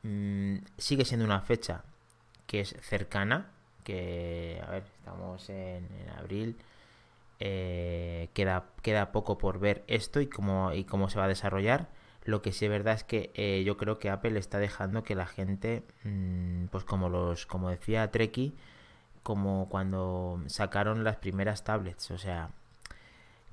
Mm, 0.02 0.56
sigue 0.80 1.06
siendo 1.06 1.24
una 1.24 1.42
fecha 1.42 1.84
que 2.48 2.62
es 2.62 2.76
cercana, 2.82 3.52
que, 3.84 4.60
a 4.68 4.72
ver, 4.72 4.84
estamos 4.98 5.48
en 5.52 5.86
abril, 6.18 6.58
eh, 7.46 8.30
queda, 8.34 8.68
queda 8.82 9.12
poco 9.12 9.38
por 9.38 9.60
ver 9.60 9.84
esto 9.88 10.22
y 10.22 10.28
cómo, 10.28 10.72
y 10.72 10.86
cómo 10.86 11.10
se 11.10 11.20
va 11.20 11.26
a 11.26 11.28
desarrollar. 11.28 11.90
Lo 12.24 12.42
que 12.42 12.54
sí 12.54 12.64
es 12.64 12.72
verdad 12.72 12.94
es 12.94 13.04
que 13.04 13.32
eh, 13.36 13.64
yo 13.66 13.76
creo 13.76 14.00
que 14.00 14.10
Apple 14.10 14.40
está 14.40 14.60
dejando 14.60 15.04
que 15.04 15.14
la 15.14 15.26
gente, 15.26 15.84
mm, 16.06 16.68
pues 16.68 16.86
como 16.86 17.10
los, 17.10 17.46
como 17.46 17.70
decía 17.70 18.10
Treki, 18.12 18.56
como 19.24 19.68
cuando 19.70 20.42
sacaron 20.48 21.04
las 21.04 21.18
primeras 21.18 21.66
tablets, 21.66 22.12
o 22.12 22.18
sea, 22.18 22.50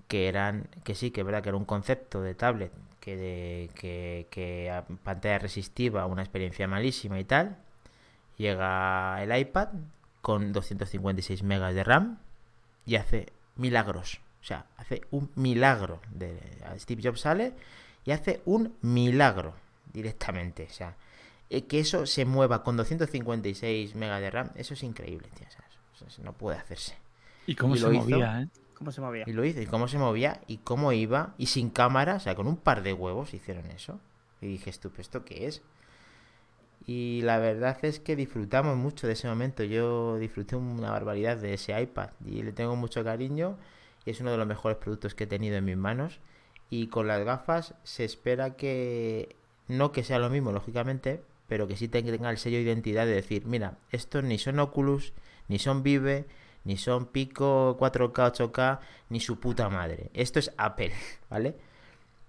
que 0.09 0.29
eran, 0.29 0.69
que 0.85 0.95
sí, 0.95 1.11
que 1.11 1.23
es 1.23 1.27
verdad 1.27 1.43
que 1.43 1.49
era 1.51 1.59
un 1.59 1.65
concepto 1.65 2.23
de 2.23 2.37
tablet, 2.37 2.73
que, 3.01 3.17
de, 3.17 3.71
que, 3.75 4.29
que 4.31 4.83
pantalla 5.03 5.41
resistiva, 5.41 6.07
una 6.07 6.23
experiencia 6.23 6.69
malísima 6.69 7.19
y 7.19 7.25
tal. 7.25 7.57
Llega 8.39 9.23
el 9.23 9.37
iPad 9.37 9.71
con 10.23 10.53
256 10.53 11.43
megas 11.43 11.75
de 11.75 11.85
RAM 11.85 12.19
y 12.87 12.97
hace 12.97 13.33
milagros. 13.57 14.21
O 14.41 14.45
sea, 14.45 14.67
hace 14.77 15.03
un 15.11 15.31
milagro. 15.35 16.01
De, 16.11 16.39
Steve 16.79 17.03
Jobs 17.03 17.21
sale 17.21 17.53
y 18.05 18.11
hace 18.13 18.43
un 18.45 18.77
milagro 18.81 19.55
directamente. 19.93 20.67
O 20.71 20.73
sea, 20.73 20.97
eh, 21.51 21.67
que 21.67 21.81
eso 21.81 22.07
se 22.07 22.25
mueva 22.25 22.63
con 22.63 22.77
256 22.77 23.95
megas 23.95 24.21
de 24.21 24.31
RAM, 24.31 24.51
eso 24.55 24.75
es 24.75 24.83
increíble, 24.83 25.29
tío. 25.37 25.47
no 26.23 26.33
puede 26.33 26.59
hacerse. 26.59 26.97
¿Y 27.47 27.55
cómo 27.55 27.77
se 27.77 27.89
movía, 27.89 28.43
eh? 28.43 28.49
¿Cómo 28.75 28.93
se 28.93 29.01
movía? 29.01 29.25
Y 29.27 29.33
lo 29.33 29.45
hizo, 29.45 29.61
y 29.61 29.67
cómo 29.67 29.89
se 29.89 29.99
movía, 29.99 30.41
y 30.47 30.59
cómo 30.59 30.93
iba, 30.93 31.35
y 31.37 31.47
sin 31.47 31.69
cámara, 31.69 32.15
o 32.15 32.21
sea, 32.21 32.35
con 32.35 32.47
un 32.47 32.57
par 32.57 32.83
de 32.83 32.93
huevos 32.93 33.35
hicieron 33.35 33.67
eso. 33.67 34.01
Y 34.41 34.47
dije, 34.47 34.71
estupendo, 34.71 35.03
¿esto 35.03 35.25
qué 35.25 35.47
es? 35.47 35.63
Y 36.87 37.21
la 37.23 37.39
verdad 37.39 37.79
es 37.83 38.01
que 38.01 38.17
disfrutamos 38.17 38.77
mucho 38.77 39.07
de 39.07 39.13
ese 39.13 39.29
momento. 39.29 39.63
Yo 39.65 40.19
disfruté 40.19 40.57
una 40.57 40.91
barbaridad 40.91 41.37
de 41.37 41.55
ese 41.55 41.81
iPad 41.81 42.11
y 42.25 42.43
le 42.43 42.53
tengo 42.53 42.77
mucho 42.77 43.05
cariño 43.05 43.57
y 44.05 44.11
es 44.11 44.21
uno 44.21 44.31
de 44.31 44.39
los 44.39 44.47
mejores 44.47 44.79
productos 44.79 45.15
que 45.15 45.25
he 45.25 45.27
tenido 45.27 45.57
en 45.57 45.65
mis 45.65 45.77
manos. 45.77 46.21
Y 46.71 46.87
con 46.87 47.07
las 47.07 47.25
gafas 47.25 47.75
se 47.85 48.05
espera 48.05 48.57
que 48.57 49.37
no 49.69 49.93
que 49.93 50.05
sea 50.05 50.19
lo 50.19 50.31
mismo, 50.31 50.53
lógicamente, 50.53 51.23
pero 51.49 51.67
que 51.67 51.77
sí 51.77 51.89
tenga 51.89 52.31
el 52.31 52.39
sello 52.39 52.59
de 52.59 52.63
identidad 52.63 53.07
de 53.07 53.15
decir, 53.15 53.45
mira, 53.47 53.77
estos 53.91 54.25
ni 54.25 54.39
son 54.39 54.59
Oculus, 54.61 55.13
ni 55.49 55.59
son 55.59 55.83
Vive, 55.83 56.27
ni 56.65 56.77
son 56.77 57.07
Pico 57.07 57.77
4K, 57.79 58.33
8K, 58.33 58.79
ni 59.09 59.21
su 59.21 59.39
puta 59.41 59.69
madre. 59.69 60.11
Esto 60.15 60.39
es 60.39 60.53
Apple, 60.57 60.93
¿vale? 61.31 61.57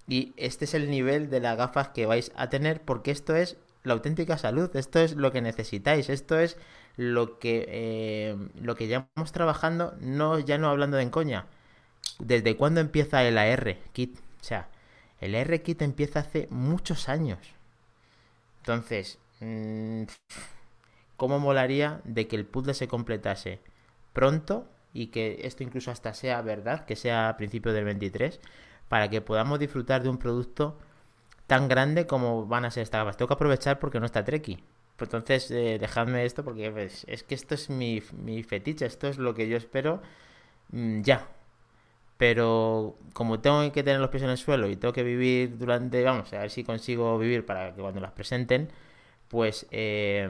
Y 0.08 0.34
este 0.38 0.66
es 0.66 0.74
el 0.74 0.90
nivel 0.90 1.30
de 1.30 1.40
las 1.40 1.58
gafas 1.58 1.90
que 1.90 2.06
vais 2.06 2.32
a 2.36 2.50
tener 2.50 2.82
porque 2.82 3.12
esto 3.12 3.36
es 3.36 3.58
la 3.84 3.94
auténtica 3.94 4.38
salud, 4.38 4.76
esto 4.76 5.00
es 5.00 5.16
lo 5.16 5.32
que 5.32 5.42
necesitáis, 5.42 6.10
esto 6.10 6.40
es 6.40 6.58
lo 6.98 7.40
que, 7.40 7.66
eh, 7.68 8.38
lo 8.62 8.76
que 8.76 8.88
llevamos 8.88 9.32
trabajando, 9.32 9.96
no, 10.00 10.40
ya 10.40 10.58
no 10.58 10.70
hablando 10.70 10.98
de 10.98 11.04
encoña. 11.04 11.46
¿Desde 12.20 12.56
cuándo 12.58 12.82
empieza 12.82 13.24
el 13.24 13.38
AR 13.38 13.78
Kit? 13.94 14.18
O 14.42 14.44
sea, 14.44 14.70
el 15.20 15.36
AR 15.36 15.62
Kit 15.62 15.82
empieza 15.82 16.20
hace 16.20 16.48
muchos 16.52 17.10
años. 17.10 17.40
Entonces, 18.60 19.18
mmm, 19.40 20.04
¿cómo 21.18 21.40
molaría 21.40 22.02
de 22.04 22.28
que 22.28 22.36
el 22.36 22.46
puzzle 22.46 22.74
se 22.74 22.88
completase 22.88 23.60
pronto 24.14 24.68
y 24.94 25.08
que 25.08 25.42
esto 25.44 25.64
incluso 25.64 25.92
hasta 25.92 26.14
sea 26.14 26.42
verdad, 26.42 26.86
que 26.86 26.96
sea 26.96 27.30
a 27.30 27.38
principios 27.38 27.74
del 27.74 27.86
23, 27.86 28.40
para 28.90 29.10
que 29.10 29.22
podamos 29.22 29.60
disfrutar 29.60 30.04
de 30.04 30.10
un 30.10 30.18
producto 30.18 30.78
tan 31.52 31.68
grande 31.68 32.08
como 32.08 32.46
van 32.46 32.64
a 32.64 32.72
ser 32.72 32.84
estas 32.84 33.02
gafas. 33.02 33.18
Tengo 33.18 33.28
que 33.28 33.34
aprovechar 33.34 33.78
porque 33.78 34.00
no 34.00 34.06
está 34.06 34.24
Treki. 34.24 34.64
Entonces, 34.98 35.52
eh, 35.52 35.80
dejadme 35.82 36.24
esto 36.24 36.46
porque 36.46 36.72
pues, 36.72 37.04
es 37.10 37.24
que 37.24 37.36
esto 37.36 37.56
es 37.56 37.70
mi, 37.70 38.00
fetiche, 38.00 38.86
esto 38.86 39.10
es 39.10 39.18
lo 39.18 39.34
que 39.34 39.50
yo 39.50 39.58
espero 39.58 40.02
mmm, 40.70 41.02
ya. 41.02 41.28
Pero 42.18 42.96
como 43.12 43.42
tengo 43.42 43.70
que 43.74 43.84
tener 43.84 44.00
los 44.00 44.10
pies 44.12 44.24
en 44.24 44.30
el 44.30 44.38
suelo 44.38 44.70
y 44.70 44.78
tengo 44.78 44.94
que 44.94 45.04
vivir 45.04 45.58
durante, 45.58 46.02
vamos, 46.06 46.32
a 46.32 46.40
ver 46.40 46.52
si 46.52 46.64
consigo 46.64 47.18
vivir 47.20 47.46
para 47.46 47.76
que 47.76 47.82
cuando 47.82 48.00
las 48.00 48.14
presenten, 48.14 48.70
pues 49.28 49.68
eh, 49.72 50.30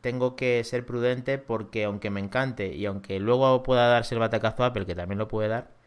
tengo 0.00 0.36
que 0.36 0.64
ser 0.64 0.86
prudente 0.86 1.36
porque 1.36 1.84
aunque 1.84 2.08
me 2.08 2.20
encante 2.20 2.74
y 2.74 2.86
aunque 2.86 3.20
luego 3.20 3.62
pueda 3.62 3.88
darse 3.88 4.14
el 4.14 4.20
batacazo 4.20 4.64
a 4.64 4.68
Apple, 4.68 4.86
que 4.86 4.94
también 4.94 5.18
lo 5.18 5.28
puede 5.28 5.48
dar, 5.48 5.79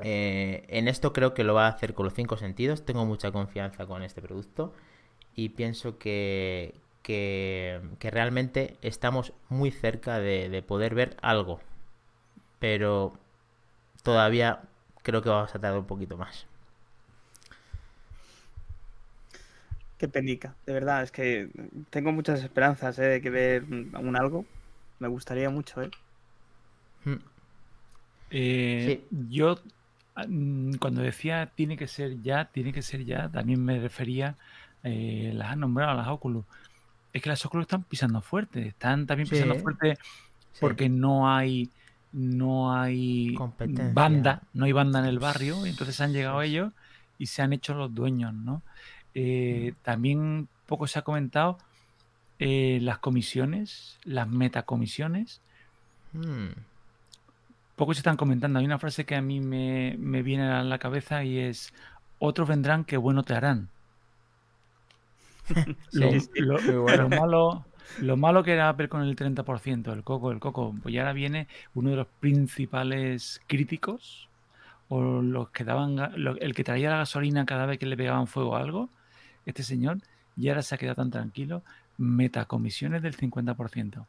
eh, 0.00 0.64
en 0.68 0.88
esto 0.88 1.12
creo 1.12 1.34
que 1.34 1.44
lo 1.44 1.54
va 1.54 1.66
a 1.66 1.70
hacer 1.70 1.94
con 1.94 2.04
los 2.04 2.14
cinco 2.14 2.36
sentidos. 2.36 2.84
Tengo 2.84 3.04
mucha 3.04 3.32
confianza 3.32 3.86
con 3.86 4.02
este 4.02 4.22
producto 4.22 4.74
y 5.34 5.50
pienso 5.50 5.98
que, 5.98 6.74
que, 7.02 7.80
que 7.98 8.10
realmente 8.10 8.76
estamos 8.82 9.32
muy 9.48 9.70
cerca 9.70 10.18
de, 10.18 10.48
de, 10.48 10.62
poder 10.62 10.94
ver 10.94 11.16
algo. 11.22 11.60
Pero 12.58 13.14
todavía 14.02 14.62
creo 15.02 15.22
que 15.22 15.28
vamos 15.28 15.54
a 15.54 15.58
tardar 15.58 15.78
un 15.78 15.86
poquito 15.86 16.16
más. 16.16 16.46
Qué 19.98 20.08
penica, 20.08 20.54
de 20.66 20.74
verdad, 20.74 21.02
es 21.02 21.10
que 21.10 21.48
tengo 21.88 22.12
muchas 22.12 22.42
esperanzas 22.42 22.98
¿eh? 22.98 23.04
de 23.04 23.22
que 23.22 23.30
ver 23.30 23.64
un 23.64 24.16
algo. 24.16 24.44
Me 24.98 25.08
gustaría 25.08 25.48
mucho, 25.48 25.82
¿eh? 25.82 25.90
Eh, 28.30 29.00
sí. 29.10 29.16
Yo, 29.30 29.58
cuando 30.78 31.02
decía 31.02 31.50
tiene 31.54 31.76
que 31.76 31.86
ser 31.86 32.22
ya, 32.22 32.46
tiene 32.46 32.72
que 32.72 32.82
ser 32.82 33.04
ya, 33.04 33.28
también 33.28 33.62
me 33.62 33.78
refería, 33.78 34.36
eh, 34.82 35.32
las 35.34 35.52
han 35.52 35.60
nombrado, 35.60 35.96
las 35.96 36.08
Oculus. 36.08 36.44
Es 37.12 37.22
que 37.22 37.28
las 37.28 37.44
Oculus 37.44 37.64
están 37.64 37.82
pisando 37.84 38.20
fuerte, 38.20 38.68
están 38.68 39.06
también 39.06 39.28
pisando 39.28 39.54
sí. 39.54 39.60
fuerte 39.60 39.98
porque 40.60 40.84
sí. 40.84 40.90
no 40.90 41.30
hay 41.30 41.70
no 42.12 42.74
hay 42.74 43.36
banda, 43.92 44.42
no 44.54 44.64
hay 44.64 44.72
banda 44.72 45.00
en 45.00 45.04
el 45.04 45.18
barrio, 45.18 45.66
entonces 45.66 46.00
han 46.00 46.12
llegado 46.12 46.40
ellos 46.40 46.72
y 47.18 47.26
se 47.26 47.42
han 47.42 47.52
hecho 47.52 47.74
los 47.74 47.94
dueños, 47.94 48.32
¿no? 48.32 48.62
Eh, 49.14 49.74
también 49.82 50.48
poco 50.66 50.86
se 50.86 50.98
ha 50.98 51.02
comentado 51.02 51.58
eh, 52.38 52.78
las 52.82 52.98
comisiones, 52.98 53.98
las 54.04 54.28
metacomisiones. 54.28 55.40
Hmm. 56.12 56.48
Poco 57.76 57.94
se 57.94 58.00
están 58.00 58.16
comentando. 58.16 58.58
Hay 58.58 58.64
una 58.64 58.78
frase 58.78 59.04
que 59.04 59.14
a 59.14 59.22
mí 59.22 59.40
me, 59.40 59.96
me, 59.98 60.22
viene 60.22 60.50
a 60.50 60.62
la 60.62 60.78
cabeza 60.78 61.22
y 61.24 61.38
es, 61.38 61.72
otros 62.18 62.48
vendrán 62.48 62.84
que 62.84 62.96
bueno 62.96 63.22
te 63.22 63.34
harán. 63.34 63.68
sí, 65.90 66.00
lo, 66.00 66.20
sí. 66.20 66.28
Lo, 66.36 66.82
bueno. 66.82 67.02
lo, 67.02 67.08
malo, 67.10 67.64
lo 68.00 68.16
malo 68.16 68.42
que 68.42 68.52
era 68.52 68.70
Apple 68.70 68.88
con 68.88 69.02
el 69.02 69.14
30%, 69.14 69.92
el 69.92 70.02
coco, 70.02 70.32
el 70.32 70.40
coco, 70.40 70.74
pues 70.82 70.94
ya 70.94 71.02
ahora 71.02 71.12
viene 71.12 71.48
uno 71.74 71.90
de 71.90 71.96
los 71.96 72.06
principales 72.20 73.40
críticos 73.46 74.28
o 74.88 75.20
los 75.20 75.50
que 75.50 75.64
daban, 75.64 75.98
el 76.40 76.54
que 76.54 76.64
traía 76.64 76.90
la 76.90 76.98
gasolina 76.98 77.44
cada 77.44 77.66
vez 77.66 77.78
que 77.78 77.86
le 77.86 77.96
pegaban 77.96 78.26
fuego 78.26 78.56
a 78.56 78.60
algo, 78.60 78.88
este 79.44 79.62
señor, 79.62 79.98
y 80.36 80.48
ahora 80.48 80.62
se 80.62 80.74
ha 80.74 80.78
quedado 80.78 80.96
tan 80.96 81.10
tranquilo, 81.10 81.62
metacomisiones 81.98 83.02
del 83.02 83.16
50%. 83.16 84.06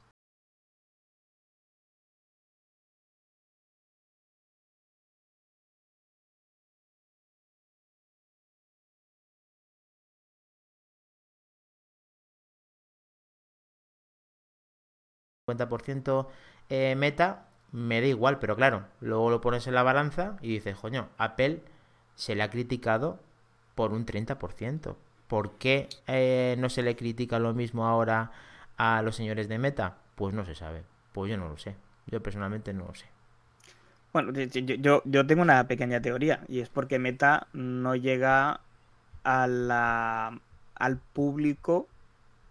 Eh, 16.70 16.96
meta, 16.98 17.48
me 17.72 18.02
da 18.02 18.08
igual, 18.08 18.38
pero 18.40 18.58
claro, 18.58 18.84
luego 19.00 19.30
lo 19.30 19.40
pones 19.40 19.66
en 19.68 19.76
la 19.76 19.84
balanza 19.84 20.36
y 20.42 20.50
dices, 20.50 20.76
coño, 20.76 21.08
Apple 21.18 21.62
se 22.16 22.36
le 22.36 22.44
ha 22.44 22.50
criticado 22.50 23.22
por 23.74 23.94
un 23.94 24.06
30%. 24.06 24.96
¿Por 25.30 25.52
qué 25.58 25.88
eh, 26.08 26.56
no 26.60 26.68
se 26.68 26.84
le 26.84 26.98
critica 26.98 27.40
lo 27.40 27.54
mismo 27.54 27.86
ahora 27.86 28.32
a 28.76 29.02
los 29.02 29.16
señores 29.16 29.48
de 29.48 29.58
Meta? 29.58 29.98
Pues 30.16 30.34
no 30.34 30.44
se 30.44 30.54
sabe. 30.54 30.84
Pues 31.14 31.32
yo 31.32 31.38
no 31.38 31.48
lo 31.48 31.58
sé. 31.58 31.76
Yo 32.08 32.22
personalmente 32.22 32.74
no 32.74 32.86
lo 32.86 32.96
sé. 32.96 33.06
Bueno, 34.12 34.34
yo, 34.34 35.02
yo, 35.06 35.28
tengo 35.28 35.42
una 35.42 35.66
pequeña 35.68 36.02
teoría 36.02 36.44
y 36.50 36.60
es 36.60 36.68
porque 36.70 37.00
Meta 37.00 37.48
no 37.54 37.96
llega 37.96 38.62
a 39.24 40.32
al 40.76 40.98
público 41.14 41.88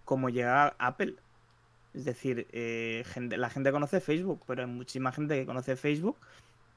como 0.04 0.30
llega 0.30 0.74
Apple. 0.78 1.16
Es 1.96 2.04
decir, 2.04 2.46
eh, 2.52 3.04
gente, 3.06 3.38
la 3.38 3.48
gente 3.48 3.72
conoce 3.72 4.00
Facebook, 4.00 4.42
pero 4.46 4.62
hay 4.62 4.68
muchísima 4.68 5.12
gente 5.12 5.34
que 5.34 5.46
conoce 5.46 5.76
Facebook. 5.76 6.16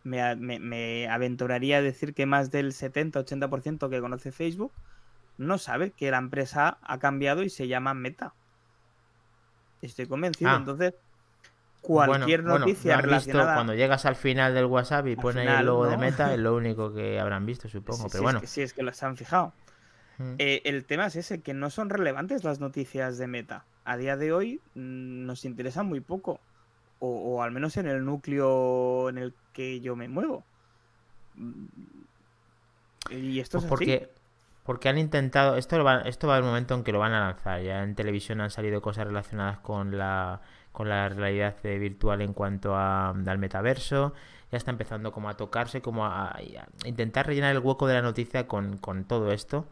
Me, 0.04 0.36
me, 0.38 0.60
me 0.60 1.10
aventuraría 1.10 1.78
a 1.78 1.82
decir 1.82 2.14
que 2.14 2.26
más 2.26 2.52
del 2.52 2.72
70-80% 2.72 3.90
que 3.90 4.00
conoce 4.00 4.32
Facebook 4.32 4.72
no 5.38 5.58
sabe 5.58 5.91
que 5.91 6.10
la 6.10 6.18
empresa 6.18 6.78
ha 6.82 7.00
cambiado 7.00 7.44
y 7.44 7.50
se 7.50 7.68
llama 7.68 7.94
Meta. 7.94 8.34
Estoy 9.82 10.08
convencido. 10.08 10.52
Ah. 10.52 10.56
Entonces, 10.58 10.94
cualquier 11.82 12.44
bueno, 12.44 12.60
noticia 12.60 12.96
bueno, 12.96 13.02
no 13.02 13.06
relacionada... 13.08 13.46
Visto, 13.46 13.56
cuando 13.56 13.74
llegas 13.74 14.06
al 14.06 14.16
final 14.16 14.54
del 14.54 14.66
WhatsApp 14.66 15.08
y 15.08 15.18
pones 15.18 15.44
final, 15.44 15.60
el 15.60 15.66
logo 15.66 15.84
¿no? 15.84 15.91
de 15.91 15.98
Meta, 15.98 16.34
es 16.34 16.40
lo 16.40 16.56
único 16.56 16.94
que 16.94 17.20
habrán 17.20 17.46
visto, 17.46 17.68
supongo. 17.68 18.04
Sí, 18.04 18.08
pero 18.10 18.20
sí, 18.20 18.24
bueno. 18.24 18.38
Es 18.40 18.41
que, 18.41 18.48
sí, 18.48 18.62
es 18.62 18.74
que 18.74 18.84
los 18.84 19.04
han 19.04 19.18
fijado. 19.18 19.54
Mm. 20.20 20.36
Eh, 20.38 20.62
el 20.66 20.86
tema 20.86 21.08
es 21.08 21.16
ese, 21.16 21.41
que 21.41 21.56
no 21.56 21.72
son 21.72 21.90
relevantes 21.90 22.44
las 22.44 22.60
noticias 22.60 23.18
de 23.18 23.26
Meta. 23.26 23.66
A 23.86 23.98
día 23.98 24.18
de 24.18 24.32
hoy 24.32 24.62
mmm, 24.76 25.26
nos 25.26 25.46
interesan 25.46 25.88
muy 25.88 26.02
poco. 26.02 26.40
O, 27.00 27.08
o, 27.08 27.41
al 27.41 27.52
menos 27.52 27.78
en 27.78 27.88
el 27.88 28.04
núcleo 28.04 29.10
en 29.10 29.18
el 29.18 29.34
que 29.54 29.80
yo 29.80 29.96
me 29.96 30.10
muevo. 30.10 30.44
Y 33.10 33.40
esto 33.40 33.58
pues 33.58 33.64
es 33.64 33.70
porque, 33.70 33.96
así. 33.96 34.22
Porque 34.66 34.90
han 34.90 34.98
intentado, 34.98 35.56
esto 35.56 35.82
va, 35.82 36.02
esto 36.02 36.28
va 36.28 36.34
a 36.34 36.36
haber 36.36 36.44
un 36.44 36.50
momento 36.50 36.76
en 36.76 36.84
que 36.84 36.91
lo 36.91 37.00
van 37.00 37.14
a 37.14 37.22
lanzar. 37.22 37.62
Ya 37.62 37.84
en 37.84 37.96
televisión 37.96 38.41
han 38.41 38.50
salido 38.50 38.82
cosas 38.82 39.08
relacionadas 39.08 39.60
con 39.60 39.98
la, 39.98 40.41
con 40.74 40.90
la 40.90 41.08
realidad 41.08 41.56
virtual 41.64 42.22
en 42.22 42.34
cuanto 42.34 42.76
a, 42.76 43.12
al 43.12 43.38
metaverso. 43.38 44.14
Ya 44.52 44.58
está 44.58 44.72
empezando 44.72 45.14
como 45.14 45.30
a 45.30 45.38
tocarse, 45.38 45.82
como 45.82 46.06
a, 46.06 46.32
a 46.32 46.41
intentar 46.84 47.28
rellenar 47.28 47.56
el 47.56 47.60
hueco 47.60 47.88
de 47.88 47.94
la 47.94 48.02
noticia 48.02 48.46
con, 48.46 48.78
con 48.78 49.06
todo 49.06 49.32
esto. 49.32 49.66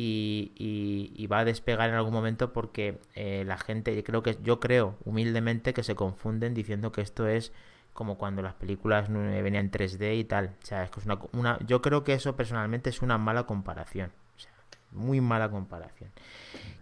Y, 0.00 1.26
va 1.30 1.40
a 1.40 1.44
despegar 1.44 1.90
en 1.90 1.96
algún 1.96 2.12
momento 2.12 2.52
porque 2.52 2.98
eh, 3.14 3.42
la 3.46 3.58
gente, 3.58 4.02
creo 4.04 4.22
que 4.22 4.38
yo 4.42 4.60
creo 4.60 4.96
humildemente 5.04 5.74
que 5.74 5.82
se 5.82 5.94
confunden 5.94 6.54
diciendo 6.54 6.92
que 6.92 7.00
esto 7.00 7.26
es 7.26 7.52
como 7.92 8.16
cuando 8.16 8.42
las 8.42 8.54
películas 8.54 9.12
venían 9.12 9.56
en 9.56 9.70
3D 9.72 10.16
y 10.18 10.24
tal. 10.24 10.54
O 10.62 10.66
sea, 10.66 10.84
es 10.84 10.90
que 10.90 11.00
es 11.00 11.06
una, 11.32 11.58
yo 11.66 11.82
creo 11.82 12.04
que 12.04 12.12
eso 12.14 12.36
personalmente 12.36 12.90
es 12.90 13.02
una 13.02 13.18
mala 13.18 13.44
comparación. 13.44 14.12
O 14.36 14.38
sea, 14.38 14.52
muy 14.92 15.20
mala 15.20 15.50
comparación. 15.50 16.10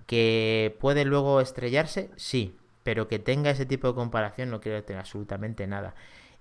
Que 0.06 0.76
puede 0.78 1.04
luego 1.06 1.40
estrellarse, 1.40 2.10
sí, 2.16 2.56
pero 2.82 3.08
que 3.08 3.18
tenga 3.18 3.50
ese 3.50 3.66
tipo 3.66 3.88
de 3.88 3.94
comparación 3.94 4.50
no 4.50 4.60
quiero 4.60 4.82
tener 4.84 5.00
absolutamente 5.00 5.66
nada. 5.66 5.94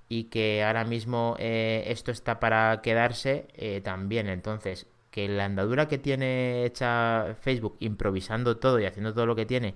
Y 0.09 0.25
que 0.25 0.63
ahora 0.63 0.83
mismo 0.83 1.35
eh, 1.39 1.85
esto 1.87 2.11
está 2.11 2.39
para 2.39 2.81
quedarse 2.81 3.47
eh, 3.53 3.81
también. 3.81 4.27
Entonces, 4.27 4.87
que 5.15 5.29
la 5.29 5.45
andadura 5.45 5.87
que 5.87 5.97
tiene 5.97 6.65
hecha 6.65 7.37
Facebook 7.39 7.77
improvisando 7.79 8.57
todo 8.57 8.81
y 8.81 8.85
haciendo 8.85 9.13
todo 9.13 9.25
lo 9.25 9.33
que 9.33 9.45
tiene 9.45 9.73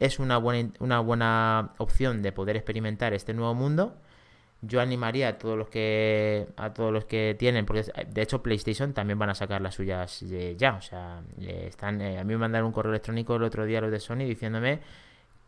es 0.00 0.18
una 0.18 0.36
buena, 0.36 0.72
una 0.80 0.98
buena 0.98 1.74
opción 1.78 2.22
de 2.22 2.32
poder 2.32 2.56
experimentar 2.56 3.14
este 3.14 3.32
nuevo 3.32 3.54
mundo 3.54 3.94
yo 4.62 4.80
animaría 4.80 5.28
a 5.28 5.38
todos 5.38 5.56
los 5.56 5.68
que 5.68 6.48
a 6.56 6.74
todos 6.74 6.92
los 6.92 7.04
que 7.04 7.36
tienen 7.38 7.66
porque 7.66 7.84
de 8.08 8.20
hecho 8.20 8.42
PlayStation 8.42 8.92
también 8.92 9.16
van 9.16 9.30
a 9.30 9.36
sacar 9.36 9.60
las 9.60 9.76
suyas 9.76 10.24
ya 10.56 10.74
o 10.74 10.82
sea 10.82 11.22
están 11.46 12.00
eh, 12.00 12.18
a 12.18 12.24
mí 12.24 12.32
me 12.32 12.38
mandaron 12.38 12.66
un 12.66 12.72
correo 12.72 12.90
electrónico 12.90 13.36
el 13.36 13.44
otro 13.44 13.66
día 13.66 13.80
los 13.80 13.92
de 13.92 14.00
Sony 14.00 14.24
diciéndome 14.26 14.80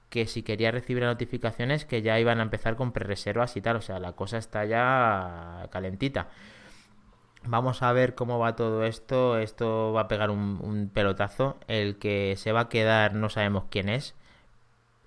que 0.08 0.28
si 0.28 0.44
quería 0.44 0.70
recibir 0.70 1.02
notificaciones 1.02 1.84
que 1.84 2.00
ya 2.00 2.20
iban 2.20 2.38
a 2.38 2.44
empezar 2.44 2.76
con 2.76 2.92
pre-reservas 2.92 3.56
y 3.56 3.60
tal 3.60 3.74
o 3.74 3.80
sea 3.80 3.98
la 3.98 4.12
cosa 4.12 4.38
está 4.38 4.64
ya 4.66 5.68
calentita 5.72 6.28
Vamos 7.44 7.82
a 7.82 7.92
ver 7.92 8.14
cómo 8.14 8.38
va 8.38 8.56
todo 8.56 8.84
esto. 8.84 9.38
Esto 9.38 9.92
va 9.92 10.02
a 10.02 10.08
pegar 10.08 10.30
un, 10.30 10.90
pelotazo. 10.92 11.58
El 11.66 11.98
que 11.98 12.34
se 12.36 12.52
va 12.52 12.60
a 12.62 12.68
quedar 12.68 13.14
no 13.14 13.28
sabemos 13.30 13.64
quién 13.70 13.88
es. 13.88 14.14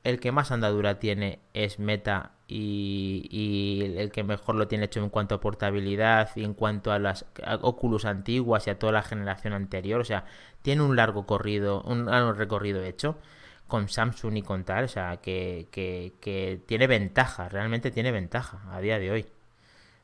El 0.03 0.19
que 0.19 0.31
más 0.31 0.51
andadura 0.51 0.99
tiene 0.99 1.39
es 1.53 1.79
Meta 1.79 2.33
y, 2.47 3.93
el 3.97 4.11
que 4.11 4.23
mejor 4.23 4.55
lo 4.55 4.67
tiene 4.67 4.85
hecho 4.85 4.99
en 5.01 5.09
cuanto 5.09 5.35
a 5.35 5.41
portabilidad 5.41 6.29
y 6.35 6.43
en 6.43 6.53
cuanto 6.53 6.91
a 6.91 6.99
las 6.99 7.25
Oculus 7.61 8.05
antiguas 8.05 8.67
y 8.67 8.69
a 8.69 8.77
toda 8.77 8.91
la 8.91 9.03
generación 9.03 9.53
anterior. 9.53 10.01
O 10.01 10.05
sea, 10.05 10.25
tiene 10.61 10.83
un 10.83 10.95
largo 10.95 11.25
corrido, 11.25 11.81
un 11.83 12.05
largo 12.05 12.33
recorrido 12.33 12.83
hecho 12.83 13.17
con 13.67 13.89
Samsung 13.89 14.37
y 14.37 14.41
con 14.43 14.63
tal. 14.65 14.83
O 14.85 14.89
sea, 14.89 15.17
que, 15.17 15.67
que, 15.71 16.61
tiene 16.67 16.87
ventaja, 16.87 17.49
realmente 17.49 17.91
tiene 17.91 18.11
ventaja 18.11 18.61
a 18.71 18.79
día 18.81 18.99
de 18.99 19.11
hoy. 19.11 19.25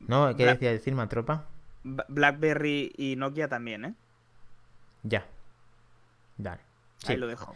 ¿No? 0.00 0.34
¿Qué 0.36 0.46
decía 0.46 0.72
decir, 0.72 0.94
Matropa? 0.94 1.51
BlackBerry 1.84 2.92
y 2.96 3.16
Nokia 3.16 3.48
también, 3.48 3.84
¿eh? 3.84 3.94
Ya. 5.02 5.26
Dale. 6.38 6.60
Ahí 7.06 7.16
lo 7.16 7.26
dejo. 7.26 7.54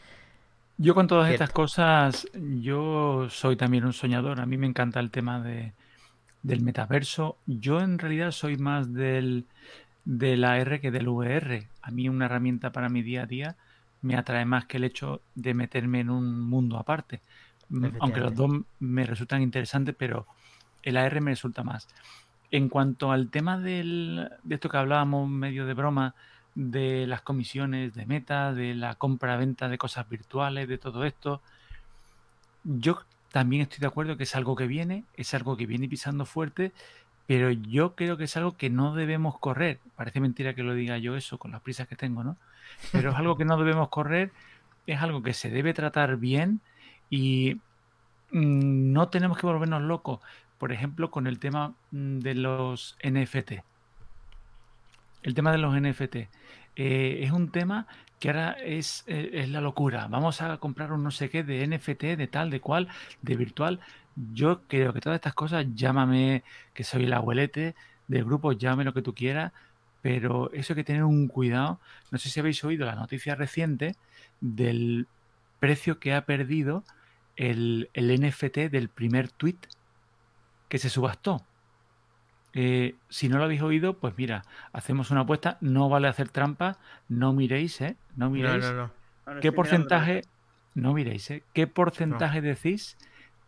Yo 0.79 0.95
con 0.95 1.07
todas 1.07 1.31
estas 1.31 1.51
cosas, 1.51 2.27
yo 2.35 3.29
soy 3.31 3.57
también 3.57 3.85
un 3.85 3.93
soñador. 3.93 4.41
A 4.41 4.47
mí 4.47 4.59
me 4.59 4.67
encanta 4.67 5.01
el 5.01 5.11
tema 5.11 5.41
de, 5.41 5.73
del 6.43 6.61
metaverso. 6.61 7.39
Yo 7.47 7.81
en 7.81 7.99
realidad 7.99 8.31
soy 8.31 8.57
más 8.57 8.93
del, 8.93 9.47
de 10.05 10.37
la 10.37 10.59
R 10.59 10.81
que 10.81 10.91
del 10.91 11.09
VR. 11.09 11.67
A 11.81 11.91
mí 11.91 12.09
una 12.09 12.27
herramienta 12.27 12.73
para 12.73 12.89
mi 12.89 13.03
día 13.03 13.23
a 13.23 13.27
día 13.27 13.57
me 14.03 14.17
atrae 14.17 14.45
más 14.45 14.67
que 14.67 14.77
el 14.77 14.85
hecho 14.85 15.21
de 15.35 15.55
meterme 15.55 16.01
en 16.01 16.11
un 16.11 16.41
mundo 16.41 16.79
aparte. 16.79 17.21
Aunque 17.99 18.21
los 18.21 18.35
dos 18.35 18.51
me 18.79 19.05
resultan 19.05 19.43
interesantes, 19.43 19.95
pero 19.99 20.27
el 20.83 20.97
AR 20.97 21.21
me 21.21 21.33
resulta 21.33 21.65
más. 21.65 21.89
En 22.51 22.69
cuanto 22.69 23.11
al 23.11 23.31
tema 23.31 23.59
del, 23.59 24.31
de 24.45 24.55
esto 24.55 24.69
que 24.69 24.77
hablábamos 24.77 25.29
medio 25.29 25.67
de 25.67 25.75
broma, 25.75 26.15
de 26.55 27.07
las 27.07 27.21
comisiones 27.21 27.95
de 27.95 28.07
meta, 28.07 28.53
de 28.53 28.75
la 28.75 28.95
compra-venta 28.95 29.69
de 29.69 29.79
cosas 29.79 30.09
virtuales, 30.09 30.69
de 30.69 30.79
todo 30.79 31.05
esto, 31.05 31.43
yo 32.65 32.99
también 33.31 33.63
estoy 33.63 33.81
de 33.81 33.87
acuerdo 33.87 34.17
que 34.17 34.23
es 34.23 34.35
algo 34.35 34.57
que 34.57 34.67
viene, 34.67 35.05
es 35.17 35.35
algo 35.35 35.57
que 35.57 35.67
viene 35.67 35.89
pisando 35.89 36.25
fuerte, 36.25 36.73
pero 37.27 37.51
yo 37.51 37.95
creo 37.95 38.17
que 38.17 38.25
es 38.25 38.37
algo 38.37 38.57
que 38.57 38.71
no 38.71 38.95
debemos 38.95 39.39
correr. 39.39 39.81
Parece 39.97 40.21
mentira 40.21 40.55
que 40.55 40.63
lo 40.63 40.75
diga 40.75 40.97
yo 40.97 41.17
eso 41.17 41.39
con 41.39 41.51
las 41.51 41.61
prisas 41.61 41.89
que 41.89 41.97
tengo, 41.97 42.25
¿no? 42.25 42.37
Pero 42.93 43.11
es 43.11 43.17
algo 43.17 43.37
que 43.37 43.45
no 43.45 43.59
debemos 43.59 43.89
correr, 43.89 44.33
es 44.87 45.03
algo 45.03 45.23
que 45.23 45.35
se 45.35 45.51
debe 45.51 45.75
tratar 45.75 46.17
bien 46.17 46.61
y 47.11 47.61
mm, 48.31 48.93
no 48.93 49.09
tenemos 49.09 49.37
que 49.39 49.47
volvernos 49.47 49.83
locos 49.83 50.21
por 50.59 50.73
ejemplo, 50.73 51.11
con 51.11 51.27
el 51.27 51.39
tema 51.39 51.75
mm, 51.91 52.19
de 52.19 52.35
los 52.35 52.97
NFT. 53.03 53.53
El 55.23 55.35
tema 55.35 55.53
de 55.53 55.59
los 55.59 55.75
NFT. 55.75 56.17
Eh, 56.77 57.21
es 57.23 57.31
un 57.31 57.51
tema 57.51 57.87
que 58.21 58.29
ahora 58.29 58.53
es, 58.53 59.05
eh, 59.07 59.31
es, 59.35 59.49
la 59.51 59.61
locura. 59.61 60.07
Vamos 60.09 60.43
a 60.43 60.59
comprar 60.59 60.93
un 60.93 61.03
no 61.03 61.11
sé 61.11 61.31
qué 61.31 61.43
de 61.43 61.67
NFT, 61.67 62.17
de 62.17 62.29
tal, 62.29 62.51
de 62.51 62.61
cual, 62.61 62.89
de 63.23 63.37
virtual. 63.37 63.81
Yo 64.33 64.63
creo 64.69 64.93
que 64.93 65.01
todas 65.01 65.17
estas 65.17 65.35
cosas, 65.35 65.67
llámame 65.75 66.43
que 66.75 66.85
soy 66.85 67.05
el 67.05 67.13
abuelete 67.13 67.75
del 68.09 68.25
grupo, 68.25 68.53
llámame 68.53 68.85
lo 68.85 68.95
que 68.95 69.03
tú 69.03 69.15
quieras, 69.15 69.53
pero 70.03 70.51
eso 70.53 70.73
hay 70.73 70.77
que 70.77 70.85
tener 70.85 71.05
un 71.05 71.29
cuidado. 71.29 71.81
No 72.11 72.19
sé 72.19 72.31
si 72.31 72.41
habéis 72.41 72.63
oído 72.65 72.87
la 72.87 72.95
noticia 72.95 73.35
reciente 73.35 73.97
del 74.41 75.07
precio 75.59 75.99
que 75.99 76.15
ha 76.15 76.25
perdido 76.25 76.85
el, 77.37 77.91
el 77.95 78.21
NFT 78.21 78.71
del 78.71 78.89
primer 78.89 79.31
tweet 79.31 79.59
que 80.69 80.79
se 80.79 80.91
subastó. 80.91 81.43
Eh, 82.53 82.95
si 83.09 83.29
no 83.29 83.37
lo 83.39 83.45
habéis 83.45 83.63
oído, 83.63 83.99
pues 83.99 84.15
mira, 84.17 84.43
hacemos 84.73 85.11
una 85.11 85.23
apuesta. 85.23 85.59
No 85.61 85.89
vale 85.89 86.09
hacer 86.09 86.29
trampa. 86.29 86.79
No 87.09 87.33
miréis, 87.33 87.81
¿eh? 87.81 87.97
No 88.17 88.31
miréis. 88.31 88.65
No, 88.65 88.91
no, 89.27 89.41
¿Qué 89.41 89.53
porcentaje? 89.53 90.23
No 90.75 90.95
miréis, 90.95 91.31
¿eh? 91.31 91.43
¿Qué 91.53 91.67
porcentaje 91.67 92.41
decís 92.41 92.97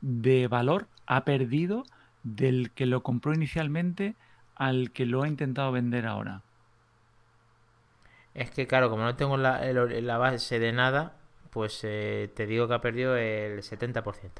de 0.00 0.46
valor 0.46 0.88
ha 1.06 1.24
perdido 1.24 1.84
del 2.22 2.70
que 2.70 2.86
lo 2.86 3.02
compró 3.02 3.32
inicialmente 3.32 4.14
al 4.54 4.92
que 4.92 5.06
lo 5.06 5.22
ha 5.22 5.28
intentado 5.28 5.72
vender 5.72 6.06
ahora? 6.06 6.42
Es 8.34 8.50
que, 8.50 8.66
claro, 8.66 8.90
como 8.90 9.02
no 9.02 9.16
tengo 9.16 9.36
la, 9.36 9.64
la 9.72 10.18
base 10.18 10.58
de 10.58 10.72
nada, 10.72 11.16
pues 11.50 11.80
eh, 11.82 12.30
te 12.34 12.46
digo 12.46 12.68
que 12.68 12.74
ha 12.74 12.80
perdido 12.80 13.16
el 13.16 13.62
70%. 13.62 14.30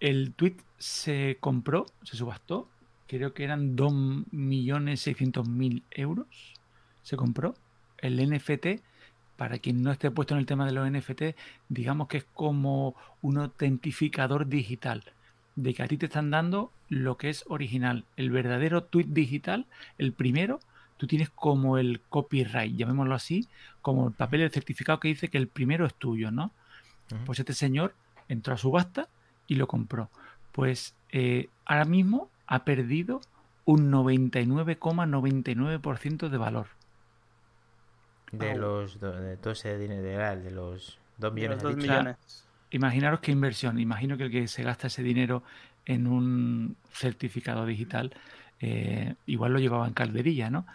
El 0.00 0.34
tweet 0.34 0.56
se 0.78 1.36
compró, 1.40 1.86
se 2.02 2.16
subastó, 2.16 2.68
creo 3.06 3.32
que 3.32 3.44
eran 3.44 3.76
2.600.000 3.76 5.82
euros. 5.90 6.26
Se 7.02 7.16
compró 7.16 7.54
el 7.98 8.28
NFT. 8.28 8.82
Para 9.36 9.58
quien 9.58 9.82
no 9.82 9.90
esté 9.90 10.12
puesto 10.12 10.34
en 10.34 10.40
el 10.40 10.46
tema 10.46 10.64
de 10.64 10.72
los 10.72 10.88
NFT, 10.88 11.34
digamos 11.68 12.06
que 12.06 12.18
es 12.18 12.26
como 12.34 12.94
un 13.20 13.38
autentificador 13.38 14.46
digital, 14.46 15.02
de 15.56 15.74
que 15.74 15.82
a 15.82 15.88
ti 15.88 15.98
te 15.98 16.06
están 16.06 16.30
dando 16.30 16.70
lo 16.88 17.16
que 17.16 17.30
es 17.30 17.44
original. 17.48 18.04
El 18.16 18.30
verdadero 18.30 18.84
tweet 18.84 19.06
digital, 19.08 19.66
el 19.98 20.12
primero, 20.12 20.60
tú 20.98 21.08
tienes 21.08 21.30
como 21.30 21.78
el 21.78 22.00
copyright, 22.08 22.76
llamémoslo 22.76 23.14
así, 23.14 23.48
como 23.82 24.06
el 24.06 24.14
papel 24.14 24.40
del 24.40 24.52
certificado 24.52 25.00
que 25.00 25.08
dice 25.08 25.28
que 25.28 25.38
el 25.38 25.48
primero 25.48 25.84
es 25.84 25.94
tuyo, 25.94 26.30
¿no? 26.30 26.52
Pues 27.26 27.40
este 27.40 27.54
señor 27.54 27.92
entró 28.28 28.54
a 28.54 28.58
subasta 28.58 29.08
y 29.46 29.56
lo 29.56 29.66
compró. 29.66 30.08
Pues 30.52 30.94
eh, 31.10 31.48
ahora 31.64 31.84
mismo 31.84 32.30
ha 32.46 32.64
perdido 32.64 33.20
un 33.64 33.90
99,99% 33.90 36.28
de 36.28 36.38
valor. 36.38 36.66
De 38.32 38.56
los 38.56 39.00
de 39.00 39.36
todo 39.36 39.52
ese 39.52 39.78
dinero 39.78 40.42
de 40.42 40.50
los 40.50 40.98
2 41.18 41.32
millones. 41.32 41.62
De 41.62 41.76
millones. 41.76 42.16
imaginaros 42.70 43.20
qué 43.20 43.32
inversión. 43.32 43.78
Imagino 43.78 44.16
que 44.16 44.24
el 44.24 44.30
que 44.30 44.48
se 44.48 44.62
gasta 44.62 44.88
ese 44.88 45.02
dinero 45.02 45.42
en 45.86 46.06
un 46.06 46.76
certificado 46.92 47.66
digital, 47.66 48.12
eh, 48.60 49.14
igual 49.26 49.52
lo 49.52 49.58
llevaba 49.58 49.86
en 49.86 49.94
calderilla, 49.94 50.50
¿no? 50.50 50.66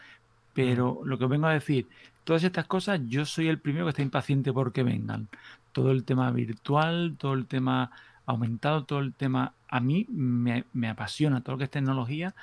Pero 0.53 1.01
lo 1.03 1.17
que 1.17 1.25
os 1.25 1.29
vengo 1.29 1.47
a 1.47 1.53
decir, 1.53 1.87
todas 2.23 2.43
estas 2.43 2.65
cosas, 2.65 3.01
yo 3.07 3.25
soy 3.25 3.47
el 3.47 3.59
primero 3.59 3.85
que 3.85 3.89
está 3.89 4.01
impaciente 4.01 4.53
porque 4.53 4.83
vengan. 4.83 5.27
Todo 5.71 5.91
el 5.91 6.03
tema 6.03 6.31
virtual, 6.31 7.15
todo 7.17 7.33
el 7.33 7.45
tema 7.45 7.91
aumentado 8.29 8.85
todo 8.85 8.99
el 8.99 9.13
tema. 9.13 9.53
A 9.67 9.79
mí 9.79 10.05
me, 10.09 10.63
apasiona 10.87 11.41
todo 11.41 11.53
lo 11.53 11.57
que 11.57 11.63
es 11.65 11.71
tecnología, 11.71 12.35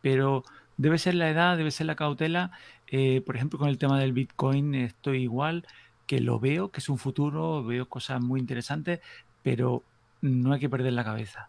pero 0.00 0.44
debe 0.76 0.98
ser 0.98 1.14
la 1.14 1.28
edad, 1.28 1.56
debe 1.56 1.70
ser 1.70 1.86
la 1.86 1.96
cautela. 1.96 2.52
Eh, 2.88 3.22
por 3.26 3.36
ejemplo, 3.36 3.58
con 3.58 3.68
el 3.68 3.78
tema 3.78 3.98
del 3.98 4.12
Bitcoin 4.12 4.74
estoy 4.74 5.22
igual, 5.22 5.66
que 6.06 6.20
lo 6.20 6.38
veo, 6.38 6.70
que 6.70 6.80
es 6.80 6.88
un 6.88 6.98
futuro, 6.98 7.64
veo 7.64 7.88
cosas 7.88 8.20
muy 8.20 8.40
interesantes, 8.40 9.00
pero 9.42 9.82
no 10.20 10.52
hay 10.52 10.60
que 10.60 10.70
perder 10.70 10.92
la 10.92 11.04
cabeza. 11.04 11.48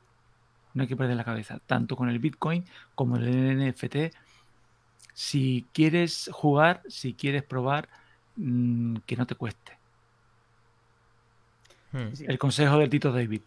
No 0.73 0.81
hay 0.83 0.87
que 0.87 0.95
perder 0.95 1.15
la 1.15 1.23
cabeza, 1.23 1.59
tanto 1.67 1.95
con 1.95 2.09
el 2.09 2.17
Bitcoin 2.17 2.65
como 2.95 3.17
el 3.17 3.57
NFT. 3.57 4.15
Si 5.13 5.67
quieres 5.71 6.29
jugar, 6.33 6.81
si 6.87 7.13
quieres 7.13 7.43
probar, 7.43 7.87
mm, 8.37 8.97
que 9.05 9.15
no 9.15 9.27
te 9.27 9.35
cueste. 9.35 9.77
Hmm. 11.91 12.09
El 12.27 12.39
consejo 12.39 12.79
de 12.79 12.89
Tito 12.89 13.11
David. 13.11 13.41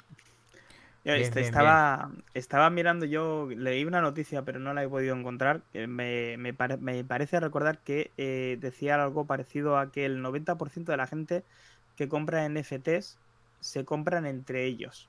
Este, 1.15 1.41
estaba, 1.41 2.11
estaba 2.35 2.69
mirando 2.69 3.07
yo, 3.07 3.49
leí 3.49 3.85
una 3.85 4.01
noticia, 4.01 4.43
pero 4.43 4.59
no 4.59 4.75
la 4.75 4.83
he 4.83 4.89
podido 4.89 5.15
encontrar. 5.15 5.63
Me, 5.73 6.37
me, 6.37 6.53
parece 6.53 7.39
recordar 7.39 7.79
que 7.79 8.11
eh, 8.17 8.59
decía 8.61 9.01
algo 9.01 9.25
parecido 9.25 9.79
a 9.79 9.93
que 9.93 10.05
el 10.05 10.21
90% 10.21 10.85
de 10.85 10.97
la 10.97 11.07
gente 11.07 11.45
que 11.97 12.09
compra 12.09 12.49
NFTs 12.49 13.19
se 13.61 13.85
compran 13.85 14.27
entre 14.27 14.65
ellos. 14.65 15.09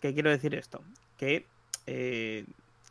¿Qué 0.00 0.12
quiero 0.12 0.30
decir 0.30 0.54
esto? 0.56 0.82
Que 1.16 1.46
eh, 1.86 2.44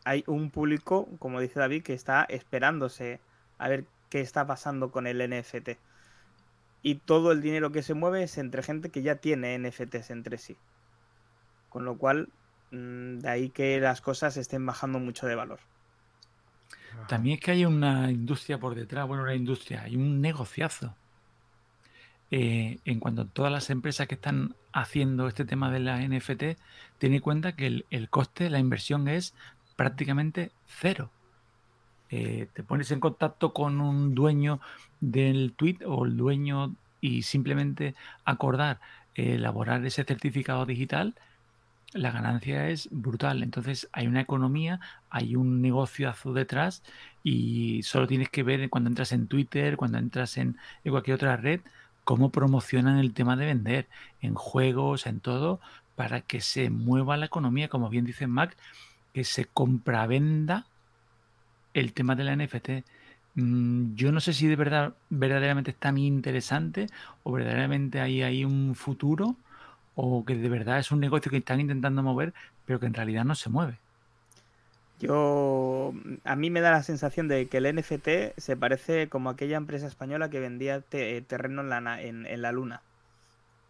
hay 0.06 0.24
un 0.28 0.50
público, 0.50 1.10
como 1.20 1.42
dice 1.42 1.60
David, 1.60 1.84
que 1.84 1.94
está 1.94 2.24
esperándose 2.24 3.20
a 3.58 3.68
ver 3.68 3.84
qué 4.10 4.22
está 4.22 4.48
pasando 4.48 4.92
con 4.92 5.08
el 5.08 5.18
NFT. 5.30 5.72
Y 6.84 6.96
todo 6.96 7.34
el 7.34 7.42
dinero 7.42 7.74
que 7.74 7.84
se 7.84 7.96
mueve 7.96 8.24
es 8.24 8.38
entre 8.38 8.64
gente 8.64 8.92
que 8.92 9.02
ya 9.02 9.16
tiene 9.16 9.60
NFTs 9.60 10.10
entre 10.12 10.38
sí. 10.38 10.56
Con 11.70 11.86
lo 11.86 11.98
cual, 11.98 12.30
mm, 12.72 13.20
de 13.20 13.30
ahí 13.30 13.50
que 13.50 13.80
las 13.80 14.02
cosas 14.02 14.38
estén 14.38 14.66
bajando 14.66 15.00
mucho 15.00 15.28
de 15.28 15.36
valor. 15.36 15.60
También 17.08 17.36
es 17.36 17.44
que 17.44 17.52
hay 17.52 17.66
una 17.66 18.12
industria 18.12 18.60
por 18.60 18.76
detrás, 18.76 19.08
bueno, 19.08 19.24
una 19.24 19.36
industria, 19.36 19.84
hay 19.84 19.96
un 19.96 20.20
negociazo. 20.22 20.96
Eh, 22.30 22.80
en 22.84 23.00
cuanto 23.00 23.22
a 23.22 23.26
todas 23.26 23.52
las 23.52 23.70
empresas 23.70 24.08
que 24.08 24.16
están 24.16 24.56
haciendo 24.74 25.28
este 25.28 25.46
tema 25.46 25.72
de 25.72 25.80
la 25.80 26.02
NFT, 26.02 26.58
ten 26.98 27.14
en 27.14 27.22
cuenta 27.22 27.56
que 27.56 27.68
el, 27.68 27.86
el 27.90 28.10
coste, 28.10 28.50
la 28.50 28.60
inversión 28.60 29.08
es 29.08 29.34
prácticamente 29.78 30.52
cero. 30.66 31.10
Eh, 32.10 32.48
te 32.54 32.64
pones 32.64 32.92
en 32.92 33.00
contacto 33.00 33.54
con 33.54 33.80
un 33.80 34.16
dueño 34.16 34.60
del 35.00 35.54
tweet 35.54 35.80
o 35.86 36.06
el 36.06 36.18
dueño 36.18 36.76
y 37.00 37.22
simplemente 37.24 37.96
acordar 38.26 38.80
elaborar 39.14 39.84
ese 39.86 40.04
certificado 40.04 40.66
digital 40.66 41.16
la 41.94 42.12
ganancia 42.12 42.70
es 42.70 42.90
brutal. 42.92 43.44
Entonces 43.44 43.88
hay 43.92 44.08
una 44.08 44.22
economía, 44.22 44.80
hay 45.10 45.36
un 45.36 45.62
negocio 45.62 46.10
azul 46.10 46.36
detrás 46.36 46.84
y 47.24 47.82
solo 47.84 48.08
tienes 48.08 48.30
que 48.30 48.44
ver 48.44 48.70
cuando 48.70 48.90
entras 48.90 49.12
en 49.12 49.28
Twitter, 49.28 49.78
cuando 49.78 49.98
entras 49.98 50.38
en, 50.38 50.58
cualquier 50.84 51.16
otra 51.16 51.38
red, 51.38 51.62
cómo 52.04 52.30
promocionan 52.32 53.00
el 53.00 53.14
tema 53.14 53.36
de 53.36 53.46
vender 53.46 53.88
en 54.22 54.36
juegos, 54.36 55.08
en 55.08 55.20
todo, 55.20 55.60
para 55.96 56.22
que 56.22 56.42
se 56.42 56.70
mueva 56.70 57.18
la 57.18 57.26
economía, 57.26 57.70
como 57.70 57.90
bien 57.90 58.06
dice 58.06 58.28
Mac, 58.28 58.56
que 59.14 59.24
se 59.24 59.46
compra-venda 59.46 60.66
el 61.74 61.94
tema 61.94 62.16
de 62.16 62.24
la 62.24 62.36
NFT. 62.36 62.70
Mm, 63.36 63.96
yo 63.96 64.12
no 64.12 64.20
sé 64.20 64.34
si 64.34 64.48
de 64.48 64.56
verdad 64.56 64.94
verdaderamente 65.10 65.72
es 65.72 65.78
tan 65.78 65.98
interesante 65.98 66.88
o 67.24 67.32
verdaderamente 67.32 68.02
hay 68.02 68.24
ahí 68.24 68.46
un 68.46 68.76
futuro 68.76 69.36
o 70.00 70.24
que 70.24 70.36
de 70.36 70.48
verdad 70.48 70.78
es 70.78 70.92
un 70.92 71.00
negocio 71.00 71.32
que 71.32 71.38
están 71.38 71.60
intentando 71.60 72.04
mover, 72.04 72.34
pero 72.66 72.80
que 72.80 72.86
en 72.86 72.94
realidad 72.94 73.26
no 73.26 73.34
se 73.34 73.50
mueve. 73.50 73.80
Yo, 75.00 75.92
a 76.24 76.36
mí 76.36 76.50
me 76.52 76.62
da 76.62 76.72
la 76.72 76.84
sensación 76.84 77.28
de 77.28 77.48
que 77.48 77.58
el 77.58 77.76
NFT 77.76 78.38
se 78.38 78.56
parece 78.56 79.10
como 79.10 79.32
aquella 79.32 79.58
empresa 79.58 79.88
española 79.88 80.30
que 80.30 80.40
vendía 80.40 80.82
terreno 80.82 81.62
en 81.62 81.70
la, 81.70 82.02
en, 82.02 82.42
la 82.42 82.52
luna. 82.52 82.82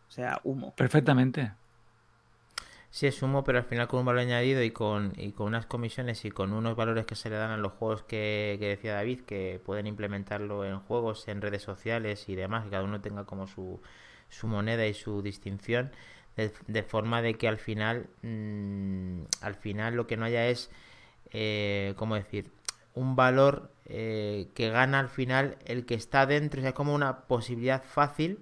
O 0.09 0.11
sea, 0.11 0.41
humo. 0.43 0.73
Perfectamente. 0.75 1.51
Sí, 2.91 3.07
es 3.07 3.21
humo, 3.21 3.45
pero 3.45 3.59
al 3.59 3.65
final 3.65 3.87
con 3.87 4.01
un 4.01 4.05
valor 4.05 4.21
añadido 4.21 4.63
y 4.63 4.71
con, 4.71 5.13
y 5.17 5.31
con 5.31 5.47
unas 5.47 5.65
comisiones 5.65 6.25
y 6.25 6.31
con 6.31 6.51
unos 6.51 6.75
valores 6.75 7.05
que 7.05 7.15
se 7.15 7.29
le 7.29 7.37
dan 7.37 7.51
a 7.51 7.57
los 7.57 7.73
juegos 7.73 8.03
que, 8.03 8.57
que 8.59 8.67
decía 8.67 8.95
David, 8.95 9.21
que 9.21 9.61
pueden 9.65 9.87
implementarlo 9.87 10.65
en 10.65 10.79
juegos, 10.79 11.27
en 11.29 11.41
redes 11.41 11.61
sociales 11.61 12.27
y 12.27 12.35
demás, 12.35 12.65
que 12.65 12.71
cada 12.71 12.83
uno 12.83 12.99
tenga 12.99 13.25
como 13.25 13.47
su, 13.47 13.81
su 14.29 14.47
moneda 14.47 14.85
y 14.87 14.93
su 14.93 15.21
distinción 15.21 15.91
de, 16.37 16.83
forma 16.83 17.21
de 17.21 17.35
que 17.35 17.47
al 17.47 17.57
final, 17.57 18.07
mm, 18.21 19.21
al 19.41 19.55
final 19.55 19.95
lo 19.95 20.07
que 20.07 20.17
no 20.17 20.25
haya 20.25 20.47
es, 20.47 20.69
eh, 21.31 21.93
¿cómo 21.97 22.15
decir? 22.15 22.51
Un 22.93 23.15
valor 23.15 23.71
eh, 23.85 24.49
que 24.53 24.69
gana 24.69 24.99
al 24.99 25.09
final 25.09 25.57
el 25.65 25.85
que 25.85 25.95
está 25.95 26.25
dentro, 26.25 26.61
o 26.61 26.63
sea, 26.63 26.73
como 26.73 26.93
una 26.93 27.21
posibilidad 27.21 27.83
fácil 27.83 28.39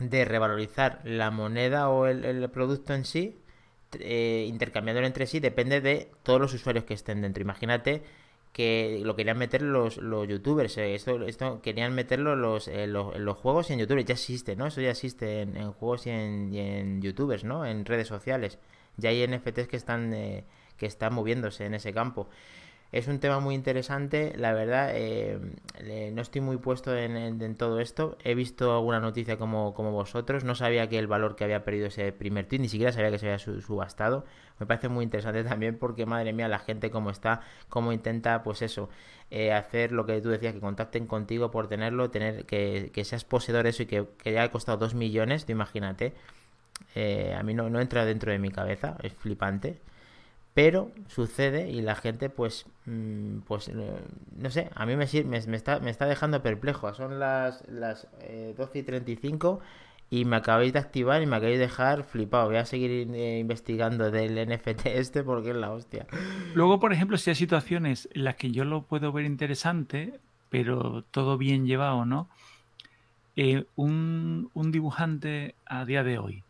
de 0.00 0.24
revalorizar 0.24 1.00
la 1.04 1.30
moneda 1.30 1.88
o 1.88 2.06
el, 2.06 2.48
producto 2.50 2.94
en 2.94 3.04
sí, 3.04 3.38
eh, 3.98 4.46
intercambiándolo 4.48 5.06
entre 5.06 5.26
sí, 5.26 5.40
depende 5.40 5.80
de 5.80 6.10
todos 6.22 6.40
los 6.40 6.54
usuarios 6.54 6.84
que 6.84 6.94
estén 6.94 7.22
dentro. 7.22 7.42
Imagínate 7.42 8.02
que 8.58 9.00
lo 9.04 9.14
querían 9.14 9.38
meter 9.38 9.62
los, 9.62 9.98
los 9.98 10.26
youtubers. 10.26 10.78
Eh, 10.78 10.96
esto, 10.96 11.22
esto 11.22 11.62
querían 11.62 11.94
meterlo 11.94 12.34
los, 12.34 12.66
eh, 12.66 12.88
los, 12.88 13.16
los 13.16 13.36
juegos 13.36 13.70
y 13.70 13.74
en 13.74 13.78
youtubers. 13.78 14.04
Ya 14.04 14.14
existe, 14.14 14.56
¿no? 14.56 14.66
Eso 14.66 14.80
ya 14.80 14.90
existe 14.90 15.42
en, 15.42 15.72
juegos 15.74 16.08
y 16.08 16.10
en, 16.10 16.52
en, 16.52 17.00
youtubers, 17.00 17.44
¿no? 17.44 17.64
En 17.64 17.84
redes 17.84 18.08
sociales. 18.08 18.58
Ya 18.96 19.10
hay 19.10 19.24
NFTs 19.24 19.68
que 19.68 19.76
están, 19.76 20.12
eh, 20.12 20.44
que 20.76 20.86
están 20.86 21.14
moviéndose 21.14 21.66
en 21.66 21.74
ese 21.74 21.92
campo. 21.92 22.30
Es 22.90 23.06
un 23.06 23.18
tema 23.18 23.38
muy 23.38 23.54
interesante, 23.54 24.32
la 24.38 24.54
verdad, 24.54 24.92
eh, 24.94 25.38
no 26.14 26.22
estoy 26.22 26.40
muy 26.40 26.56
puesto 26.56 26.96
en, 26.96 27.54
todo 27.56 27.80
esto. 27.80 28.16
He 28.24 28.34
visto 28.34 28.74
alguna 28.74 28.98
noticia 28.98 29.36
como, 29.36 29.74
como 29.74 29.92
vosotros, 29.92 30.42
no 30.44 30.54
sabía 30.54 30.88
que 30.88 30.98
el 30.98 31.06
valor 31.06 31.36
que 31.36 31.44
había 31.44 31.64
perdido 31.64 31.88
ese 31.88 32.12
primer 32.12 32.46
tweet, 32.46 32.60
ni 32.60 32.68
siquiera 32.70 32.90
sabía 32.90 33.10
que 33.10 33.18
se 33.18 33.26
había 33.26 33.38
subastado. 33.38 34.24
Me 34.58 34.64
parece 34.64 34.88
muy 34.88 35.04
interesante 35.04 35.44
también 35.48 35.76
porque, 35.78 36.06
madre 36.06 36.32
mía, 36.32 36.48
la 36.48 36.58
gente 36.60 36.90
como 36.90 37.10
está, 37.10 37.42
cómo 37.68 37.92
intenta, 37.92 38.42
pues 38.42 38.62
eso, 38.62 38.88
eh, 39.30 39.52
hacer 39.52 39.92
lo 39.92 40.06
que 40.06 40.18
tú 40.22 40.30
decías, 40.30 40.54
que 40.54 40.60
contacten 40.60 41.06
contigo 41.06 41.50
por 41.50 41.68
tenerlo, 41.68 42.10
tener 42.10 42.46
que, 42.46 42.90
que 42.94 43.04
seas 43.04 43.24
poseedor 43.24 43.64
de 43.64 43.70
eso 43.70 43.82
y 43.82 43.86
que, 43.86 44.06
que 44.16 44.32
ya 44.32 44.44
ha 44.44 44.50
costado 44.50 44.78
2 44.78 44.94
millones, 44.94 45.44
imagínate. 45.48 46.14
Eh, 46.94 47.34
a 47.38 47.42
mí 47.42 47.52
no, 47.52 47.68
no 47.68 47.80
entra 47.80 48.06
dentro 48.06 48.32
de 48.32 48.38
mi 48.38 48.50
cabeza, 48.50 48.96
es 49.02 49.12
flipante 49.12 49.78
pero 50.54 50.90
sucede 51.06 51.70
y 51.70 51.82
la 51.82 51.94
gente 51.94 52.30
pues 52.30 52.66
mm, 52.86 53.38
pues 53.46 53.68
eh, 53.68 53.74
no 54.36 54.50
sé 54.50 54.70
a 54.74 54.86
mí 54.86 54.96
me, 54.96 55.06
me, 55.24 55.46
me, 55.46 55.56
está, 55.56 55.80
me 55.80 55.90
está 55.90 56.06
dejando 56.06 56.42
perplejo. 56.42 56.92
Son 56.94 57.18
las, 57.18 57.66
las 57.68 58.08
12 58.56 58.78
y 58.78 58.82
35 58.82 59.60
y 60.10 60.24
me 60.24 60.36
acabáis 60.36 60.72
de 60.72 60.78
activar 60.78 61.22
y 61.22 61.26
me 61.26 61.36
acabáis 61.36 61.58
de 61.58 61.66
dejar 61.66 62.04
flipado. 62.04 62.46
Voy 62.46 62.56
a 62.56 62.64
seguir 62.64 62.90
eh, 63.14 63.38
investigando 63.38 64.10
del 64.10 64.34
NFT 64.48 64.86
este 64.86 65.22
porque 65.22 65.50
es 65.50 65.56
la 65.56 65.70
hostia. 65.70 66.06
Luego 66.54 66.80
por 66.80 66.92
ejemplo 66.92 67.16
si 67.18 67.30
hay 67.30 67.36
situaciones 67.36 68.08
en 68.12 68.24
las 68.24 68.36
que 68.36 68.50
yo 68.50 68.64
lo 68.64 68.82
puedo 68.82 69.12
ver 69.12 69.24
interesante 69.24 70.18
pero 70.50 71.04
todo 71.10 71.36
bien 71.36 71.66
llevado 71.66 72.04
no 72.06 72.28
eh, 73.36 73.66
un, 73.76 74.50
un 74.54 74.72
dibujante 74.72 75.54
a 75.66 75.84
día 75.84 76.02
de 76.02 76.18
hoy 76.18 76.42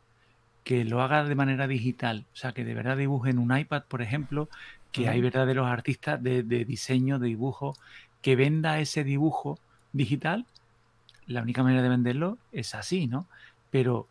que 0.68 0.84
lo 0.84 1.00
haga 1.00 1.24
de 1.24 1.34
manera 1.34 1.66
digital, 1.66 2.26
o 2.34 2.36
sea, 2.36 2.52
que 2.52 2.62
de 2.62 2.74
verdad 2.74 2.98
dibuje 2.98 3.30
en 3.30 3.38
un 3.38 3.56
iPad, 3.56 3.84
por 3.88 4.02
ejemplo, 4.02 4.50
que 4.92 5.08
hay 5.08 5.18
verdaderos 5.22 5.66
artistas 5.66 6.22
de, 6.22 6.42
diseño, 6.42 7.18
de 7.18 7.28
dibujo, 7.28 7.74
que 8.20 8.36
venda 8.36 8.78
ese 8.78 9.02
dibujo 9.02 9.58
digital, 9.94 10.44
la 11.26 11.40
única 11.40 11.62
manera 11.62 11.80
de 11.80 11.88
venderlo 11.88 12.36
es 12.52 12.74
así, 12.74 13.06
¿no? 13.06 13.26
Pero, 13.70 14.08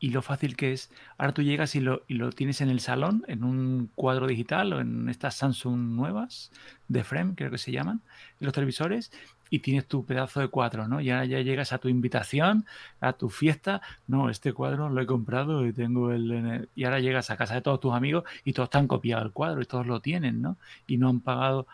y 0.00 0.10
lo 0.10 0.22
fácil 0.22 0.56
que 0.56 0.72
es, 0.72 0.90
ahora 1.16 1.32
tú 1.32 1.42
llegas 1.42 1.74
y 1.74 1.80
lo, 1.80 2.02
y 2.06 2.14
lo 2.14 2.30
tienes 2.30 2.60
en 2.60 2.68
el 2.68 2.80
salón, 2.80 3.24
en 3.26 3.42
un 3.42 3.90
cuadro 3.94 4.26
digital 4.26 4.72
o 4.72 4.80
en 4.80 5.08
estas 5.08 5.34
Samsung 5.36 5.96
nuevas, 5.96 6.52
de 6.86 7.04
frame, 7.04 7.34
creo 7.34 7.50
que 7.50 7.58
se 7.58 7.72
llaman, 7.72 8.00
los 8.38 8.52
televisores, 8.52 9.10
y 9.50 9.60
tienes 9.60 9.86
tu 9.86 10.04
pedazo 10.04 10.40
de 10.40 10.48
cuadro, 10.48 10.88
¿no? 10.88 11.00
Ya, 11.00 11.24
ya 11.24 11.40
llegas 11.40 11.72
a 11.72 11.78
tu 11.78 11.88
invitación, 11.88 12.66
a 13.00 13.14
tu 13.14 13.28
fiesta, 13.30 13.80
no, 14.06 14.30
este 14.30 14.52
cuadro 14.52 14.88
lo 14.90 15.00
he 15.00 15.06
comprado 15.06 15.66
y 15.66 15.72
tengo 15.72 16.12
el... 16.12 16.68
Y 16.74 16.84
ahora 16.84 17.00
llegas 17.00 17.30
a 17.30 17.36
casa 17.36 17.54
de 17.54 17.62
todos 17.62 17.80
tus 17.80 17.94
amigos 17.94 18.24
y 18.44 18.52
todos 18.52 18.66
están 18.66 18.86
copiado 18.86 19.24
el 19.24 19.32
cuadro 19.32 19.62
y 19.62 19.64
todos 19.64 19.86
lo 19.86 20.00
tienen, 20.00 20.42
¿no? 20.42 20.56
Y 20.86 20.98
no 20.98 21.08
han 21.08 21.20
pagado... 21.20 21.66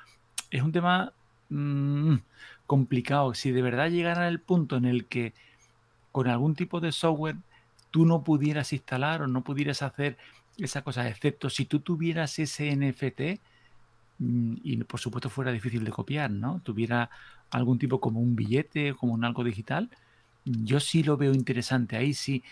Es 0.50 0.62
un 0.62 0.72
tema 0.72 1.12
mm, 1.48 2.16
complicado. 2.66 3.34
Si 3.34 3.50
de 3.50 3.62
verdad 3.62 3.90
llegara 3.90 4.28
el 4.28 4.40
punto 4.40 4.76
en 4.76 4.84
el 4.84 5.06
que 5.06 5.34
con 6.12 6.28
algún 6.28 6.54
tipo 6.54 6.80
de 6.80 6.92
software 6.92 7.36
tú 7.94 8.04
no 8.04 8.24
pudieras 8.24 8.72
instalar 8.72 9.22
o 9.22 9.28
no 9.28 9.44
pudieras 9.44 9.80
hacer 9.80 10.16
esa 10.58 10.82
cosa, 10.82 11.08
excepto 11.08 11.48
si 11.48 11.64
tú 11.64 11.78
tuvieras 11.78 12.40
ese 12.40 12.74
NFT, 12.74 13.40
mm, 14.18 14.54
y 14.64 14.76
por 14.78 14.98
supuesto 14.98 15.30
fuera 15.30 15.52
difícil 15.52 15.84
de 15.84 15.92
copiar, 15.92 16.28
¿no? 16.28 16.60
Tuviera 16.64 17.08
algún 17.52 17.78
tipo 17.78 18.00
como 18.00 18.18
un 18.18 18.34
billete, 18.34 18.94
como 18.94 19.14
un 19.14 19.24
algo 19.24 19.44
digital, 19.44 19.90
yo 20.44 20.80
sí 20.80 21.04
lo 21.04 21.16
veo 21.16 21.34
interesante, 21.34 21.96
ahí 21.96 22.14
sí, 22.14 22.42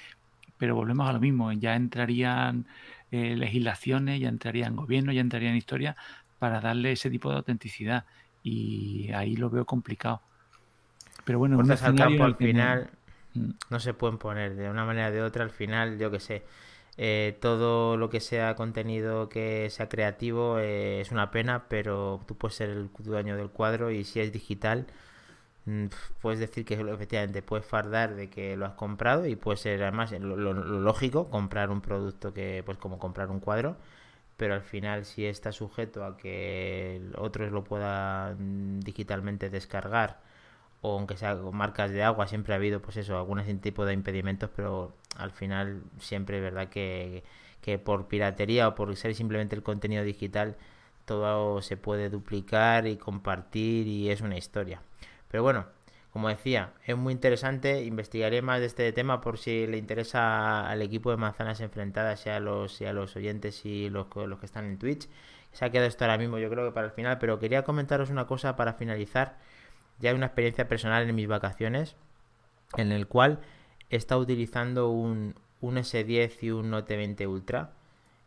pero 0.59 0.77
volvemos 0.77 1.11
a 1.11 1.13
lo 1.13 1.19
mismo, 1.19 1.51
ya 1.51 1.75
entrarían 1.75 2.65
eh, 3.11 3.35
legislaciones, 3.35 4.21
ya 4.21 4.29
entrarían 4.29 4.77
gobierno, 4.77 5.11
ya 5.11 5.23
entrarían 5.23 5.57
historia 5.57 5.97
para 6.39 6.61
darle 6.61 6.93
ese 6.93 7.11
tipo 7.11 7.31
de 7.31 7.39
autenticidad 7.39 8.05
y 8.45 9.11
ahí 9.11 9.35
lo 9.35 9.51
veo 9.51 9.65
complicado. 9.65 10.23
Pero 11.25 11.41
bueno, 11.41 11.59
al 11.59 11.97
campo 11.97 12.23
al 12.23 12.37
final. 12.37 12.93
No 13.35 13.81
se 13.81 13.95
pueden 13.95 14.19
poner 14.19 14.55
de 14.57 14.71
una 14.71 14.85
manera 14.85 15.09
o 15.09 15.13
de 15.13 15.23
otra, 15.23 15.45
al 15.45 15.51
final, 15.51 15.99
yo 15.99 16.11
que 16.11 16.21
sé, 16.21 16.45
eh, 16.99 17.39
todo 17.41 17.97
lo 17.97 18.11
que 18.11 18.21
sea 18.21 18.55
contenido 18.55 19.29
que 19.31 19.71
sea 19.71 19.89
creativo 19.89 20.59
eh, 20.59 21.01
es 21.01 21.11
una 21.11 21.31
pena, 21.31 21.67
pero 21.69 22.21
tú 22.27 22.37
puedes 22.37 22.57
ser 22.57 22.71
el 22.71 22.91
dueño 22.99 23.37
del 23.37 23.51
cuadro 23.51 23.91
y 23.91 24.05
si 24.05 24.21
es 24.21 24.33
digital, 24.33 24.87
mm, 25.67 25.87
puedes 26.21 26.41
decir 26.41 26.65
que 26.65 26.75
efectivamente 26.75 27.43
puedes 27.43 27.67
fardar 27.67 28.15
de 28.15 28.31
que 28.31 28.57
lo 28.57 28.67
has 28.67 28.75
comprado 28.75 29.27
y 29.27 29.37
puede 29.37 29.59
ser 29.59 29.83
además 29.83 30.13
lo, 30.13 30.37
lógico 30.53 31.31
comprar 31.31 31.71
un 31.71 31.81
producto 31.81 32.35
que 32.35 32.63
pues 32.65 32.79
como 32.79 32.99
comprar 32.99 33.31
un 33.31 33.41
cuadro, 33.41 33.77
pero 34.37 34.55
al 34.55 34.63
final 34.63 35.05
si 35.07 35.27
está 35.27 35.53
sujeto 35.53 36.05
a 36.05 36.17
que 36.17 37.03
otros 37.17 37.53
lo 37.53 37.65
puedan 37.65 38.81
digitalmente 38.81 39.51
descargar 39.51 40.21
o 40.83 40.99
aunque 40.99 41.17
sea 41.17 41.35
marcas 41.37 41.91
de 41.93 42.03
agua, 42.03 42.27
siempre 42.27 42.53
ha 42.55 42.57
habido 42.57 42.83
pues 42.83 42.97
eso, 42.99 43.17
algún 43.17 43.41
tipo 43.61 43.87
de 43.87 43.95
impedimentos, 43.95 44.51
pero 44.55 44.95
al 45.17 45.31
final 45.33 45.83
siempre 45.99 46.39
es 46.39 46.43
verdad 46.43 46.69
que, 46.69 47.25
que 47.61 47.79
por 47.79 48.09
piratería 48.09 48.69
o 48.69 48.75
por 48.75 48.95
ser 48.97 49.15
simplemente 49.15 49.57
el 49.57 49.63
contenido 49.63 50.05
digital 50.05 50.57
todo 51.05 51.63
se 51.63 51.77
puede 51.77 52.11
duplicar 52.11 52.87
y 52.87 52.97
compartir 52.97 53.87
y 53.87 54.11
es 54.11 54.21
una 54.21 54.37
historia. 54.39 54.83
Pero 55.29 55.43
bueno, 55.43 55.67
como 56.13 56.29
decía, 56.29 56.75
es 56.85 56.97
muy 56.97 57.13
interesante, 57.13 57.85
investigaré 57.85 58.43
más 58.43 58.61
de 58.61 58.67
este 58.67 58.93
tema 58.93 59.21
por 59.21 59.39
si 59.39 59.67
le 59.67 59.79
interesa 59.79 60.69
al 60.69 60.83
equipo 60.83 61.11
de 61.11 61.17
manzanas 61.17 61.61
enfrentadas, 61.61 62.21
sea 62.21 62.37
a 62.37 62.41
los, 62.41 62.75
sea 62.75 62.93
los 62.93 63.17
oyentes 63.17 63.65
y 63.65 63.89
los, 63.91 64.07
los 64.15 64.39
que 64.39 64.47
están 64.47 64.67
en 64.67 64.79
Twitch. 64.79 65.09
Se 65.53 65.65
ha 65.65 65.71
quedado 65.71 65.89
esto 65.89 66.05
ahora 66.05 66.19
mismo, 66.19 66.39
yo 66.39 66.51
creo 66.51 66.67
que 66.67 66.73
para 66.73 66.87
el 66.89 66.93
final, 66.93 67.19
pero 67.19 67.39
quería 67.39 67.63
comentaros 67.65 68.11
una 68.11 68.27
cosa 68.27 68.57
para 68.57 68.75
finalizar 68.75 69.39
ya 70.03 70.11
hay 70.11 70.17
una 70.17 70.27
experiencia 70.27 70.69
personal 70.69 71.09
en 71.09 71.15
mis 71.15 71.29
vacaciones 71.29 71.97
en 72.77 72.93
el 72.93 73.07
cual 73.07 73.41
he 73.89 73.97
estado 73.97 74.21
utilizando 74.21 74.91
un, 74.91 75.37
un 75.61 75.77
S10 75.77 76.43
y 76.43 76.51
un 76.51 76.71
Note 76.71 76.97
20 76.97 77.27
Ultra 77.27 77.73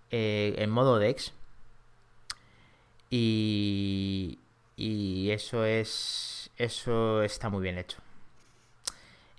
eh, 0.09 0.55
en 0.57 0.69
modo 0.69 0.97
DeX. 0.97 1.33
Y, 3.09 4.39
y 4.75 5.29
eso 5.31 5.65
es 5.65 6.49
eso 6.57 7.21
está 7.21 7.49
muy 7.49 7.61
bien 7.61 7.77
hecho. 7.77 7.97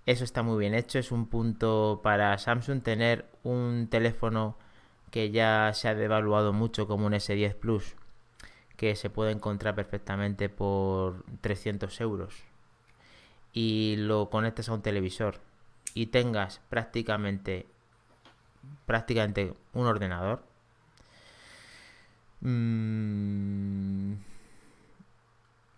Eso 0.04 0.22
está 0.22 0.42
muy 0.42 0.58
bien 0.58 0.74
hecho 0.74 0.98
es 0.98 1.10
un 1.10 1.26
punto 1.26 2.00
para 2.02 2.36
Samsung 2.38 2.82
tener 2.82 3.26
un 3.42 3.88
teléfono 3.88 4.56
que 5.10 5.30
ya 5.30 5.72
se 5.72 5.88
ha 5.88 5.94
devaluado 5.94 6.52
mucho 6.52 6.86
como 6.86 7.06
un 7.06 7.14
S10 7.14 7.54
Plus, 7.54 7.96
que 8.76 8.94
se 8.96 9.10
puede 9.10 9.32
encontrar 9.32 9.74
perfectamente 9.74 10.48
por 10.48 11.24
300 11.40 12.00
euros, 12.00 12.34
y 13.56 13.96
lo 13.96 14.28
conectes 14.28 14.68
a 14.68 14.74
un 14.74 14.82
televisor 14.82 15.40
y 15.94 16.06
tengas 16.06 16.60
prácticamente 16.68 17.66
prácticamente 18.84 19.54
un 19.72 19.86
ordenador 19.86 20.42
mm, 22.42 24.12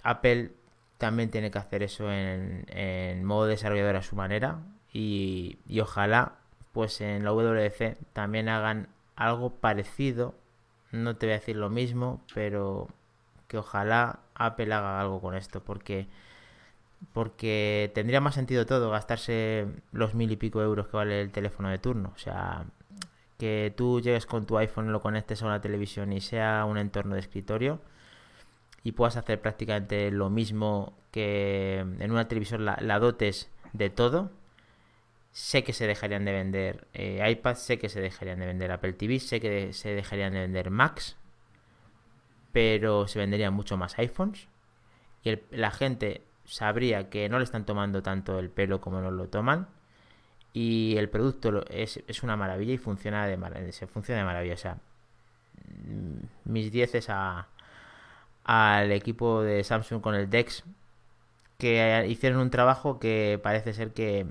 Apple 0.02 0.50
también 0.96 1.30
tiene 1.30 1.52
que 1.52 1.58
hacer 1.58 1.84
eso 1.84 2.10
en, 2.10 3.24
modo 3.24 3.46
desarrollador 3.46 3.94
a 3.94 4.02
su 4.02 4.16
manera 4.16 4.58
y, 4.92 5.58
y, 5.68 5.78
ojalá 5.78 6.32
pues 6.72 7.00
en 7.00 7.22
la 7.22 7.32
WDC 7.32 7.96
también 8.12 8.48
hagan 8.48 8.88
algo 9.14 9.50
parecido 9.50 10.34
no 10.92 11.16
te 11.16 11.26
voy 11.26 11.34
a 11.34 11.38
decir 11.38 11.56
lo 11.56 11.70
mismo 11.70 12.22
pero 12.34 12.88
que 13.46 13.58
ojalá 13.58 14.20
Apple 14.34 14.72
haga 14.72 15.00
algo 15.00 15.20
con 15.20 15.34
esto 15.34 15.62
porque 15.62 16.08
porque 17.12 17.90
tendría 17.94 18.20
más 18.20 18.34
sentido 18.34 18.66
todo 18.66 18.90
gastarse 18.90 19.66
los 19.92 20.14
mil 20.14 20.30
y 20.32 20.36
pico 20.36 20.62
euros 20.62 20.88
que 20.88 20.96
vale 20.96 21.20
el 21.20 21.30
teléfono 21.30 21.68
de 21.68 21.78
turno. 21.78 22.12
O 22.14 22.18
sea, 22.18 22.64
que 23.38 23.72
tú 23.76 24.00
llegues 24.00 24.26
con 24.26 24.46
tu 24.46 24.58
iPhone, 24.58 24.92
lo 24.92 25.00
conectes 25.00 25.42
a 25.42 25.46
una 25.46 25.60
televisión 25.60 26.12
y 26.12 26.20
sea 26.20 26.64
un 26.64 26.78
entorno 26.78 27.14
de 27.14 27.20
escritorio 27.20 27.80
y 28.82 28.92
puedas 28.92 29.16
hacer 29.16 29.40
prácticamente 29.40 30.10
lo 30.10 30.30
mismo 30.30 30.94
que 31.12 31.78
en 31.78 32.10
una 32.10 32.28
televisión 32.28 32.64
la, 32.64 32.98
dotes 32.98 33.50
de 33.72 33.90
todo. 33.90 34.30
Sé 35.38 35.62
que 35.62 35.72
se 35.72 35.86
dejarían 35.86 36.24
de 36.24 36.32
vender 36.32 36.88
eh, 36.94 37.24
iPads, 37.30 37.60
sé 37.60 37.78
que 37.78 37.88
se 37.88 38.00
dejarían 38.00 38.40
de 38.40 38.46
vender 38.46 38.72
Apple 38.72 38.94
TV, 38.94 39.20
sé 39.20 39.40
que 39.40 39.72
se 39.72 39.90
dejarían 39.90 40.32
de 40.32 40.40
vender 40.40 40.68
Macs, 40.68 41.16
pero 42.50 43.06
se 43.06 43.20
venderían 43.20 43.54
mucho 43.54 43.76
más 43.76 43.96
iPhones. 44.00 44.48
Y 45.22 45.38
la 45.52 45.70
gente 45.70 46.22
sabría 46.44 47.08
que 47.08 47.28
no 47.28 47.38
le 47.38 47.44
están 47.44 47.64
tomando 47.64 48.02
tanto 48.02 48.40
el 48.40 48.50
pelo 48.50 48.80
como 48.80 49.00
nos 49.00 49.12
lo 49.12 49.28
toman. 49.28 49.68
Y 50.52 50.96
el 50.96 51.08
producto 51.08 51.64
es, 51.70 52.02
es 52.08 52.24
una 52.24 52.36
maravilla 52.36 52.74
y 52.74 52.78
funciona 52.78 53.24
de, 53.28 53.70
se 53.70 53.86
funciona 53.86 54.18
de 54.18 54.24
maravilla. 54.24 54.54
O 54.54 54.56
sea, 54.56 54.78
mm, 55.86 56.50
mis 56.50 56.72
10 56.72 56.96
es 56.96 57.10
a, 57.10 57.46
al 58.42 58.90
equipo 58.90 59.42
de 59.42 59.62
Samsung 59.62 60.00
con 60.02 60.16
el 60.16 60.28
DeX 60.28 60.64
que 61.58 62.06
hicieron 62.08 62.40
un 62.40 62.50
trabajo 62.50 62.98
que 62.98 63.38
parece 63.40 63.72
ser 63.72 63.92
que 63.92 64.26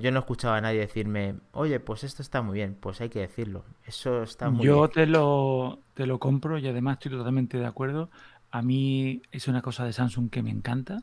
yo 0.00 0.10
no 0.10 0.20
escuchaba 0.20 0.56
a 0.56 0.60
nadie 0.60 0.80
decirme, 0.80 1.36
oye, 1.52 1.80
pues 1.80 2.04
esto 2.04 2.22
está 2.22 2.42
muy 2.42 2.54
bien, 2.54 2.76
pues 2.78 3.00
hay 3.00 3.08
que 3.08 3.20
decirlo. 3.20 3.64
Eso 3.84 4.22
está 4.22 4.50
muy 4.50 4.64
yo 4.64 4.74
bien. 4.74 4.84
Yo 4.84 4.88
te 4.88 5.06
lo, 5.06 5.78
te 5.94 6.06
lo 6.06 6.18
compro 6.18 6.58
y 6.58 6.66
además 6.66 6.94
estoy 6.94 7.12
totalmente 7.12 7.58
de 7.58 7.66
acuerdo. 7.66 8.10
A 8.50 8.62
mí 8.62 9.22
es 9.30 9.48
una 9.48 9.62
cosa 9.62 9.84
de 9.84 9.92
Samsung 9.92 10.30
que 10.30 10.42
me 10.42 10.50
encanta. 10.50 11.02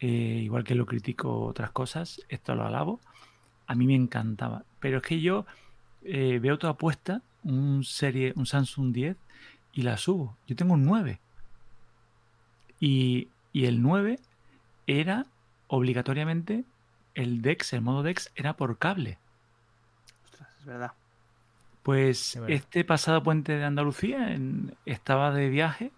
Eh, 0.00 0.40
igual 0.42 0.64
que 0.64 0.74
lo 0.74 0.86
critico 0.86 1.44
otras 1.44 1.70
cosas, 1.70 2.20
esto 2.28 2.54
lo 2.54 2.66
alabo. 2.66 3.00
A 3.66 3.74
mí 3.74 3.86
me 3.86 3.94
encantaba. 3.94 4.64
Pero 4.80 4.98
es 4.98 5.02
que 5.04 5.20
yo 5.20 5.46
eh, 6.02 6.38
veo 6.40 6.58
tu 6.58 6.66
apuesta, 6.66 7.22
un, 7.44 7.84
serie, 7.84 8.32
un 8.36 8.46
Samsung 8.46 8.92
10, 8.92 9.16
y 9.72 9.82
la 9.82 9.96
subo. 9.96 10.36
Yo 10.46 10.56
tengo 10.56 10.74
un 10.74 10.84
9. 10.84 11.20
Y, 12.80 13.28
el 13.54 13.80
9 13.80 14.18
era 14.86 15.26
obligatoriamente 15.68 16.64
el 17.14 17.42
DeX, 17.42 17.72
el 17.72 17.82
modo 17.82 18.02
DeX 18.02 18.30
era 18.34 18.54
por 18.54 18.78
cable. 18.78 19.18
Ostras, 20.24 20.48
es 20.58 20.64
verdad. 20.64 20.92
Pues 21.82 22.38
este 22.46 22.84
pasado 22.84 23.22
puente 23.22 23.56
de 23.56 23.64
Andalucía 23.64 24.36
estaba 24.86 25.32
de 25.32 25.48
viaje 25.48 25.90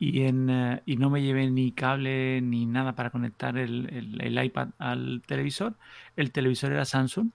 y, 0.00 0.22
en, 0.22 0.50
eh, 0.50 0.82
y 0.84 0.96
no 0.96 1.10
me 1.10 1.22
llevé 1.22 1.48
ni 1.48 1.70
cable 1.70 2.40
ni 2.42 2.66
nada 2.66 2.96
para 2.96 3.10
conectar 3.10 3.56
el, 3.56 4.44
iPad 4.44 4.70
al 4.78 5.22
televisor. 5.24 5.74
El 6.16 6.32
televisor 6.32 6.72
era 6.72 6.84
Samsung 6.84 7.30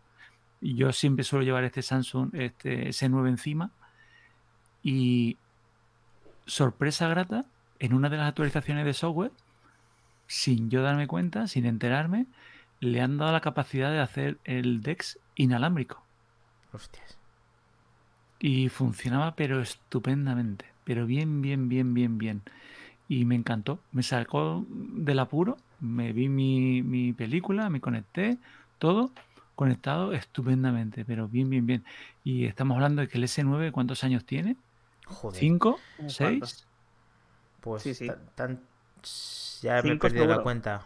y 0.60 0.76
yo 0.76 0.92
siempre 0.92 1.24
suelo 1.24 1.46
llevar 1.46 1.64
este 1.64 1.82
Samsung, 1.82 2.36
este 2.36 2.90
S9 2.90 3.30
encima. 3.30 3.72
Y 4.84 5.38
sorpresa 6.46 7.08
grata, 7.08 7.46
en 7.80 7.94
una 7.94 8.10
de 8.10 8.18
las 8.18 8.28
actualizaciones 8.28 8.84
de 8.84 8.94
software, 8.94 9.32
sin 10.28 10.70
yo 10.70 10.82
darme 10.82 11.08
cuenta, 11.08 11.48
sin 11.48 11.66
enterarme, 11.66 12.26
le 12.80 13.02
han 13.02 13.18
dado 13.18 13.32
la 13.32 13.42
capacidad 13.42 13.92
de 13.92 14.00
hacer 14.00 14.38
el 14.44 14.82
DeX 14.82 15.20
inalámbrico. 15.36 16.04
Hostias. 16.74 17.18
Y 18.40 18.70
funcionaba 18.70 19.36
pero 19.36 19.62
estupendamente 19.62 20.66
pero 20.88 21.06
bien, 21.06 21.42
bien, 21.42 21.68
bien, 21.68 21.94
bien, 21.94 22.18
bien. 22.18 22.42
Y 23.10 23.26
me 23.26 23.36
encantó, 23.36 23.80
me 23.92 24.04
sacó 24.04 24.66
del 24.70 25.20
apuro, 25.20 25.58
me 25.82 26.14
vi 26.14 26.30
mi, 26.30 27.12
película, 27.12 27.70
me 27.70 27.82
conecté, 27.82 28.38
todo 28.80 29.12
conectado 29.56 30.14
estupendamente, 30.14 31.04
pero 31.04 31.28
bien, 31.28 31.50
bien, 31.50 31.66
bien. 31.66 31.84
Y 32.24 32.46
estamos 32.46 32.76
hablando 32.76 33.02
de 33.02 33.10
que 33.10 33.18
el 33.18 33.26
S9, 33.26 33.74
¿cuántos 33.74 34.06
años 34.06 34.24
tiene? 34.24 34.56
Joder. 35.08 35.38
¿Cinco? 35.38 35.78
¿Seis? 36.08 36.66
Pues 37.60 37.84
sí, 37.84 37.94
sí. 37.94 38.08
ya 39.62 39.82
me 39.82 39.92
he 39.92 39.98
perdido 39.98 40.26
la 40.26 40.42
cuenta. 40.42 40.86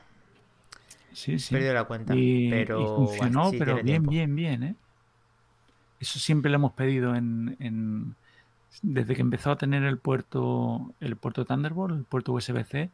Sí, 1.14 1.40
sí. 1.40 1.54
Perdido 1.54 1.74
la 1.74 1.84
cuenta. 1.84 2.14
pero 2.14 2.96
funcionó, 2.96 3.52
pero 3.58 3.82
bien, 3.84 4.04
bien, 4.04 4.36
bien, 4.36 4.64
¿eh? 4.64 4.76
Eso 6.00 6.18
siempre 6.20 6.50
lo 6.50 6.56
hemos 6.56 6.74
pedido 6.74 7.16
en, 7.16 8.16
desde 8.82 9.14
que 9.14 9.22
empezó 9.22 9.52
a 9.52 9.58
tener 9.58 9.84
el 9.84 9.98
puerto, 9.98 10.94
el 11.00 11.16
puerto 11.16 11.46
Thunderbolt, 11.46 11.96
el 11.96 12.06
puerto 12.06 12.34
USB-C, 12.34 12.90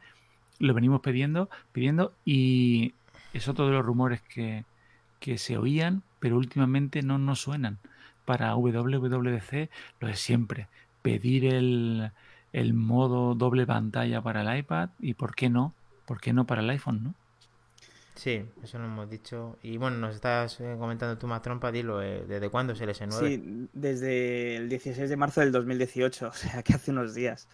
lo 0.60 0.74
venimos 0.74 1.02
pidiendo, 1.02 1.50
pidiendo 1.72 2.12
y 2.26 2.94
es 3.34 3.48
otro 3.48 3.68
de 3.68 3.74
los 3.74 3.86
rumores 3.86 4.22
que, 4.22 4.66
se 5.38 5.58
oían, 5.58 6.04
pero 6.20 6.38
últimamente 6.38 7.02
no 7.02 7.18
nos 7.18 7.42
suenan. 7.42 7.78
Para 8.26 8.56
WWDC 8.56 9.70
lo 10.02 10.08
es 10.10 10.20
siempre, 10.20 10.68
pedir 11.02 11.46
el, 11.46 12.12
el 12.52 12.74
modo 12.74 13.36
doble 13.36 13.66
pantalla 13.66 14.22
para 14.22 14.42
el 14.42 14.60
iPad 14.60 14.90
y 15.00 15.14
por 15.14 15.34
qué 15.34 15.50
no, 15.50 15.74
por 16.06 16.20
qué 16.20 16.34
no 16.34 16.46
para 16.46 16.62
el 16.62 16.70
iPhone, 16.70 17.04
¿no? 17.04 17.14
Sí, 18.18 18.44
eso 18.64 18.80
lo 18.80 18.86
hemos 18.86 19.10
dicho. 19.10 19.58
Y 19.62 19.78
bueno, 19.78 19.98
nos 19.98 20.16
estás 20.16 20.60
eh, 20.60 20.76
comentando 20.80 21.20
tú 21.20 21.28
más 21.28 21.44
trompa, 21.44 21.72
dilo, 21.72 22.02
eh, 22.02 22.26
¿desde 22.28 22.50
cuándo 22.50 22.74
es 22.74 22.82
el 22.82 22.90
S9? 22.90 23.12
Sí, 23.12 23.70
desde 23.74 24.56
el 24.56 24.70
16 24.70 25.08
de 25.08 25.16
marzo 25.16 25.42
del 25.42 25.52
2018, 25.52 26.28
o 26.30 26.34
sea, 26.34 26.64
que 26.64 26.74
hace 26.74 26.92
unos 26.92 27.14
días. 27.14 27.48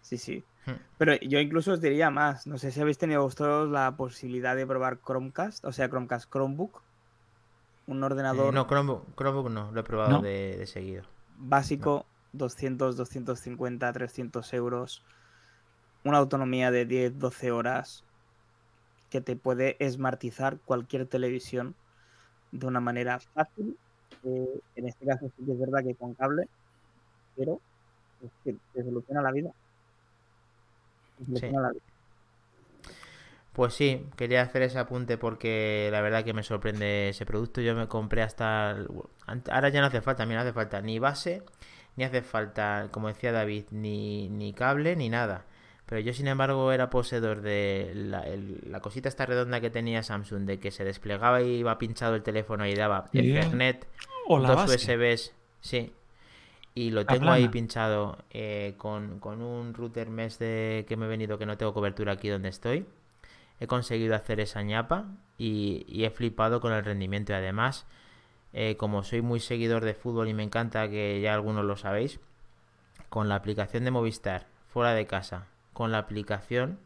Sí, 0.00 0.16
sí. 0.16 0.42
Hmm. 0.64 0.72
Pero 0.96 1.16
yo 1.16 1.38
incluso 1.40 1.72
os 1.72 1.80
diría 1.82 2.10
más, 2.10 2.46
no 2.46 2.56
sé 2.56 2.70
si 2.70 2.80
habéis 2.80 2.96
tenido 2.96 3.22
vosotros 3.22 3.70
la 3.70 3.94
posibilidad 3.94 4.56
de 4.56 4.66
probar 4.66 4.98
Chromecast, 5.04 5.62
o 5.66 5.72
sea, 5.72 5.90
Chromecast 5.90 6.30
Chromebook, 6.30 6.80
un 7.86 8.02
ordenador... 8.02 8.48
Eh, 8.48 8.52
no, 8.54 8.66
Chromebook, 8.66 9.50
no, 9.50 9.72
lo 9.72 9.80
he 9.80 9.84
probado 9.84 10.22
de, 10.22 10.64
seguido. 10.66 11.04
Básico, 11.36 12.06
200, 12.32 12.96
250, 12.96 13.92
300 13.92 14.54
euros, 14.54 15.04
una 16.02 16.16
autonomía 16.16 16.70
de 16.70 16.86
10, 16.86 17.18
12 17.18 17.50
horas, 17.50 18.04
que 19.12 19.20
te 19.20 19.36
puede 19.36 19.76
esmartizar 19.78 20.56
cualquier 20.64 21.06
televisión 21.06 21.74
de 22.50 22.66
una 22.66 22.80
manera 22.80 23.20
fácil. 23.20 23.76
Eh, 24.24 24.60
en 24.76 24.88
este 24.88 25.04
caso 25.04 25.30
sí 25.36 25.44
que 25.44 25.52
es 25.52 25.60
verdad 25.60 25.84
que 25.84 25.94
con 25.94 26.14
cable, 26.14 26.48
pero 27.36 27.60
es 28.24 28.30
que 28.42 28.56
te 28.72 28.82
soluciona 28.82 29.20
la 29.20 29.30
vida. 29.30 29.50
Pues 33.52 33.74
sí, 33.74 34.06
quería 34.16 34.40
hacer 34.40 34.62
ese 34.62 34.78
apunte 34.78 35.18
porque 35.18 35.90
la 35.92 36.00
verdad 36.00 36.24
que 36.24 36.32
me 36.32 36.42
sorprende 36.42 37.10
ese 37.10 37.26
producto. 37.26 37.60
Yo 37.60 37.74
me 37.74 37.88
compré 37.88 38.22
hasta... 38.22 38.78
Ahora 39.50 39.68
ya 39.68 39.82
no 39.82 39.88
hace 39.88 40.00
falta, 40.00 40.22
a 40.22 40.26
mí 40.26 40.32
no 40.32 40.40
hace 40.40 40.54
falta 40.54 40.80
ni 40.80 40.98
base, 40.98 41.42
ni 41.96 42.04
hace 42.04 42.22
falta, 42.22 42.88
como 42.90 43.08
decía 43.08 43.30
David, 43.30 43.66
ni, 43.72 44.30
ni 44.30 44.54
cable, 44.54 44.96
ni 44.96 45.10
nada. 45.10 45.44
Pero 45.92 46.00
yo, 46.00 46.14
sin 46.14 46.26
embargo, 46.26 46.72
era 46.72 46.88
poseedor 46.88 47.42
de 47.42 47.92
la, 47.94 48.80
cosita 48.80 49.10
esta 49.10 49.26
redonda 49.26 49.60
que 49.60 49.68
tenía 49.68 50.02
Samsung, 50.02 50.46
de 50.46 50.58
que 50.58 50.70
se 50.70 50.84
desplegaba 50.84 51.42
y 51.42 51.56
iba 51.56 51.76
pinchado 51.76 52.14
el 52.14 52.22
teléfono 52.22 52.66
y 52.66 52.74
daba 52.74 53.10
Ethernet, 53.12 53.86
o 54.26 54.40
dos 54.40 54.74
USBs, 54.74 55.34
sí. 55.60 55.92
Y 56.74 56.92
lo 56.92 57.04
tengo 57.04 57.30
ahí 57.30 57.46
pinchado 57.48 58.16
eh, 58.30 58.72
con, 58.78 59.20
un 59.22 59.74
router 59.74 60.08
mesh 60.08 60.38
de, 60.38 60.86
que 60.88 60.96
me 60.96 61.04
he 61.04 61.08
venido 61.10 61.36
que 61.36 61.44
no 61.44 61.58
tengo 61.58 61.74
cobertura 61.74 62.12
aquí 62.12 62.30
donde 62.30 62.48
estoy. 62.48 62.86
He 63.60 63.66
conseguido 63.66 64.14
hacer 64.14 64.40
esa 64.40 64.62
ñapa 64.62 65.08
y, 65.36 66.02
he 66.02 66.08
flipado 66.08 66.62
con 66.62 66.72
el 66.72 66.86
rendimiento. 66.86 67.32
Y 67.32 67.36
además, 67.36 67.84
eh, 68.54 68.78
como 68.78 69.02
soy 69.02 69.20
muy 69.20 69.40
seguidor 69.40 69.84
de 69.84 69.92
fútbol 69.92 70.28
y 70.28 70.32
me 70.32 70.42
encanta 70.42 70.88
que 70.88 71.20
ya 71.20 71.34
algunos 71.34 71.66
lo 71.66 71.76
sabéis, 71.76 72.18
con 73.10 73.28
la 73.28 73.34
aplicación 73.34 73.84
de 73.84 73.90
Movistar 73.90 74.46
fuera 74.70 74.94
de 74.94 75.04
casa 75.04 75.51
con 75.82 75.90
la 75.90 75.98
aplicación 75.98 76.78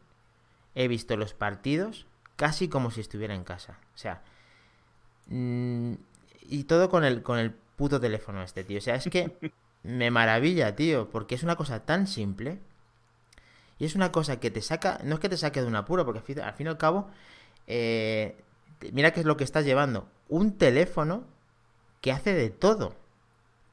he 0.73 0.87
visto 0.87 1.17
los 1.17 1.35
partidos 1.35 2.07
casi 2.35 2.67
como 2.67 2.89
si 2.89 3.01
estuviera 3.01 3.35
en 3.35 3.43
casa. 3.43 3.77
O 3.93 3.97
sea, 3.99 4.23
mm, 5.27 5.93
y 6.41 6.63
todo 6.63 6.89
con 6.89 7.03
el, 7.03 7.21
con 7.21 7.37
el 7.37 7.51
puto 7.51 7.99
teléfono 7.99 8.41
este, 8.41 8.63
tío. 8.63 8.79
O 8.79 8.81
sea, 8.81 8.95
es 8.95 9.07
que 9.11 9.37
me 9.83 10.09
maravilla, 10.09 10.75
tío, 10.75 11.11
porque 11.11 11.35
es 11.35 11.43
una 11.43 11.55
cosa 11.55 11.85
tan 11.85 12.07
simple. 12.07 12.57
Y 13.77 13.85
es 13.85 13.93
una 13.93 14.11
cosa 14.11 14.39
que 14.39 14.49
te 14.49 14.63
saca, 14.63 14.99
no 15.03 15.13
es 15.13 15.21
que 15.21 15.29
te 15.29 15.37
saque 15.37 15.61
de 15.61 15.67
un 15.67 15.75
apuro, 15.75 16.03
porque 16.03 16.41
al 16.41 16.53
fin 16.55 16.65
y 16.65 16.69
al 16.71 16.77
cabo, 16.79 17.11
eh, 17.67 18.35
mira 18.91 19.11
qué 19.11 19.19
es 19.19 19.27
lo 19.27 19.37
que 19.37 19.43
estás 19.43 19.63
llevando. 19.63 20.09
Un 20.27 20.57
teléfono 20.57 21.23
que 22.01 22.11
hace 22.11 22.33
de 22.33 22.49
todo. 22.49 22.95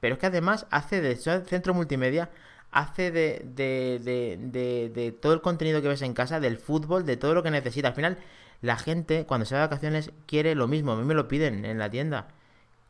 Pero 0.00 0.16
es 0.16 0.20
que 0.20 0.26
además 0.26 0.66
hace 0.70 1.00
de 1.00 1.16
centro 1.16 1.72
multimedia, 1.72 2.28
hace 2.74 3.12
de, 3.12 3.46
de, 3.54 4.00
de, 4.02 4.90
de, 4.92 5.12
todo 5.12 5.32
el 5.32 5.40
contenido 5.40 5.80
que 5.80 5.88
ves 5.88 6.02
en 6.02 6.12
casa, 6.12 6.40
del 6.40 6.58
fútbol, 6.58 7.06
de 7.06 7.16
todo 7.16 7.32
lo 7.32 7.42
que 7.44 7.52
necesitas. 7.52 7.90
Al 7.90 7.94
final, 7.94 8.18
la 8.62 8.76
gente 8.76 9.26
cuando 9.26 9.46
se 9.46 9.54
va 9.54 9.60
de 9.60 9.66
vacaciones 9.68 10.10
quiere 10.26 10.56
lo 10.56 10.66
mismo. 10.66 10.92
A 10.92 10.96
mí 10.96 11.04
me 11.04 11.14
lo 11.14 11.28
piden 11.28 11.64
en 11.64 11.78
la 11.78 11.88
tienda. 11.88 12.28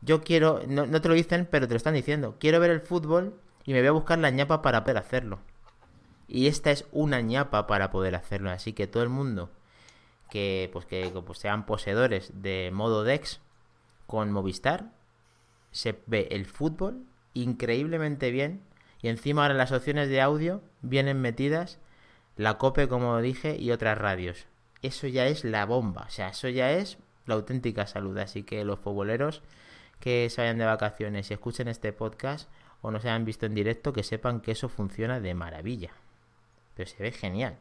Yo 0.01 0.23
quiero, 0.23 0.61
no, 0.67 0.87
no 0.87 1.01
te 1.01 1.07
lo 1.07 1.13
dicen, 1.13 1.47
pero 1.49 1.67
te 1.67 1.75
lo 1.75 1.77
están 1.77 1.93
diciendo. 1.93 2.35
Quiero 2.39 2.59
ver 2.59 2.71
el 2.71 2.81
fútbol 2.81 3.35
y 3.63 3.73
me 3.73 3.79
voy 3.79 3.89
a 3.89 3.91
buscar 3.91 4.17
la 4.17 4.31
ñapa 4.31 4.63
para 4.63 4.83
poder 4.83 4.97
hacerlo. 4.97 5.39
Y 6.27 6.47
esta 6.47 6.71
es 6.71 6.85
una 6.91 7.21
ñapa 7.21 7.67
para 7.67 7.91
poder 7.91 8.15
hacerlo. 8.15 8.49
Así 8.49 8.73
que 8.73 8.87
todo 8.87 9.03
el 9.03 9.09
mundo 9.09 9.51
que 10.31 10.71
pues 10.73 10.87
que 10.87 11.11
pues, 11.25 11.37
sean 11.37 11.67
poseedores 11.67 12.31
de 12.41 12.71
modo 12.73 13.03
Dex 13.03 13.39
con 14.07 14.31
Movistar 14.31 14.91
se 15.71 15.99
ve 16.07 16.27
el 16.31 16.47
fútbol 16.47 17.05
increíblemente 17.35 18.31
bien 18.31 18.61
y 19.05 19.07
encima 19.07 19.43
ahora 19.43 19.53
las 19.53 19.71
opciones 19.71 20.09
de 20.09 20.19
audio 20.19 20.63
vienen 20.81 21.21
metidas 21.21 21.77
la 22.37 22.57
cope 22.57 22.87
como 22.87 23.21
dije 23.21 23.55
y 23.55 23.69
otras 23.69 23.95
radios. 23.95 24.47
Eso 24.81 25.05
ya 25.05 25.27
es 25.27 25.43
la 25.43 25.63
bomba 25.67 26.05
o 26.07 26.09
sea 26.09 26.29
eso 26.29 26.49
ya 26.49 26.71
es 26.71 26.97
la 27.27 27.35
auténtica 27.35 27.85
salud. 27.85 28.17
Así 28.17 28.41
que 28.41 28.65
los 28.65 28.79
futboleros 28.79 29.43
que 29.99 30.27
se 30.31 30.41
vayan 30.41 30.57
de 30.57 30.65
vacaciones 30.65 31.29
y 31.29 31.35
escuchen 31.35 31.67
este 31.67 31.93
podcast 31.93 32.49
o 32.81 32.89
no 32.89 32.99
se 32.99 33.09
hayan 33.09 33.25
visto 33.25 33.45
en 33.45 33.53
directo 33.53 33.93
que 33.93 34.01
sepan 34.01 34.41
que 34.41 34.53
eso 34.53 34.69
funciona 34.69 35.19
de 35.19 35.35
maravilla. 35.35 35.91
Pero 36.73 36.89
se 36.89 37.03
ve 37.03 37.11
genial. 37.11 37.59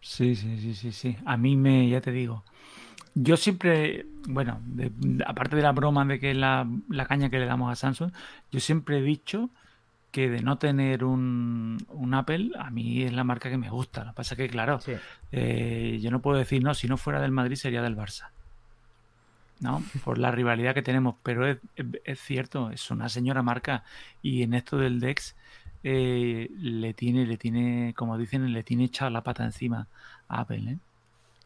Sí, 0.00 0.34
sí, 0.34 0.58
sí, 0.58 0.74
sí, 0.74 0.92
sí. 0.92 1.18
A 1.26 1.36
mí 1.36 1.56
me, 1.56 1.90
ya 1.90 2.00
te 2.00 2.10
digo, 2.10 2.42
yo 3.22 3.36
siempre, 3.36 4.06
bueno, 4.28 4.60
aparte 5.26 5.56
de 5.56 5.62
la 5.62 5.72
broma 5.72 6.04
de 6.04 6.18
que 6.18 6.34
la, 6.34 6.66
la 6.88 7.06
caña 7.06 7.30
que 7.30 7.38
le 7.38 7.46
damos 7.46 7.70
a 7.70 7.76
Samsung, 7.76 8.12
yo 8.50 8.60
siempre 8.60 8.98
he 8.98 9.02
dicho 9.02 9.50
que 10.10 10.28
de 10.28 10.42
no 10.42 10.58
tener 10.58 11.04
un, 11.04 11.78
un, 11.88 12.14
Apple, 12.14 12.50
a 12.58 12.70
mí 12.70 13.02
es 13.02 13.12
la 13.12 13.24
marca 13.24 13.48
que 13.48 13.56
me 13.56 13.70
gusta. 13.70 14.04
Lo 14.04 14.10
que 14.10 14.16
pasa 14.16 14.34
es 14.34 14.38
que, 14.38 14.48
claro, 14.48 14.80
eh, 15.32 15.98
yo 16.02 16.10
no 16.10 16.20
puedo 16.20 16.38
decir, 16.38 16.62
no, 16.62 16.74
si 16.74 16.88
no 16.88 16.96
fuera 16.96 17.20
del 17.20 17.30
Madrid 17.30 17.56
sería 17.56 17.82
del 17.82 17.96
Barça. 17.96 18.30
¿No? 19.60 19.82
Por 20.04 20.18
la 20.18 20.30
rivalidad 20.30 20.74
que 20.74 20.82
tenemos, 20.82 21.16
pero 21.22 21.46
es, 21.46 21.58
es 22.04 22.20
cierto, 22.20 22.70
es 22.70 22.90
una 22.90 23.08
señora 23.08 23.42
marca 23.42 23.84
y 24.22 24.42
en 24.42 24.54
esto 24.54 24.78
del 24.78 25.00
DEX 25.00 25.36
eh, 25.84 26.50
le 26.58 26.94
tiene, 26.94 27.26
le 27.26 27.36
tiene, 27.36 27.94
como 27.96 28.18
dicen, 28.18 28.52
le 28.52 28.62
tiene 28.62 28.84
echado 28.84 29.10
la 29.10 29.22
pata 29.22 29.44
encima 29.44 29.86
a 30.28 30.40
Apple, 30.40 30.72
¿eh? 30.72 30.78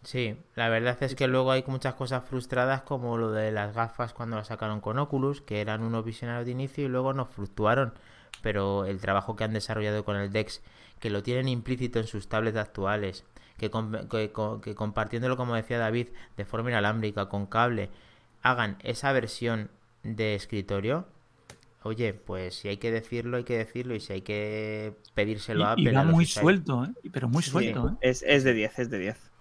Sí, 0.05 0.37
la 0.55 0.69
verdad 0.69 1.03
es 1.03 1.15
que 1.15 1.27
luego 1.27 1.51
hay 1.51 1.65
muchas 1.67 1.95
cosas 1.95 2.25
frustradas 2.25 2.83
como 2.83 3.17
lo 3.17 3.33
de 3.33 3.51
las 3.51 3.75
gafas 3.75 4.13
cuando 4.13 4.37
las 4.37 4.49
sacaron 4.49 4.81
con 4.81 4.99
Oculus, 4.99 5.41
que 5.41 5.61
eran 5.61 5.83
unos 5.83 6.05
visionarios 6.05 6.45
de 6.45 6.53
inicio 6.53 6.85
y 6.85 6.89
luego 6.89 7.15
no 7.15 7.25
fluctuaron. 7.25 7.95
Pero 8.43 8.85
el 8.85 9.01
trabajo 9.01 9.35
que 9.35 9.45
han 9.45 9.55
desarrollado 9.55 10.05
con 10.05 10.17
el 10.17 10.31
DeX, 10.31 10.63
que 11.01 11.09
lo 11.09 11.23
tienen 11.23 11.49
implícito 11.49 11.99
en 11.99 12.07
sus 12.07 12.29
tablets 12.29 12.59
actuales, 12.59 13.25
que, 13.57 13.71
que 13.71 14.75
compartiéndolo, 14.75 15.37
como 15.39 15.55
decía 15.55 15.79
David, 15.79 16.09
de 16.37 16.45
forma 16.45 16.71
inalámbrica, 16.71 17.31
con 17.31 17.47
cable, 17.47 17.89
hagan 18.43 18.77
esa 18.83 19.11
versión 19.13 19.71
de 20.03 20.35
escritorio, 20.35 21.07
oye, 21.83 22.13
pues 22.13 22.57
si 22.57 22.69
hay 22.69 22.77
que 22.77 22.91
decirlo, 22.91 23.39
hay 23.39 23.45
que 23.45 23.57
decirlo, 23.57 23.95
y 23.95 24.01
si 24.01 24.13
hay 24.13 24.23
que 24.23 24.95
pedírselo 25.15 25.65
a 25.65 25.73
Apple. 25.73 25.91
Y 25.91 25.95
va 25.95 26.05
muy 26.05 26.27
suelto, 26.27 26.85
¿eh? 26.85 27.11
Pero 27.11 27.29
muy 27.29 27.43
suelto, 27.43 27.89
¿eh? 27.89 27.97
Es, 28.03 28.23
es, 28.23 28.45
de 28.45 28.53
10, 28.53 28.79
es 28.79 28.91
de 28.91 28.99
10. 28.99 29.34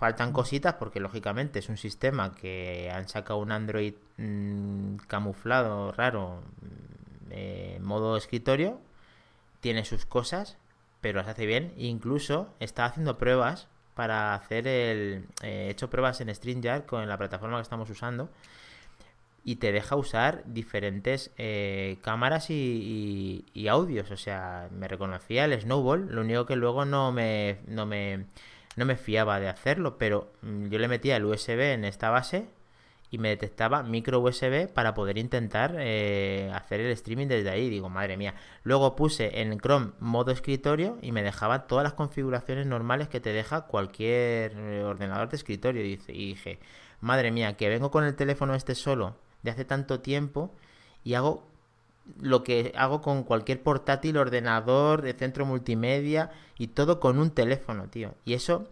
Faltan 0.00 0.32
cositas 0.32 0.76
porque, 0.78 0.98
lógicamente, 0.98 1.58
es 1.58 1.68
un 1.68 1.76
sistema 1.76 2.34
que 2.34 2.90
han 2.90 3.06
sacado 3.06 3.38
un 3.38 3.52
Android 3.52 3.92
mmm, 4.16 4.96
camuflado, 5.06 5.92
raro, 5.92 6.40
eh, 7.28 7.78
modo 7.82 8.16
escritorio. 8.16 8.80
Tiene 9.60 9.84
sus 9.84 10.06
cosas, 10.06 10.56
pero 11.02 11.18
las 11.18 11.28
hace 11.28 11.44
bien. 11.44 11.74
Incluso 11.76 12.48
está 12.60 12.86
haciendo 12.86 13.18
pruebas 13.18 13.68
para 13.94 14.32
hacer 14.32 14.66
el. 14.66 15.26
Eh, 15.42 15.66
he 15.66 15.70
hecho 15.70 15.90
pruebas 15.90 16.18
en 16.22 16.34
StreamYard 16.34 16.86
con 16.86 17.06
la 17.06 17.18
plataforma 17.18 17.58
que 17.58 17.62
estamos 17.64 17.90
usando 17.90 18.30
y 19.44 19.56
te 19.56 19.70
deja 19.70 19.96
usar 19.96 20.44
diferentes 20.46 21.30
eh, 21.36 21.98
cámaras 22.00 22.48
y, 22.48 23.44
audios. 23.68 24.10
O 24.10 24.16
sea, 24.16 24.70
me 24.72 24.88
reconocía 24.88 25.44
el 25.44 25.60
Snowball, 25.60 26.08
lo 26.10 26.22
único 26.22 26.46
que 26.46 26.56
luego 26.56 26.86
no 26.86 27.12
me, 27.12 27.58
no 27.66 27.84
me, 27.84 28.24
no 28.76 28.84
me 28.86 28.96
fiaba 28.96 29.40
de 29.40 29.48
hacerlo, 29.48 29.98
pero 29.98 30.32
mm, 30.42 30.68
yo 30.68 30.78
le 30.78 30.88
metía 30.88 31.16
el 31.16 31.24
USB 31.24 31.72
en 31.72 31.84
esta 31.84 32.10
base 32.10 32.48
y 33.10 33.18
me 33.18 33.30
detectaba 33.30 33.82
micro 33.82 34.20
USB 34.20 34.68
para 34.68 34.94
poder 34.94 35.18
intentar 35.18 35.74
eh, 35.78 36.50
hacer 36.54 36.80
el 36.80 36.92
streaming 36.92 37.26
desde 37.26 37.50
ahí. 37.50 37.68
Digo, 37.68 37.88
madre 37.88 38.16
mía. 38.16 38.34
Luego 38.62 38.94
puse 38.94 39.40
en 39.40 39.58
Chrome 39.58 39.92
modo 39.98 40.30
escritorio 40.30 40.98
y 41.02 41.10
me 41.10 41.22
dejaba 41.22 41.66
todas 41.66 41.82
las 41.82 41.94
configuraciones 41.94 42.66
normales 42.66 43.08
que 43.08 43.20
te 43.20 43.32
deja 43.32 43.62
cualquier 43.62 44.52
eh, 44.56 44.84
ordenador 44.84 45.28
de 45.28 45.36
escritorio. 45.36 45.84
Y 45.84 45.96
dije, 46.06 46.60
madre 47.00 47.32
mía, 47.32 47.56
que 47.56 47.68
vengo 47.68 47.90
con 47.90 48.04
el 48.04 48.14
teléfono 48.14 48.54
este 48.54 48.76
solo 48.76 49.16
de 49.42 49.50
hace 49.50 49.64
tanto 49.64 50.00
tiempo 50.00 50.54
y 51.02 51.14
hago 51.14 51.49
lo 52.20 52.42
que 52.42 52.72
hago 52.76 53.00
con 53.02 53.22
cualquier 53.24 53.62
portátil, 53.62 54.16
ordenador, 54.16 55.02
de 55.02 55.12
centro 55.12 55.46
multimedia 55.46 56.30
y 56.58 56.68
todo 56.68 57.00
con 57.00 57.18
un 57.18 57.30
teléfono, 57.30 57.88
tío. 57.88 58.14
Y 58.24 58.34
eso 58.34 58.68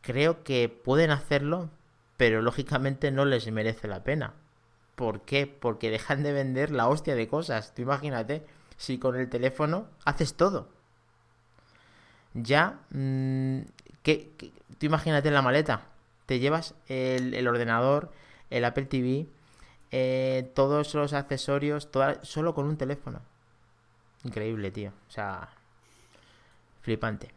creo 0.00 0.44
que 0.44 0.68
pueden 0.68 1.10
hacerlo, 1.10 1.70
pero 2.16 2.42
lógicamente 2.42 3.10
no 3.10 3.24
les 3.24 3.50
merece 3.50 3.88
la 3.88 4.04
pena. 4.04 4.34
¿Por 4.94 5.22
qué? 5.22 5.46
Porque 5.46 5.90
dejan 5.90 6.22
de 6.22 6.32
vender 6.32 6.70
la 6.70 6.88
hostia 6.88 7.14
de 7.14 7.28
cosas. 7.28 7.74
Tú 7.74 7.82
imagínate, 7.82 8.46
si 8.76 8.98
con 8.98 9.16
el 9.16 9.28
teléfono 9.28 9.88
haces 10.04 10.34
todo. 10.34 10.68
Ya, 12.34 12.80
mmm, 12.90 13.60
¿qué, 14.02 14.30
tú 14.78 14.86
imagínate 14.86 15.28
en 15.28 15.34
la 15.34 15.42
maleta. 15.42 15.86
Te 16.26 16.38
llevas 16.38 16.74
el, 16.88 17.34
el 17.34 17.48
ordenador, 17.48 18.12
el 18.50 18.64
Apple 18.64 18.86
TV, 18.86 19.26
eh, 19.96 20.50
todos 20.56 20.92
los 20.94 21.12
accesorios, 21.12 21.88
solo 22.22 22.52
con 22.52 22.66
un 22.66 22.76
teléfono. 22.76 23.20
Increíble, 24.24 24.72
tío. 24.72 24.90
O 24.90 25.10
sea, 25.12 25.48
flipante. 26.80 27.30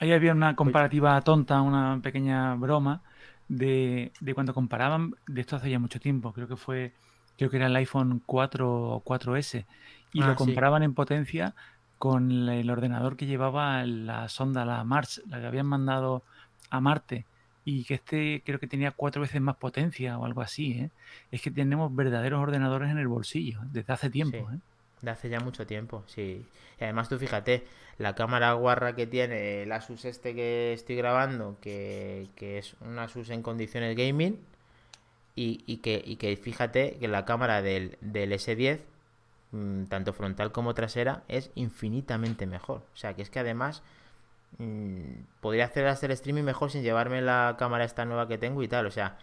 Ahí 0.00 0.12
había 0.12 0.32
una 0.32 0.56
comparativa 0.56 1.20
tonta, 1.20 1.62
una 1.62 2.00
pequeña 2.02 2.56
broma 2.56 3.02
de, 3.46 4.10
cuando 4.34 4.52
comparaban, 4.52 5.14
de 5.28 5.42
esto 5.42 5.54
hace 5.54 5.70
ya 5.70 5.78
mucho 5.78 6.00
tiempo, 6.00 6.32
creo 6.32 6.48
que 6.48 6.56
fue, 6.56 6.92
creo 7.38 7.50
que 7.50 7.58
era 7.58 7.66
el 7.66 7.76
iPhone 7.76 8.20
4 8.26 8.68
o 8.68 9.04
4S, 9.04 9.64
y 10.12 10.22
ah, 10.22 10.26
lo 10.26 10.34
comparaban 10.34 10.82
en 10.82 10.94
potencia 10.94 11.54
con 11.98 12.48
el 12.48 12.68
ordenador 12.68 13.16
que 13.16 13.26
llevaba 13.26 13.84
la 13.84 14.28
sonda, 14.28 14.64
la 14.64 14.82
Mars, 14.82 15.22
la 15.28 15.38
que 15.38 15.46
habían 15.46 15.66
mandado 15.66 16.24
a 16.68 16.80
Marte 16.80 17.26
y 17.64 17.84
que 17.84 17.94
este 17.94 18.42
creo 18.44 18.58
que 18.58 18.66
tenía 18.66 18.90
cuatro 18.90 19.22
veces 19.22 19.40
más 19.40 19.56
potencia 19.56 20.18
o 20.18 20.24
algo 20.24 20.40
así. 20.40 20.72
¿eh? 20.72 20.90
Es 21.30 21.42
que 21.42 21.50
tenemos 21.50 21.94
verdaderos 21.94 22.40
ordenadores 22.40 22.90
en 22.90 22.98
el 22.98 23.08
bolsillo 23.08 23.60
¿eh? 23.62 23.68
desde 23.70 23.92
hace 23.92 24.10
tiempo. 24.10 24.38
¿eh? 24.52 24.58
De 25.00 25.10
hace 25.10 25.28
ya 25.28 25.40
mucho 25.40 25.66
tiempo, 25.66 26.04
sí. 26.06 26.44
Y 26.80 26.84
además 26.84 27.08
tú 27.08 27.18
fíjate, 27.18 27.64
la 27.98 28.14
cámara 28.14 28.52
guarra 28.52 28.94
que 28.94 29.06
tiene 29.06 29.62
el 29.62 29.72
Asus 29.72 30.04
este 30.04 30.34
que 30.34 30.72
estoy 30.72 30.96
grabando, 30.96 31.56
que, 31.60 32.28
es 32.38 32.74
un 32.80 32.98
Asus 32.98 33.30
en 33.30 33.42
condiciones 33.42 33.96
gaming, 33.96 34.38
y, 35.34 35.62
y, 35.66 35.78
que, 35.78 36.02
y 36.04 36.16
que 36.16 36.36
fíjate 36.36 36.98
que 36.98 37.08
la 37.08 37.24
cámara 37.24 37.62
del, 37.62 37.96
del 38.00 38.32
S10, 38.32 38.80
mm, 39.52 39.84
tanto 39.84 40.12
frontal 40.12 40.52
como 40.52 40.74
trasera, 40.74 41.22
es 41.26 41.50
infinitamente 41.54 42.46
mejor. 42.46 42.82
O 42.92 42.96
sea, 42.96 43.14
que 43.14 43.22
es 43.22 43.30
que 43.30 43.38
además 43.38 43.82
podría 45.40 45.64
hacer 45.64 45.86
hacer 45.86 46.10
streaming 46.12 46.44
mejor 46.44 46.70
sin 46.70 46.82
llevarme 46.82 47.20
la 47.22 47.56
cámara 47.58 47.84
esta 47.84 48.04
nueva 48.04 48.28
que 48.28 48.38
tengo 48.38 48.62
y 48.62 48.68
tal. 48.68 48.86
O 48.86 48.90
sea, 48.90 49.18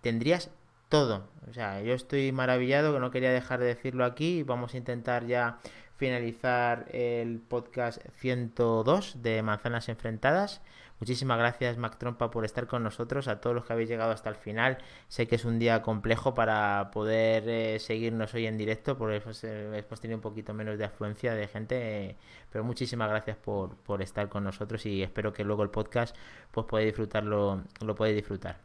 tendrías 0.00 0.50
todo. 0.88 1.28
O 1.48 1.52
sea, 1.52 1.80
yo 1.82 1.94
estoy 1.94 2.32
maravillado 2.32 2.92
que 2.92 3.00
no 3.00 3.10
quería 3.10 3.32
dejar 3.32 3.60
de 3.60 3.66
decirlo 3.66 4.04
aquí. 4.04 4.42
Vamos 4.42 4.74
a 4.74 4.78
intentar 4.78 5.26
ya 5.26 5.58
finalizar 5.96 6.86
el 6.92 7.40
podcast 7.40 8.00
102 8.20 9.22
de 9.22 9.42
Manzanas 9.42 9.88
Enfrentadas. 9.88 10.62
Muchísimas 11.00 11.38
gracias, 11.38 11.78
Mac 11.78 11.96
Trompa, 11.96 12.30
por 12.30 12.44
estar 12.44 12.66
con 12.66 12.82
nosotros, 12.82 13.28
a 13.28 13.40
todos 13.40 13.54
los 13.54 13.64
que 13.64 13.72
habéis 13.72 13.88
llegado 13.88 14.10
hasta 14.10 14.30
el 14.30 14.36
final. 14.36 14.78
Sé 15.08 15.28
que 15.28 15.36
es 15.36 15.44
un 15.44 15.58
día 15.58 15.82
complejo 15.82 16.34
para 16.34 16.90
poder 16.92 17.48
eh, 17.48 17.78
seguirnos 17.78 18.34
hoy 18.34 18.46
en 18.46 18.58
directo, 18.58 18.98
porque 18.98 19.16
hemos, 19.16 19.44
eh, 19.44 19.84
tenido 20.00 20.16
un 20.16 20.22
poquito 20.22 20.54
menos 20.54 20.78
de 20.78 20.84
afluencia 20.84 21.34
de 21.34 21.46
gente, 21.46 22.16
pero 22.50 22.64
muchísimas 22.64 23.08
gracias 23.08 23.36
por, 23.36 23.76
por, 23.76 24.02
estar 24.02 24.28
con 24.28 24.44
nosotros 24.44 24.84
y 24.86 25.02
espero 25.02 25.32
que 25.32 25.44
luego 25.44 25.62
el 25.62 25.70
podcast 25.70 26.16
pues 26.50 26.66
podáis 26.66 26.86
disfrutarlo, 26.86 27.62
lo 27.80 27.94
podéis 27.94 28.16
disfrutar. 28.16 28.58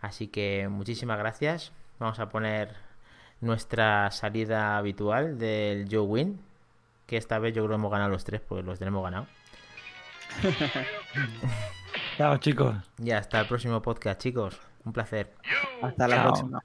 Así 0.00 0.28
que 0.28 0.68
muchísimas 0.68 1.18
gracias 1.18 1.72
vamos 1.98 2.18
a 2.18 2.28
poner 2.28 2.74
nuestra 3.40 4.10
salida 4.10 4.76
habitual 4.76 5.38
del 5.38 5.88
Joe 5.90 6.00
Win. 6.00 6.40
Que 7.06 7.16
esta 7.16 7.38
vez 7.38 7.54
yo 7.54 7.62
creo 7.62 7.70
que 7.70 7.74
hemos 7.76 7.92
ganado 7.92 8.10
los 8.10 8.24
tres, 8.24 8.40
pues 8.40 8.64
los 8.64 8.78
tenemos 8.78 9.02
ganado. 9.02 9.26
Chao, 12.16 12.36
chicos. 12.38 12.74
Y 13.02 13.10
hasta 13.10 13.40
el 13.40 13.46
próximo 13.46 13.82
podcast, 13.82 14.20
chicos. 14.20 14.58
Un 14.84 14.92
placer. 14.92 15.34
Hasta 15.82 16.08
la 16.08 16.22
próxima. 16.22 16.62